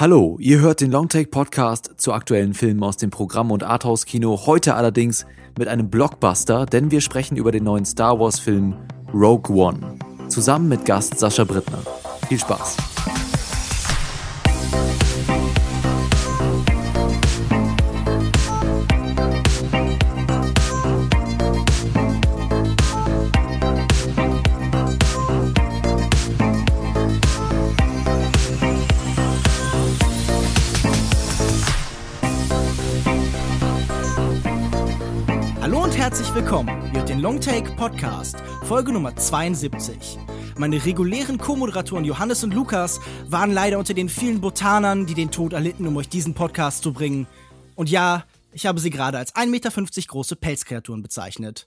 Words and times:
Hallo, 0.00 0.36
ihr 0.38 0.60
hört 0.60 0.80
den 0.80 0.92
Longtake 0.92 1.28
Podcast 1.28 1.94
zu 1.96 2.12
aktuellen 2.12 2.54
Filmen 2.54 2.84
aus 2.84 2.98
dem 2.98 3.10
Programm 3.10 3.50
und 3.50 3.64
Arthouse 3.64 4.06
Kino. 4.06 4.46
Heute 4.46 4.76
allerdings 4.76 5.26
mit 5.58 5.66
einem 5.66 5.90
Blockbuster, 5.90 6.66
denn 6.66 6.92
wir 6.92 7.00
sprechen 7.00 7.36
über 7.36 7.50
den 7.50 7.64
neuen 7.64 7.84
Star 7.84 8.20
Wars 8.20 8.38
Film 8.38 8.76
Rogue 9.12 9.52
One. 9.52 9.98
Zusammen 10.28 10.68
mit 10.68 10.84
Gast 10.84 11.18
Sascha 11.18 11.42
Brittner. 11.42 11.82
Viel 12.28 12.38
Spaß. 12.38 12.76
Den 37.18 37.22
Longtake 37.24 37.72
Podcast, 37.72 38.36
Folge 38.62 38.92
Nummer 38.92 39.16
72. 39.16 40.18
Meine 40.56 40.84
regulären 40.84 41.38
Co-Moderatoren 41.38 42.04
Johannes 42.04 42.44
und 42.44 42.54
Lukas 42.54 43.00
waren 43.26 43.50
leider 43.50 43.80
unter 43.80 43.92
den 43.92 44.08
vielen 44.08 44.40
Botanern, 44.40 45.04
die 45.04 45.14
den 45.14 45.32
Tod 45.32 45.52
erlitten, 45.52 45.88
um 45.88 45.96
euch 45.96 46.08
diesen 46.08 46.34
Podcast 46.34 46.84
zu 46.84 46.92
bringen. 46.92 47.26
Und 47.74 47.90
ja, 47.90 48.24
ich 48.52 48.66
habe 48.66 48.78
sie 48.78 48.90
gerade 48.90 49.18
als 49.18 49.34
1,50 49.34 49.46
Meter 49.48 49.70
große 50.06 50.36
Pelzkreaturen 50.36 51.02
bezeichnet. 51.02 51.66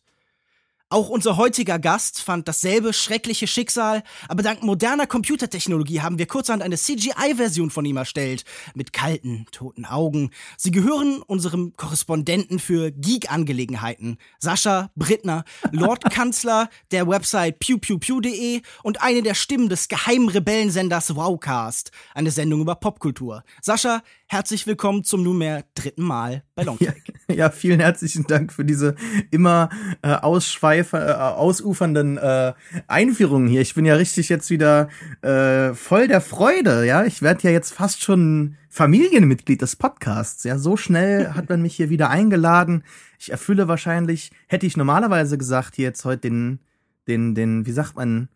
Auch 0.92 1.08
unser 1.08 1.38
heutiger 1.38 1.80
Gast 1.80 2.22
fand 2.22 2.50
dasselbe 2.50 2.92
schreckliche 2.92 3.48
Schicksal, 3.48 4.04
aber 4.28 4.44
dank 4.44 4.62
moderner 4.62 5.08
Computertechnologie 5.08 6.02
haben 6.02 6.20
wir 6.20 6.26
kurzerhand 6.26 6.62
eine 6.62 6.76
CGI-Version 6.76 7.70
von 7.70 7.86
ihm 7.86 7.96
erstellt, 7.96 8.44
mit 8.76 8.92
kalten, 8.92 9.46
toten 9.54 9.86
Augen. 9.86 10.32
Sie 10.58 10.72
gehören 10.72 11.22
unserem 11.22 11.78
Korrespondenten 11.78 12.60
für 12.60 12.92
Geek-Angelegenheiten, 12.92 14.18
Sascha 14.38 14.92
Brittner, 14.98 15.46
Lordkanzler 15.72 16.70
der 16.92 17.08
Website 17.08 17.60
pewpewpew.de 17.60 18.62
und 18.84 19.02
eine 19.02 19.22
der 19.22 19.36
Stimmen 19.36 19.70
des 19.70 19.88
geheimen 19.88 20.28
Rebellensenders 20.28 21.16
Wowcast, 21.16 21.92
eine 22.14 22.32
Sendung 22.32 22.60
über 22.60 22.76
Popkultur. 22.76 23.46
Sascha, 23.62 24.02
herzlich 24.32 24.66
willkommen 24.66 25.04
zum 25.04 25.24
nunmehr 25.24 25.66
dritten 25.76 26.04
Mal 26.04 26.44
bei 26.56 26.64
Longtake. 26.64 27.02
Ja, 27.28 27.36
ja, 27.48 27.50
vielen 27.50 27.82
herzlichen 27.82 28.26
Dank 28.28 28.54
für 28.54 28.64
diese 28.64 28.96
immer 29.30 29.68
äh, 30.04 30.14
äh, 30.14 30.16
ausufernden 30.16 32.18
äh, 32.18 32.54
Einführungen 32.88 33.50
hier. 33.50 33.60
Ich 33.60 33.76
bin 33.76 33.84
ja 33.84 33.96
richtig 33.96 34.30
jetzt 34.30 34.50
wieder 34.50 34.88
äh, 35.22 35.74
voll 35.74 36.08
der 36.08 36.22
Freude, 36.22 36.86
ja. 36.86 37.04
Ich 37.04 37.22
werde 37.22 37.44
ja 37.44 37.50
jetzt 37.50 37.74
fast 37.74 38.04
schon 38.04 38.56
Familienmitglied 38.70 39.62
des 39.62 39.76
Podcasts. 39.76 40.46
Ja, 40.46 40.58
so 40.58 40.78
schnell 40.78 41.30
hat 41.34 41.50
man 41.50 41.62
mich 41.62 41.76
hier 41.76 41.90
wieder 41.90 42.10
eingeladen. 42.10 42.86
Ich 43.20 43.34
erfülle 43.34 43.68
wahrscheinlich, 43.68 44.32
hätte 44.48 44.66
ich 44.66 44.78
normalerweise 44.78 45.38
gesagt, 45.38 45.76
hier 45.76 45.84
jetzt 45.84 46.06
heute 46.06 46.30
den, 46.30 46.60
den, 47.06 47.36
den, 47.36 47.66
wie 47.66 47.74
sagt 47.74 47.98
man, 47.98 48.30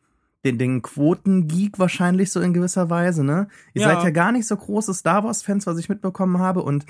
den, 0.46 0.58
den 0.58 0.82
Quotengeek 0.82 1.80
wahrscheinlich 1.80 2.32
so 2.32 2.40
in 2.40 2.54
gewisser 2.54 2.90
Weise, 2.90 3.24
ne? 3.24 3.48
Ihr 3.74 3.82
Ja. 3.82 3.90
seid 3.90 4.04
ja 4.04 4.10
gar 4.12 4.32
nicht 4.32 4.48
so 4.48 4.56
große 4.56 4.94
Star 4.94 5.24
Wars-Fans, 5.24 5.66
was 5.68 5.78
ich 5.80 5.90
mitbekommen 5.90 6.38
habe. 6.40 6.62
Und 6.62 6.86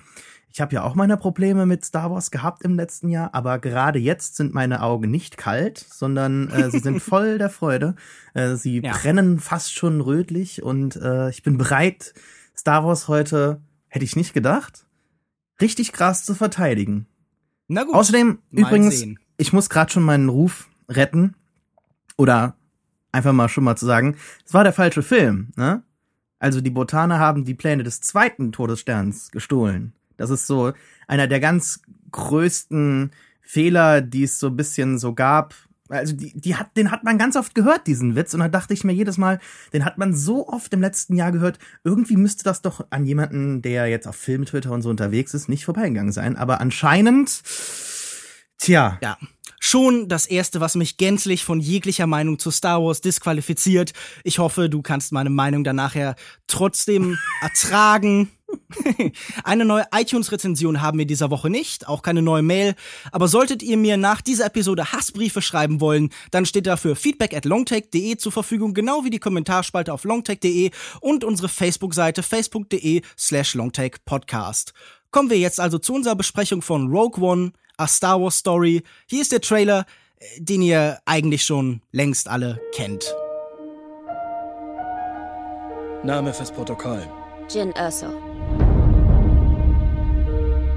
ich 0.52 0.61
habe 0.61 0.75
ja 0.75 0.84
auch 0.84 0.95
meine 0.95 1.17
Probleme 1.17 1.66
mit 1.66 1.83
Star 1.83 2.11
Wars 2.11 2.31
gehabt 2.31 2.64
im 2.64 2.76
letzten 2.76 3.09
Jahr, 3.09 3.33
aber 3.33 3.59
gerade 3.59 3.98
jetzt 4.00 4.36
sind 4.36 4.53
meine 4.53 4.81
Augen 4.83 5.09
nicht 5.09 5.38
kalt, 5.38 5.78
sondern 5.78 6.50
äh, 6.50 6.70
sie 6.70 6.80
sind 6.80 7.00
voll 7.02 7.38
der 7.38 7.50
Freude. 7.50 7.95
Äh, 8.33 8.56
sie 8.56 8.81
Ja. 8.83 8.92
brennen 8.94 9.39
fast 9.39 9.73
schon 9.73 10.02
rötlich 10.02 10.61
und 10.61 10.95
äh, 10.98 11.30
ich 11.30 11.42
bin 11.44 11.58
bereit, 11.58 12.14
Star 12.58 12.86
Wars 12.86 13.08
heute, 13.08 13.61
hätte 13.88 14.06
ich 14.06 14.16
nicht 14.16 14.33
gedacht, 14.33 14.86
richtig 15.61 15.92
krass 15.94 16.26
zu 16.26 16.36
verteidigen. 16.36 17.06
Na 17.67 17.83
gut. 17.83 17.95
Außerdem, 17.95 18.39
mal 18.52 18.61
übrigens, 18.61 19.00
sehen. 19.00 19.20
ich 19.38 19.52
muss 19.53 19.70
gerade 19.70 19.92
schon 19.92 20.03
meinen 20.03 20.30
Ruf 20.30 20.70
retten. 20.88 21.36
Oder 22.17 22.55
einfach 23.15 23.33
mal 23.33 23.49
schon 23.49 23.64
mal 23.64 23.76
zu 23.76 23.86
sagen, 23.86 24.17
es 24.45 24.53
war 24.53 24.64
der 24.64 24.73
falsche 24.73 25.02
Film, 25.02 25.49
ne? 25.55 25.81
Also 26.37 26.61
die 26.61 26.70
Botaner 26.70 27.17
haben 27.17 27.45
die 27.45 27.55
Pläne 27.55 27.83
des 27.83 28.02
zweiten 28.02 28.52
Todessterns 28.52 29.31
gestohlen. 29.31 29.93
Das 30.17 30.30
ist 30.30 30.45
so 30.45 30.73
einer 31.08 31.27
der 31.27 31.39
ganz 31.39 31.81
größten 32.11 33.11
Fehler, 33.42 34.02
die 34.02 34.23
es 34.23 34.39
so 34.39 34.48
ein 34.48 34.58
bisschen 34.58 34.99
so 34.99 35.14
gab. 35.14 35.55
Also 35.87 36.14
die, 36.14 36.33
die 36.39 36.55
hat, 36.55 36.76
den 36.77 36.92
hat 36.92 37.03
man 37.03 37.17
ganz 37.17 37.36
oft 37.36 37.55
gehört, 37.55 37.87
diesen 37.87 38.15
Witz. 38.15 38.33
Und 38.33 38.42
da 38.42 38.48
dachte 38.48 38.73
ich 38.73 38.83
mir 38.83 38.93
jedes 38.93 39.17
Mal, 39.17 39.39
den 39.71 39.86
hat 39.86 39.97
man 39.97 40.14
so 40.14 40.47
oft 40.47 40.73
im 40.73 40.82
letzten 40.82 41.15
Jahr 41.15 41.32
gehört. 41.32 41.58
Irgendwie 41.83 42.17
müsste 42.17 42.43
das 42.43 42.61
doch 42.61 42.86
an 42.89 43.05
jemanden, 43.05 43.61
der 43.61 43.87
jetzt 43.87 44.08
auf 44.08 44.15
Film, 44.15 44.45
Twitter 44.45 44.71
und 44.71 44.82
so 44.82 44.89
unterwegs 44.89 45.33
ist, 45.33 45.47
nicht 45.47 45.65
vorbeigegangen 45.65 46.11
sein. 46.11 46.36
Aber 46.36 46.59
anscheinend, 46.59 47.43
tja, 48.58 48.97
Ja. 49.02 49.17
Schon 49.75 50.08
das 50.08 50.25
erste, 50.25 50.61
was 50.61 50.75
mich 50.75 50.95
gänzlich 50.95 51.43
von 51.43 51.59
jeglicher 51.59 52.08
Meinung 52.08 52.39
zu 52.39 52.49
Star 52.49 52.81
Wars 52.81 53.02
disqualifiziert. 53.02 53.91
Ich 54.23 54.39
hoffe, 54.39 54.69
du 54.69 54.81
kannst 54.81 55.11
meine 55.11 55.30
Meinung 55.30 55.65
dann 55.65 55.75
nachher 55.75 56.15
trotzdem 56.47 57.17
ertragen. 57.41 58.31
Eine 59.43 59.65
neue 59.65 59.85
iTunes-Rezension 59.93 60.81
haben 60.81 60.97
wir 60.97 61.05
dieser 61.05 61.30
Woche 61.30 61.49
nicht, 61.49 61.89
auch 61.89 62.03
keine 62.03 62.21
neue 62.21 62.41
Mail. 62.41 62.75
Aber 63.11 63.27
solltet 63.27 63.61
ihr 63.64 63.75
mir 63.75 63.97
nach 63.97 64.21
dieser 64.21 64.45
Episode 64.45 64.93
Hassbriefe 64.93 65.41
schreiben 65.41 65.81
wollen, 65.81 66.09
dann 66.31 66.45
steht 66.45 66.67
dafür 66.67 66.95
feedback 66.95 67.35
at 67.35 67.43
longtake.de 67.43 68.15
zur 68.15 68.31
Verfügung, 68.31 68.73
genau 68.73 69.03
wie 69.03 69.09
die 69.09 69.19
Kommentarspalte 69.19 69.91
auf 69.91 70.05
longtake.de 70.05 70.71
und 71.02 71.25
unsere 71.25 71.49
Facebook-Seite 71.49 72.23
facebook.de 72.23 73.02
slash 73.17 73.55
longtakepodcast. 73.55 74.71
Kommen 75.11 75.30
wir 75.30 75.37
jetzt 75.37 75.59
also 75.59 75.80
zu 75.80 75.93
unserer 75.93 76.15
Besprechung 76.15 76.61
von 76.61 76.87
Rogue 76.87 77.21
One, 77.21 77.52
A 77.77 77.87
Star 77.87 78.21
Wars 78.21 78.37
Story. 78.37 78.83
Hier 79.08 79.21
ist 79.21 79.31
der 79.31 79.41
Trailer, 79.41 79.86
den 80.37 80.61
ihr 80.61 80.99
eigentlich 81.05 81.43
schon 81.43 81.81
längst 81.91 82.27
alle 82.27 82.59
kennt. 82.73 83.15
Name 86.03 86.33
fürs 86.33 86.52
Protokoll. 86.52 87.08
Jin 87.49 87.71
Erso. 87.71 88.08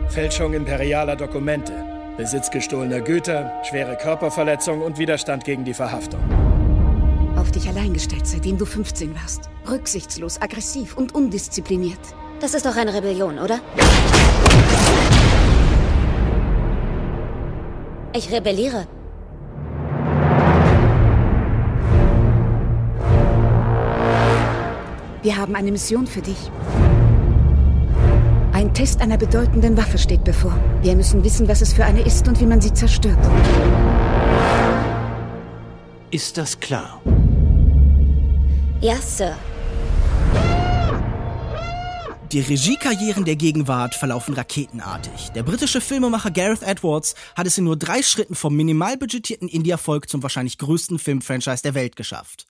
Fälschung 0.08 0.54
imperialer 0.54 1.16
Dokumente. 1.16 1.72
Besitz 2.16 2.50
gestohlener 2.50 3.00
Güter, 3.00 3.62
schwere 3.68 3.96
Körperverletzung 3.96 4.82
und 4.82 4.98
Widerstand 4.98 5.44
gegen 5.44 5.64
die 5.64 5.74
Verhaftung. 5.74 6.20
Auf 7.36 7.52
dich 7.52 7.68
allein 7.68 7.92
gestellt, 7.92 8.26
seitdem 8.26 8.58
du 8.58 8.64
15 8.64 9.14
warst. 9.14 9.48
Rücksichtslos, 9.68 10.42
aggressiv 10.42 10.96
und 10.96 11.14
undiszipliniert. 11.14 12.00
Das 12.40 12.54
ist 12.54 12.66
doch 12.66 12.76
eine 12.76 12.92
Rebellion, 12.92 13.38
oder? 13.38 13.60
Ich 18.18 18.32
rebelliere. 18.32 18.84
Wir 25.22 25.36
haben 25.36 25.54
eine 25.54 25.70
Mission 25.70 26.04
für 26.04 26.20
dich. 26.20 26.50
Ein 28.52 28.74
Test 28.74 29.00
einer 29.02 29.18
bedeutenden 29.18 29.76
Waffe 29.76 29.98
steht 29.98 30.24
bevor. 30.24 30.52
Wir 30.82 30.96
müssen 30.96 31.22
wissen, 31.22 31.46
was 31.46 31.62
es 31.62 31.72
für 31.72 31.84
eine 31.84 32.00
ist 32.00 32.26
und 32.26 32.40
wie 32.40 32.46
man 32.46 32.60
sie 32.60 32.74
zerstört. 32.74 33.24
Ist 36.10 36.36
das 36.38 36.58
klar? 36.58 37.00
Ja, 38.80 38.96
Sir. 38.96 39.36
Die 42.32 42.40
Regiekarrieren 42.40 43.24
der 43.24 43.36
Gegenwart 43.36 43.94
verlaufen 43.94 44.34
raketenartig. 44.34 45.30
Der 45.30 45.42
britische 45.42 45.80
Filmemacher 45.80 46.30
Gareth 46.30 46.62
Edwards 46.62 47.14
hat 47.34 47.46
es 47.46 47.56
in 47.56 47.64
nur 47.64 47.78
drei 47.78 48.02
Schritten 48.02 48.34
vom 48.34 48.54
minimal 48.54 48.98
budgetierten 48.98 49.48
Indie-Erfolg 49.48 50.10
zum 50.10 50.22
wahrscheinlich 50.22 50.58
größten 50.58 50.98
Filmfranchise 50.98 51.62
der 51.62 51.72
Welt 51.72 51.96
geschafft. 51.96 52.46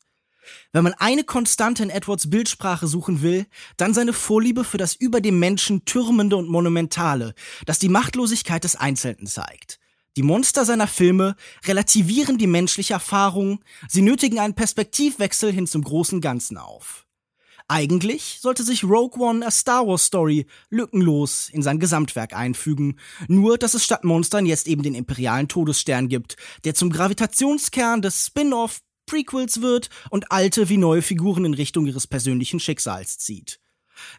Wenn 0.73 0.83
man 0.83 0.95
eine 0.95 1.23
Konstante 1.23 1.85
in 1.85 1.91
Edwards 1.91 2.29
Bildsprache 2.29 2.89
suchen 2.89 3.23
will, 3.23 3.47
dann 3.77 3.95
seine 3.95 4.13
Vorliebe 4.13 4.65
für 4.65 4.79
das 4.79 4.97
über 4.97 5.21
dem 5.21 5.39
Menschen 5.39 5.85
Türmende 5.85 6.37
und 6.37 6.49
Monumentale, 6.49 7.35
das 7.65 7.79
die 7.79 7.89
Machtlosigkeit 7.89 8.65
des 8.65 8.75
Einzelnen 8.75 9.29
zeigt. 9.29 9.79
Die 10.17 10.25
Monster 10.25 10.65
seiner 10.65 10.89
Filme 10.89 11.37
relativieren 11.67 12.37
die 12.37 12.49
menschliche 12.49 12.95
Erfahrung, 12.95 13.61
sie 13.87 14.03
nötigen 14.03 14.41
einen 14.41 14.55
Perspektivwechsel 14.55 15.53
hin 15.53 15.69
zum 15.69 15.85
großen 15.85 16.21
Ganzen 16.21 16.57
auf. 16.57 17.05
Eigentlich 17.71 18.39
sollte 18.41 18.63
sich 18.63 18.83
Rogue 18.83 19.23
One 19.23 19.47
A 19.47 19.51
Star 19.51 19.87
Wars 19.87 20.07
Story 20.07 20.47
lückenlos 20.71 21.51
in 21.51 21.63
sein 21.63 21.79
Gesamtwerk 21.79 22.35
einfügen, 22.35 22.99
nur 23.29 23.59
dass 23.59 23.75
es 23.75 23.85
statt 23.85 24.05
Monstern 24.05 24.47
jetzt 24.47 24.67
eben 24.67 24.83
den 24.83 24.95
imperialen 24.95 25.49
Todesstern 25.49 26.09
gibt, 26.09 26.37
der 26.65 26.75
zum 26.75 26.89
Gravitationskern 26.89 28.01
des 28.01 28.27
Spin-off 28.27 28.81
Prequels 29.05 29.61
wird 29.61 29.91
und 30.11 30.33
alte 30.33 30.71
wie 30.71 30.79
neue 30.79 31.03
Figuren 31.03 31.45
in 31.45 31.55
Richtung 31.55 31.87
ihres 31.87 32.07
persönlichen 32.07 32.59
Schicksals 32.59 33.19
zieht. 33.19 33.61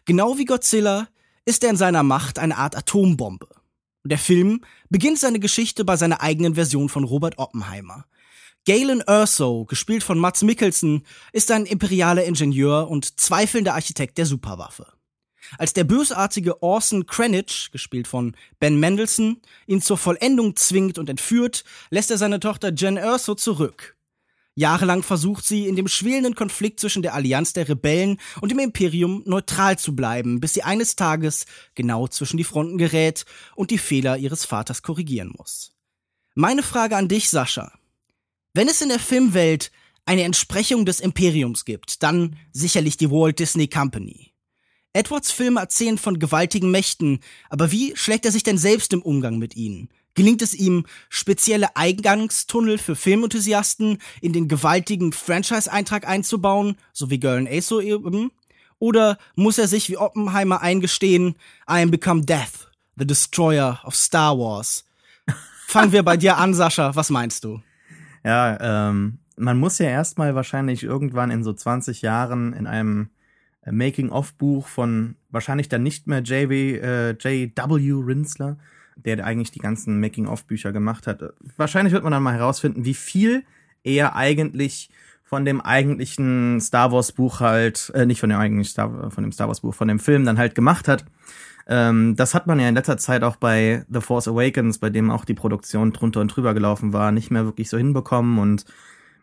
Genau 0.04 0.38
wie 0.38 0.44
Godzilla 0.44 1.08
ist 1.44 1.64
er 1.64 1.70
in 1.70 1.76
seiner 1.76 2.04
Macht 2.04 2.38
eine 2.38 2.56
Art 2.56 2.76
Atombombe. 2.76 3.48
Der 4.04 4.18
Film 4.18 4.62
beginnt 4.90 5.18
seine 5.18 5.40
Geschichte 5.40 5.84
bei 5.84 5.96
seiner 5.96 6.20
eigenen 6.20 6.54
Version 6.54 6.88
von 6.88 7.04
Robert 7.04 7.38
Oppenheimer. 7.38 8.04
Galen 8.66 9.00
Erso, 9.00 9.64
gespielt 9.64 10.02
von 10.02 10.18
Mats 10.18 10.42
Mikkelsen, 10.42 11.06
ist 11.32 11.50
ein 11.50 11.64
imperialer 11.64 12.24
Ingenieur 12.24 12.88
und 12.90 13.18
zweifelnder 13.18 13.74
Architekt 13.74 14.18
der 14.18 14.26
Superwaffe. 14.26 14.86
Als 15.58 15.72
der 15.72 15.84
bösartige 15.84 16.62
Orson 16.62 17.06
Krennic, 17.06 17.72
gespielt 17.72 18.06
von 18.06 18.36
Ben 18.58 18.78
Mendelssohn, 18.78 19.40
ihn 19.66 19.80
zur 19.80 19.96
Vollendung 19.96 20.56
zwingt 20.56 20.98
und 20.98 21.08
entführt, 21.08 21.64
lässt 21.88 22.10
er 22.10 22.18
seine 22.18 22.38
Tochter 22.38 22.72
Jen 22.72 22.98
Erso 22.98 23.34
zurück. 23.34 23.96
Jahrelang 24.54 25.02
versucht 25.02 25.46
sie, 25.46 25.66
in 25.66 25.74
dem 25.74 25.88
schwelenden 25.88 26.34
Konflikt 26.34 26.80
zwischen 26.80 27.02
der 27.02 27.14
Allianz 27.14 27.54
der 27.54 27.68
Rebellen 27.68 28.20
und 28.42 28.50
dem 28.50 28.58
Imperium 28.58 29.22
neutral 29.24 29.78
zu 29.78 29.96
bleiben, 29.96 30.38
bis 30.38 30.52
sie 30.52 30.62
eines 30.62 30.96
Tages 30.96 31.46
genau 31.74 32.08
zwischen 32.08 32.36
die 32.36 32.44
Fronten 32.44 32.76
gerät 32.76 33.24
und 33.54 33.70
die 33.70 33.78
Fehler 33.78 34.18
ihres 34.18 34.44
Vaters 34.44 34.82
korrigieren 34.82 35.32
muss. 35.36 35.72
Meine 36.34 36.62
Frage 36.62 36.96
an 36.96 37.08
dich, 37.08 37.30
Sascha. 37.30 37.79
Wenn 38.52 38.66
es 38.66 38.82
in 38.82 38.88
der 38.88 38.98
Filmwelt 38.98 39.70
eine 40.06 40.24
Entsprechung 40.24 40.84
des 40.84 40.98
Imperiums 40.98 41.64
gibt, 41.64 42.02
dann 42.02 42.36
sicherlich 42.50 42.96
die 42.96 43.08
Walt 43.08 43.38
Disney 43.38 43.68
Company. 43.68 44.32
Edwards 44.92 45.30
Filme 45.30 45.60
erzählen 45.60 45.98
von 45.98 46.18
gewaltigen 46.18 46.72
Mächten, 46.72 47.20
aber 47.48 47.70
wie 47.70 47.94
schlägt 47.94 48.24
er 48.24 48.32
sich 48.32 48.42
denn 48.42 48.58
selbst 48.58 48.92
im 48.92 49.02
Umgang 49.02 49.38
mit 49.38 49.54
ihnen? 49.54 49.88
Gelingt 50.14 50.42
es 50.42 50.52
ihm, 50.52 50.84
spezielle 51.08 51.76
Eingangstunnel 51.76 52.78
für 52.78 52.96
Filmenthusiasten 52.96 53.98
in 54.20 54.32
den 54.32 54.48
gewaltigen 54.48 55.12
Franchise-Eintrag 55.12 56.08
einzubauen, 56.08 56.76
so 56.92 57.08
wie 57.08 57.20
Girl 57.20 57.46
Ace 57.46 57.70
eben? 57.70 58.32
Oder 58.80 59.16
muss 59.36 59.58
er 59.58 59.68
sich 59.68 59.88
wie 59.90 59.96
Oppenheimer 59.96 60.60
eingestehen, 60.60 61.36
I 61.70 61.82
am 61.82 61.92
become 61.92 62.22
death, 62.22 62.68
the 62.96 63.06
destroyer 63.06 63.80
of 63.84 63.94
Star 63.94 64.36
Wars? 64.36 64.84
Fangen 65.68 65.92
wir 65.92 66.02
bei 66.02 66.16
dir 66.16 66.36
an, 66.36 66.52
Sascha. 66.52 66.96
Was 66.96 67.10
meinst 67.10 67.44
du? 67.44 67.62
Ja, 68.24 68.90
ähm, 68.90 69.18
man 69.36 69.58
muss 69.58 69.78
ja 69.78 69.86
erstmal 69.86 70.34
wahrscheinlich 70.34 70.82
irgendwann 70.82 71.30
in 71.30 71.42
so 71.42 71.52
20 71.52 72.02
Jahren 72.02 72.52
in 72.52 72.66
einem 72.66 73.10
äh, 73.62 73.72
Making-of-Buch 73.72 74.68
von 74.68 75.16
wahrscheinlich 75.30 75.68
dann 75.68 75.82
nicht 75.82 76.06
mehr 76.06 76.20
J.W. 76.20 76.76
Äh, 76.76 77.10
J.W. 77.12 77.92
Rinsler, 78.04 78.58
der 78.96 79.24
eigentlich 79.24 79.50
die 79.50 79.60
ganzen 79.60 80.00
Making-of-Bücher 80.00 80.72
gemacht 80.72 81.06
hat. 81.06 81.22
Wahrscheinlich 81.56 81.92
wird 81.92 82.04
man 82.04 82.12
dann 82.12 82.22
mal 82.22 82.34
herausfinden, 82.34 82.84
wie 82.84 82.94
viel 82.94 83.44
er 83.82 84.14
eigentlich 84.14 84.90
von 85.22 85.44
dem 85.44 85.60
eigentlichen 85.60 86.60
Star 86.60 86.92
Wars 86.92 87.12
Buch 87.12 87.40
halt, 87.40 87.92
äh, 87.94 88.04
nicht 88.04 88.20
von 88.20 88.30
dem 88.30 88.38
eigentlichen 88.40 88.72
Star, 88.72 89.10
von 89.10 89.22
dem 89.22 89.32
Star 89.32 89.46
Wars 89.46 89.60
Buch, 89.60 89.74
von 89.74 89.88
dem 89.88 90.00
Film 90.00 90.24
dann 90.24 90.38
halt 90.38 90.54
gemacht 90.54 90.88
hat. 90.88 91.04
Ähm, 91.66 92.16
das 92.16 92.34
hat 92.34 92.46
man 92.46 92.60
ja 92.60 92.68
in 92.68 92.74
letzter 92.74 92.98
Zeit 92.98 93.22
auch 93.22 93.36
bei 93.36 93.84
The 93.88 94.00
Force 94.00 94.28
Awakens, 94.28 94.78
bei 94.78 94.90
dem 94.90 95.10
auch 95.10 95.24
die 95.24 95.34
Produktion 95.34 95.92
drunter 95.92 96.20
und 96.20 96.28
drüber 96.28 96.54
gelaufen 96.54 96.92
war, 96.92 97.12
nicht 97.12 97.30
mehr 97.30 97.44
wirklich 97.44 97.68
so 97.68 97.78
hinbekommen 97.78 98.38
und 98.38 98.64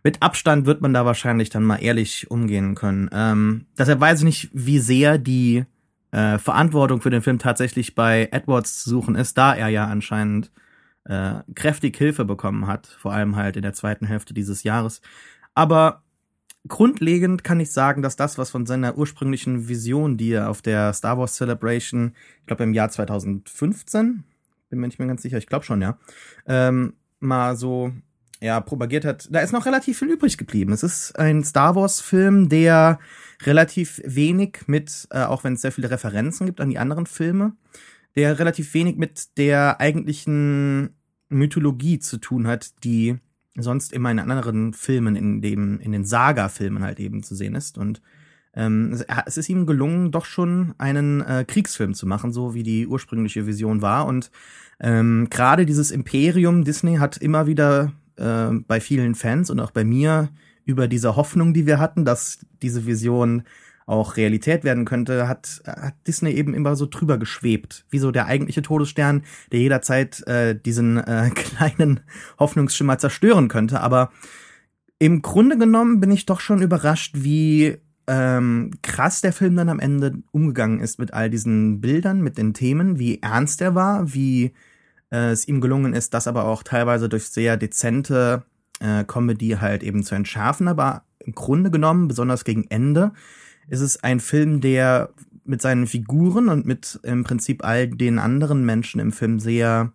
mit 0.03 0.21
Abstand 0.21 0.65
wird 0.65 0.81
man 0.81 0.93
da 0.93 1.05
wahrscheinlich 1.05 1.49
dann 1.49 1.63
mal 1.63 1.77
ehrlich 1.77 2.31
umgehen 2.31 2.75
können. 2.75 3.09
Ähm, 3.11 3.65
deshalb 3.77 3.99
weiß 3.99 4.19
ich 4.19 4.25
nicht, 4.25 4.49
wie 4.53 4.79
sehr 4.79 5.17
die 5.17 5.65
äh, 6.11 6.37
Verantwortung 6.37 7.01
für 7.01 7.09
den 7.09 7.21
Film 7.21 7.39
tatsächlich 7.39 7.93
bei 7.93 8.29
Edwards 8.31 8.83
zu 8.83 8.89
suchen 8.89 9.15
ist, 9.15 9.37
da 9.37 9.53
er 9.53 9.67
ja 9.67 9.85
anscheinend 9.85 10.51
äh, 11.05 11.41
kräftig 11.55 11.97
Hilfe 11.97 12.25
bekommen 12.25 12.67
hat, 12.67 12.87
vor 12.87 13.13
allem 13.13 13.35
halt 13.35 13.57
in 13.57 13.63
der 13.63 13.73
zweiten 13.73 14.05
Hälfte 14.05 14.33
dieses 14.33 14.63
Jahres. 14.63 15.01
Aber 15.53 16.03
grundlegend 16.67 17.43
kann 17.43 17.59
ich 17.59 17.71
sagen, 17.71 18.01
dass 18.01 18.15
das, 18.15 18.37
was 18.37 18.49
von 18.49 18.65
seiner 18.65 18.97
ursprünglichen 18.97 19.67
Vision, 19.67 20.17
die 20.17 20.31
er 20.31 20.49
auf 20.49 20.61
der 20.61 20.93
Star 20.93 21.17
Wars 21.17 21.35
Celebration, 21.35 22.13
ich 22.41 22.47
glaube 22.47 22.63
im 22.63 22.73
Jahr 22.73 22.89
2015, 22.89 24.23
bin 24.69 24.79
mir 24.79 24.87
nicht 24.87 24.99
mehr 24.99 25.07
ganz 25.07 25.21
sicher, 25.21 25.37
ich 25.37 25.47
glaube 25.47 25.65
schon, 25.65 25.81
ja, 25.81 25.97
ähm, 26.45 26.93
mal 27.19 27.55
so 27.55 27.91
ja, 28.39 28.59
propagiert 28.59 29.05
hat, 29.05 29.27
da 29.31 29.39
ist 29.39 29.51
noch 29.51 29.65
relativ 29.65 29.99
viel 29.99 30.09
übrig 30.11 30.37
geblieben. 30.37 30.71
Es 30.71 30.83
ist 30.83 31.17
ein 31.17 31.43
Star 31.43 31.75
Wars-Film, 31.75 32.49
der 32.49 32.99
relativ 33.43 34.01
wenig 34.05 34.59
mit, 34.67 35.07
äh, 35.11 35.23
auch 35.23 35.43
wenn 35.43 35.53
es 35.53 35.61
sehr 35.61 35.71
viele 35.71 35.89
Referenzen 35.89 36.45
gibt 36.45 36.61
an 36.61 36.69
die 36.69 36.77
anderen 36.77 37.07
Filme, 37.07 37.53
der 38.15 38.37
relativ 38.37 38.73
wenig 38.73 38.97
mit 38.97 39.37
der 39.37 39.79
eigentlichen 39.79 40.95
Mythologie 41.29 41.99
zu 41.99 42.17
tun 42.17 42.47
hat, 42.47 42.83
die 42.83 43.17
sonst 43.57 43.93
immer 43.93 44.11
in 44.11 44.19
anderen 44.19 44.73
Filmen, 44.73 45.15
in 45.15 45.41
dem, 45.41 45.79
in 45.79 45.91
den 45.91 46.05
Saga-Filmen 46.05 46.83
halt 46.83 46.99
eben 46.99 47.23
zu 47.23 47.35
sehen 47.35 47.55
ist. 47.55 47.77
Und 47.77 48.01
ähm, 48.53 48.97
es 49.25 49.37
ist 49.37 49.49
ihm 49.49 49.65
gelungen, 49.65 50.11
doch 50.11 50.25
schon 50.25 50.73
einen 50.77 51.21
äh, 51.21 51.45
Kriegsfilm 51.47 51.93
zu 51.93 52.07
machen, 52.07 52.31
so 52.31 52.53
wie 52.53 52.63
die 52.63 52.87
ursprüngliche 52.87 53.45
Vision 53.45 53.81
war. 53.81 54.05
Und 54.05 54.31
ähm, 54.79 55.27
gerade 55.29 55.65
dieses 55.65 55.91
Imperium 55.91 56.63
Disney 56.63 56.95
hat 56.97 57.17
immer 57.17 57.47
wieder 57.47 57.91
äh, 58.15 58.49
bei 58.67 58.79
vielen 58.79 59.15
Fans 59.15 59.49
und 59.49 59.59
auch 59.59 59.71
bei 59.71 59.83
mir 59.83 60.29
über 60.65 60.87
diese 60.87 61.15
Hoffnung, 61.15 61.53
die 61.53 61.65
wir 61.65 61.79
hatten, 61.79 62.03
dass 62.03 62.39
diese 62.61 62.85
Vision 62.85 63.43
auch 63.87 64.17
Realität 64.17 64.65
werden 64.65 64.85
könnte, 64.85 65.27
hat, 65.27 65.61
hat 65.65 65.95
Disney 66.05 66.31
eben 66.31 66.53
immer 66.53 66.75
so 66.75 66.85
drüber 66.85 67.17
geschwebt, 67.17 67.85
wie 67.89 67.99
so 67.99 68.11
der 68.11 68.27
eigentliche 68.27 68.61
Todesstern, 68.61 69.23
der 69.51 69.61
jederzeit 69.61 70.27
äh, 70.27 70.59
diesen 70.59 70.97
äh, 70.97 71.31
kleinen 71.35 72.01
Hoffnungsschimmer 72.37 72.99
zerstören 72.99 73.47
könnte. 73.47 73.79
Aber 73.79 74.11
im 74.99 75.21
Grunde 75.21 75.57
genommen 75.57 76.01
bin 76.01 76.11
ich 76.11 76.25
doch 76.25 76.41
schon 76.41 76.61
überrascht, 76.61 77.15
wie 77.17 77.77
ähm, 78.07 78.71
krass 78.81 79.21
der 79.21 79.31
Film 79.31 79.55
dann 79.55 79.69
am 79.69 79.79
Ende 79.79 80.15
umgegangen 80.31 80.81
ist 80.81 80.99
mit 80.99 81.13
all 81.13 81.29
diesen 81.29 81.79
Bildern, 81.79 82.21
mit 82.21 82.37
den 82.37 82.53
Themen, 82.53 82.99
wie 82.99 83.21
ernst 83.21 83.61
er 83.61 83.73
war, 83.73 84.13
wie 84.13 84.53
äh, 85.11 85.31
es 85.31 85.47
ihm 85.47 85.61
gelungen 85.61 85.93
ist, 85.93 86.13
das 86.13 86.27
aber 86.27 86.43
auch 86.45 86.63
teilweise 86.63 87.07
durch 87.07 87.29
sehr 87.29 87.55
dezente 87.55 88.43
äh, 88.81 89.05
Comedy 89.05 89.57
halt 89.61 89.81
eben 89.81 90.03
zu 90.03 90.15
entschärfen. 90.15 90.67
Aber 90.67 91.03
im 91.19 91.33
Grunde 91.33 91.71
genommen, 91.71 92.09
besonders 92.09 92.43
gegen 92.43 92.65
Ende, 92.69 93.13
ist 93.67 93.81
es 93.81 94.03
ein 94.03 94.19
Film, 94.19 94.61
der 94.61 95.09
mit 95.43 95.61
seinen 95.61 95.87
Figuren 95.87 96.49
und 96.49 96.65
mit 96.65 96.99
im 97.03 97.23
Prinzip 97.23 97.63
all 97.63 97.87
den 97.87 98.19
anderen 98.19 98.65
Menschen 98.65 98.99
im 98.99 99.11
Film 99.11 99.39
sehr 99.39 99.93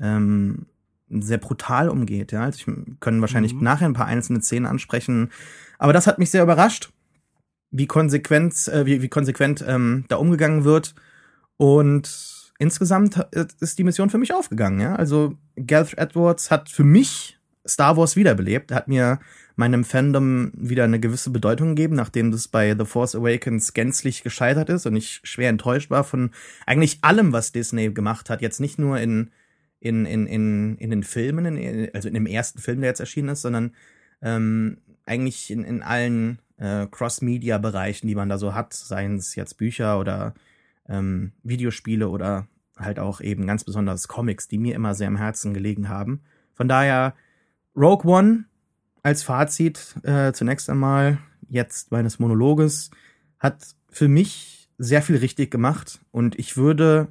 ähm, 0.00 0.66
sehr 1.08 1.38
brutal 1.38 1.88
umgeht. 1.88 2.32
Ja, 2.32 2.42
also 2.42 2.58
ich 2.58 3.00
können 3.00 3.20
wahrscheinlich 3.20 3.54
mhm. 3.54 3.62
nachher 3.62 3.86
ein 3.86 3.94
paar 3.94 4.06
einzelne 4.06 4.42
Szenen 4.42 4.66
ansprechen, 4.66 5.30
aber 5.78 5.92
das 5.92 6.06
hat 6.06 6.18
mich 6.18 6.30
sehr 6.30 6.42
überrascht, 6.42 6.90
wie 7.70 7.86
konsequent, 7.86 8.68
äh, 8.68 8.86
wie, 8.86 9.02
wie 9.02 9.08
konsequent 9.08 9.64
ähm, 9.66 10.04
da 10.08 10.16
umgegangen 10.16 10.64
wird 10.64 10.94
und 11.56 12.52
insgesamt 12.58 13.18
ist 13.60 13.78
die 13.78 13.84
Mission 13.84 14.10
für 14.10 14.18
mich 14.18 14.32
aufgegangen. 14.32 14.80
Ja? 14.80 14.96
Also 14.96 15.36
Gareth 15.56 15.98
Edwards 15.98 16.50
hat 16.50 16.68
für 16.68 16.84
mich 16.84 17.38
Star 17.66 17.96
Wars 17.96 18.16
wiederbelebt. 18.16 18.70
Er 18.70 18.76
hat 18.76 18.88
mir 18.88 19.18
meinem 19.56 19.84
Fandom 19.84 20.50
wieder 20.54 20.84
eine 20.84 20.98
gewisse 20.98 21.30
Bedeutung 21.30 21.74
gegeben, 21.76 21.94
nachdem 21.94 22.30
das 22.30 22.48
bei 22.48 22.74
The 22.76 22.84
Force 22.84 23.14
Awakens 23.14 23.72
gänzlich 23.72 24.22
gescheitert 24.22 24.68
ist 24.68 24.86
und 24.86 24.96
ich 24.96 25.20
schwer 25.22 25.48
enttäuscht 25.48 25.90
war 25.90 26.04
von 26.04 26.30
eigentlich 26.66 26.98
allem, 27.02 27.32
was 27.32 27.52
Disney 27.52 27.90
gemacht 27.90 28.30
hat. 28.30 28.42
Jetzt 28.42 28.60
nicht 28.60 28.78
nur 28.78 28.98
in, 28.98 29.30
in, 29.80 30.06
in, 30.06 30.26
in, 30.26 30.76
in 30.78 30.90
den 30.90 31.02
Filmen, 31.02 31.56
in, 31.56 31.88
also 31.94 32.08
in 32.08 32.14
dem 32.14 32.26
ersten 32.26 32.58
Film, 32.58 32.80
der 32.80 32.90
jetzt 32.90 33.00
erschienen 33.00 33.30
ist, 33.30 33.42
sondern 33.42 33.74
ähm, 34.22 34.78
eigentlich 35.06 35.50
in, 35.50 35.64
in 35.64 35.82
allen 35.82 36.38
äh, 36.56 36.86
Cross-Media-Bereichen, 36.90 38.08
die 38.08 38.14
man 38.14 38.28
da 38.28 38.38
so 38.38 38.54
hat, 38.54 38.74
seien 38.74 39.16
es 39.16 39.34
jetzt 39.34 39.58
Bücher 39.58 40.00
oder 40.00 40.34
ähm, 40.88 41.32
Videospiele 41.42 42.08
oder 42.08 42.48
halt 42.76 42.98
auch 42.98 43.20
eben 43.20 43.46
ganz 43.46 43.62
besonders 43.62 44.08
Comics, 44.08 44.48
die 44.48 44.58
mir 44.58 44.74
immer 44.74 44.94
sehr 44.94 45.08
am 45.08 45.16
Herzen 45.16 45.54
gelegen 45.54 45.88
haben. 45.88 46.22
Von 46.54 46.68
daher 46.68 47.14
Rogue 47.76 48.10
One 48.10 48.44
als 49.04 49.22
Fazit 49.22 49.94
äh, 50.02 50.32
zunächst 50.32 50.68
einmal 50.68 51.18
jetzt 51.48 51.92
meines 51.92 52.18
Monologes 52.18 52.90
hat 53.38 53.64
für 53.90 54.08
mich 54.08 54.68
sehr 54.78 55.02
viel 55.02 55.16
richtig 55.16 55.50
gemacht 55.50 56.00
und 56.10 56.36
ich 56.38 56.56
würde 56.56 57.08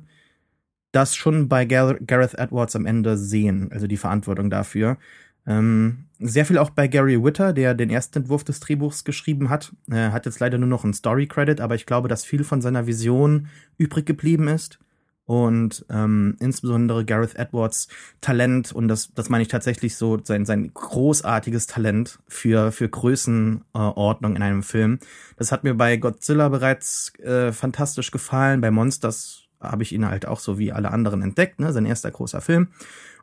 das 0.92 1.16
schon 1.16 1.48
bei 1.48 1.66
Gareth 1.66 2.36
Edwards 2.36 2.76
am 2.76 2.86
Ende 2.86 3.18
sehen, 3.18 3.72
also 3.72 3.88
die 3.88 3.98
Verantwortung 3.98 4.50
dafür. 4.50 4.98
Ähm, 5.46 6.06
sehr 6.20 6.46
viel 6.46 6.58
auch 6.58 6.70
bei 6.70 6.88
Gary 6.88 7.22
Witter, 7.22 7.54
der 7.54 7.74
den 7.74 7.90
ersten 7.90 8.20
Entwurf 8.20 8.44
des 8.44 8.60
Drehbuchs 8.60 9.04
geschrieben 9.04 9.50
hat. 9.50 9.74
Er 9.90 10.14
hat 10.14 10.26
jetzt 10.26 10.40
leider 10.40 10.58
nur 10.58 10.70
noch 10.70 10.84
einen 10.84 10.94
Story-Credit, 10.94 11.62
aber 11.62 11.76
ich 11.76 11.86
glaube, 11.86 12.08
dass 12.08 12.26
viel 12.26 12.44
von 12.44 12.62
seiner 12.62 12.88
Vision 12.88 13.48
übrig 13.78 14.06
geblieben 14.06 14.48
ist. 14.48 14.80
Und 15.26 15.86
ähm, 15.90 16.36
insbesondere 16.40 17.06
Gareth 17.06 17.36
Edwards 17.36 17.88
Talent, 18.20 18.74
und 18.74 18.90
das, 18.90 19.14
das 19.14 19.30
meine 19.30 19.44
ich 19.44 19.48
tatsächlich 19.48 19.96
so, 19.96 20.20
sein, 20.22 20.46
sein 20.46 20.74
großartiges 20.74 21.68
Talent 21.68 22.20
für, 22.28 22.74
für 22.74 22.90
Größenordnung 22.90 24.36
in 24.36 24.42
einem 24.42 24.64
Film. 24.64 25.00
Das 25.38 25.52
hat 25.52 25.64
mir 25.64 25.76
bei 25.76 25.96
Godzilla 25.96 26.50
bereits 26.50 27.18
äh, 27.20 27.54
fantastisch 27.54 28.12
gefallen. 28.12 28.60
Bei 28.60 28.70
Monsters 28.70 29.44
habe 29.62 29.84
ich 29.84 29.94
ihn 29.94 30.08
halt 30.08 30.26
auch 30.26 30.40
so 30.40 30.60
wie 30.60 30.74
alle 30.74 30.92
anderen 30.92 31.22
entdeckt, 31.22 31.60
ne? 31.60 31.72
Sein 31.72 31.86
erster 31.86 32.12
großer 32.12 32.42
Film. 32.42 32.68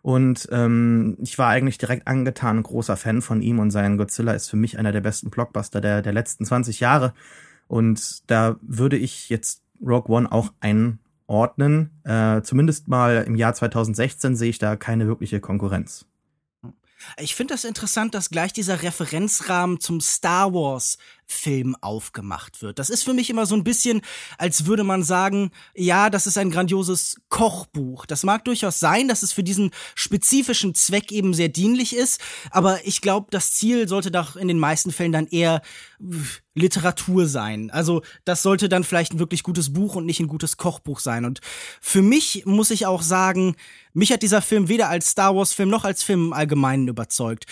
Und 0.03 0.49
ähm, 0.51 1.19
ich 1.21 1.37
war 1.37 1.49
eigentlich 1.49 1.77
direkt 1.77 2.09
angetan, 2.09 2.63
großer 2.63 2.97
Fan 2.97 3.21
von 3.21 3.43
ihm 3.43 3.59
und 3.59 3.71
sein 3.71 3.99
Godzilla 3.99 4.33
ist 4.33 4.49
für 4.49 4.57
mich 4.57 4.79
einer 4.79 4.93
der 4.93 5.03
besten 5.03 5.29
Blockbuster 5.29 5.83
der, 5.83 6.01
der 6.01 6.15
letzten 6.15 6.47
20 6.47 6.81
Jahre. 6.81 7.13
Und 7.69 8.31
da 8.31 8.57
würde 8.63 8.97
ich 8.97 9.29
jetzt 9.29 9.63
Rogue 9.83 10.15
One 10.15 10.33
auch 10.33 10.53
einordnen. 11.31 12.03
Äh, 12.05 12.43
zumindest 12.43 12.89
mal 12.89 13.25
im 13.27 13.37
Jahr 13.37 13.55
2016 13.55 14.37
sehe 14.37 14.51
ich 14.51 14.59
da 14.59 14.77
keine 14.77 15.07
wirkliche 15.07 15.41
Konkurrenz. 15.41 16.07
Ich 17.19 17.35
finde 17.35 17.55
das 17.55 17.65
interessant, 17.65 18.15
dass 18.15 18.29
gleich 18.29 18.53
dieser 18.53 18.83
Referenzrahmen 18.83 19.81
zum 19.81 20.03
Star 20.03 20.53
Wars 20.53 20.99
Film 21.27 21.77
aufgemacht 21.81 22.61
wird. 22.61 22.79
Das 22.79 22.91
ist 22.91 23.05
für 23.05 23.15
mich 23.15 23.31
immer 23.31 23.47
so 23.47 23.55
ein 23.55 23.65
bisschen, 23.65 24.03
als 24.37 24.67
würde 24.67 24.85
man 24.85 25.03
sagen, 25.03 25.51
ja, 25.75 26.11
das 26.11 26.27
ist 26.27 26.37
ein 26.37 26.51
grandioses 26.51 27.17
Kochbuch. 27.29 28.05
Das 28.05 28.25
mag 28.25 28.45
durchaus 28.45 28.81
sein, 28.81 29.09
dass 29.09 29.23
es 29.23 29.33
für 29.33 29.45
diesen 29.45 29.71
spezifischen 29.95 30.75
Zweck 30.75 31.11
eben 31.11 31.33
sehr 31.33 31.49
dienlich 31.49 31.97
ist, 31.97 32.21
aber 32.51 32.85
ich 32.85 33.01
glaube, 33.01 33.29
das 33.31 33.53
Ziel 33.53 33.89
sollte 33.89 34.11
doch 34.11 34.37
in 34.37 34.49
den 34.49 34.59
meisten 34.59 34.91
Fällen 34.91 35.13
dann 35.13 35.27
eher 35.27 35.63
Literatur 36.61 37.27
sein. 37.27 37.71
Also 37.71 38.03
das 38.25 38.43
sollte 38.43 38.69
dann 38.69 38.85
vielleicht 38.85 39.13
ein 39.13 39.19
wirklich 39.19 39.43
gutes 39.43 39.73
Buch 39.73 39.97
und 39.97 40.07
nicht 40.07 40.21
ein 40.21 40.29
gutes 40.29 40.57
Kochbuch 40.57 41.01
sein. 41.01 41.25
Und 41.25 41.41
für 41.81 42.03
mich 42.03 42.45
muss 42.47 42.71
ich 42.71 42.87
auch 42.87 43.03
sagen, 43.03 43.57
mich 43.93 44.13
hat 44.13 44.23
dieser 44.23 44.41
Film 44.41 44.69
weder 44.69 44.89
als 44.89 45.11
Star 45.11 45.35
Wars 45.35 45.53
Film 45.53 45.69
noch 45.69 45.85
als 45.85 46.03
Film 46.03 46.27
im 46.27 46.33
Allgemeinen 46.33 46.87
überzeugt. 46.87 47.47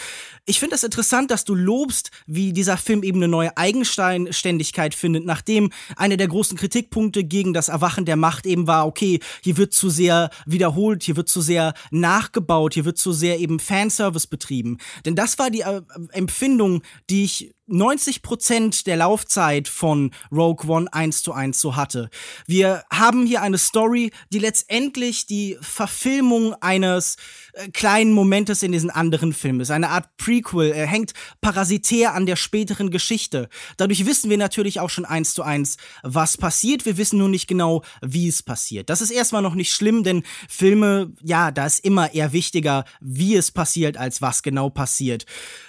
Ich 0.45 0.61
finde 0.61 0.77
es 0.77 0.83
das 0.83 0.87
interessant, 0.87 1.31
dass 1.31 1.45
du 1.45 1.55
lobst, 1.55 2.11
wie 2.27 2.53
dieser 2.53 2.77
Film 2.77 3.03
eben 3.03 3.19
eine 3.19 3.29
neue 3.29 3.57
Eigenständigkeit 3.57 4.95
findet, 4.95 5.25
nachdem 5.25 5.71
einer 5.97 6.17
der 6.17 6.29
großen 6.29 6.57
Kritikpunkte 6.57 7.25
gegen 7.25 7.53
das 7.53 7.69
Erwachen 7.69 8.05
der 8.05 8.17
Macht 8.17 8.47
eben 8.47 8.69
war, 8.69 8.87
okay, 8.87 9.19
hier 9.43 9.57
wird 9.57 9.75
zu 9.75 9.91
sehr 9.91 10.31
wiederholt, 10.47 11.03
hier 11.03 11.17
wird 11.17 11.29
zu 11.29 11.41
sehr 11.41 11.75
nachgebaut, 11.91 12.75
hier 12.75 12.85
wird 12.85 12.99
zu 12.99 13.13
sehr 13.13 13.41
eben 13.41 13.59
Fanservice 13.59 14.29
betrieben. 14.29 14.79
Denn 15.05 15.17
das 15.17 15.39
war 15.39 15.51
die 15.51 15.63
äh, 15.63 15.83
Empfindung, 16.13 16.83
die 17.11 17.25
ich 17.25 17.53
90 17.69 18.23
Prozent 18.23 18.87
der 18.87 18.97
Laufzeit 18.97 19.69
von 19.69 20.11
Rogue 20.33 20.69
One 20.69 20.93
eins 20.93 21.23
zu 21.23 21.33
eins 21.33 21.61
so 21.61 21.77
hatte. 21.77 22.11
Wir 22.47 22.85
haben 22.91 23.27
hier 23.27 23.43
eine 23.43 23.59
Story, 23.59 24.11
die 24.33 24.39
letztendlich 24.39 25.27
die 25.27 25.59
Verfilmung 25.61 26.55
eines 26.61 27.17
äh, 27.53 27.69
kleinen 27.69 28.13
Momentes 28.13 28.63
in 28.63 28.73
diesen 28.73 28.91
anderen 28.91 29.33
Film 29.33 29.61
ist. 29.61 29.71
Eine 29.71 29.91
Art 29.91 30.17
Prequel. 30.17 30.73
Er 30.73 30.87
hängt 30.87 31.13
parasitär 31.41 32.15
an 32.15 32.27
der 32.27 32.37
späteren 32.37 32.91
Geschichte. 32.91 33.49
Dadurch 33.77 34.07
wissen 34.07 34.31
wir 34.31 34.39
natürlich 34.39 34.81
auch 34.81 34.91
schon 34.91 35.05
eins 35.05 35.35
zu 35.35 35.43
eins, 35.43 35.77
was 36.03 36.37
passiert. 36.37 36.87
Wir 36.87 36.97
wissen 36.97 37.19
nur 37.19 37.29
nicht 37.29 37.47
genau, 37.47 37.83
wie 38.01 38.29
es 38.29 38.43
passiert. 38.43 38.91
Das 38.91 39.01
ist 39.01 39.11
erstmal 39.11 39.43
noch 39.43 39.55
nicht 39.55 39.73
schlimm, 39.73 40.03
denn 40.03 40.23
Filme, 40.49 41.13
ja, 41.23 41.51
da 41.51 41.67
ist 41.67 41.85
immer 41.85 42.15
eher 42.15 42.33
wichtiger, 42.33 42.85
wie 43.01 43.37
es 43.37 43.51
passiert, 43.51 43.97
als 43.97 44.23
was 44.23 44.43
genau 44.43 44.71
passiert. 44.71 45.27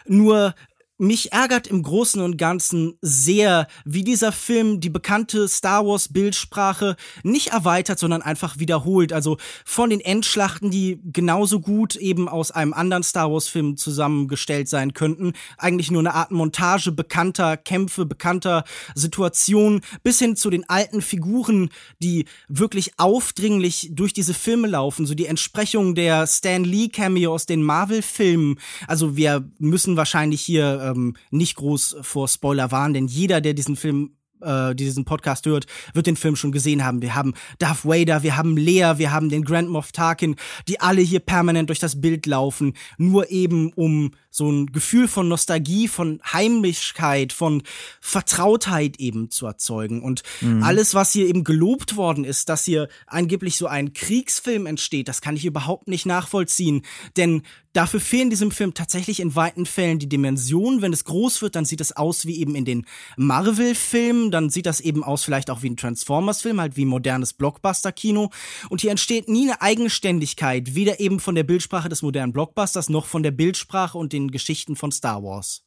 Nur 0.07 0.55
mich 0.99 1.31
ärgert 1.31 1.67
im 1.67 1.81
Großen 1.81 2.21
und 2.21 2.37
Ganzen 2.37 2.97
sehr, 3.01 3.67
wie 3.85 4.03
dieser 4.03 4.33
Film 4.33 4.81
die 4.81 4.89
bekannte 4.89 5.47
Star 5.47 5.85
Wars 5.85 6.09
Bildsprache 6.09 6.97
nicht 7.23 7.47
erweitert, 7.47 7.99
sondern 7.99 8.21
einfach 8.21 8.59
wiederholt. 8.59 9.13
Also 9.13 9.37
von 9.65 9.89
den 9.89 10.01
Endschlachten, 10.01 10.69
die 10.71 10.99
genauso 11.05 11.61
gut 11.61 11.95
eben 11.95 12.27
aus 12.27 12.51
einem 12.51 12.73
anderen 12.73 13.03
Star 13.03 13.31
Wars 13.31 13.47
Film 13.47 13.77
zusammengestellt 13.77 14.67
sein 14.67 14.93
könnten, 14.93 15.31
eigentlich 15.57 15.89
nur 15.89 16.01
eine 16.01 16.13
Art 16.13 16.31
Montage 16.31 16.91
bekannter 16.91 17.55
Kämpfe, 17.55 18.05
bekannter 18.05 18.65
Situationen, 18.93 19.81
bis 20.03 20.19
hin 20.19 20.35
zu 20.35 20.49
den 20.49 20.67
alten 20.69 21.01
Figuren, 21.01 21.69
die 21.99 22.25
wirklich 22.49 22.91
aufdringlich 22.97 23.91
durch 23.93 24.11
diese 24.11 24.33
Filme 24.33 24.67
laufen, 24.67 25.05
so 25.05 25.13
die 25.13 25.27
Entsprechung 25.27 25.95
der 25.95 26.27
Stan 26.27 26.65
Lee 26.65 26.89
Cameo 26.89 27.33
aus 27.33 27.45
den 27.45 27.63
Marvel 27.63 28.01
Filmen. 28.01 28.59
Also 28.85 29.15
wir 29.15 29.49
müssen 29.59 29.95
wahrscheinlich 29.95 30.41
hier 30.41 30.88
ähm, 30.91 31.15
nicht 31.31 31.55
groß 31.55 31.97
vor 32.01 32.27
Spoiler 32.27 32.71
warnen, 32.71 32.93
denn 32.93 33.07
jeder, 33.07 33.41
der 33.41 33.53
diesen 33.53 33.75
Film 33.75 34.15
äh, 34.41 34.75
diesen 34.75 35.05
Podcast 35.05 35.45
hört, 35.45 35.65
wird 35.93 36.07
den 36.07 36.15
Film 36.15 36.35
schon 36.35 36.51
gesehen 36.51 36.83
haben. 36.83 37.01
Wir 37.01 37.15
haben 37.15 37.33
Darth 37.57 37.85
Vader, 37.85 38.23
wir 38.23 38.37
haben 38.37 38.57
Lea, 38.57 38.93
wir 38.97 39.11
haben 39.11 39.29
den 39.29 39.43
Grand 39.43 39.69
Moff 39.69 39.91
Tarkin, 39.91 40.35
die 40.67 40.79
alle 40.79 41.01
hier 41.01 41.19
permanent 41.19 41.69
durch 41.69 41.79
das 41.79 42.01
Bild 42.01 42.25
laufen, 42.25 42.73
nur 42.97 43.29
eben 43.31 43.71
um 43.73 44.11
so 44.31 44.49
ein 44.49 44.67
Gefühl 44.67 45.07
von 45.07 45.27
Nostalgie, 45.27 45.87
von 45.87 46.21
Heimlichkeit, 46.23 47.33
von 47.33 47.63
Vertrautheit 47.99 48.99
eben 48.99 49.31
zu 49.31 49.47
erzeugen. 49.47 50.03
Und 50.03 50.21
mhm. 50.41 50.63
alles, 50.63 50.93
was 50.93 51.11
hier 51.11 51.27
eben 51.27 51.43
gelobt 51.43 51.95
worden 51.95 52.25
ist, 52.25 52.49
dass 52.49 52.65
hier 52.65 52.89
angeblich 53.07 53.57
so 53.57 53.67
ein 53.67 53.93
Kriegsfilm 53.93 54.65
entsteht, 54.65 55.07
das 55.07 55.21
kann 55.21 55.35
ich 55.35 55.45
überhaupt 55.45 55.87
nicht 55.87 56.05
nachvollziehen. 56.05 56.83
Denn 57.17 57.41
dafür 57.73 57.99
fehlen 57.99 58.29
diesem 58.29 58.51
Film 58.51 58.73
tatsächlich 58.73 59.19
in 59.19 59.35
weiten 59.35 59.65
Fällen 59.65 59.99
die 59.99 60.09
Dimensionen. 60.09 60.81
Wenn 60.81 60.93
es 60.93 61.05
groß 61.05 61.41
wird, 61.41 61.55
dann 61.55 61.65
sieht 61.65 61.81
es 61.81 61.95
aus 61.95 62.25
wie 62.25 62.39
eben 62.39 62.55
in 62.55 62.65
den 62.65 62.85
Marvel-Filmen, 63.17 64.28
dann 64.31 64.49
sieht 64.49 64.65
das 64.65 64.79
eben 64.79 65.03
aus 65.03 65.23
vielleicht 65.23 65.49
auch 65.49 65.61
wie 65.61 65.69
ein 65.69 65.77
Transformers-Film, 65.77 66.59
halt 66.59 66.77
wie 66.77 66.85
modernes 66.85 67.33
Blockbuster-Kino. 67.33 68.29
Und 68.69 68.81
hier 68.81 68.91
entsteht 68.91 69.29
nie 69.29 69.49
eine 69.49 69.61
Eigenständigkeit, 69.61 70.75
weder 70.75 70.99
eben 70.99 71.19
von 71.19 71.35
der 71.35 71.43
Bildsprache 71.43 71.89
des 71.89 72.01
modernen 72.01 72.33
Blockbusters 72.33 72.89
noch 72.89 73.05
von 73.05 73.23
der 73.23 73.31
Bildsprache 73.31 73.97
und 73.97 74.13
den 74.13 74.31
Geschichten 74.31 74.75
von 74.75 74.91
Star 74.91 75.23
Wars. 75.23 75.63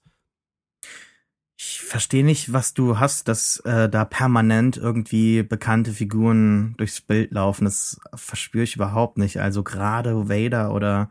Ich 1.64 1.81
verstehe 1.81 2.25
nicht, 2.25 2.52
was 2.52 2.75
du 2.75 2.99
hast, 2.99 3.28
dass 3.28 3.59
äh, 3.61 3.88
da 3.88 4.04
permanent 4.04 4.76
irgendwie 4.76 5.45
bekannte 5.45 5.92
Figuren 5.92 6.75
durchs 6.76 7.00
Bild 7.00 7.31
laufen. 7.31 7.66
Das 7.66 8.00
verspüre 8.14 8.64
ich 8.64 8.75
überhaupt 8.75 9.16
nicht. 9.16 9.38
Also 9.38 9.62
gerade 9.62 10.28
Vader 10.28 10.75
oder 10.75 11.09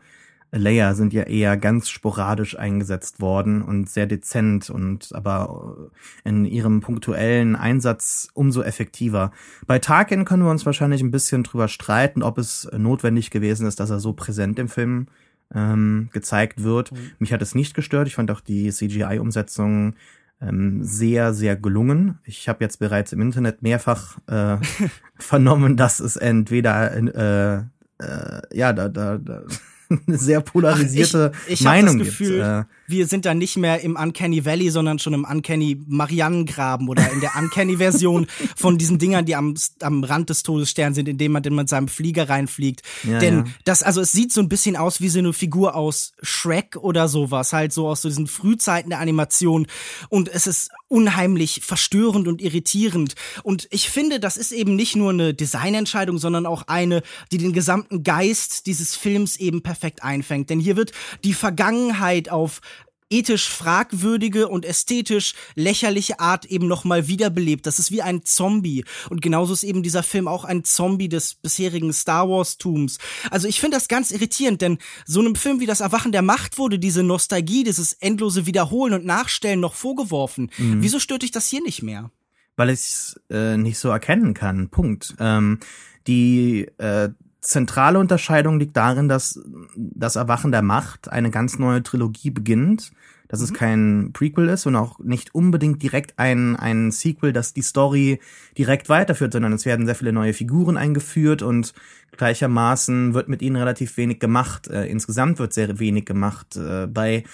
Leia 0.54 0.94
sind 0.94 1.14
ja 1.14 1.22
eher 1.22 1.56
ganz 1.56 1.88
sporadisch 1.88 2.58
eingesetzt 2.58 3.20
worden 3.20 3.62
und 3.62 3.88
sehr 3.88 4.06
dezent 4.06 4.68
und 4.68 5.14
aber 5.14 5.88
in 6.24 6.44
ihrem 6.44 6.80
punktuellen 6.80 7.56
Einsatz 7.56 8.28
umso 8.34 8.62
effektiver. 8.62 9.32
Bei 9.66 9.78
Tarkin 9.78 10.26
können 10.26 10.44
wir 10.44 10.50
uns 10.50 10.66
wahrscheinlich 10.66 11.00
ein 11.00 11.10
bisschen 11.10 11.42
drüber 11.42 11.68
streiten, 11.68 12.22
ob 12.22 12.36
es 12.36 12.68
notwendig 12.76 13.30
gewesen 13.30 13.66
ist, 13.66 13.80
dass 13.80 13.90
er 13.90 13.98
so 13.98 14.12
präsent 14.12 14.58
im 14.58 14.68
Film 14.68 15.06
ähm, 15.54 16.10
gezeigt 16.12 16.62
wird. 16.62 16.92
Mhm. 16.92 17.12
Mich 17.18 17.32
hat 17.32 17.40
es 17.40 17.54
nicht 17.54 17.74
gestört. 17.74 18.06
Ich 18.06 18.14
fand 18.14 18.30
auch 18.30 18.40
die 18.40 18.70
CGI-Umsetzung 18.70 19.94
ähm, 20.42 20.84
sehr, 20.84 21.32
sehr 21.32 21.56
gelungen. 21.56 22.18
Ich 22.24 22.48
habe 22.50 22.62
jetzt 22.62 22.78
bereits 22.78 23.14
im 23.14 23.22
Internet 23.22 23.62
mehrfach 23.62 24.18
äh, 24.26 24.58
vernommen, 25.18 25.78
dass 25.78 25.98
es 25.98 26.16
entweder 26.16 26.92
äh, 26.92 27.62
äh, 28.04 28.42
ja, 28.52 28.72
da, 28.74 28.88
da, 28.88 29.16
da 29.16 29.44
eine 30.06 30.18
sehr 30.18 30.40
polarisierte 30.40 31.32
Ach, 31.34 31.46
ich, 31.46 31.52
ich 31.54 31.60
Meinung 31.62 31.98
Gefühl, 31.98 32.36
gibt. 32.36 32.46
Äh, 32.46 32.64
wir 32.86 33.06
sind 33.06 33.24
da 33.24 33.34
nicht 33.34 33.56
mehr 33.56 33.80
im 33.80 33.96
Uncanny 33.96 34.44
Valley, 34.44 34.70
sondern 34.70 34.98
schon 34.98 35.14
im 35.14 35.24
Uncanny 35.24 35.80
Marianengraben 35.86 36.88
oder 36.88 37.10
in 37.10 37.20
der 37.20 37.36
Uncanny-Version 37.36 38.26
von 38.56 38.78
diesen 38.78 38.98
Dingern, 38.98 39.24
die 39.24 39.36
am, 39.36 39.54
am 39.80 40.04
Rand 40.04 40.30
des 40.30 40.42
Todessterns 40.42 40.96
sind, 40.96 41.08
indem 41.08 41.32
man 41.32 41.42
mit 41.42 41.68
seinem 41.68 41.88
Flieger 41.88 42.28
reinfliegt. 42.28 42.82
Ja, 43.04 43.18
Denn 43.18 43.38
ja. 43.38 43.44
das, 43.64 43.82
also 43.82 44.00
es 44.00 44.12
sieht 44.12 44.32
so 44.32 44.40
ein 44.40 44.48
bisschen 44.48 44.76
aus 44.76 45.00
wie 45.00 45.08
so 45.08 45.18
eine 45.18 45.32
Figur 45.32 45.74
aus 45.74 46.12
Shrek 46.22 46.76
oder 46.76 47.08
sowas, 47.08 47.52
halt 47.52 47.72
so 47.72 47.88
aus 47.88 48.02
so 48.02 48.08
diesen 48.08 48.26
Frühzeiten 48.26 48.90
der 48.90 49.00
Animation. 49.00 49.66
Und 50.08 50.28
es 50.28 50.46
ist 50.46 50.70
unheimlich 50.88 51.62
verstörend 51.64 52.28
und 52.28 52.42
irritierend. 52.42 53.14
Und 53.42 53.66
ich 53.70 53.88
finde, 53.88 54.20
das 54.20 54.36
ist 54.36 54.52
eben 54.52 54.76
nicht 54.76 54.94
nur 54.94 55.10
eine 55.10 55.34
Designentscheidung, 55.34 56.18
sondern 56.18 56.46
auch 56.46 56.64
eine, 56.66 57.02
die 57.32 57.38
den 57.38 57.52
gesamten 57.52 58.02
Geist 58.02 58.66
dieses 58.66 58.94
Films 58.94 59.36
eben 59.36 59.62
perfekt 59.62 60.02
einfängt. 60.02 60.50
Denn 60.50 60.60
hier 60.60 60.76
wird 60.76 60.92
die 61.24 61.32
Vergangenheit 61.32 62.30
auf 62.30 62.60
ethisch 63.12 63.48
fragwürdige 63.48 64.48
und 64.48 64.64
ästhetisch 64.64 65.34
lächerliche 65.54 66.18
Art 66.18 66.46
eben 66.46 66.66
nochmal 66.66 67.06
wiederbelebt. 67.06 67.66
Das 67.66 67.78
ist 67.78 67.92
wie 67.92 68.02
ein 68.02 68.24
Zombie. 68.24 68.84
Und 69.10 69.22
genauso 69.22 69.52
ist 69.52 69.62
eben 69.62 69.82
dieser 69.82 70.02
Film 70.02 70.26
auch 70.26 70.44
ein 70.44 70.64
Zombie 70.64 71.08
des 71.08 71.34
bisherigen 71.34 71.92
Star 71.92 72.28
Wars-Tums. 72.28 72.98
Also 73.30 73.46
ich 73.46 73.60
finde 73.60 73.76
das 73.76 73.88
ganz 73.88 74.10
irritierend, 74.10 74.62
denn 74.62 74.78
so 75.04 75.20
einem 75.20 75.36
Film 75.36 75.60
wie 75.60 75.66
Das 75.66 75.80
Erwachen 75.80 76.12
der 76.12 76.22
Macht 76.22 76.58
wurde 76.58 76.78
diese 76.78 77.02
Nostalgie, 77.02 77.64
dieses 77.64 77.92
endlose 77.94 78.46
Wiederholen 78.46 78.94
und 78.94 79.04
Nachstellen 79.04 79.60
noch 79.60 79.74
vorgeworfen. 79.74 80.50
Mhm. 80.58 80.82
Wieso 80.82 80.98
stört 80.98 81.22
dich 81.22 81.30
das 81.30 81.48
hier 81.48 81.62
nicht 81.62 81.82
mehr? 81.82 82.10
Weil 82.56 82.70
ich 82.70 82.80
es 82.80 83.20
äh, 83.30 83.56
nicht 83.56 83.78
so 83.78 83.88
erkennen 83.90 84.34
kann. 84.34 84.68
Punkt. 84.68 85.14
Ähm, 85.18 85.60
die 86.06 86.66
äh, 86.78 87.10
zentrale 87.42 87.98
Unterscheidung 87.98 88.58
liegt 88.58 88.76
darin, 88.76 89.08
dass 89.08 89.40
das 89.76 90.16
Erwachen 90.16 90.52
der 90.52 90.62
Macht 90.62 91.10
eine 91.10 91.30
ganz 91.30 91.58
neue 91.58 91.82
Trilogie 91.82 92.30
beginnt, 92.30 92.92
dass 93.32 93.40
mhm. 93.40 93.44
es 93.44 93.52
kein 93.54 94.10
Prequel 94.12 94.48
ist 94.50 94.66
und 94.66 94.76
auch 94.76 94.98
nicht 94.98 95.34
unbedingt 95.34 95.82
direkt 95.82 96.18
ein, 96.18 96.54
ein 96.54 96.92
Sequel, 96.92 97.32
das 97.32 97.54
die 97.54 97.62
Story 97.62 98.20
direkt 98.58 98.90
weiterführt, 98.90 99.32
sondern 99.32 99.54
es 99.54 99.64
werden 99.64 99.86
sehr 99.86 99.94
viele 99.94 100.12
neue 100.12 100.34
Figuren 100.34 100.76
eingeführt 100.76 101.40
und 101.40 101.72
gleichermaßen 102.18 103.14
wird 103.14 103.28
mit 103.28 103.40
ihnen 103.40 103.56
relativ 103.56 103.96
wenig 103.96 104.20
gemacht. 104.20 104.68
Äh, 104.68 104.84
insgesamt 104.84 105.38
wird 105.38 105.54
sehr 105.54 105.78
wenig 105.78 106.04
gemacht. 106.04 106.56
Äh, 106.56 106.86
bei 106.86 107.24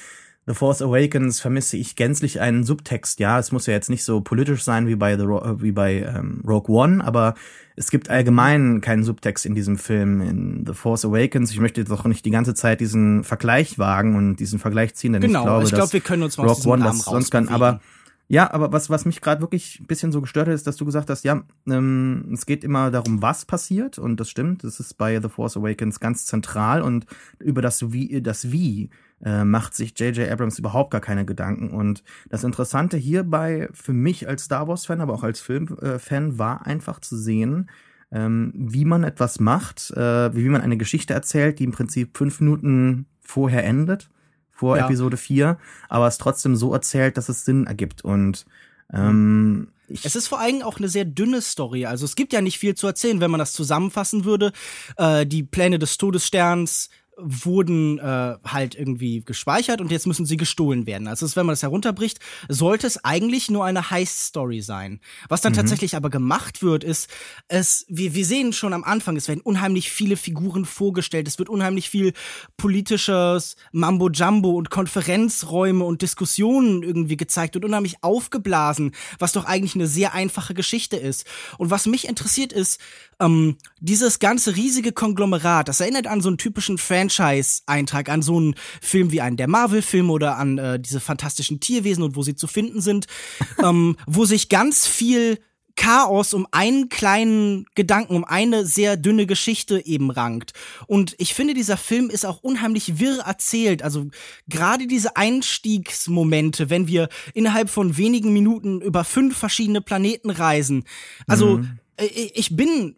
The 0.48 0.54
Force 0.54 0.80
Awakens 0.80 1.40
vermisse 1.40 1.76
ich 1.76 1.94
gänzlich 1.94 2.40
einen 2.40 2.64
Subtext. 2.64 3.20
Ja, 3.20 3.38
es 3.38 3.52
muss 3.52 3.66
ja 3.66 3.74
jetzt 3.74 3.90
nicht 3.90 4.02
so 4.02 4.22
politisch 4.22 4.62
sein 4.62 4.86
wie 4.86 4.96
bei, 4.96 5.18
The, 5.18 5.26
wie 5.58 5.72
bei 5.72 5.96
ähm, 5.96 6.42
Rogue 6.48 6.74
One, 6.74 7.04
aber 7.04 7.34
es 7.76 7.90
gibt 7.90 8.08
allgemein 8.08 8.80
keinen 8.80 9.04
Subtext 9.04 9.44
in 9.44 9.54
diesem 9.54 9.76
Film. 9.76 10.22
In 10.22 10.64
The 10.66 10.72
Force 10.72 11.04
Awakens, 11.04 11.50
ich 11.50 11.60
möchte 11.60 11.82
jetzt 11.82 11.90
auch 11.92 12.06
nicht 12.06 12.24
die 12.24 12.30
ganze 12.30 12.54
Zeit 12.54 12.80
diesen 12.80 13.24
Vergleich 13.24 13.78
wagen 13.78 14.16
und 14.16 14.36
diesen 14.36 14.58
Vergleich 14.58 14.94
ziehen, 14.94 15.12
denn 15.12 15.20
genau, 15.20 15.40
ich 15.40 15.44
glaube, 15.44 15.64
ich 15.64 15.72
glaub, 15.72 15.92
wir 15.92 16.00
können 16.00 16.22
uns 16.22 16.38
mal 16.38 16.46
Rogue 16.46 16.72
One 16.72 16.82
das 16.82 17.00
sonst 17.00 17.30
kann. 17.30 17.50
Aber 17.50 17.80
ja, 18.26 18.50
aber 18.50 18.72
was, 18.72 18.88
was 18.88 19.04
mich 19.04 19.20
gerade 19.20 19.42
wirklich 19.42 19.80
ein 19.80 19.86
bisschen 19.86 20.12
so 20.12 20.22
gestört 20.22 20.48
hat, 20.48 20.54
ist, 20.54 20.66
dass 20.66 20.76
du 20.76 20.86
gesagt 20.86 21.10
hast, 21.10 21.24
ja, 21.24 21.42
ähm, 21.66 22.30
es 22.32 22.46
geht 22.46 22.64
immer 22.64 22.90
darum, 22.90 23.20
was 23.20 23.44
passiert, 23.44 23.98
und 23.98 24.18
das 24.18 24.30
stimmt, 24.30 24.64
das 24.64 24.80
ist 24.80 24.96
bei 24.96 25.20
The 25.20 25.28
Force 25.28 25.58
Awakens 25.58 26.00
ganz 26.00 26.24
zentral 26.24 26.80
und 26.80 27.04
über 27.38 27.60
das 27.60 27.92
Wie, 27.92 28.22
das 28.22 28.50
Wie 28.50 28.88
äh, 29.24 29.44
macht 29.44 29.74
sich 29.74 29.98
J.J. 29.98 30.30
Abrams 30.30 30.58
überhaupt 30.58 30.90
gar 30.90 31.00
keine 31.00 31.24
Gedanken. 31.24 31.70
Und 31.70 32.02
das 32.28 32.44
Interessante 32.44 32.96
hierbei 32.96 33.68
für 33.72 33.92
mich 33.92 34.28
als 34.28 34.44
Star 34.44 34.68
Wars-Fan, 34.68 35.00
aber 35.00 35.14
auch 35.14 35.24
als 35.24 35.40
Filmfan, 35.40 36.34
äh, 36.34 36.38
war 36.38 36.66
einfach 36.66 37.00
zu 37.00 37.16
sehen, 37.16 37.70
ähm, 38.10 38.52
wie 38.54 38.84
man 38.84 39.04
etwas 39.04 39.40
macht, 39.40 39.90
äh, 39.90 40.34
wie 40.34 40.48
man 40.48 40.62
eine 40.62 40.76
Geschichte 40.76 41.14
erzählt, 41.14 41.58
die 41.58 41.64
im 41.64 41.72
Prinzip 41.72 42.16
fünf 42.16 42.40
Minuten 42.40 43.06
vorher 43.20 43.64
endet, 43.64 44.08
vor 44.50 44.76
ja. 44.76 44.86
Episode 44.86 45.16
4, 45.16 45.58
aber 45.88 46.06
es 46.06 46.18
trotzdem 46.18 46.56
so 46.56 46.72
erzählt, 46.72 47.16
dass 47.16 47.28
es 47.28 47.44
Sinn 47.44 47.66
ergibt. 47.66 48.02
Und 48.02 48.46
ähm, 48.92 49.68
ich 49.88 50.04
es 50.04 50.16
ist 50.16 50.28
vor 50.28 50.40
allem 50.40 50.62
auch 50.62 50.78
eine 50.78 50.88
sehr 50.88 51.04
dünne 51.04 51.40
Story. 51.42 51.86
Also 51.86 52.04
es 52.04 52.16
gibt 52.16 52.32
ja 52.32 52.40
nicht 52.40 52.58
viel 52.58 52.74
zu 52.74 52.86
erzählen, 52.86 53.20
wenn 53.20 53.30
man 53.30 53.38
das 53.38 53.52
zusammenfassen 53.52 54.24
würde. 54.24 54.52
Äh, 54.96 55.26
die 55.26 55.42
Pläne 55.42 55.78
des 55.78 55.98
Todessterns 55.98 56.90
wurden 57.18 57.98
äh, 57.98 58.36
halt 58.44 58.74
irgendwie 58.74 59.22
gespeichert 59.22 59.80
und 59.80 59.90
jetzt 59.90 60.06
müssen 60.06 60.26
sie 60.26 60.36
gestohlen 60.36 60.86
werden. 60.86 61.08
Also 61.08 61.26
wenn 61.36 61.46
man 61.46 61.52
das 61.52 61.62
herunterbricht, 61.62 62.20
sollte 62.48 62.86
es 62.86 63.04
eigentlich 63.04 63.50
nur 63.50 63.64
eine 63.64 63.90
Heist-Story 63.90 64.60
sein. 64.60 65.00
Was 65.28 65.40
dann 65.40 65.52
mhm. 65.52 65.56
tatsächlich 65.56 65.96
aber 65.96 66.10
gemacht 66.10 66.62
wird, 66.62 66.84
ist, 66.84 67.08
es, 67.48 67.84
wir, 67.88 68.14
wir 68.14 68.24
sehen 68.24 68.52
schon 68.52 68.72
am 68.72 68.84
Anfang, 68.84 69.16
es 69.16 69.28
werden 69.28 69.40
unheimlich 69.40 69.90
viele 69.90 70.16
Figuren 70.16 70.64
vorgestellt, 70.64 71.26
es 71.26 71.38
wird 71.38 71.48
unheimlich 71.48 71.90
viel 71.90 72.12
politisches 72.56 73.56
Mambo-Jumbo 73.72 74.50
und 74.50 74.70
Konferenzräume 74.70 75.84
und 75.84 76.02
Diskussionen 76.02 76.82
irgendwie 76.82 77.16
gezeigt 77.16 77.56
und 77.56 77.64
unheimlich 77.64 78.02
aufgeblasen, 78.02 78.92
was 79.18 79.32
doch 79.32 79.44
eigentlich 79.44 79.74
eine 79.74 79.86
sehr 79.86 80.14
einfache 80.14 80.54
Geschichte 80.54 80.96
ist. 80.96 81.26
Und 81.58 81.70
was 81.70 81.86
mich 81.86 82.08
interessiert 82.08 82.52
ist, 82.52 82.80
ähm, 83.20 83.56
dieses 83.80 84.18
ganze 84.18 84.56
riesige 84.56 84.92
Konglomerat, 84.92 85.68
das 85.68 85.80
erinnert 85.80 86.06
an 86.06 86.20
so 86.20 86.28
einen 86.28 86.38
typischen 86.38 86.78
Franchise-Eintrag, 86.78 88.08
an 88.08 88.22
so 88.22 88.36
einen 88.36 88.54
Film 88.80 89.10
wie 89.12 89.20
einen 89.20 89.36
der 89.36 89.48
Marvel-Filme 89.48 90.12
oder 90.12 90.36
an 90.36 90.58
äh, 90.58 90.80
diese 90.80 91.00
fantastischen 91.00 91.60
Tierwesen 91.60 92.02
und 92.02 92.16
wo 92.16 92.22
sie 92.22 92.36
zu 92.36 92.46
finden 92.46 92.80
sind, 92.80 93.06
ähm, 93.62 93.96
wo 94.06 94.24
sich 94.24 94.48
ganz 94.48 94.86
viel 94.86 95.38
Chaos 95.78 96.34
um 96.34 96.48
einen 96.50 96.88
kleinen 96.88 97.64
Gedanken, 97.76 98.16
um 98.16 98.24
eine 98.24 98.66
sehr 98.66 98.96
dünne 98.96 99.26
Geschichte 99.26 99.86
eben 99.86 100.10
rankt. 100.10 100.52
Und 100.88 101.14
ich 101.18 101.34
finde, 101.34 101.54
dieser 101.54 101.76
Film 101.76 102.10
ist 102.10 102.26
auch 102.26 102.40
unheimlich 102.42 102.98
wirr 102.98 103.20
erzählt. 103.20 103.84
Also 103.84 104.08
gerade 104.48 104.88
diese 104.88 105.16
Einstiegsmomente, 105.16 106.68
wenn 106.68 106.88
wir 106.88 107.08
innerhalb 107.32 107.70
von 107.70 107.96
wenigen 107.96 108.32
Minuten 108.32 108.80
über 108.80 109.04
fünf 109.04 109.38
verschiedene 109.38 109.80
Planeten 109.80 110.30
reisen. 110.30 110.82
Also 111.28 111.58
mhm. 111.58 111.78
ich 111.96 112.56
bin 112.56 112.96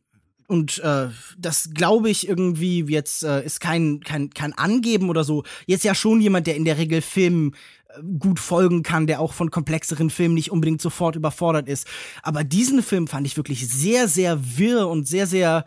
und 0.50 0.80
äh, 0.80 1.10
das 1.38 1.70
glaube 1.74 2.10
ich 2.10 2.28
irgendwie 2.28 2.84
jetzt 2.88 3.22
äh, 3.22 3.44
ist 3.44 3.60
kein, 3.60 4.00
kein, 4.00 4.30
kein 4.30 4.52
Angeben 4.52 5.08
oder 5.08 5.22
so. 5.22 5.44
Jetzt 5.66 5.84
ja 5.84 5.94
schon 5.94 6.20
jemand, 6.20 6.48
der 6.48 6.56
in 6.56 6.64
der 6.64 6.76
Regel 6.76 7.02
Filmen 7.02 7.54
äh, 7.88 8.02
gut 8.18 8.40
folgen 8.40 8.82
kann, 8.82 9.06
der 9.06 9.20
auch 9.20 9.32
von 9.32 9.52
komplexeren 9.52 10.10
Filmen 10.10 10.34
nicht 10.34 10.50
unbedingt 10.50 10.82
sofort 10.82 11.14
überfordert 11.14 11.68
ist. 11.68 11.86
Aber 12.24 12.42
diesen 12.42 12.82
Film 12.82 13.06
fand 13.06 13.28
ich 13.28 13.36
wirklich 13.36 13.68
sehr, 13.68 14.08
sehr 14.08 14.58
wirr 14.58 14.88
und 14.88 15.06
sehr, 15.06 15.28
sehr 15.28 15.64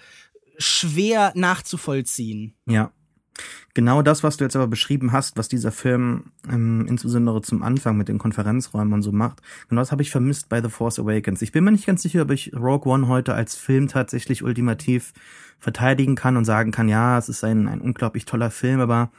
schwer 0.58 1.32
nachzuvollziehen. 1.34 2.54
Ja, 2.66 2.92
Genau 3.74 4.04
das, 4.04 4.24
was 4.24 4.38
du 4.38 4.44
jetzt 4.44 4.56
aber 4.56 4.68
beschrieben 4.68 5.12
hast, 5.12 5.38
was 5.38 5.48
dieser 5.48 5.72
Film 5.72 6.26
ähm, 6.48 6.86
insbesondere 6.88 7.42
zum 7.42 7.64
Anfang 7.64 7.98
mit 7.98 8.08
den 8.08 8.20
Konferenzräumen 8.20 8.94
und 8.94 9.02
so 9.02 9.12
macht, 9.12 9.42
genau 9.68 9.82
das 9.82 9.92
habe 9.92 10.04
ich 10.04 10.12
vermisst 10.12 10.50
bei 10.50 10.62
The 10.62 10.70
Force 10.70 11.00
Awakens. 11.00 11.42
Ich 11.42 11.52
bin 11.52 11.64
mir 11.64 11.72
nicht 11.72 11.88
ganz 11.88 12.04
sicher, 12.04 12.22
ob 12.22 12.32
ich 12.32 12.54
Rogue 12.56 12.92
One 12.92 13.08
heute 13.08 13.34
als 13.34 13.56
Film 13.56 13.88
tatsächlich 13.88 14.44
ultimativ 14.44 15.14
verteidigen 15.60 16.16
kann 16.16 16.38
und 16.38 16.46
sagen 16.46 16.72
kann, 16.72 16.90
ja, 16.90 17.18
es 17.18 17.30
ist 17.30 17.44
ein, 17.44 17.68
ein 17.68 17.82
unglaublich 17.82 18.26
toller 18.26 18.52
Film, 18.52 18.80
aber 18.80 19.12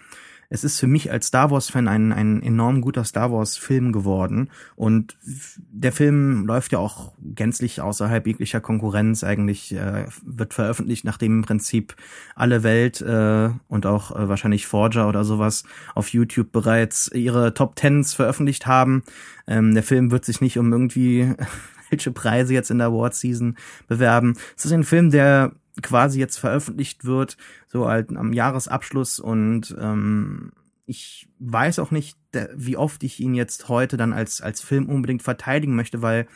es 0.55 0.63
ist 0.63 0.79
für 0.79 0.87
mich 0.87 1.11
als 1.11 1.27
Star 1.27 1.51
Wars-Fan 1.51 1.89
ein, 1.89 2.13
ein 2.13 2.41
enorm 2.41 2.81
guter 2.81 3.03
Star 3.03 3.33
Wars-Film 3.33 3.91
geworden. 3.91 4.51
Und 4.77 5.17
der 5.57 5.91
Film 5.91 6.47
läuft 6.47 6.71
ja 6.71 6.79
auch 6.79 7.13
gänzlich 7.19 7.81
außerhalb 7.81 8.25
jeglicher 8.25 8.61
Konkurrenz. 8.61 9.25
Eigentlich 9.25 9.75
äh, 9.75 10.07
wird 10.25 10.55
veröffentlicht, 10.55 11.05
nachdem 11.05 11.39
im 11.39 11.43
Prinzip 11.43 11.97
alle 12.37 12.63
Welt 12.63 13.01
äh, 13.01 13.51
und 13.67 13.85
auch 13.85 14.15
äh, 14.15 14.29
wahrscheinlich 14.29 14.69
Forger 14.69 15.09
oder 15.09 15.25
sowas 15.25 15.65
auf 15.97 16.11
YouTube 16.11 16.53
bereits 16.53 17.11
ihre 17.13 17.53
Top 17.55 17.75
Tens 17.75 18.15
veröffentlicht 18.15 18.69
haben. 18.69 19.03
Ähm, 19.49 19.75
der 19.75 19.83
Film 19.83 20.13
wird 20.13 20.25
sich 20.25 20.41
nicht 20.41 20.57
um 20.57 20.71
irgendwie 20.71 21.35
welche 21.91 22.13
Preise 22.13 22.55
jetzt 22.55 22.71
in 22.71 22.79
der 22.79 22.87
Award 22.87 23.17
Season 23.17 23.57
bewerben. 23.89 24.37
Es 24.57 24.65
ist 24.65 24.73
ein 24.73 24.85
Film, 24.85 25.11
der 25.11 25.51
quasi 25.83 26.21
jetzt 26.21 26.39
veröffentlicht 26.39 27.05
wird, 27.05 27.37
so 27.67 27.89
halt 27.89 28.15
am 28.17 28.33
Jahresabschluss. 28.33 29.21
Und 29.21 29.75
ähm, 29.79 30.53
ich 30.87 31.29
weiß 31.39 31.79
auch 31.79 31.91
nicht, 31.91 32.19
wie 32.55 32.77
oft 32.77 33.03
ich 33.03 33.21
ihn 33.21 33.35
jetzt 33.35 33.69
heute 33.69 33.97
dann 33.97 34.13
als 34.13 34.41
als 34.41 34.61
Film 34.61 34.89
unbedingt 34.89 35.23
verteidigen 35.23 35.75
möchte, 35.75 36.03
weil 36.03 36.27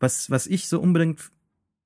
was 0.00 0.30
was 0.30 0.46
ich 0.46 0.68
so 0.68 0.80
unbedingt 0.80 1.30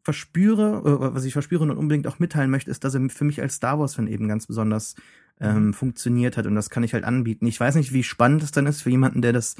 verspüre, 0.03 0.83
äh, 0.85 1.15
was 1.15 1.25
ich 1.25 1.33
verspüre 1.33 1.65
und 1.65 1.71
unbedingt 1.71 2.07
auch 2.07 2.19
mitteilen 2.19 2.51
möchte, 2.51 2.71
ist, 2.71 2.85
dass 2.85 2.95
er 2.95 3.11
für 3.11 3.25
mich 3.25 3.43
als 3.43 3.57
Star 3.57 3.79
Wars 3.79 3.95
Fan 3.95 4.07
eben 4.07 4.27
ganz 4.27 4.47
besonders 4.47 4.95
ähm, 5.41 5.75
funktioniert 5.75 6.37
hat. 6.37 6.47
Und 6.47 6.55
das 6.55 6.71
kann 6.71 6.83
ich 6.83 6.95
halt 6.95 7.05
anbieten. 7.05 7.47
Ich 7.47 7.61
weiß 7.61 7.75
nicht, 7.75 7.93
wie 7.93 8.03
spannend 8.03 8.43
es 8.43 8.51
dann 8.51 8.67
ist 8.67 8.83
für 8.83 8.91
jemanden, 8.91 9.23
der 9.23 9.33
das, 9.33 9.57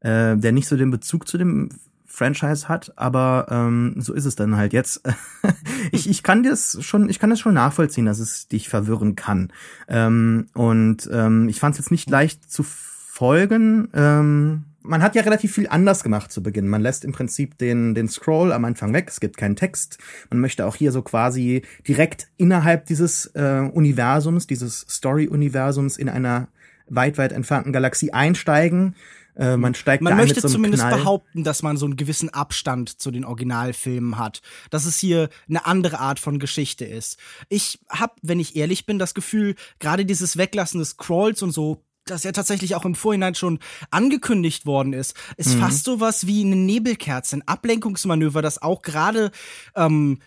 äh, 0.00 0.36
der 0.36 0.52
nicht 0.52 0.68
so 0.68 0.76
den 0.76 0.90
Bezug 0.90 1.26
zu 1.26 1.38
dem 1.38 1.70
Franchise 2.16 2.66
hat, 2.66 2.94
aber 2.96 3.46
ähm, 3.50 3.96
so 3.98 4.14
ist 4.14 4.24
es 4.24 4.36
dann 4.36 4.56
halt 4.56 4.72
jetzt. 4.72 5.02
ich, 5.92 6.08
ich 6.08 6.22
kann 6.22 6.42
das 6.42 6.78
schon, 6.80 7.10
ich 7.10 7.18
kann 7.18 7.28
das 7.28 7.40
schon 7.40 7.52
nachvollziehen, 7.52 8.06
dass 8.06 8.20
es 8.20 8.48
dich 8.48 8.70
verwirren 8.70 9.16
kann. 9.16 9.52
Ähm, 9.86 10.46
und 10.54 11.10
ähm, 11.12 11.46
ich 11.50 11.60
fand 11.60 11.74
es 11.74 11.78
jetzt 11.78 11.90
nicht 11.90 12.08
leicht 12.08 12.50
zu 12.50 12.62
folgen. 12.62 13.88
Ähm, 13.92 14.64
man 14.80 15.02
hat 15.02 15.14
ja 15.14 15.20
relativ 15.22 15.52
viel 15.52 15.68
anders 15.68 16.02
gemacht 16.02 16.32
zu 16.32 16.42
Beginn. 16.42 16.68
Man 16.68 16.80
lässt 16.80 17.04
im 17.04 17.12
Prinzip 17.12 17.58
den, 17.58 17.94
den 17.94 18.08
Scroll 18.08 18.50
am 18.52 18.64
Anfang 18.64 18.94
weg. 18.94 19.08
Es 19.08 19.20
gibt 19.20 19.36
keinen 19.36 19.56
Text. 19.56 19.98
Man 20.30 20.40
möchte 20.40 20.64
auch 20.64 20.74
hier 20.74 20.92
so 20.92 21.02
quasi 21.02 21.62
direkt 21.86 22.28
innerhalb 22.38 22.86
dieses 22.86 23.26
äh, 23.34 23.68
Universums, 23.70 24.46
dieses 24.46 24.86
Story-Universums 24.88 25.98
in 25.98 26.08
einer 26.08 26.48
weit, 26.88 27.18
weit 27.18 27.32
entfernten 27.32 27.74
Galaxie 27.74 28.14
einsteigen. 28.14 28.94
Äh, 29.36 29.56
man 29.56 29.74
steigt 29.74 30.02
man 30.02 30.16
möchte 30.16 30.40
so 30.40 30.48
zumindest 30.48 30.82
Knall. 30.82 30.98
behaupten, 30.98 31.44
dass 31.44 31.62
man 31.62 31.76
so 31.76 31.84
einen 31.84 31.96
gewissen 31.96 32.30
Abstand 32.30 33.00
zu 33.00 33.10
den 33.10 33.24
Originalfilmen 33.24 34.18
hat, 34.18 34.40
dass 34.70 34.86
es 34.86 34.98
hier 34.98 35.28
eine 35.48 35.66
andere 35.66 35.98
Art 36.00 36.18
von 36.18 36.38
Geschichte 36.38 36.84
ist. 36.84 37.18
Ich 37.48 37.78
habe, 37.90 38.14
wenn 38.22 38.40
ich 38.40 38.56
ehrlich 38.56 38.86
bin, 38.86 38.98
das 38.98 39.14
Gefühl, 39.14 39.54
gerade 39.78 40.06
dieses 40.06 40.36
Weglassen 40.36 40.80
des 40.80 40.96
Crawls 40.96 41.42
und 41.42 41.52
so 41.52 41.82
das 42.06 42.24
ja 42.24 42.32
tatsächlich 42.32 42.74
auch 42.74 42.84
im 42.84 42.94
Vorhinein 42.94 43.34
schon 43.34 43.58
angekündigt 43.90 44.64
worden 44.64 44.92
ist, 44.92 45.14
ist 45.36 45.54
mhm. 45.54 45.60
fast 45.60 45.84
sowas 45.84 46.26
wie 46.26 46.44
eine 46.44 46.56
Nebelkerze, 46.56 47.36
ein 47.36 47.46
Ablenkungsmanöver, 47.46 48.42
das 48.42 48.62
auch 48.62 48.82
gerade 48.82 49.30
ähm, 49.74 50.20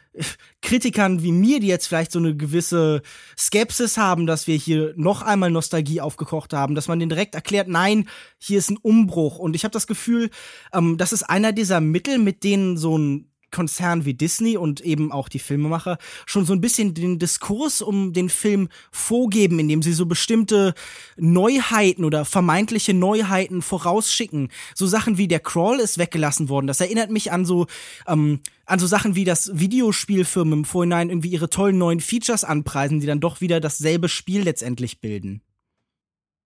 Kritikern 0.61 1.23
wie 1.23 1.31
mir, 1.31 1.59
die 1.59 1.67
jetzt 1.67 1.87
vielleicht 1.87 2.11
so 2.11 2.19
eine 2.19 2.35
gewisse 2.35 3.01
Skepsis 3.37 3.97
haben, 3.97 4.27
dass 4.27 4.47
wir 4.47 4.55
hier 4.55 4.93
noch 4.97 5.21
einmal 5.21 5.51
Nostalgie 5.51 6.01
aufgekocht 6.01 6.53
haben, 6.53 6.75
dass 6.75 6.87
man 6.87 6.99
denen 6.99 7.09
direkt 7.09 7.35
erklärt, 7.35 7.67
nein, 7.67 8.09
hier 8.37 8.59
ist 8.59 8.69
ein 8.69 8.77
Umbruch. 8.77 9.39
Und 9.39 9.55
ich 9.55 9.63
habe 9.63 9.71
das 9.71 9.87
Gefühl, 9.87 10.29
ähm, 10.73 10.97
das 10.97 11.13
ist 11.13 11.23
einer 11.23 11.53
dieser 11.53 11.79
Mittel, 11.79 12.17
mit 12.17 12.43
denen 12.43 12.77
so 12.77 12.97
ein 12.97 13.29
Konzern 13.51 14.05
wie 14.05 14.13
Disney 14.13 14.57
und 14.57 14.81
eben 14.81 15.11
auch 15.11 15.29
die 15.29 15.39
Filmemacher 15.39 15.97
schon 16.25 16.45
so 16.45 16.53
ein 16.53 16.61
bisschen 16.61 16.93
den 16.93 17.19
Diskurs 17.19 17.81
um 17.81 18.13
den 18.13 18.29
Film 18.29 18.69
vorgeben, 18.91 19.59
indem 19.59 19.81
sie 19.81 19.93
so 19.93 20.05
bestimmte 20.05 20.73
Neuheiten 21.17 22.05
oder 22.05 22.25
vermeintliche 22.25 22.93
Neuheiten 22.93 23.61
vorausschicken. 23.61 24.49
So 24.75 24.87
Sachen 24.87 25.17
wie 25.17 25.27
der 25.27 25.39
Crawl 25.39 25.79
ist 25.79 25.97
weggelassen 25.97 26.49
worden. 26.49 26.67
Das 26.67 26.81
erinnert 26.81 27.11
mich 27.11 27.31
an 27.31 27.45
so 27.45 27.67
ähm, 28.07 28.39
an 28.65 28.79
so 28.79 28.87
Sachen 28.87 29.15
wie 29.15 29.25
das 29.25 29.51
Videospielfirmen 29.59 30.59
im 30.59 30.65
Vorhinein 30.65 31.09
irgendwie 31.09 31.29
ihre 31.29 31.49
tollen 31.49 31.77
neuen 31.79 31.99
Features 31.99 32.43
anpreisen, 32.43 32.99
die 32.99 33.07
dann 33.07 33.19
doch 33.19 33.41
wieder 33.41 33.59
dasselbe 33.59 34.09
Spiel 34.09 34.43
letztendlich 34.43 35.01
bilden. 35.01 35.41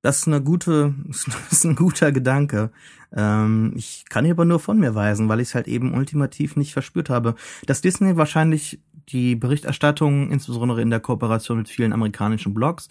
Das 0.04 0.18
ist 0.18 0.28
eine 0.28 0.44
gute, 0.44 0.94
ist 1.50 1.66
ein 1.66 1.76
guter 1.76 2.12
Gedanke. 2.12 2.72
Ähm, 3.16 3.74
ich 3.76 4.04
kann 4.10 4.26
hier 4.26 4.34
aber 4.34 4.46
nur 4.46 4.60
von 4.60 4.78
mir 4.78 4.94
weisen, 4.94 5.30
weil 5.30 5.40
ich 5.40 5.48
es 5.48 5.56
halt 5.56 5.68
eben 5.68 5.96
ultimativ 5.96 6.56
nicht 6.58 6.74
verspürt 6.74 7.10
habe. 7.10 7.36
Dass 7.66 7.82
Disney 7.82 8.18
wahrscheinlich 8.18 8.80
die 9.10 9.36
Berichterstattung, 9.36 10.30
insbesondere 10.30 10.82
in 10.82 10.90
der 10.90 11.00
Kooperation 11.00 11.58
mit 11.58 11.70
vielen 11.70 11.94
amerikanischen 11.94 12.54
Blogs, 12.54 12.90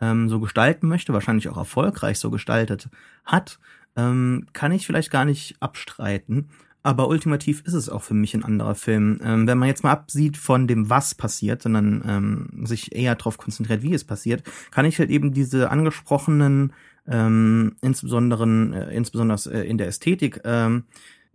ähm, 0.00 0.28
so 0.30 0.40
gestalten 0.40 0.88
möchte, 0.88 1.12
wahrscheinlich 1.12 1.48
auch 1.48 1.58
erfolgreich 1.58 2.18
so 2.18 2.30
gestaltet 2.30 2.88
hat, 3.24 3.58
ähm, 3.94 4.46
kann 4.54 4.72
ich 4.72 4.86
vielleicht 4.86 5.10
gar 5.10 5.26
nicht 5.26 5.56
abstreiten. 5.60 6.48
Aber 6.86 7.08
ultimativ 7.08 7.64
ist 7.66 7.72
es 7.72 7.88
auch 7.88 8.04
für 8.04 8.14
mich 8.14 8.32
ein 8.34 8.44
anderer 8.44 8.76
Film. 8.76 9.18
Ähm, 9.24 9.48
wenn 9.48 9.58
man 9.58 9.66
jetzt 9.66 9.82
mal 9.82 9.90
absieht 9.90 10.36
von 10.36 10.68
dem, 10.68 10.88
was 10.88 11.16
passiert, 11.16 11.60
sondern 11.60 12.04
ähm, 12.06 12.64
sich 12.64 12.94
eher 12.94 13.16
darauf 13.16 13.38
konzentriert, 13.38 13.82
wie 13.82 13.92
es 13.92 14.04
passiert, 14.04 14.44
kann 14.70 14.84
ich 14.84 15.00
halt 15.00 15.10
eben 15.10 15.32
diese 15.32 15.72
angesprochenen, 15.72 16.72
ähm, 17.08 17.74
insbesondere, 17.82 18.44
äh, 18.44 18.96
insbesondere 18.96 19.52
äh, 19.52 19.68
in 19.68 19.78
der 19.78 19.88
Ästhetik, 19.88 20.42
ähm, 20.44 20.84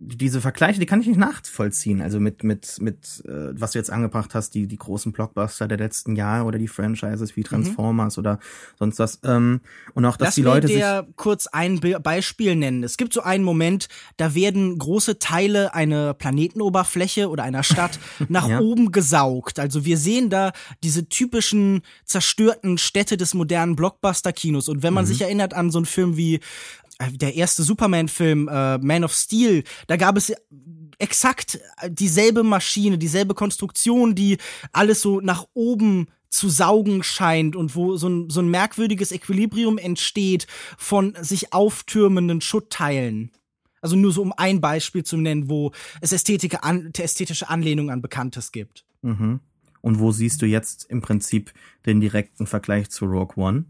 diese 0.04 0.40
Vergleiche, 0.40 0.80
die 0.80 0.86
kann 0.86 1.00
ich 1.00 1.06
nicht 1.06 1.18
nachvollziehen. 1.18 2.02
Also 2.02 2.18
mit, 2.18 2.42
mit, 2.42 2.80
mit, 2.80 3.22
äh, 3.24 3.58
was 3.58 3.72
du 3.72 3.78
jetzt 3.78 3.90
angebracht 3.90 4.34
hast, 4.34 4.54
die, 4.54 4.66
die 4.66 4.76
großen 4.76 5.12
Blockbuster 5.12 5.68
der 5.68 5.78
letzten 5.78 6.16
Jahre 6.16 6.44
oder 6.44 6.58
die 6.58 6.68
Franchises 6.68 7.36
wie 7.36 7.42
Transformers 7.42 8.16
mhm. 8.16 8.20
oder 8.20 8.38
sonst 8.78 8.98
was. 8.98 9.20
Ähm, 9.24 9.60
und 9.94 10.04
auch, 10.04 10.16
dass 10.16 10.28
Lass 10.28 10.34
die 10.34 10.42
Leute 10.42 10.66
mir 10.66 10.74
dir 10.74 11.08
kurz 11.16 11.46
ein 11.46 11.80
Be 11.80 12.00
Beispiel 12.00 12.56
nennen. 12.56 12.82
Es 12.82 12.96
gibt 12.96 13.12
so 13.12 13.22
einen 13.22 13.44
Moment, 13.44 13.88
da 14.16 14.34
werden 14.34 14.78
große 14.78 15.18
Teile 15.18 15.74
einer 15.74 16.14
Planetenoberfläche 16.14 17.28
oder 17.28 17.44
einer 17.44 17.62
Stadt 17.62 17.98
nach 18.28 18.48
ja. 18.48 18.60
oben 18.60 18.90
gesaugt. 18.90 19.60
Also 19.60 19.84
wir 19.84 19.98
sehen 19.98 20.30
da 20.30 20.52
diese 20.82 21.08
typischen 21.08 21.82
zerstörten 22.04 22.78
Städte 22.78 23.16
des 23.16 23.34
modernen 23.34 23.76
Blockbuster-Kinos. 23.76 24.68
Und 24.68 24.82
wenn 24.82 24.94
man 24.94 25.04
mhm. 25.04 25.08
sich 25.08 25.22
erinnert 25.22 25.54
an 25.54 25.70
so 25.70 25.78
einen 25.78 25.86
Film 25.86 26.16
wie 26.16 26.40
der 27.10 27.34
erste 27.34 27.62
Superman-Film, 27.62 28.48
äh, 28.48 28.78
Man 28.78 29.04
of 29.04 29.12
Steel, 29.12 29.64
da 29.86 29.96
gab 29.96 30.16
es 30.16 30.32
exakt 30.98 31.60
dieselbe 31.88 32.42
Maschine, 32.42 32.98
dieselbe 32.98 33.34
Konstruktion, 33.34 34.14
die 34.14 34.38
alles 34.72 35.00
so 35.02 35.20
nach 35.20 35.46
oben 35.54 36.06
zu 36.28 36.48
saugen 36.48 37.02
scheint 37.02 37.56
und 37.56 37.76
wo 37.76 37.96
so 37.96 38.08
ein, 38.08 38.30
so 38.30 38.40
ein 38.40 38.48
merkwürdiges 38.48 39.12
Equilibrium 39.12 39.78
entsteht 39.78 40.46
von 40.78 41.14
sich 41.20 41.52
auftürmenden 41.52 42.40
Schuttteilen. 42.40 43.30
Also 43.82 43.96
nur 43.96 44.12
so 44.12 44.22
um 44.22 44.32
ein 44.36 44.60
Beispiel 44.60 45.04
zu 45.04 45.16
nennen, 45.16 45.50
wo 45.50 45.72
es 46.00 46.12
ästhetische, 46.12 46.62
an, 46.62 46.92
ästhetische 46.96 47.50
Anlehnung 47.50 47.90
an 47.90 48.00
Bekanntes 48.00 48.52
gibt. 48.52 48.86
Mhm. 49.02 49.40
Und 49.82 49.98
wo 49.98 50.12
siehst 50.12 50.40
du 50.40 50.46
jetzt 50.46 50.84
im 50.88 51.02
Prinzip 51.02 51.52
den 51.84 52.00
direkten 52.00 52.46
Vergleich 52.46 52.90
zu 52.90 53.04
Rogue 53.04 53.34
One? 53.36 53.64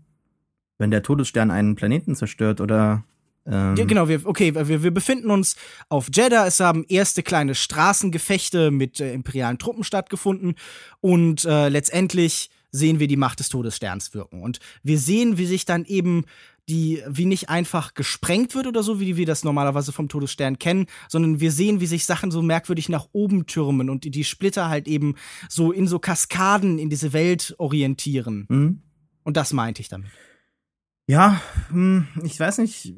Wenn 0.79 0.91
der 0.91 1.03
Todesstern 1.03 1.51
einen 1.51 1.75
Planeten 1.75 2.15
zerstört 2.15 2.61
oder 2.61 3.05
ähm 3.47 3.77
ja, 3.77 3.85
genau, 3.85 4.09
wir, 4.09 4.25
okay, 4.25 4.55
wir, 4.55 4.83
wir 4.83 4.91
befinden 4.91 5.31
uns 5.31 5.57
auf 5.89 6.09
Jeddah. 6.13 6.47
Es 6.47 6.61
haben 6.61 6.85
erste 6.89 7.23
kleine 7.23 7.55
Straßengefechte 7.55 8.71
mit 8.71 9.01
äh, 9.01 9.13
imperialen 9.13 9.59
Truppen 9.59 9.85
stattgefunden 9.85 10.55
und 11.01 11.45
äh, 11.45 11.69
letztendlich 11.69 12.51
sehen 12.71 12.99
wir 12.99 13.07
die 13.07 13.17
Macht 13.17 13.39
des 13.39 13.51
Todessterns 13.51 14.15
wirken. 14.15 14.43
Und 14.43 14.59
wir 14.83 14.99
sehen, 14.99 15.37
wie 15.37 15.47
sich 15.47 15.67
dann 15.67 15.85
eben 15.85 16.25
die, 16.69 17.03
wie 17.09 17.27
nicht 17.27 17.49
einfach 17.49 17.95
gesprengt 17.95 18.55
wird 18.55 18.67
oder 18.67 18.83
so, 18.83 19.01
wie 19.01 19.17
wir 19.17 19.27
das 19.27 19.45
normalerweise 19.45 19.93
vom 19.93 20.09
Todesstern 20.09 20.59
kennen, 20.59 20.87
sondern 21.09 21.41
wir 21.41 21.53
sehen, 21.53 21.81
wie 21.81 21.87
sich 21.87 22.07
Sachen 22.07 22.31
so 22.31 22.41
merkwürdig 22.41 22.89
nach 22.89 23.09
oben 23.13 23.47
türmen 23.47 23.91
und 23.91 24.05
die, 24.05 24.25
Splitter 24.25 24.69
halt 24.69 24.87
eben 24.89 25.17
so 25.49 25.73
in 25.73 25.87
so 25.87 25.99
Kaskaden 25.99 26.79
in 26.79 26.89
diese 26.89 27.13
Welt 27.13 27.55
orientieren. 27.59 28.47
Mhm. 28.49 28.83
Und 29.25 29.37
das 29.37 29.53
meinte 29.53 29.83
ich 29.83 29.89
damit. 29.89 30.11
Ja, 31.09 31.41
hm, 31.69 32.07
ich 32.23 32.39
weiß 32.39 32.59
nicht, 32.59 32.95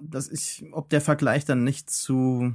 dass 0.00 0.28
ich, 0.28 0.64
ob 0.72 0.88
der 0.90 1.00
Vergleich 1.00 1.44
dann 1.44 1.64
nicht 1.64 1.90
zu 1.90 2.54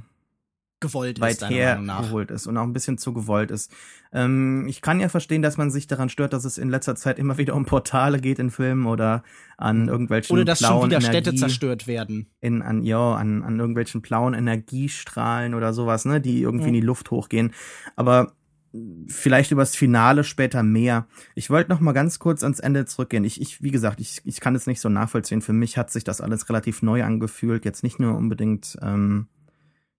gewollt 0.80 1.20
weit 1.20 1.42
ist, 1.42 1.50
hergeholt 1.50 2.30
ist 2.30 2.46
und 2.46 2.56
auch 2.56 2.62
ein 2.62 2.72
bisschen 2.72 2.98
zu 2.98 3.12
gewollt 3.12 3.50
ist. 3.50 3.72
Ähm, 4.12 4.66
ich 4.68 4.80
kann 4.80 5.00
ja 5.00 5.08
verstehen, 5.08 5.42
dass 5.42 5.56
man 5.56 5.70
sich 5.70 5.86
daran 5.86 6.08
stört, 6.08 6.32
dass 6.32 6.44
es 6.44 6.56
in 6.56 6.68
letzter 6.70 6.94
Zeit 6.94 7.18
immer 7.18 7.36
wieder 7.36 7.54
um 7.56 7.64
Portale 7.64 8.20
geht 8.20 8.38
in 8.38 8.50
Filmen 8.50 8.86
oder 8.86 9.22
an 9.56 9.82
mhm. 9.82 9.88
irgendwelchen 9.88 10.34
oder 10.34 10.44
dass 10.44 10.60
schon 10.60 10.86
wieder 10.86 10.98
Energie 10.98 11.06
Städte 11.06 11.34
zerstört 11.34 11.86
werden. 11.86 12.28
In 12.40 12.62
an 12.62 12.84
ja 12.84 13.14
an 13.14 13.42
an 13.42 13.58
irgendwelchen 13.58 14.02
blauen 14.02 14.34
Energiestrahlen 14.34 15.54
oder 15.54 15.72
sowas, 15.72 16.04
ne, 16.04 16.20
die 16.20 16.42
irgendwie 16.42 16.68
mhm. 16.68 16.74
in 16.74 16.80
die 16.80 16.86
Luft 16.86 17.10
hochgehen. 17.10 17.52
Aber 17.96 18.34
vielleicht 19.06 19.50
übers 19.50 19.74
Finale 19.74 20.24
später 20.24 20.62
mehr. 20.62 21.06
Ich 21.34 21.50
wollte 21.50 21.70
noch 21.70 21.80
mal 21.80 21.92
ganz 21.92 22.18
kurz 22.18 22.42
ans 22.42 22.60
Ende 22.60 22.86
zurückgehen. 22.86 23.24
Ich, 23.24 23.40
ich 23.40 23.62
wie 23.62 23.70
gesagt, 23.70 24.00
ich, 24.00 24.20
ich 24.24 24.40
kann 24.40 24.54
es 24.54 24.66
nicht 24.66 24.80
so 24.80 24.88
nachvollziehen. 24.88 25.42
Für 25.42 25.52
mich 25.52 25.78
hat 25.78 25.90
sich 25.90 26.04
das 26.04 26.20
alles 26.20 26.48
relativ 26.48 26.82
neu 26.82 27.02
angefühlt. 27.02 27.64
Jetzt 27.64 27.82
nicht 27.82 27.98
nur 27.98 28.16
unbedingt 28.16 28.76
ähm, 28.82 29.28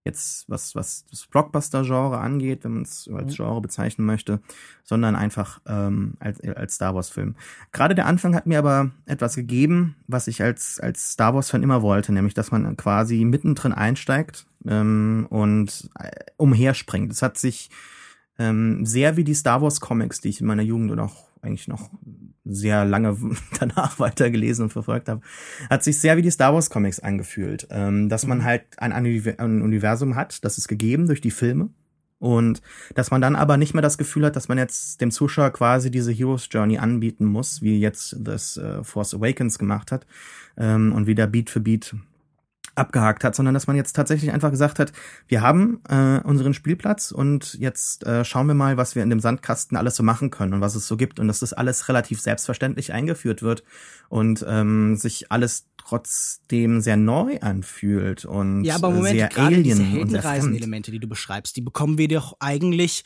jetzt 0.06 0.50
was 0.50 0.76
was 0.76 1.06
das 1.10 1.28
Blockbuster-Genre 1.28 2.20
angeht, 2.20 2.64
wenn 2.64 2.74
man 2.74 2.84
es 2.84 3.10
als 3.14 3.34
mhm. 3.34 3.36
Genre 3.36 3.62
bezeichnen 3.62 4.06
möchte, 4.06 4.40
sondern 4.84 5.16
einfach 5.16 5.60
ähm, 5.68 6.14
als, 6.20 6.40
als 6.42 6.76
Star 6.76 6.96
Wars-Film. 6.96 7.36
Gerade 7.72 7.96
der 7.96 8.06
Anfang 8.06 8.36
hat 8.36 8.46
mir 8.46 8.60
aber 8.60 8.92
etwas 9.06 9.36
gegeben, 9.36 9.96
was 10.08 10.28
ich 10.28 10.42
als 10.42 10.80
als 10.80 11.14
Star 11.14 11.34
Wars-Fan 11.34 11.64
immer 11.64 11.82
wollte, 11.82 12.14
nämlich 12.14 12.34
dass 12.34 12.52
man 12.52 12.78
quasi 12.78 13.26
mittendrin 13.26 13.74
einsteigt 13.74 14.46
ähm, 14.68 15.28
und 15.30 15.90
äh, 16.00 16.12
umherspringt. 16.38 17.12
Es 17.12 17.22
hat 17.22 17.38
sich 17.38 17.70
ähm, 18.40 18.86
sehr 18.86 19.18
wie 19.18 19.24
die 19.24 19.36
Star 19.36 19.62
Wars 19.62 19.80
Comics, 19.82 20.22
die 20.22 20.30
ich 20.30 20.42
in 20.42 20.48
meiner 20.48 20.64
Jugend 20.64 20.92
und 20.92 21.00
auch 21.00 21.30
eigentlich 21.42 21.68
noch 21.68 21.92
sehr 22.46 22.86
lange 22.86 23.16
danach 23.60 24.00
weitergelesen 24.00 24.64
und 24.64 24.70
verfolgt 24.72 25.10
habe, 25.10 25.22
hat 25.70 25.84
sich 25.84 26.00
sehr 26.00 26.18
wie 26.18 26.22
die 26.22 26.32
Star 26.32 26.54
Wars 26.54 26.70
Comics 26.70 27.00
angefühlt, 27.00 27.68
ähm, 27.70 28.10
dass 28.10 28.26
man 28.26 28.40
mhm. 28.40 28.44
halt 28.46 28.64
ein, 28.78 28.94
ein 28.94 29.62
Universum 29.62 30.16
hat, 30.16 30.44
das 30.44 30.58
ist 30.58 30.68
gegeben 30.68 31.06
durch 31.06 31.22
die 31.22 31.32
Filme 31.32 31.70
und 32.20 32.62
dass 32.96 33.12
man 33.12 33.22
dann 33.22 33.36
aber 33.36 33.58
nicht 33.58 33.74
mehr 33.74 33.82
das 33.82 33.98
Gefühl 33.98 34.26
hat, 34.26 34.36
dass 34.36 34.50
man 34.50 34.58
jetzt 34.58 35.02
dem 35.02 35.12
Zuschauer 35.12 35.52
quasi 35.52 35.90
diese 35.90 36.12
Heroes 36.12 36.48
Journey 36.52 36.78
anbieten 36.78 37.26
muss, 37.26 37.62
wie 37.62 37.80
jetzt 37.80 38.16
das 38.20 38.58
äh, 38.58 38.84
Force 38.84 39.14
Awakens 39.14 39.58
gemacht 39.58 39.92
hat 39.92 40.06
ähm, 40.58 40.92
und 40.92 41.08
wieder 41.08 41.28
Beat 41.28 41.50
für 41.50 41.62
Beat 41.62 41.96
abgehakt 42.76 43.24
hat, 43.24 43.36
sondern 43.36 43.54
dass 43.54 43.68
man 43.68 43.76
jetzt 43.76 43.94
tatsächlich 43.94 44.32
einfach 44.32 44.52
gesagt 44.52 44.80
hat, 44.80 44.92
wir 45.28 45.42
haben 45.42 45.82
äh, 45.90 46.20
unseren 46.24 46.54
Spielplatz 46.54 47.12
und 47.12 47.56
jetzt 47.56 48.06
äh, 48.06 48.24
schauen 48.24 48.48
wir 48.48 48.54
mal, 48.54 48.78
was 48.78 48.96
wir 48.96 49.04
in 49.04 49.10
dem 49.10 49.20
Sandkasten 49.20 49.78
alles 49.78 49.96
so 49.96 50.04
machen 50.04 50.30
können 50.30 50.54
und 50.54 50.62
was 50.62 50.76
es 50.76 50.88
so 50.88 50.98
gibt 50.98 51.20
und 51.20 51.28
dass 51.28 51.40
das 51.40 51.54
alles 51.54 51.90
relativ 51.90 52.22
selbstverständlich 52.22 52.94
eingeführt 52.94 53.42
wird 53.42 53.64
und 54.10 54.46
ähm, 54.48 54.96
sich 54.96 55.32
alles 55.32 55.68
trotzdem 55.78 56.82
sehr 56.82 56.98
neu 56.98 57.40
anfühlt 57.40 58.26
und 58.26 58.64
ja, 58.64 58.76
aber 58.76 58.92
Moment, 58.92 59.18
sehr 59.18 59.28
gerade 59.30 59.48
Alien 59.48 59.64
diese 59.64 59.84
Heldenreisen-Elemente, 59.84 60.92
die 60.92 61.00
du 61.00 61.08
beschreibst, 61.08 61.56
die 61.56 61.62
bekommen 61.62 61.98
wir 61.98 62.08
doch 62.08 62.36
eigentlich 62.40 63.04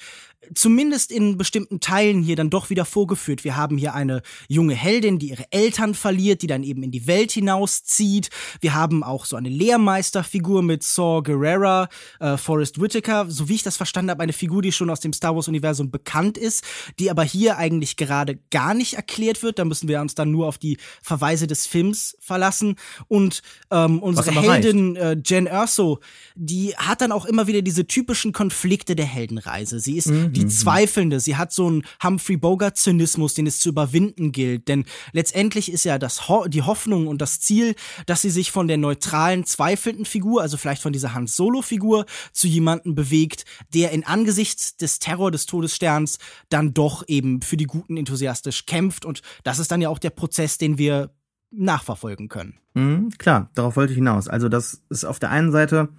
zumindest 0.54 1.12
in 1.12 1.38
bestimmten 1.38 1.80
Teilen 1.80 2.22
hier 2.22 2.36
dann 2.36 2.50
doch 2.50 2.70
wieder 2.70 2.86
vorgeführt. 2.86 3.44
Wir 3.44 3.56
haben 3.56 3.78
hier 3.78 3.94
eine 3.94 4.22
junge 4.48 4.76
Heldin, 4.76 5.20
die 5.20 5.30
ihre 5.30 5.46
Eltern 5.52 5.94
verliert, 5.94 6.42
die 6.42 6.48
dann 6.48 6.64
eben 6.64 6.84
in 6.84 6.92
die 6.92 7.08
Welt 7.08 7.32
hinauszieht. 7.32 8.30
Wir 8.62 8.74
haben 8.74 9.04
auch 9.04 9.26
so 9.26 9.36
eine 9.36 9.50
Lehrmeisterfigur 9.50 10.62
mit 10.64 10.84
Saw 10.84 11.22
Gerrera, 11.22 11.90
äh, 12.20 12.38
Forrest 12.38 12.82
Whitaker, 12.82 13.26
so 13.30 13.50
wie 13.50 13.56
ich 13.56 13.64
das 13.64 13.78
verstanden 13.78 14.12
habe, 14.12 14.24
eine 14.24 14.34
Figur, 14.34 14.62
die 14.62 14.72
schon 14.72 14.90
aus 14.90 15.00
dem 15.00 15.14
Star 15.14 15.36
Wars 15.36 15.48
Universum 15.48 15.92
bekannt 15.92 16.38
ist, 16.38 16.64
die 17.00 17.10
aber 17.10 17.24
hier 17.24 17.58
eigentlich 17.58 17.98
gerade 17.98 18.40
gar 18.52 18.74
nicht 18.74 18.96
erklärt 18.96 19.44
wird. 19.44 19.60
Da 19.60 19.66
müssen 19.66 19.88
wir 19.88 20.02
uns 20.02 20.16
dann 20.16 20.32
nur 20.32 20.48
auf 20.48 20.58
die 20.58 20.78
Verweise 21.02 21.48
des 21.48 21.68
Films 21.68 22.18
verlassen. 22.20 22.76
Und 23.08 23.42
ähm, 23.72 24.02
unsere 24.02 24.32
Heldin 24.32 24.96
äh, 24.96 25.18
Jen 25.24 25.48
Erso, 25.48 26.00
die 26.36 26.76
hat 26.76 27.02
dann 27.02 27.12
auch 27.12 27.26
immer 27.26 27.48
wieder 27.48 27.62
diese 27.62 27.88
typischen 27.88 28.34
Konflikte 28.34 28.96
der 28.96 29.06
Heldenreise. 29.06 29.80
Sie 29.80 29.98
ist 29.98 30.08
mhm 30.08 30.33
die 30.34 30.46
mhm. 30.46 30.50
Zweifelnde. 30.50 31.20
Sie 31.20 31.38
hat 31.38 31.54
so 31.54 31.68
einen 31.68 31.84
Humphrey 32.04 32.38
Bogart-Zynismus, 32.38 33.34
den 33.34 33.48
es 33.48 33.60
zu 33.60 33.70
überwinden 33.70 34.32
gilt. 34.32 34.68
Denn 34.68 34.86
letztendlich 35.14 35.72
ist 35.72 35.86
ja 35.86 35.98
das 35.98 36.28
Ho 36.28 36.48
die 36.48 36.62
Hoffnung 36.62 37.08
und 37.08 37.22
das 37.22 37.40
Ziel, 37.40 37.76
dass 38.06 38.22
sie 38.22 38.30
sich 38.30 38.52
von 38.52 38.68
der 38.68 38.78
neutralen, 38.78 39.46
zweifelnden 39.46 40.06
Figur, 40.06 40.42
also 40.42 40.58
vielleicht 40.58 40.82
von 40.82 40.94
dieser 40.94 41.14
Hans 41.14 41.36
Solo-Figur, 41.36 42.06
zu 42.32 42.48
jemandem 42.48 42.96
bewegt, 42.96 43.46
der 43.74 43.92
in 43.92 44.06
Angesichts 44.06 44.76
des 44.78 45.00
Terror 45.00 45.32
des 45.32 45.46
Todessterns 45.46 46.18
dann 46.50 46.74
doch 46.74 47.04
eben 47.08 47.42
für 47.42 47.58
die 47.58 47.68
Guten 47.68 47.98
enthusiastisch 47.98 48.66
kämpft. 48.66 49.06
Und 49.06 49.22
das 49.44 49.60
ist 49.60 49.72
dann 49.72 49.82
ja 49.82 49.90
auch 49.90 50.00
der 50.00 50.10
Prozess, 50.10 50.58
den 50.58 50.78
wir 50.78 51.12
nachverfolgen 51.52 52.30
können. 52.30 52.58
Mhm, 52.74 53.12
klar, 53.18 53.50
darauf 53.54 53.76
wollte 53.76 53.94
ich 53.94 53.98
hinaus. 53.98 54.28
Also 54.28 54.50
das 54.50 54.82
ist 54.90 55.06
auf 55.06 55.20
der 55.20 55.30
einen 55.30 55.52
Seite 55.52 55.90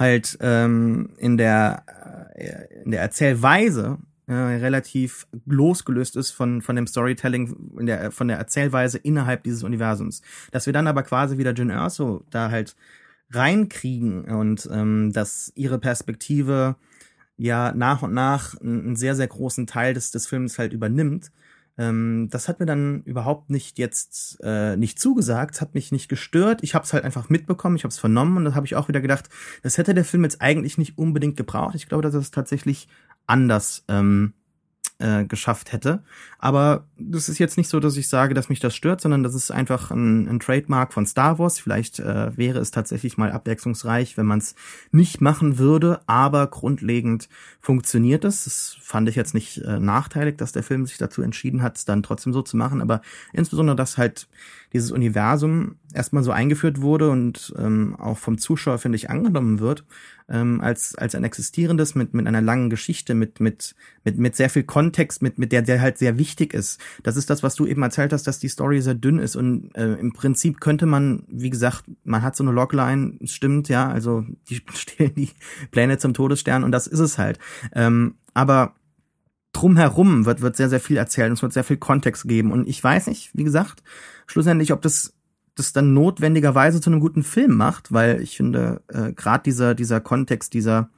halt 0.00 0.38
ähm, 0.40 1.10
in 1.18 1.36
der 1.36 1.84
äh, 2.34 2.82
in 2.82 2.90
der 2.90 3.02
Erzählweise 3.02 3.98
äh, 4.26 4.32
relativ 4.32 5.28
losgelöst 5.44 6.16
ist 6.16 6.30
von 6.30 6.62
von 6.62 6.74
dem 6.74 6.86
Storytelling 6.86 7.76
in 7.78 7.86
der 7.86 8.10
von 8.10 8.26
der 8.26 8.38
Erzählweise 8.38 8.98
innerhalb 8.98 9.44
dieses 9.44 9.62
Universums. 9.62 10.22
Dass 10.50 10.66
wir 10.66 10.72
dann 10.72 10.86
aber 10.86 11.02
quasi 11.02 11.36
wieder 11.36 11.52
Jyn 11.52 11.70
Erso 11.70 12.24
da 12.30 12.50
halt 12.50 12.74
reinkriegen 13.30 14.24
und 14.24 14.68
ähm, 14.72 15.12
dass 15.12 15.52
ihre 15.54 15.78
Perspektive 15.78 16.76
ja 17.36 17.72
nach 17.72 18.02
und 18.02 18.14
nach 18.14 18.58
einen 18.60 18.96
sehr 18.96 19.14
sehr 19.14 19.28
großen 19.28 19.66
Teil 19.66 19.92
des 19.92 20.10
des 20.10 20.26
Films 20.26 20.58
halt 20.58 20.72
übernimmt 20.72 21.30
ähm, 21.80 22.28
das 22.30 22.46
hat 22.46 22.60
mir 22.60 22.66
dann 22.66 23.02
überhaupt 23.04 23.48
nicht 23.48 23.78
jetzt 23.78 24.38
äh, 24.42 24.76
nicht 24.76 24.98
zugesagt, 24.98 25.62
hat 25.62 25.74
mich 25.74 25.92
nicht 25.92 26.10
gestört. 26.10 26.62
Ich 26.62 26.74
habe 26.74 26.84
es 26.84 26.92
halt 26.92 27.04
einfach 27.04 27.30
mitbekommen, 27.30 27.76
ich 27.76 27.84
habe 27.84 27.90
es 27.90 27.98
vernommen 27.98 28.36
und 28.36 28.44
da 28.44 28.54
habe 28.54 28.66
ich 28.66 28.76
auch 28.76 28.88
wieder 28.88 29.00
gedacht, 29.00 29.30
das 29.62 29.78
hätte 29.78 29.94
der 29.94 30.04
Film 30.04 30.24
jetzt 30.24 30.42
eigentlich 30.42 30.76
nicht 30.76 30.98
unbedingt 30.98 31.38
gebraucht. 31.38 31.74
Ich 31.74 31.88
glaube, 31.88 32.02
dass 32.02 32.12
es 32.12 32.30
tatsächlich 32.30 32.86
anders 33.26 33.84
ähm, 33.88 34.34
äh, 35.00 35.24
geschafft 35.24 35.72
hätte. 35.72 36.02
Aber 36.38 36.84
das 36.98 37.28
ist 37.28 37.38
jetzt 37.38 37.56
nicht 37.56 37.68
so, 37.68 37.80
dass 37.80 37.96
ich 37.96 38.08
sage, 38.08 38.34
dass 38.34 38.48
mich 38.48 38.60
das 38.60 38.74
stört, 38.76 39.00
sondern 39.00 39.22
das 39.22 39.34
ist 39.34 39.50
einfach 39.50 39.90
ein, 39.90 40.28
ein 40.28 40.40
Trademark 40.40 40.92
von 40.92 41.06
Star 41.06 41.38
Wars. 41.38 41.58
Vielleicht 41.58 41.98
äh, 41.98 42.36
wäre 42.36 42.58
es 42.60 42.70
tatsächlich 42.70 43.18
mal 43.18 43.32
abwechslungsreich, 43.32 44.16
wenn 44.16 44.26
man 44.26 44.38
es 44.38 44.54
nicht 44.92 45.20
machen 45.20 45.58
würde, 45.58 46.00
aber 46.06 46.46
grundlegend 46.46 47.28
funktioniert 47.60 48.24
es. 48.24 48.44
Das 48.44 48.76
fand 48.80 49.08
ich 49.08 49.16
jetzt 49.16 49.34
nicht 49.34 49.58
äh, 49.58 49.80
nachteilig, 49.80 50.36
dass 50.36 50.52
der 50.52 50.62
Film 50.62 50.86
sich 50.86 50.98
dazu 50.98 51.22
entschieden 51.22 51.62
hat, 51.62 51.76
es 51.76 51.84
dann 51.84 52.02
trotzdem 52.02 52.32
so 52.32 52.42
zu 52.42 52.56
machen, 52.56 52.80
aber 52.80 53.02
insbesondere, 53.32 53.76
dass 53.76 53.98
halt 53.98 54.28
dieses 54.72 54.92
Universum 54.92 55.76
erstmal 55.94 56.22
so 56.22 56.30
eingeführt 56.30 56.80
wurde 56.80 57.10
und 57.10 57.54
ähm, 57.58 57.96
auch 57.96 58.18
vom 58.18 58.38
Zuschauer, 58.38 58.78
finde 58.78 58.96
ich, 58.96 59.10
angenommen 59.10 59.60
wird, 59.60 59.84
ähm, 60.28 60.60
als, 60.60 60.94
als 60.94 61.14
ein 61.14 61.24
existierendes 61.24 61.94
mit, 61.94 62.14
mit 62.14 62.26
einer 62.26 62.40
langen 62.40 62.70
Geschichte, 62.70 63.14
mit, 63.14 63.40
mit, 63.40 63.74
mit, 64.04 64.18
mit 64.18 64.36
sehr 64.36 64.50
viel 64.50 64.62
Kontext, 64.62 65.22
mit, 65.22 65.38
mit 65.38 65.52
der, 65.52 65.62
der 65.62 65.80
halt 65.80 65.98
sehr 65.98 66.18
wichtig 66.18 66.54
ist. 66.54 66.80
Das 67.02 67.16
ist 67.16 67.30
das, 67.30 67.42
was 67.42 67.54
du 67.54 67.66
eben 67.66 67.82
erzählt 67.82 68.12
hast, 68.12 68.26
dass 68.26 68.38
die 68.38 68.48
Story 68.48 68.80
sehr 68.80 68.94
dünn 68.94 69.18
ist 69.18 69.36
und 69.36 69.74
äh, 69.74 69.94
im 69.94 70.12
Prinzip 70.12 70.60
könnte 70.60 70.86
man, 70.86 71.24
wie 71.28 71.50
gesagt, 71.50 71.84
man 72.04 72.22
hat 72.22 72.36
so 72.36 72.44
eine 72.44 72.52
Logline, 72.52 73.18
stimmt, 73.24 73.68
ja, 73.68 73.88
also 73.88 74.24
die 74.48 74.62
stehlen 74.74 75.14
die 75.14 75.30
Pläne 75.70 75.98
zum 75.98 76.14
Todesstern 76.14 76.64
und 76.64 76.72
das 76.72 76.86
ist 76.86 77.00
es 77.00 77.18
halt. 77.18 77.38
Ähm, 77.74 78.14
aber 78.34 78.74
drumherum 79.52 80.26
wird, 80.26 80.40
wird 80.40 80.56
sehr, 80.56 80.68
sehr 80.68 80.80
viel 80.80 80.96
erzählt 80.96 81.28
und 81.28 81.34
es 81.34 81.42
wird 81.42 81.52
sehr 81.52 81.64
viel 81.64 81.76
Kontext 81.76 82.28
geben. 82.28 82.52
Und 82.52 82.68
ich 82.68 82.82
weiß 82.82 83.08
nicht, 83.08 83.30
wie 83.34 83.44
gesagt, 83.44 83.82
schlussendlich, 84.26 84.72
ob 84.72 84.80
das 84.82 85.14
das 85.54 85.72
dann 85.72 85.94
notwendigerweise 85.94 86.80
zu 86.80 86.90
einem 86.90 87.00
guten 87.00 87.22
Film 87.22 87.56
macht, 87.56 87.92
weil 87.92 88.20
ich 88.20 88.36
finde, 88.36 88.82
äh, 88.88 89.12
gerade 89.12 89.42
dieser, 89.44 89.74
dieser 89.74 90.00
Kontext, 90.00 90.54
dieser, 90.54 90.90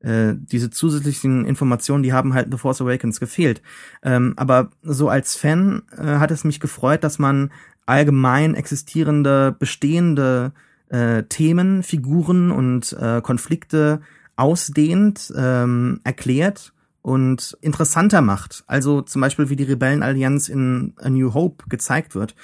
äh, 0.00 0.34
diese 0.36 0.70
zusätzlichen 0.70 1.44
Informationen, 1.44 2.02
die 2.02 2.12
haben 2.12 2.34
halt 2.34 2.48
The 2.50 2.58
Force 2.58 2.80
Awakens 2.80 3.20
gefehlt. 3.20 3.62
Ähm, 4.02 4.34
aber 4.36 4.70
so 4.82 5.08
als 5.08 5.36
Fan 5.36 5.82
äh, 5.96 6.18
hat 6.18 6.30
es 6.30 6.44
mich 6.44 6.60
gefreut, 6.60 7.04
dass 7.04 7.18
man 7.18 7.50
allgemein 7.86 8.54
existierende, 8.54 9.54
bestehende 9.58 10.52
äh, 10.88 11.22
Themen, 11.24 11.82
Figuren 11.82 12.50
und 12.50 12.92
äh, 12.92 13.20
Konflikte 13.22 14.00
ausdehnt, 14.36 15.32
ähm, 15.36 16.00
erklärt 16.04 16.72
und 17.02 17.56
interessanter 17.60 18.20
macht. 18.20 18.64
Also 18.66 19.00
zum 19.00 19.20
Beispiel 19.20 19.48
wie 19.48 19.56
die 19.56 19.64
Rebellenallianz 19.64 20.48
in 20.48 20.94
A 20.96 21.08
New 21.08 21.34
Hope 21.34 21.64
gezeigt 21.68 22.14
wird. 22.14 22.34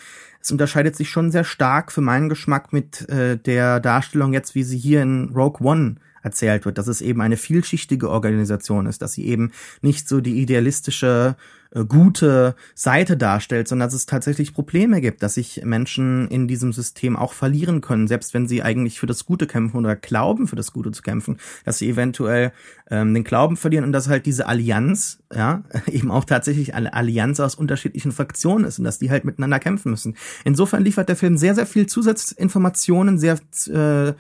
Es 0.42 0.50
unterscheidet 0.50 0.96
sich 0.96 1.08
schon 1.08 1.30
sehr 1.30 1.44
stark 1.44 1.92
für 1.92 2.00
meinen 2.00 2.28
Geschmack 2.28 2.72
mit 2.72 3.08
äh, 3.08 3.38
der 3.38 3.78
Darstellung 3.78 4.32
jetzt, 4.32 4.56
wie 4.56 4.64
sie 4.64 4.76
hier 4.76 5.00
in 5.00 5.30
Rogue 5.34 5.64
One 5.64 5.94
erzählt 6.22 6.64
wird, 6.64 6.78
dass 6.78 6.88
es 6.88 7.00
eben 7.00 7.20
eine 7.20 7.36
vielschichtige 7.36 8.10
Organisation 8.10 8.86
ist, 8.86 9.02
dass 9.02 9.12
sie 9.12 9.26
eben 9.26 9.52
nicht 9.82 10.08
so 10.08 10.20
die 10.20 10.40
idealistische 10.40 11.36
äh, 11.74 11.84
gute 11.84 12.54
Seite 12.74 13.16
darstellt, 13.16 13.68
sondern 13.68 13.88
dass 13.88 13.94
es 13.94 14.06
tatsächlich 14.06 14.52
Probleme 14.52 15.00
gibt, 15.00 15.22
dass 15.22 15.34
sich 15.34 15.62
Menschen 15.64 16.28
in 16.28 16.46
diesem 16.46 16.72
System 16.72 17.16
auch 17.16 17.32
verlieren 17.32 17.80
können, 17.80 18.08
selbst 18.08 18.34
wenn 18.34 18.46
sie 18.46 18.62
eigentlich 18.62 19.00
für 19.00 19.06
das 19.06 19.24
Gute 19.24 19.46
kämpfen 19.46 19.78
oder 19.78 19.96
glauben, 19.96 20.46
für 20.46 20.56
das 20.56 20.72
Gute 20.72 20.90
zu 20.90 21.02
kämpfen, 21.02 21.38
dass 21.64 21.78
sie 21.78 21.88
eventuell 21.88 22.52
ähm, 22.90 23.14
den 23.14 23.24
Glauben 23.24 23.56
verlieren 23.56 23.84
und 23.84 23.92
dass 23.92 24.08
halt 24.08 24.26
diese 24.26 24.46
Allianz, 24.46 25.20
ja, 25.34 25.64
eben 25.90 26.10
auch 26.10 26.24
tatsächlich 26.24 26.74
eine 26.74 26.92
Allianz 26.92 27.40
aus 27.40 27.54
unterschiedlichen 27.54 28.12
Fraktionen 28.12 28.66
ist 28.66 28.78
und 28.78 28.84
dass 28.84 28.98
die 28.98 29.10
halt 29.10 29.24
miteinander 29.24 29.58
kämpfen 29.58 29.90
müssen. 29.90 30.16
Insofern 30.44 30.84
liefert 30.84 31.08
der 31.08 31.16
Film 31.16 31.38
sehr, 31.38 31.54
sehr 31.54 31.66
viel 31.66 31.86
Zusatzinformationen, 31.86 33.18
sehr 33.18 33.38
äh, 33.68 34.10
mhm. 34.10 34.14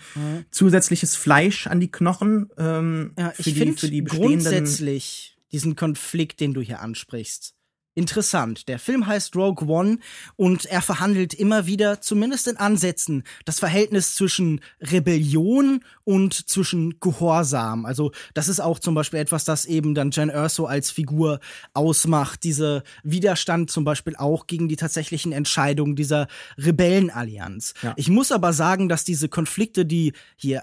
zusätzliches 0.50 1.16
Fleisch 1.16 1.66
an 1.66 1.80
die 1.80 1.90
Knochen 1.90 2.48
ähm, 2.56 3.12
ja, 3.18 3.30
für, 3.30 3.42
die, 3.42 3.72
für 3.72 3.88
die 3.88 4.02
bestehenden 4.02 4.30
grundsätzlich 4.30 5.31
diesen 5.52 5.76
Konflikt, 5.76 6.40
den 6.40 6.54
du 6.54 6.60
hier 6.60 6.80
ansprichst. 6.80 7.54
Interessant. 7.94 8.68
Der 8.68 8.78
Film 8.78 9.06
heißt 9.06 9.36
Rogue 9.36 9.68
One 9.68 9.98
und 10.36 10.64
er 10.64 10.80
verhandelt 10.80 11.34
immer 11.34 11.66
wieder, 11.66 12.00
zumindest 12.00 12.48
in 12.48 12.56
Ansätzen, 12.56 13.22
das 13.44 13.58
Verhältnis 13.58 14.14
zwischen 14.14 14.60
Rebellion 14.80 15.84
und 16.04 16.32
zwischen 16.48 17.00
Gehorsam. 17.00 17.84
Also 17.84 18.12
das 18.32 18.48
ist 18.48 18.60
auch 18.60 18.78
zum 18.78 18.94
Beispiel 18.94 19.18
etwas, 19.20 19.44
das 19.44 19.66
eben 19.66 19.94
dann 19.94 20.10
Jan 20.10 20.30
Erso 20.30 20.64
als 20.64 20.90
Figur 20.90 21.40
ausmacht. 21.74 22.44
Diese 22.44 22.82
Widerstand 23.02 23.70
zum 23.70 23.84
Beispiel 23.84 24.16
auch 24.16 24.46
gegen 24.46 24.68
die 24.68 24.76
tatsächlichen 24.76 25.32
Entscheidungen 25.32 25.94
dieser 25.94 26.28
Rebellenallianz. 26.56 27.74
Ja. 27.82 27.92
Ich 27.96 28.08
muss 28.08 28.32
aber 28.32 28.54
sagen, 28.54 28.88
dass 28.88 29.04
diese 29.04 29.28
Konflikte, 29.28 29.84
die 29.84 30.14
hier 30.36 30.62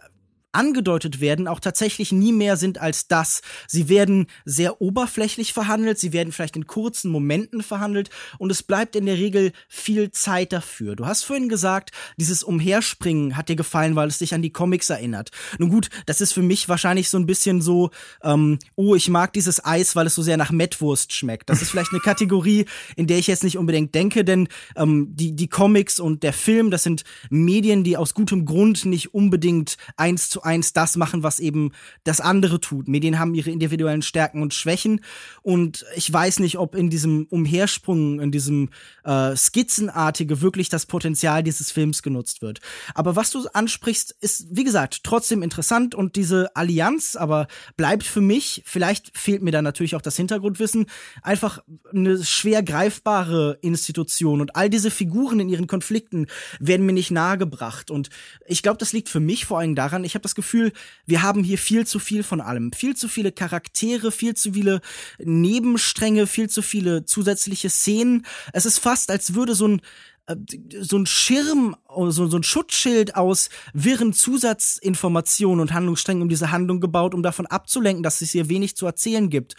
angedeutet 0.52 1.22
werden, 1.22 1.48
auch 1.48 1.60
tatsächlich 1.60 2.12
nie 2.12 2.32
mehr 2.32 2.58
sind 2.58 2.80
als 2.80 3.08
das. 3.08 3.42
Sie 3.68 3.90
werden 3.90 4.28
sehr 4.46 4.82
oberflächlich 4.82 5.54
verhandelt, 5.54 6.00
sie 6.00 6.14
werden 6.14 6.32
vielleicht 6.32 6.56
in 6.56 6.68
kurzen 6.68 7.12
Momenten 7.12 7.62
verhandelt 7.62 8.10
und 8.38 8.52
es 8.52 8.64
bleibt 8.64 8.96
in 8.96 9.06
der 9.06 9.18
Regel 9.18 9.52
viel 9.68 10.12
Zeit 10.12 10.52
dafür. 10.52 10.96
Du 10.96 11.06
hast 11.06 11.24
vorhin 11.24 11.50
gesagt, 11.50 11.92
dieses 12.18 12.44
Umherspringen 12.44 13.38
hat 13.38 13.50
dir 13.50 13.56
gefallen, 13.56 13.96
weil 13.96 14.08
es 14.08 14.18
dich 14.18 14.34
an 14.34 14.42
die 14.42 14.52
Comics 14.52 14.90
erinnert. 14.90 15.30
Nun 15.60 15.70
gut, 15.70 15.90
das 16.06 16.22
ist 16.22 16.34
für 16.34 16.42
mich 16.42 16.68
wahrscheinlich 16.68 17.10
so 17.10 17.18
ein 17.18 17.26
bisschen 17.26 17.62
so, 17.62 17.92
ähm, 18.24 18.58
oh, 18.76 18.96
ich 18.96 19.10
mag 19.10 19.34
dieses 19.34 19.64
Eis, 19.64 19.96
weil 19.96 20.08
es 20.08 20.16
so 20.16 20.24
sehr 20.24 20.38
nach 20.38 20.52
Mettwurst 20.52 21.14
schmeckt. 21.14 21.50
Das 21.50 21.62
ist 21.62 21.70
vielleicht 21.70 21.92
eine 21.92 22.02
Kategorie, 22.02 22.66
in 22.96 23.08
der 23.08 23.20
ich 23.20 23.28
jetzt 23.28 23.44
nicht 23.44 23.58
unbedingt 23.58 23.94
denke, 23.94 24.26
denn 24.26 24.48
ähm, 24.76 25.10
die, 25.16 25.36
die 25.36 25.48
Comics 25.48 26.00
und 26.00 26.24
der 26.24 26.34
Film, 26.34 26.72
das 26.72 26.84
sind 26.84 27.04
Medien, 27.30 27.84
die 27.84 27.98
aus 27.98 28.14
gutem 28.14 28.46
Grund 28.46 28.86
nicht 28.86 29.14
unbedingt 29.14 29.78
eins 29.96 30.30
zu 30.30 30.39
zu 30.40 30.44
eins 30.44 30.74
das 30.74 30.96
machen, 30.96 31.24
was 31.24 31.40
eben 31.40 31.72
das 32.04 32.22
andere 32.22 32.60
tut. 32.60 32.88
Medien 32.88 33.20
haben 33.20 33.36
ihre 33.36 33.50
individuellen 33.50 34.02
Stärken 34.02 34.42
und 34.42 34.54
Schwächen 34.54 35.02
und 35.42 35.86
ich 35.96 36.12
weiß 36.12 36.40
nicht, 36.40 36.58
ob 36.58 36.76
in 36.76 36.90
diesem 36.90 37.28
Umhersprung, 37.30 38.20
in 38.20 38.32
diesem 38.32 38.70
äh, 39.04 39.36
Skizzenartige 39.36 40.42
wirklich 40.42 40.70
das 40.70 40.86
Potenzial 40.86 41.44
dieses 41.44 41.72
Films 41.72 42.04
genutzt 42.04 42.42
wird. 42.42 42.60
Aber 42.96 43.16
was 43.16 43.32
du 43.32 43.48
ansprichst, 43.54 44.16
ist, 44.22 44.48
wie 44.50 44.64
gesagt, 44.64 45.04
trotzdem 45.04 45.44
interessant 45.44 45.94
und 45.94 46.16
diese 46.16 46.56
Allianz 46.56 47.16
aber 47.16 47.48
bleibt 47.76 48.04
für 48.04 48.22
mich, 48.22 48.64
vielleicht 48.66 49.18
fehlt 49.18 49.42
mir 49.42 49.52
da 49.52 49.62
natürlich 49.62 49.96
auch 49.96 50.02
das 50.02 50.16
Hintergrundwissen, 50.16 50.86
einfach 51.22 51.60
eine 51.94 52.24
schwer 52.24 52.64
greifbare 52.64 53.58
Institution 53.62 54.42
und 54.42 54.56
all 54.56 54.70
diese 54.70 54.92
Figuren 54.92 55.40
in 55.40 55.50
ihren 55.50 55.68
Konflikten 55.68 56.28
werden 56.60 56.86
mir 56.86 56.94
nicht 56.94 57.12
nahegebracht 57.12 57.92
und 57.92 58.10
ich 58.46 58.64
glaube, 58.64 58.78
das 58.78 58.94
liegt 58.94 59.10
für 59.10 59.20
mich 59.20 59.46
vor 59.46 59.60
allem 59.60 59.76
daran, 59.76 60.04
ich 60.04 60.16
habe 60.16 60.29
das 60.30 60.36
Gefühl, 60.36 60.72
wir 61.06 61.22
haben 61.22 61.44
hier 61.44 61.58
viel 61.58 61.86
zu 61.86 62.00
viel 62.00 62.24
von 62.24 62.42
allem. 62.42 62.72
Viel 62.72 62.96
zu 62.96 63.08
viele 63.08 63.32
Charaktere, 63.32 64.12
viel 64.12 64.36
zu 64.36 64.54
viele 64.54 64.82
Nebenstränge, 65.20 66.28
viel 66.28 66.50
zu 66.50 66.62
viele 66.62 67.06
zusätzliche 67.06 67.70
Szenen. 67.70 68.26
Es 68.54 68.66
ist 68.66 68.80
fast, 68.80 69.12
als 69.12 69.34
würde 69.34 69.56
so 69.56 69.68
ein 69.68 69.82
äh, 70.28 70.36
so 70.82 70.98
ein 70.98 71.06
Schirm, 71.06 71.76
so, 71.88 72.28
so 72.28 72.38
ein 72.38 72.44
Schutzschild 72.44 73.16
aus 73.16 73.50
wirren 73.74 74.14
Zusatzinformationen 74.14 75.60
und 75.60 75.74
Handlungssträngen 75.74 76.22
um 76.22 76.30
diese 76.30 76.52
Handlung 76.52 76.80
gebaut, 76.80 77.14
um 77.14 77.24
davon 77.24 77.48
abzulenken, 77.48 78.04
dass 78.04 78.22
es 78.22 78.32
hier 78.32 78.50
wenig 78.50 78.76
zu 78.76 78.86
erzählen 78.86 79.30
gibt. 79.30 79.56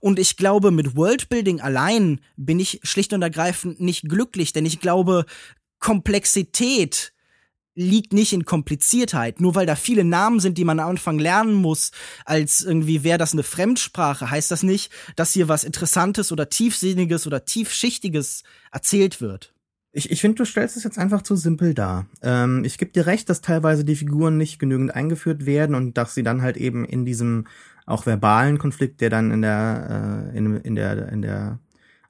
Und 0.00 0.18
ich 0.18 0.36
glaube, 0.36 0.70
mit 0.70 0.96
Worldbuilding 0.96 1.60
allein 1.60 2.20
bin 2.36 2.58
ich 2.58 2.80
schlicht 2.82 3.12
und 3.12 3.22
ergreifend 3.22 3.80
nicht 3.80 4.08
glücklich, 4.08 4.52
denn 4.52 4.66
ich 4.66 4.80
glaube, 4.80 5.26
Komplexität 5.78 7.13
liegt 7.74 8.12
nicht 8.12 8.32
in 8.32 8.44
Kompliziertheit. 8.44 9.40
Nur 9.40 9.54
weil 9.54 9.66
da 9.66 9.76
viele 9.76 10.04
Namen 10.04 10.40
sind, 10.40 10.58
die 10.58 10.64
man 10.64 10.80
am 10.80 10.90
Anfang 10.90 11.18
lernen 11.18 11.54
muss, 11.54 11.90
als 12.24 12.60
irgendwie 12.60 13.04
wäre 13.04 13.18
das 13.18 13.32
eine 13.32 13.42
Fremdsprache, 13.42 14.30
heißt 14.30 14.50
das 14.50 14.62
nicht, 14.62 14.92
dass 15.16 15.32
hier 15.32 15.48
was 15.48 15.64
Interessantes 15.64 16.32
oder 16.32 16.48
Tiefsinniges 16.48 17.26
oder 17.26 17.44
Tiefschichtiges 17.44 18.42
erzählt 18.70 19.20
wird. 19.20 19.52
Ich, 19.96 20.10
ich 20.10 20.20
finde, 20.20 20.38
du 20.38 20.44
stellst 20.44 20.76
es 20.76 20.82
jetzt 20.82 20.98
einfach 20.98 21.22
zu 21.22 21.36
simpel 21.36 21.72
dar. 21.72 22.06
Ähm, 22.20 22.64
ich 22.64 22.78
gebe 22.78 22.90
dir 22.90 23.06
recht, 23.06 23.30
dass 23.30 23.40
teilweise 23.40 23.84
die 23.84 23.94
Figuren 23.94 24.36
nicht 24.36 24.58
genügend 24.58 24.92
eingeführt 24.92 25.46
werden 25.46 25.76
und 25.76 25.96
dass 25.96 26.14
sie 26.14 26.24
dann 26.24 26.42
halt 26.42 26.56
eben 26.56 26.84
in 26.84 27.04
diesem 27.04 27.46
auch 27.86 28.04
verbalen 28.04 28.58
Konflikt, 28.58 29.00
der 29.00 29.10
dann 29.10 29.30
in 29.30 29.42
der 29.42 30.30
äh, 30.32 30.36
in, 30.36 30.56
in 30.56 30.74
der 30.74 31.08
in 31.10 31.22
der 31.22 31.60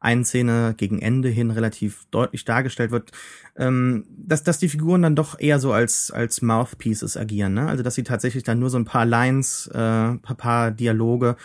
einen 0.05 0.25
Szene 0.25 0.75
gegen 0.77 1.01
Ende 1.01 1.29
hin 1.29 1.51
relativ 1.51 2.07
deutlich 2.11 2.45
dargestellt 2.45 2.91
wird, 2.91 3.13
ähm, 3.57 4.05
dass, 4.09 4.43
dass 4.43 4.59
die 4.59 4.69
Figuren 4.69 5.03
dann 5.03 5.17
doch 5.17 5.39
eher 5.39 5.59
so 5.59 5.73
als, 5.73 6.11
als 6.11 6.43
Mouthpieces 6.43 7.17
agieren, 7.17 7.55
ne? 7.55 7.67
Also 7.67 7.83
dass 7.83 7.95
sie 7.95 8.03
tatsächlich 8.03 8.43
dann 8.43 8.59
nur 8.59 8.71
so 8.71 8.79
ein 8.79 8.85
paar 8.85 9.07
Lines, 9.07 9.67
äh, 9.69 9.73
paar, 9.73 10.37
paar 10.37 10.71
Dialoge 10.71 11.37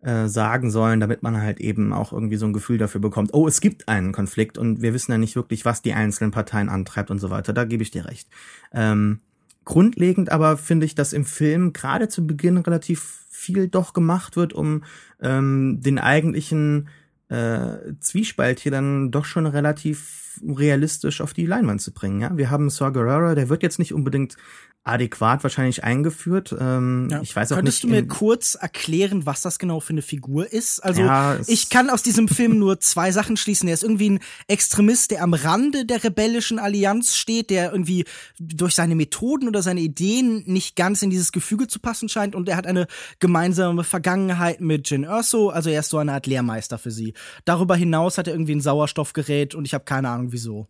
äh, 0.00 0.28
sagen 0.28 0.70
sollen, 0.70 1.00
damit 1.00 1.22
man 1.22 1.40
halt 1.40 1.60
eben 1.60 1.92
auch 1.92 2.12
irgendwie 2.12 2.36
so 2.36 2.46
ein 2.46 2.52
Gefühl 2.52 2.78
dafür 2.78 3.00
bekommt, 3.00 3.34
oh, 3.34 3.48
es 3.48 3.60
gibt 3.60 3.88
einen 3.88 4.12
Konflikt 4.12 4.56
und 4.56 4.80
wir 4.80 4.94
wissen 4.94 5.10
ja 5.12 5.18
nicht 5.18 5.34
wirklich, 5.34 5.64
was 5.64 5.82
die 5.82 5.92
einzelnen 5.92 6.30
Parteien 6.30 6.68
antreibt 6.68 7.10
und 7.10 7.18
so 7.18 7.30
weiter. 7.30 7.52
Da 7.52 7.64
gebe 7.64 7.82
ich 7.82 7.90
dir 7.90 8.04
recht. 8.04 8.28
Ähm, 8.72 9.20
grundlegend 9.64 10.30
aber 10.30 10.56
finde 10.56 10.86
ich, 10.86 10.94
dass 10.94 11.12
im 11.12 11.24
Film 11.24 11.72
gerade 11.72 12.08
zu 12.08 12.26
Beginn 12.26 12.58
relativ 12.58 13.26
viel 13.28 13.68
doch 13.68 13.92
gemacht 13.92 14.36
wird, 14.36 14.52
um 14.52 14.84
ähm, 15.20 15.80
den 15.80 15.98
eigentlichen 15.98 16.88
äh, 17.28 17.94
Zwiespalt 18.00 18.60
hier 18.60 18.72
dann 18.72 19.10
doch 19.10 19.24
schon 19.24 19.46
relativ 19.46 20.40
realistisch 20.46 21.20
auf 21.20 21.32
die 21.32 21.46
Leinwand 21.46 21.80
zu 21.80 21.92
bringen. 21.92 22.20
Ja, 22.20 22.36
wir 22.36 22.50
haben 22.50 22.70
Saw 22.70 22.90
Gerrera, 22.92 23.34
der 23.34 23.48
wird 23.48 23.62
jetzt 23.62 23.78
nicht 23.78 23.92
unbedingt 23.92 24.36
adäquat 24.88 25.42
wahrscheinlich 25.42 25.84
eingeführt. 25.84 26.54
Ähm, 26.58 27.08
ja. 27.10 27.20
Ich 27.22 27.34
weiß 27.34 27.52
auch 27.52 27.56
Könntest 27.56 27.84
nicht, 27.84 27.92
du 27.92 27.96
mir 27.96 28.06
kurz 28.06 28.54
erklären, 28.54 29.26
was 29.26 29.42
das 29.42 29.58
genau 29.58 29.80
für 29.80 29.92
eine 29.92 30.02
Figur 30.02 30.52
ist? 30.52 30.80
Also 30.80 31.02
ja, 31.02 31.38
ich 31.46 31.70
kann 31.70 31.90
aus 31.90 32.02
diesem 32.02 32.28
Film 32.28 32.58
nur 32.58 32.80
zwei 32.80 33.12
Sachen 33.12 33.36
schließen. 33.36 33.68
Er 33.68 33.74
ist 33.74 33.82
irgendwie 33.82 34.10
ein 34.10 34.20
Extremist, 34.46 35.10
der 35.10 35.22
am 35.22 35.34
Rande 35.34 35.84
der 35.84 36.02
rebellischen 36.04 36.58
Allianz 36.58 37.16
steht, 37.16 37.50
der 37.50 37.72
irgendwie 37.72 38.04
durch 38.38 38.74
seine 38.74 38.94
Methoden 38.94 39.48
oder 39.48 39.62
seine 39.62 39.80
Ideen 39.80 40.42
nicht 40.46 40.76
ganz 40.76 41.02
in 41.02 41.10
dieses 41.10 41.32
Gefüge 41.32 41.68
zu 41.68 41.80
passen 41.80 42.08
scheint 42.08 42.34
und 42.34 42.48
er 42.48 42.56
hat 42.56 42.66
eine 42.66 42.86
gemeinsame 43.20 43.84
Vergangenheit 43.84 44.60
mit 44.60 44.88
Jin 44.90 45.04
Erso, 45.04 45.50
also 45.50 45.70
er 45.70 45.80
ist 45.80 45.90
so 45.90 45.98
eine 45.98 46.12
Art 46.12 46.26
Lehrmeister 46.26 46.78
für 46.78 46.90
sie. 46.90 47.14
Darüber 47.44 47.76
hinaus 47.76 48.18
hat 48.18 48.26
er 48.26 48.34
irgendwie 48.34 48.54
ein 48.54 48.60
Sauerstoffgerät 48.60 49.54
und 49.54 49.64
ich 49.64 49.74
habe 49.74 49.84
keine 49.84 50.08
Ahnung 50.08 50.32
wieso. 50.32 50.68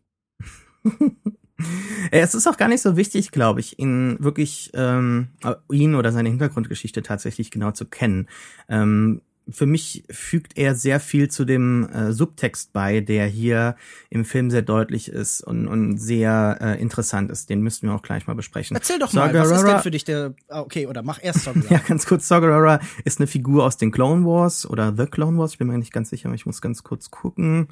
Es 2.10 2.34
ist 2.34 2.46
auch 2.46 2.56
gar 2.56 2.68
nicht 2.68 2.80
so 2.80 2.96
wichtig, 2.96 3.32
glaube 3.32 3.60
ich, 3.60 3.78
ihn 3.78 4.16
wirklich 4.20 4.70
ähm, 4.72 5.28
ihn 5.70 5.94
oder 5.94 6.10
seine 6.10 6.30
Hintergrundgeschichte 6.30 7.02
tatsächlich 7.02 7.50
genau 7.50 7.72
zu 7.72 7.84
kennen. 7.84 8.28
Ähm, 8.68 9.20
für 9.50 9.66
mich 9.66 10.04
fügt 10.10 10.58
er 10.58 10.74
sehr 10.74 11.00
viel 11.00 11.28
zu 11.28 11.44
dem 11.44 11.88
äh, 11.88 12.12
Subtext 12.12 12.72
bei, 12.72 13.00
der 13.00 13.26
hier 13.26 13.76
im 14.10 14.24
Film 14.24 14.50
sehr 14.50 14.62
deutlich 14.62 15.08
ist 15.08 15.42
und, 15.42 15.68
und 15.68 15.98
sehr 15.98 16.58
äh, 16.60 16.80
interessant 16.80 17.30
ist. 17.30 17.48
Den 17.48 17.62
müssten 17.62 17.88
wir 17.88 17.94
auch 17.94 18.02
gleich 18.02 18.26
mal 18.26 18.34
besprechen. 18.34 18.76
Erzähl 18.76 18.98
doch 18.98 19.12
mal, 19.12 19.32
was 19.32 19.50
ist 19.50 19.66
denn 19.66 19.80
für 19.80 19.90
dich 19.90 20.04
der, 20.04 20.34
ah, 20.48 20.60
okay, 20.60 20.86
oder 20.86 21.02
mach 21.02 21.22
erst 21.22 21.44
Saw 21.44 21.58
ja, 21.70 21.78
ganz 21.78 22.06
kurz, 22.06 22.28
Saw 22.28 22.78
ist 23.04 23.20
eine 23.20 23.26
Figur 23.26 23.64
aus 23.64 23.76
den 23.76 23.90
Clone 23.90 24.24
Wars 24.24 24.68
oder 24.68 24.94
The 24.96 25.06
Clone 25.06 25.38
Wars, 25.38 25.52
ich 25.52 25.58
bin 25.58 25.68
mir 25.68 25.78
nicht 25.78 25.92
ganz 25.92 26.10
sicher, 26.10 26.28
aber 26.28 26.34
ich 26.34 26.46
muss 26.46 26.60
ganz 26.60 26.82
kurz 26.82 27.10
gucken. 27.10 27.68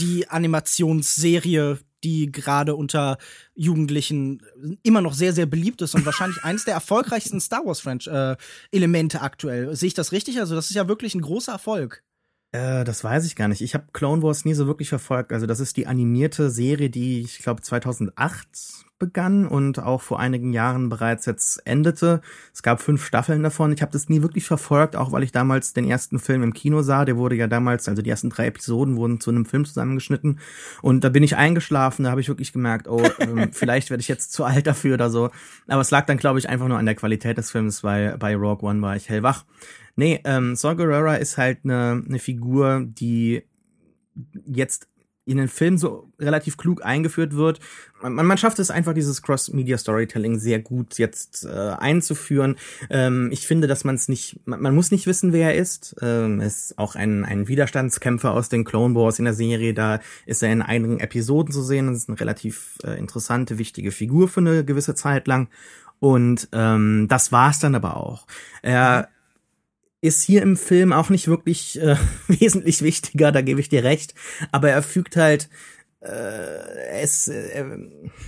Die 0.00 0.28
Animationsserie, 0.28 1.78
die 2.04 2.30
gerade 2.30 2.74
unter 2.74 3.18
Jugendlichen 3.54 4.42
immer 4.82 5.00
noch 5.00 5.14
sehr, 5.14 5.32
sehr 5.32 5.46
beliebt 5.46 5.82
ist 5.82 5.94
und 5.94 6.06
wahrscheinlich 6.06 6.44
eines 6.44 6.64
der 6.64 6.74
erfolgreichsten 6.74 7.40
Star 7.40 7.64
Wars 7.64 7.80
äh, 8.06 8.36
aktuell. 9.22 9.74
Sehe 9.74 9.88
ich 9.88 9.94
das 9.94 10.12
richtig? 10.12 10.38
Also, 10.38 10.54
das 10.54 10.70
ist 10.70 10.76
ja 10.76 10.88
wirklich 10.88 11.14
ein 11.14 11.22
großer 11.22 11.52
Erfolg. 11.52 12.02
Äh, 12.54 12.84
das 12.84 13.02
weiß 13.02 13.26
ich 13.26 13.34
gar 13.34 13.48
nicht. 13.48 13.62
Ich 13.62 13.74
habe 13.74 13.86
Clone 13.92 14.22
Wars 14.22 14.44
nie 14.44 14.54
so 14.54 14.68
wirklich 14.68 14.88
verfolgt. 14.88 15.32
Also 15.32 15.44
das 15.46 15.58
ist 15.58 15.76
die 15.76 15.88
animierte 15.88 16.50
Serie, 16.50 16.88
die 16.88 17.22
ich 17.22 17.38
glaube 17.40 17.62
2008 17.62 18.83
begann 18.98 19.46
und 19.46 19.80
auch 19.80 20.00
vor 20.00 20.20
einigen 20.20 20.52
Jahren 20.52 20.88
bereits 20.88 21.26
jetzt 21.26 21.66
endete. 21.66 22.20
Es 22.52 22.62
gab 22.62 22.80
fünf 22.80 23.04
Staffeln 23.04 23.42
davon. 23.42 23.72
Ich 23.72 23.82
habe 23.82 23.92
das 23.92 24.08
nie 24.08 24.22
wirklich 24.22 24.46
verfolgt, 24.46 24.96
auch 24.96 25.12
weil 25.12 25.22
ich 25.22 25.32
damals 25.32 25.72
den 25.72 25.88
ersten 25.88 26.18
Film 26.18 26.42
im 26.42 26.52
Kino 26.52 26.82
sah. 26.82 27.04
Der 27.04 27.16
wurde 27.16 27.34
ja 27.34 27.46
damals, 27.46 27.88
also 27.88 28.02
die 28.02 28.10
ersten 28.10 28.30
drei 28.30 28.46
Episoden 28.46 28.96
wurden 28.96 29.20
zu 29.20 29.30
einem 29.30 29.46
Film 29.46 29.64
zusammengeschnitten. 29.64 30.38
Und 30.80 31.02
da 31.02 31.08
bin 31.08 31.22
ich 31.22 31.36
eingeschlafen. 31.36 32.04
Da 32.04 32.10
habe 32.10 32.20
ich 32.20 32.28
wirklich 32.28 32.52
gemerkt, 32.52 32.88
oh, 32.88 33.02
ähm, 33.18 33.50
vielleicht 33.52 33.90
werde 33.90 34.00
ich 34.00 34.08
jetzt 34.08 34.32
zu 34.32 34.44
alt 34.44 34.66
dafür 34.66 34.94
oder 34.94 35.10
so. 35.10 35.30
Aber 35.66 35.80
es 35.80 35.90
lag 35.90 36.06
dann, 36.06 36.18
glaube 36.18 36.38
ich, 36.38 36.48
einfach 36.48 36.68
nur 36.68 36.78
an 36.78 36.86
der 36.86 36.94
Qualität 36.94 37.36
des 37.36 37.50
Films, 37.50 37.82
weil 37.82 38.16
bei 38.18 38.36
Rogue 38.36 38.68
One 38.68 38.80
war 38.80 38.96
ich 38.96 39.08
hellwach. 39.08 39.44
Nee, 39.96 40.20
ähm, 40.24 40.56
Saw 40.56 40.74
Gerrera 40.74 41.16
ist 41.16 41.36
halt 41.36 41.60
eine, 41.64 42.02
eine 42.06 42.18
Figur, 42.18 42.82
die 42.84 43.44
jetzt 44.46 44.88
in 45.26 45.38
den 45.38 45.48
Film 45.48 45.78
so 45.78 46.10
relativ 46.18 46.56
klug 46.56 46.84
eingeführt 46.84 47.34
wird. 47.34 47.58
Man, 48.02 48.26
man 48.26 48.36
schafft 48.36 48.58
es 48.58 48.70
einfach, 48.70 48.92
dieses 48.92 49.22
Cross-Media-Storytelling 49.22 50.38
sehr 50.38 50.58
gut 50.58 50.98
jetzt 50.98 51.46
äh, 51.46 51.48
einzuführen. 51.48 52.56
Ähm, 52.90 53.30
ich 53.32 53.46
finde, 53.46 53.66
dass 53.66 53.84
man 53.84 53.94
es 53.94 54.08
nicht, 54.08 54.40
man, 54.44 54.60
man, 54.60 54.74
muss 54.74 54.90
nicht 54.90 55.06
wissen, 55.06 55.32
wer 55.32 55.54
er 55.54 55.60
ist. 55.60 55.96
Ähm, 56.02 56.40
er 56.40 56.46
ist 56.46 56.78
auch 56.78 56.94
ein, 56.94 57.24
ein 57.24 57.48
Widerstandskämpfer 57.48 58.32
aus 58.32 58.50
den 58.50 58.64
Clone 58.64 58.94
Wars 58.94 59.18
in 59.18 59.24
der 59.24 59.34
Serie. 59.34 59.72
Da 59.72 60.00
ist 60.26 60.42
er 60.42 60.52
in 60.52 60.60
einigen 60.60 61.00
Episoden 61.00 61.52
zu 61.52 61.62
sehen. 61.62 61.86
Das 61.86 61.96
ist 61.96 62.08
eine 62.08 62.20
relativ 62.20 62.78
äh, 62.84 62.98
interessante, 62.98 63.58
wichtige 63.58 63.92
Figur 63.92 64.28
für 64.28 64.40
eine 64.40 64.64
gewisse 64.64 64.94
Zeit 64.94 65.26
lang. 65.26 65.48
Und 66.00 66.48
ähm, 66.52 67.06
das 67.08 67.32
war's 67.32 67.60
dann 67.60 67.74
aber 67.74 67.96
auch. 67.96 68.26
Er 68.60 69.08
ist 70.04 70.22
hier 70.22 70.42
im 70.42 70.58
Film 70.58 70.92
auch 70.92 71.08
nicht 71.08 71.28
wirklich 71.28 71.80
äh, 71.80 71.96
wesentlich 72.28 72.82
wichtiger, 72.82 73.32
da 73.32 73.40
gebe 73.40 73.60
ich 73.60 73.70
dir 73.70 73.84
recht. 73.84 74.14
Aber 74.52 74.68
er 74.68 74.82
fügt 74.82 75.16
halt 75.16 75.48
äh, 76.00 77.00
es, 77.00 77.28
äh, 77.28 77.64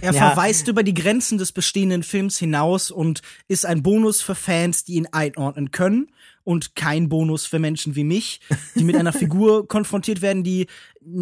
er 0.00 0.12
ja. 0.12 0.12
verweist 0.12 0.68
über 0.68 0.82
die 0.82 0.94
Grenzen 0.94 1.36
des 1.36 1.52
bestehenden 1.52 2.02
Films 2.02 2.38
hinaus 2.38 2.90
und 2.90 3.20
ist 3.48 3.66
ein 3.66 3.82
Bonus 3.82 4.22
für 4.22 4.34
Fans, 4.34 4.84
die 4.84 4.94
ihn 4.94 5.08
einordnen 5.12 5.70
können 5.70 6.08
und 6.46 6.76
kein 6.76 7.08
Bonus 7.08 7.44
für 7.44 7.58
Menschen 7.58 7.96
wie 7.96 8.04
mich, 8.04 8.40
die 8.76 8.84
mit 8.84 8.94
einer 8.94 9.12
Figur 9.12 9.66
konfrontiert 9.68 10.22
werden, 10.22 10.44
die 10.44 10.68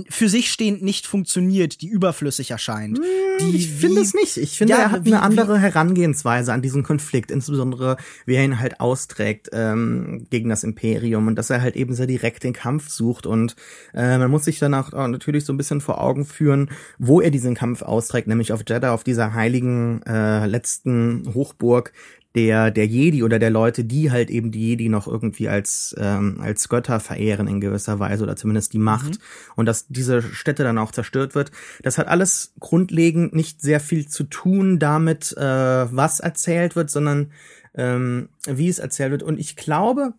für 0.09 0.29
sich 0.29 0.51
stehend 0.51 0.83
nicht 0.83 1.07
funktioniert, 1.07 1.81
die 1.81 1.89
überflüssig 1.89 2.51
erscheint. 2.51 2.99
Hm, 2.99 3.53
die 3.53 3.57
ich 3.57 3.71
finde 3.71 4.03
es 4.03 4.13
nicht. 4.13 4.37
Ich 4.37 4.59
finde, 4.59 4.75
ja, 4.75 4.81
er 4.81 4.91
hat 4.91 5.05
wie, 5.05 5.13
eine 5.13 5.23
andere 5.23 5.59
Herangehensweise 5.59 6.53
an 6.53 6.61
diesen 6.61 6.83
Konflikt, 6.83 7.31
insbesondere 7.31 7.97
wie 8.27 8.35
er 8.35 8.45
ihn 8.45 8.61
halt 8.61 8.81
austrägt 8.81 9.49
ähm, 9.53 10.27
gegen 10.29 10.51
das 10.51 10.63
Imperium 10.63 11.27
und 11.27 11.37
dass 11.37 11.49
er 11.49 11.63
halt 11.63 11.75
eben 11.75 11.95
sehr 11.95 12.07
direkt 12.07 12.45
den 12.45 12.53
Kampf 12.53 12.91
sucht 12.91 13.27
und 13.27 13.57
äh, 13.95 14.19
man 14.19 14.31
muss 14.31 14.45
sich 14.45 14.59
danach 14.59 14.93
auch 14.93 15.09
natürlich 15.09 15.47
so 15.47 15.55
ein 15.55 15.59
bisschen 15.59 15.81
vor 15.81 16.03
Augen 16.03 16.27
führen, 16.27 16.71
wo 16.99 17.23
er 17.23 17.31
diesen 17.31 17.55
Kampf 17.55 17.81
austrägt, 17.81 18.29
nämlich 18.29 18.53
auf 18.53 18.63
Jeddah, 18.67 18.93
auf 18.93 19.05
dieser 19.05 19.33
heiligen 19.33 20.03
äh, 20.03 20.47
letzten 20.47 21.33
Hochburg, 21.35 21.93
der 22.35 22.71
der 22.71 22.87
Jedi 22.87 23.23
oder 23.23 23.39
der 23.39 23.51
Leute, 23.51 23.85
die 23.85 24.11
halt 24.11 24.31
eben 24.31 24.51
die 24.51 24.71
Jedi 24.71 24.89
noch 24.89 25.07
irgendwie 25.07 25.49
als 25.49 25.95
ähm, 25.99 26.39
als 26.41 26.69
Götter 26.69 26.99
verehren 26.99 27.47
in 27.47 27.61
gewisser 27.61 27.99
Weise 28.01 28.25
oder 28.25 28.37
zumindest 28.37 28.73
die 28.73 28.79
Macht 28.79 29.11
mhm. 29.11 29.53
und 29.57 29.67
dass 29.67 29.87
diese 29.89 30.23
Stätte 30.23 30.65
dann 30.65 30.79
auch 30.79 30.91
zerstört 30.91 31.35
wird. 31.35 31.53
Das 31.83 31.99
hat 31.99 32.09
alles 32.09 32.53
grundlegend 32.59 33.35
nicht 33.35 33.61
sehr 33.61 33.81
viel 33.81 34.09
zu 34.09 34.25
tun 34.25 34.79
damit, 34.79 35.37
äh, 35.37 35.43
was 35.43 36.21
erzählt 36.21 36.75
wird, 36.75 36.91
sondern 36.91 37.31
ähm, 37.75 38.29
wie 38.47 38.69
es 38.69 38.81
erzählt 38.81 39.13
wird. 39.13 39.23
Und 39.23 39.39
ich 39.39 39.57
glaube, 39.57 40.15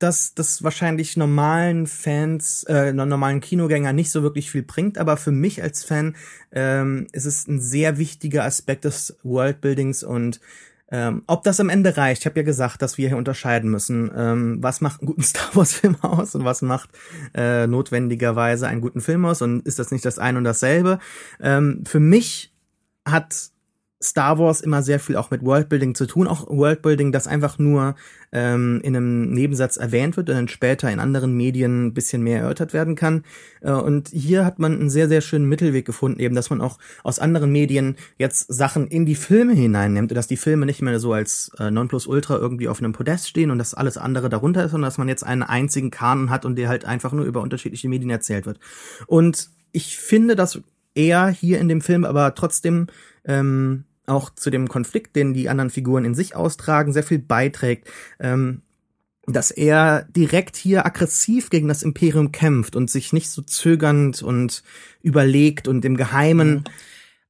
dass 0.00 0.34
das 0.34 0.62
wahrscheinlich 0.62 1.16
normalen 1.16 1.86
Fans, 1.86 2.64
äh, 2.64 2.92
normalen 2.92 3.40
Kinogänger 3.40 3.92
nicht 3.92 4.10
so 4.10 4.22
wirklich 4.22 4.50
viel 4.50 4.62
bringt, 4.62 4.96
aber 4.96 5.18
für 5.18 5.30
mich 5.30 5.62
als 5.62 5.84
Fan 5.84 6.16
ähm, 6.52 7.06
ist 7.12 7.26
es 7.26 7.46
ein 7.46 7.60
sehr 7.60 7.98
wichtiger 7.98 8.44
Aspekt 8.44 8.86
des 8.86 9.18
Worldbuildings 9.22 10.02
und 10.02 10.40
ähm, 10.90 11.22
ob 11.26 11.44
das 11.44 11.60
am 11.60 11.68
Ende 11.68 11.96
reicht, 11.96 12.22
ich 12.22 12.26
habe 12.26 12.40
ja 12.40 12.44
gesagt, 12.44 12.82
dass 12.82 12.98
wir 12.98 13.08
hier 13.08 13.16
unterscheiden 13.16 13.70
müssen, 13.70 14.10
ähm, 14.16 14.58
was 14.60 14.80
macht 14.80 15.00
einen 15.00 15.06
guten 15.06 15.22
Star 15.24 15.48
Wars-Film 15.54 15.96
aus 16.02 16.34
und 16.34 16.44
was 16.44 16.62
macht 16.62 16.90
äh, 17.34 17.66
notwendigerweise 17.66 18.66
einen 18.66 18.80
guten 18.80 19.00
Film 19.00 19.24
aus? 19.24 19.42
Und 19.42 19.66
ist 19.66 19.78
das 19.78 19.90
nicht 19.90 20.04
das 20.04 20.18
eine 20.18 20.38
und 20.38 20.44
dasselbe? 20.44 20.98
Ähm, 21.40 21.84
für 21.86 22.00
mich 22.00 22.52
hat 23.06 23.49
Star 24.02 24.38
Wars 24.38 24.62
immer 24.62 24.82
sehr 24.82 24.98
viel 24.98 25.16
auch 25.16 25.30
mit 25.30 25.44
Worldbuilding 25.44 25.94
zu 25.94 26.06
tun, 26.06 26.26
auch 26.26 26.48
Worldbuilding, 26.48 27.12
das 27.12 27.26
einfach 27.26 27.58
nur 27.58 27.96
ähm, 28.32 28.80
in 28.82 28.96
einem 28.96 29.30
Nebensatz 29.30 29.76
erwähnt 29.76 30.16
wird 30.16 30.30
und 30.30 30.36
dann 30.36 30.48
später 30.48 30.90
in 30.90 31.00
anderen 31.00 31.34
Medien 31.34 31.86
ein 31.86 31.94
bisschen 31.94 32.22
mehr 32.22 32.40
erörtert 32.40 32.72
werden 32.72 32.94
kann. 32.94 33.24
Äh, 33.60 33.72
und 33.72 34.08
hier 34.08 34.46
hat 34.46 34.58
man 34.58 34.72
einen 34.72 34.88
sehr, 34.88 35.08
sehr 35.08 35.20
schönen 35.20 35.46
Mittelweg 35.46 35.84
gefunden, 35.84 36.18
eben, 36.18 36.34
dass 36.34 36.48
man 36.48 36.62
auch 36.62 36.78
aus 37.02 37.18
anderen 37.18 37.52
Medien 37.52 37.96
jetzt 38.16 38.52
Sachen 38.52 38.86
in 38.86 39.04
die 39.04 39.14
Filme 39.14 39.52
hineinnimmt 39.52 40.12
und 40.12 40.16
dass 40.16 40.28
die 40.28 40.38
Filme 40.38 40.64
nicht 40.64 40.80
mehr 40.80 40.98
so 40.98 41.12
als 41.12 41.50
äh, 41.58 41.70
Nonplusultra 41.70 42.38
irgendwie 42.38 42.68
auf 42.68 42.78
einem 42.78 42.92
Podest 42.92 43.28
stehen 43.28 43.50
und 43.50 43.58
dass 43.58 43.74
alles 43.74 43.98
andere 43.98 44.30
darunter 44.30 44.64
ist, 44.64 44.70
sondern 44.70 44.88
dass 44.88 44.98
man 44.98 45.08
jetzt 45.08 45.24
einen 45.24 45.42
einzigen 45.42 45.90
Kanon 45.90 46.30
hat 46.30 46.46
und 46.46 46.56
der 46.56 46.70
halt 46.70 46.86
einfach 46.86 47.12
nur 47.12 47.26
über 47.26 47.42
unterschiedliche 47.42 47.88
Medien 47.90 48.08
erzählt 48.10 48.46
wird. 48.46 48.60
Und 49.06 49.50
ich 49.72 49.98
finde, 49.98 50.36
dass 50.36 50.58
er 50.94 51.28
hier 51.28 51.58
in 51.58 51.68
dem 51.68 51.82
Film 51.82 52.04
aber 52.04 52.34
trotzdem 52.34 52.86
ähm, 53.24 53.84
auch 54.06 54.30
zu 54.30 54.50
dem 54.50 54.68
Konflikt, 54.68 55.16
den 55.16 55.34
die 55.34 55.48
anderen 55.48 55.70
Figuren 55.70 56.04
in 56.04 56.14
sich 56.14 56.34
austragen, 56.34 56.92
sehr 56.92 57.02
viel 57.02 57.18
beiträgt. 57.18 57.88
Ähm, 58.18 58.62
dass 59.26 59.50
er 59.50 60.06
direkt 60.16 60.56
hier 60.56 60.86
aggressiv 60.86 61.50
gegen 61.50 61.68
das 61.68 61.82
Imperium 61.82 62.32
kämpft 62.32 62.74
und 62.74 62.90
sich 62.90 63.12
nicht 63.12 63.30
so 63.30 63.42
zögernd 63.42 64.22
und 64.22 64.62
überlegt 65.02 65.68
und 65.68 65.84
im 65.84 65.96
Geheimen. 65.96 66.64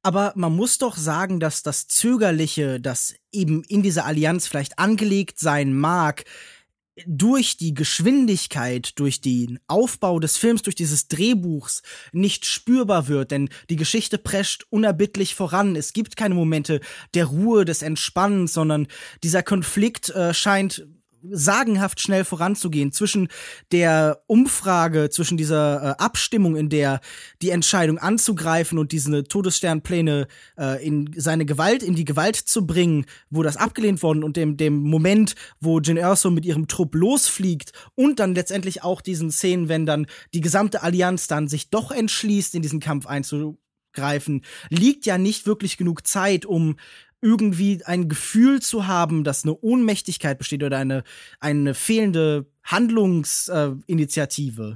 Aber 0.03 0.33
man 0.35 0.55
muss 0.55 0.77
doch 0.77 0.97
sagen, 0.97 1.39
dass 1.39 1.61
das 1.61 1.87
Zögerliche, 1.87 2.79
das 2.79 3.13
eben 3.31 3.63
in 3.63 3.83
dieser 3.83 4.05
Allianz 4.05 4.47
vielleicht 4.47 4.79
angelegt 4.79 5.39
sein 5.39 5.73
mag, 5.73 6.23
durch 7.05 7.57
die 7.57 7.73
Geschwindigkeit, 7.73 8.99
durch 8.99 9.21
den 9.21 9.59
Aufbau 9.67 10.19
des 10.19 10.37
Films, 10.37 10.61
durch 10.61 10.75
dieses 10.75 11.07
Drehbuchs 11.07 11.81
nicht 12.11 12.45
spürbar 12.45 13.07
wird, 13.07 13.31
denn 13.31 13.49
die 13.69 13.75
Geschichte 13.77 14.17
prescht 14.17 14.65
unerbittlich 14.69 15.35
voran. 15.35 15.75
Es 15.75 15.93
gibt 15.93 16.15
keine 16.17 16.35
Momente 16.35 16.81
der 17.13 17.25
Ruhe, 17.25 17.65
des 17.65 17.81
Entspannens, 17.81 18.53
sondern 18.53 18.87
dieser 19.23 19.43
Konflikt 19.43 20.09
äh, 20.09 20.33
scheint 20.33 20.85
sagenhaft 21.29 21.99
schnell 21.99 22.23
voranzugehen 22.23 22.91
zwischen 22.91 23.27
der 23.71 24.21
Umfrage, 24.27 25.09
zwischen 25.09 25.37
dieser 25.37 25.83
äh, 25.83 26.03
Abstimmung, 26.03 26.55
in 26.55 26.69
der 26.69 27.01
die 27.41 27.49
Entscheidung 27.49 27.97
anzugreifen 27.97 28.77
und 28.77 28.91
diese 28.91 29.23
Todessternpläne 29.23 30.27
äh, 30.57 30.85
in 30.85 31.11
seine 31.15 31.45
Gewalt, 31.45 31.83
in 31.83 31.95
die 31.95 32.05
Gewalt 32.05 32.35
zu 32.35 32.65
bringen, 32.65 33.05
wo 33.29 33.43
das 33.43 33.57
abgelehnt 33.57 34.03
worden 34.03 34.23
und 34.23 34.37
dem, 34.37 34.57
dem 34.57 34.81
Moment, 34.81 35.35
wo 35.59 35.79
Jin 35.79 35.97
Erso 35.97 36.29
mit 36.31 36.45
ihrem 36.45 36.67
Trupp 36.67 36.95
losfliegt 36.95 37.71
und 37.95 38.19
dann 38.19 38.35
letztendlich 38.35 38.83
auch 38.83 39.01
diesen 39.01 39.31
Szenen, 39.31 39.69
wenn 39.69 39.85
dann 39.85 40.07
die 40.33 40.41
gesamte 40.41 40.83
Allianz 40.83 41.27
dann 41.27 41.47
sich 41.47 41.69
doch 41.69 41.91
entschließt, 41.91 42.55
in 42.55 42.61
diesen 42.61 42.79
Kampf 42.79 43.05
einzugreifen, 43.05 44.43
liegt 44.69 45.05
ja 45.05 45.17
nicht 45.17 45.45
wirklich 45.45 45.77
genug 45.77 46.05
Zeit, 46.07 46.45
um 46.45 46.77
irgendwie 47.21 47.81
ein 47.85 48.09
Gefühl 48.09 48.61
zu 48.61 48.87
haben, 48.87 49.23
dass 49.23 49.43
eine 49.43 49.55
Ohnmächtigkeit 49.55 50.37
besteht 50.37 50.63
oder 50.63 50.77
eine, 50.77 51.03
eine 51.39 51.73
fehlende 51.73 52.45
Handlungsinitiative? 52.63 54.71
Äh, 54.71 54.75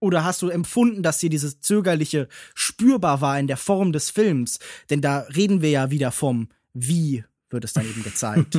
oder 0.00 0.24
hast 0.24 0.42
du 0.42 0.48
empfunden, 0.48 1.02
dass 1.02 1.20
hier 1.20 1.30
dieses 1.30 1.60
Zögerliche 1.60 2.28
spürbar 2.54 3.20
war 3.20 3.38
in 3.38 3.46
der 3.46 3.58
Form 3.58 3.92
des 3.92 4.10
Films? 4.10 4.58
Denn 4.88 5.02
da 5.02 5.20
reden 5.34 5.62
wir 5.62 5.70
ja 5.70 5.90
wieder 5.90 6.10
vom 6.10 6.48
Wie 6.72 7.24
wird 7.50 7.64
es 7.64 7.72
dann 7.72 7.84
eben 7.84 8.02
gezeigt. 8.02 8.58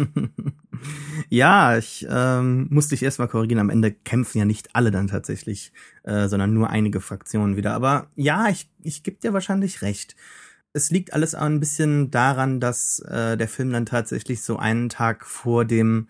ja, 1.29 1.77
ich 1.77 2.05
ähm, 2.09 2.67
musste 2.69 2.95
ich 2.95 3.03
erstmal 3.03 3.27
korrigieren. 3.27 3.59
Am 3.59 3.69
Ende 3.69 3.91
kämpfen 3.91 4.37
ja 4.37 4.45
nicht 4.45 4.75
alle 4.75 4.91
dann 4.91 5.07
tatsächlich, 5.07 5.71
äh, 6.03 6.27
sondern 6.27 6.53
nur 6.53 6.69
einige 6.69 6.99
Fraktionen 6.99 7.55
wieder. 7.55 7.73
Aber 7.73 8.07
ja, 8.15 8.49
ich, 8.49 8.69
ich 8.83 9.03
gebe 9.03 9.17
dir 9.17 9.33
wahrscheinlich 9.33 9.81
recht. 9.81 10.15
Es 10.73 10.91
liegt 10.91 11.13
alles 11.13 11.35
ein 11.35 11.59
bisschen 11.59 12.11
daran, 12.11 12.59
dass 12.59 12.99
äh, 12.99 13.37
der 13.37 13.47
Film 13.47 13.71
dann 13.71 13.85
tatsächlich 13.85 14.41
so 14.41 14.57
einen 14.57 14.89
Tag 14.89 15.25
vor 15.25 15.65
dem 15.65 16.07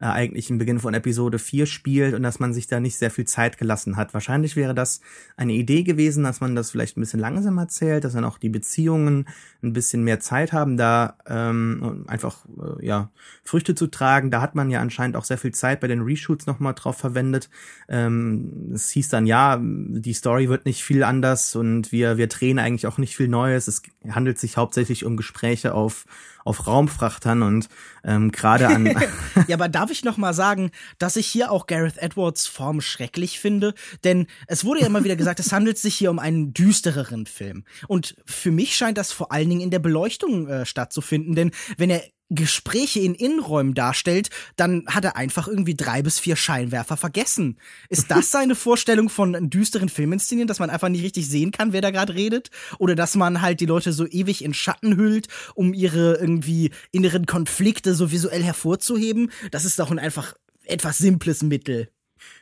äh, 0.00 0.06
eigentlichen 0.06 0.58
Beginn 0.58 0.80
von 0.80 0.94
Episode 0.94 1.38
4 1.38 1.66
spielt 1.66 2.14
und 2.14 2.22
dass 2.22 2.40
man 2.40 2.54
sich 2.54 2.66
da 2.66 2.80
nicht 2.80 2.96
sehr 2.96 3.10
viel 3.10 3.26
Zeit 3.26 3.58
gelassen 3.58 3.96
hat. 3.96 4.14
Wahrscheinlich 4.14 4.56
wäre 4.56 4.74
das 4.74 5.00
eine 5.36 5.52
Idee 5.52 5.82
gewesen, 5.82 6.24
dass 6.24 6.40
man 6.40 6.54
das 6.54 6.70
vielleicht 6.70 6.96
ein 6.96 7.00
bisschen 7.00 7.20
langsam 7.20 7.58
erzählt, 7.58 8.04
dass 8.04 8.14
dann 8.14 8.24
auch 8.24 8.38
die 8.38 8.48
Beziehungen 8.48 9.26
ein 9.62 9.72
bisschen 9.74 10.02
mehr 10.02 10.18
Zeit 10.18 10.52
haben, 10.52 10.78
da 10.78 11.16
ähm, 11.26 12.04
einfach 12.06 12.46
äh, 12.46 12.86
ja 12.86 13.10
Früchte 13.44 13.74
zu 13.74 13.88
tragen. 13.88 14.30
Da 14.30 14.40
hat 14.40 14.54
man 14.54 14.70
ja 14.70 14.80
anscheinend 14.80 15.16
auch 15.16 15.24
sehr 15.24 15.38
viel 15.38 15.52
Zeit 15.52 15.80
bei 15.80 15.88
den 15.88 16.00
Reshoots 16.00 16.46
nochmal 16.46 16.74
drauf 16.74 16.96
verwendet. 16.96 17.50
Ähm, 17.88 18.70
es 18.74 18.88
hieß 18.90 19.10
dann, 19.10 19.26
ja, 19.26 19.60
die 19.60 20.14
Story 20.14 20.48
wird 20.48 20.64
nicht 20.64 20.82
viel 20.82 21.02
anders 21.02 21.54
und 21.56 21.92
wir, 21.92 22.16
wir 22.16 22.26
drehen 22.28 22.58
eigentlich 22.58 22.86
auch 22.86 22.96
nicht 22.96 23.16
viel 23.16 23.28
Neues. 23.28 23.68
Es 23.68 23.82
handelt 24.08 24.38
sich 24.38 24.56
hauptsächlich 24.56 25.04
um 25.04 25.18
Gespräche 25.18 25.74
auf 25.74 26.06
auf 26.44 26.66
Raumfrachtern 26.66 27.42
und 27.42 27.68
ähm, 28.04 28.30
gerade 28.30 28.68
an. 28.68 28.86
ja, 29.48 29.56
aber 29.56 29.68
darf 29.68 29.90
ich 29.90 30.04
noch 30.04 30.16
mal 30.16 30.34
sagen, 30.34 30.70
dass 30.98 31.16
ich 31.16 31.26
hier 31.26 31.50
auch 31.50 31.66
Gareth 31.66 31.98
Edwards 31.98 32.46
Form 32.46 32.80
schrecklich 32.80 33.40
finde, 33.40 33.74
denn 34.04 34.26
es 34.46 34.64
wurde 34.64 34.80
ja 34.80 34.86
immer 34.86 35.04
wieder 35.04 35.16
gesagt, 35.16 35.40
es 35.40 35.52
handelt 35.52 35.78
sich 35.78 35.94
hier 35.94 36.10
um 36.10 36.18
einen 36.18 36.52
düstereren 36.52 37.26
Film. 37.26 37.64
Und 37.88 38.16
für 38.26 38.50
mich 38.50 38.76
scheint 38.76 38.98
das 38.98 39.12
vor 39.12 39.32
allen 39.32 39.48
Dingen 39.48 39.60
in 39.60 39.70
der 39.70 39.78
Beleuchtung 39.78 40.48
äh, 40.48 40.66
stattzufinden, 40.66 41.34
denn 41.34 41.50
wenn 41.76 41.90
er 41.90 42.02
Gespräche 42.30 43.00
in 43.00 43.14
Innenräumen 43.14 43.74
darstellt, 43.74 44.30
dann 44.56 44.84
hat 44.86 45.04
er 45.04 45.16
einfach 45.16 45.48
irgendwie 45.48 45.74
drei 45.74 46.00
bis 46.02 46.18
vier 46.18 46.36
Scheinwerfer 46.36 46.96
vergessen. 46.96 47.58
Ist 47.88 48.10
das 48.10 48.30
seine 48.30 48.54
Vorstellung 48.54 49.08
von 49.08 49.50
düsteren 49.50 49.88
Filminszenieren, 49.88 50.48
dass 50.48 50.60
man 50.60 50.70
einfach 50.70 50.88
nicht 50.88 51.02
richtig 51.02 51.28
sehen 51.28 51.50
kann, 51.50 51.72
wer 51.72 51.80
da 51.80 51.90
gerade 51.90 52.14
redet? 52.14 52.50
Oder 52.78 52.94
dass 52.94 53.16
man 53.16 53.42
halt 53.42 53.60
die 53.60 53.66
Leute 53.66 53.92
so 53.92 54.06
ewig 54.06 54.44
in 54.44 54.54
Schatten 54.54 54.96
hüllt, 54.96 55.28
um 55.54 55.74
ihre 55.74 56.16
irgendwie 56.16 56.70
inneren 56.92 57.26
Konflikte 57.26 57.94
so 57.94 58.12
visuell 58.12 58.42
hervorzuheben? 58.42 59.30
Das 59.50 59.64
ist 59.64 59.78
doch 59.78 59.90
ein 59.90 59.98
einfach 59.98 60.34
etwas 60.64 60.98
simples 60.98 61.42
Mittel. 61.42 61.88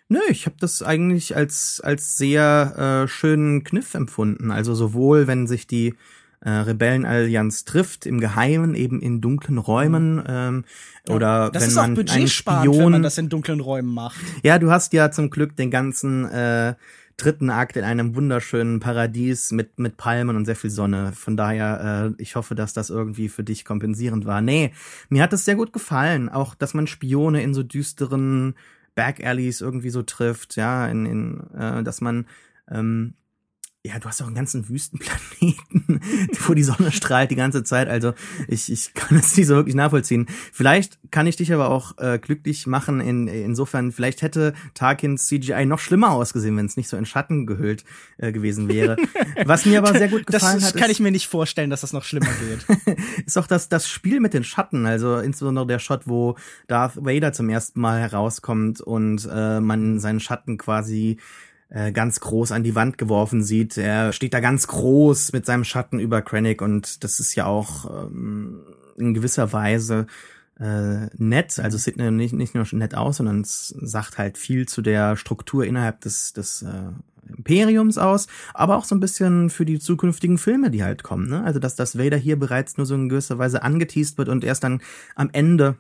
Nö, 0.09 0.20
ich 0.28 0.47
habe 0.47 0.57
das 0.59 0.82
eigentlich 0.82 1.36
als 1.36 1.80
als 1.82 2.16
sehr 2.16 3.05
äh, 3.05 3.09
schönen 3.09 3.62
Kniff 3.64 3.95
empfunden. 3.95 4.51
Also 4.51 4.74
sowohl 4.74 5.26
wenn 5.26 5.47
sich 5.47 5.66
die 5.66 5.95
äh, 6.41 6.51
Rebellenallianz 6.51 7.64
trifft, 7.64 8.07
im 8.07 8.20
Geheimen, 8.20 8.74
eben 8.74 9.01
in 9.01 9.20
dunklen 9.20 9.59
Räumen. 9.59 10.16
Mhm. 10.16 10.24
Ähm, 10.28 10.64
ja, 11.09 11.14
oder 11.14 11.51
das 11.51 11.62
wenn 11.62 11.68
ist 11.68 11.74
man 11.76 11.91
auch 11.91 11.95
budgetsparend, 11.97 12.78
wenn 12.78 12.91
man 12.91 13.03
das 13.03 13.18
in 13.18 13.28
dunklen 13.28 13.61
Räumen 13.61 13.93
macht. 13.93 14.18
Ja, 14.43 14.59
du 14.59 14.70
hast 14.70 14.93
ja 14.93 15.11
zum 15.11 15.30
Glück 15.30 15.57
den 15.57 15.70
ganzen 15.70 16.26
äh, 16.26 16.74
dritten 17.16 17.51
Akt 17.51 17.76
in 17.76 17.84
einem 17.84 18.14
wunderschönen 18.14 18.78
Paradies 18.78 19.51
mit, 19.51 19.78
mit 19.78 19.97
Palmen 19.97 20.36
und 20.36 20.45
sehr 20.45 20.57
viel 20.57 20.70
Sonne. 20.70 21.12
Von 21.12 21.36
daher, 21.36 22.14
äh, 22.16 22.22
ich 22.22 22.36
hoffe, 22.36 22.55
dass 22.55 22.72
das 22.72 22.91
irgendwie 22.91 23.28
für 23.28 23.43
dich 23.43 23.64
kompensierend 23.64 24.24
war. 24.24 24.41
Nee, 24.41 24.72
mir 25.09 25.22
hat 25.22 25.32
es 25.32 25.45
sehr 25.45 25.57
gut 25.57 25.72
gefallen. 25.72 26.28
Auch, 26.28 26.55
dass 26.55 26.74
man 26.74 26.86
Spione 26.86 27.43
in 27.43 27.55
so 27.55 27.64
düsteren 27.64 28.55
Back-Alleys 28.95 29.61
irgendwie 29.61 29.91
so 29.91 30.03
trifft, 30.03 30.57
ja, 30.57 30.86
in, 30.86 31.07
in 31.07 31.41
äh, 31.57 31.82
dass 31.82 32.01
man 32.01 32.26
ähm, 32.70 33.14
ja, 33.85 33.99
du 34.01 34.09
hast 34.09 34.20
auch 34.20 34.26
einen 34.26 34.35
ganzen 34.35 34.68
Wüstenplaneten, 34.68 36.01
wo 36.47 36.55
die 36.55 36.64
Sonne 36.64 36.91
strahlt 36.91 37.31
die 37.31 37.37
ganze 37.37 37.62
Zeit. 37.62 37.89
Also 37.89 38.12
ich, 38.49 38.70
ich 38.72 38.93
kann 38.93 39.16
es 39.16 39.37
nicht 39.37 39.47
so 39.47 39.55
wirklich 39.55 39.76
nachvollziehen. 39.76 40.26
Vielleicht 40.53 40.99
kann 41.12 41.29
ich 41.29 41.37
dich 41.37 41.53
aber 41.53 41.70
auch 41.70 41.97
äh, 41.99 42.18
glücklich 42.18 42.66
machen. 42.66 43.01
In, 43.01 43.29
insofern, 43.29 43.93
vielleicht 43.93 44.22
hätte 44.22 44.53
Tarkins 44.74 45.29
CGI 45.29 45.64
noch 45.64 45.79
schlimmer 45.79 46.11
ausgesehen, 46.11 46.57
wenn 46.57 46.66
es 46.66 46.76
nicht 46.76 46.89
so 46.89 46.97
in 46.97 47.07
Schatten 47.07 47.47
gehüllt 47.47 47.85
äh, 48.18 48.33
gewesen 48.33 48.68
wäre. 48.68 48.97
Was 49.45 49.64
mir 49.64 49.79
aber 49.79 49.97
sehr 49.97 50.09
gut 50.09 50.26
gefallen 50.26 50.59
das 50.59 50.68
hat. 50.68 50.74
Das 50.74 50.81
kann 50.81 50.91
ich 50.91 50.99
mir 50.99 51.12
nicht 51.12 51.29
vorstellen, 51.29 51.70
dass 51.70 51.83
das 51.83 51.93
noch 51.93 52.05
schlimmer 52.05 52.26
geht. 52.26 52.99
ist 53.26 53.39
auch 53.39 53.47
das, 53.47 53.68
das 53.68 53.89
Spiel 53.89 54.18
mit 54.18 54.35
den 54.35 54.43
Schatten. 54.43 54.87
Also 54.87 55.18
insbesondere 55.18 55.68
der 55.68 55.79
Shot, 55.79 56.03
wo 56.07 56.37
Darth 56.66 56.97
Vader 56.97 57.33
zum 57.33 57.49
ersten 57.49 57.81
Mal 57.81 58.01
herauskommt 58.01 58.81
und 58.81 59.29
äh, 59.31 59.61
man 59.61 60.01
seinen 60.01 60.18
Schatten 60.18 60.59
quasi 60.59 61.18
äh, 61.71 61.93
ganz 61.93 62.21
groß 62.21 62.53
an 62.53 62.62
die 62.62 62.75
Wand 62.75 62.99
geworfen 62.99 63.43
sieht. 63.43 63.77
Er 63.77 64.12
steht 64.12 64.35
da 64.35 64.41
ganz 64.41 64.66
groß 64.66 65.33
mit 65.33 65.47
seinem 65.47 65.64
Schatten 65.64 65.99
über 65.99 66.23
Krennic 66.23 66.62
und 66.62 67.05
das 67.05 67.21
ist 67.21 67.35
ja 67.35 67.47
auch 67.47 68.07
ähm, 68.07 68.62
in 68.97 69.14
gewisser 69.14 69.53
Weise 69.53 70.07
äh, 70.59 71.07
nett. 71.16 71.59
Also 71.59 71.77
es 71.77 71.85
sieht 71.85 71.97
nicht, 71.97 72.33
nicht 72.33 72.55
nur 72.55 72.66
nett 72.73 72.95
aus, 72.95 73.19
sondern 73.19 73.43
es 73.43 73.69
sagt 73.69 74.19
halt 74.19 74.39
viel 74.39 74.66
zu 74.66 74.83
der 74.83 75.16
Struktur 75.16 75.64
innerhalb 75.64 76.01
des, 76.01 76.33
des 76.33 76.62
äh, 76.62 76.93
Imperiums 77.37 77.99
aus, 77.99 78.27
aber 78.55 78.77
auch 78.77 78.85
so 78.85 78.95
ein 78.95 79.01
bisschen 79.01 79.51
für 79.51 79.66
die 79.66 79.79
zukünftigen 79.79 80.39
Filme, 80.39 80.71
die 80.71 80.83
halt 80.83 81.03
kommen. 81.03 81.29
Ne? 81.29 81.45
Also 81.45 81.59
dass 81.59 81.77
das 81.77 81.99
Vader 81.99 82.16
hier 82.16 82.39
bereits 82.39 82.77
nur 82.77 82.87
so 82.87 82.95
in 82.95 83.09
gewisser 83.09 83.39
Weise 83.39 83.62
angeteased 83.62 84.19
wird 84.19 84.29
und 84.29 84.45
erst 84.45 84.64
dann 84.64 84.81
am 85.14 85.29
Ende 85.33 85.77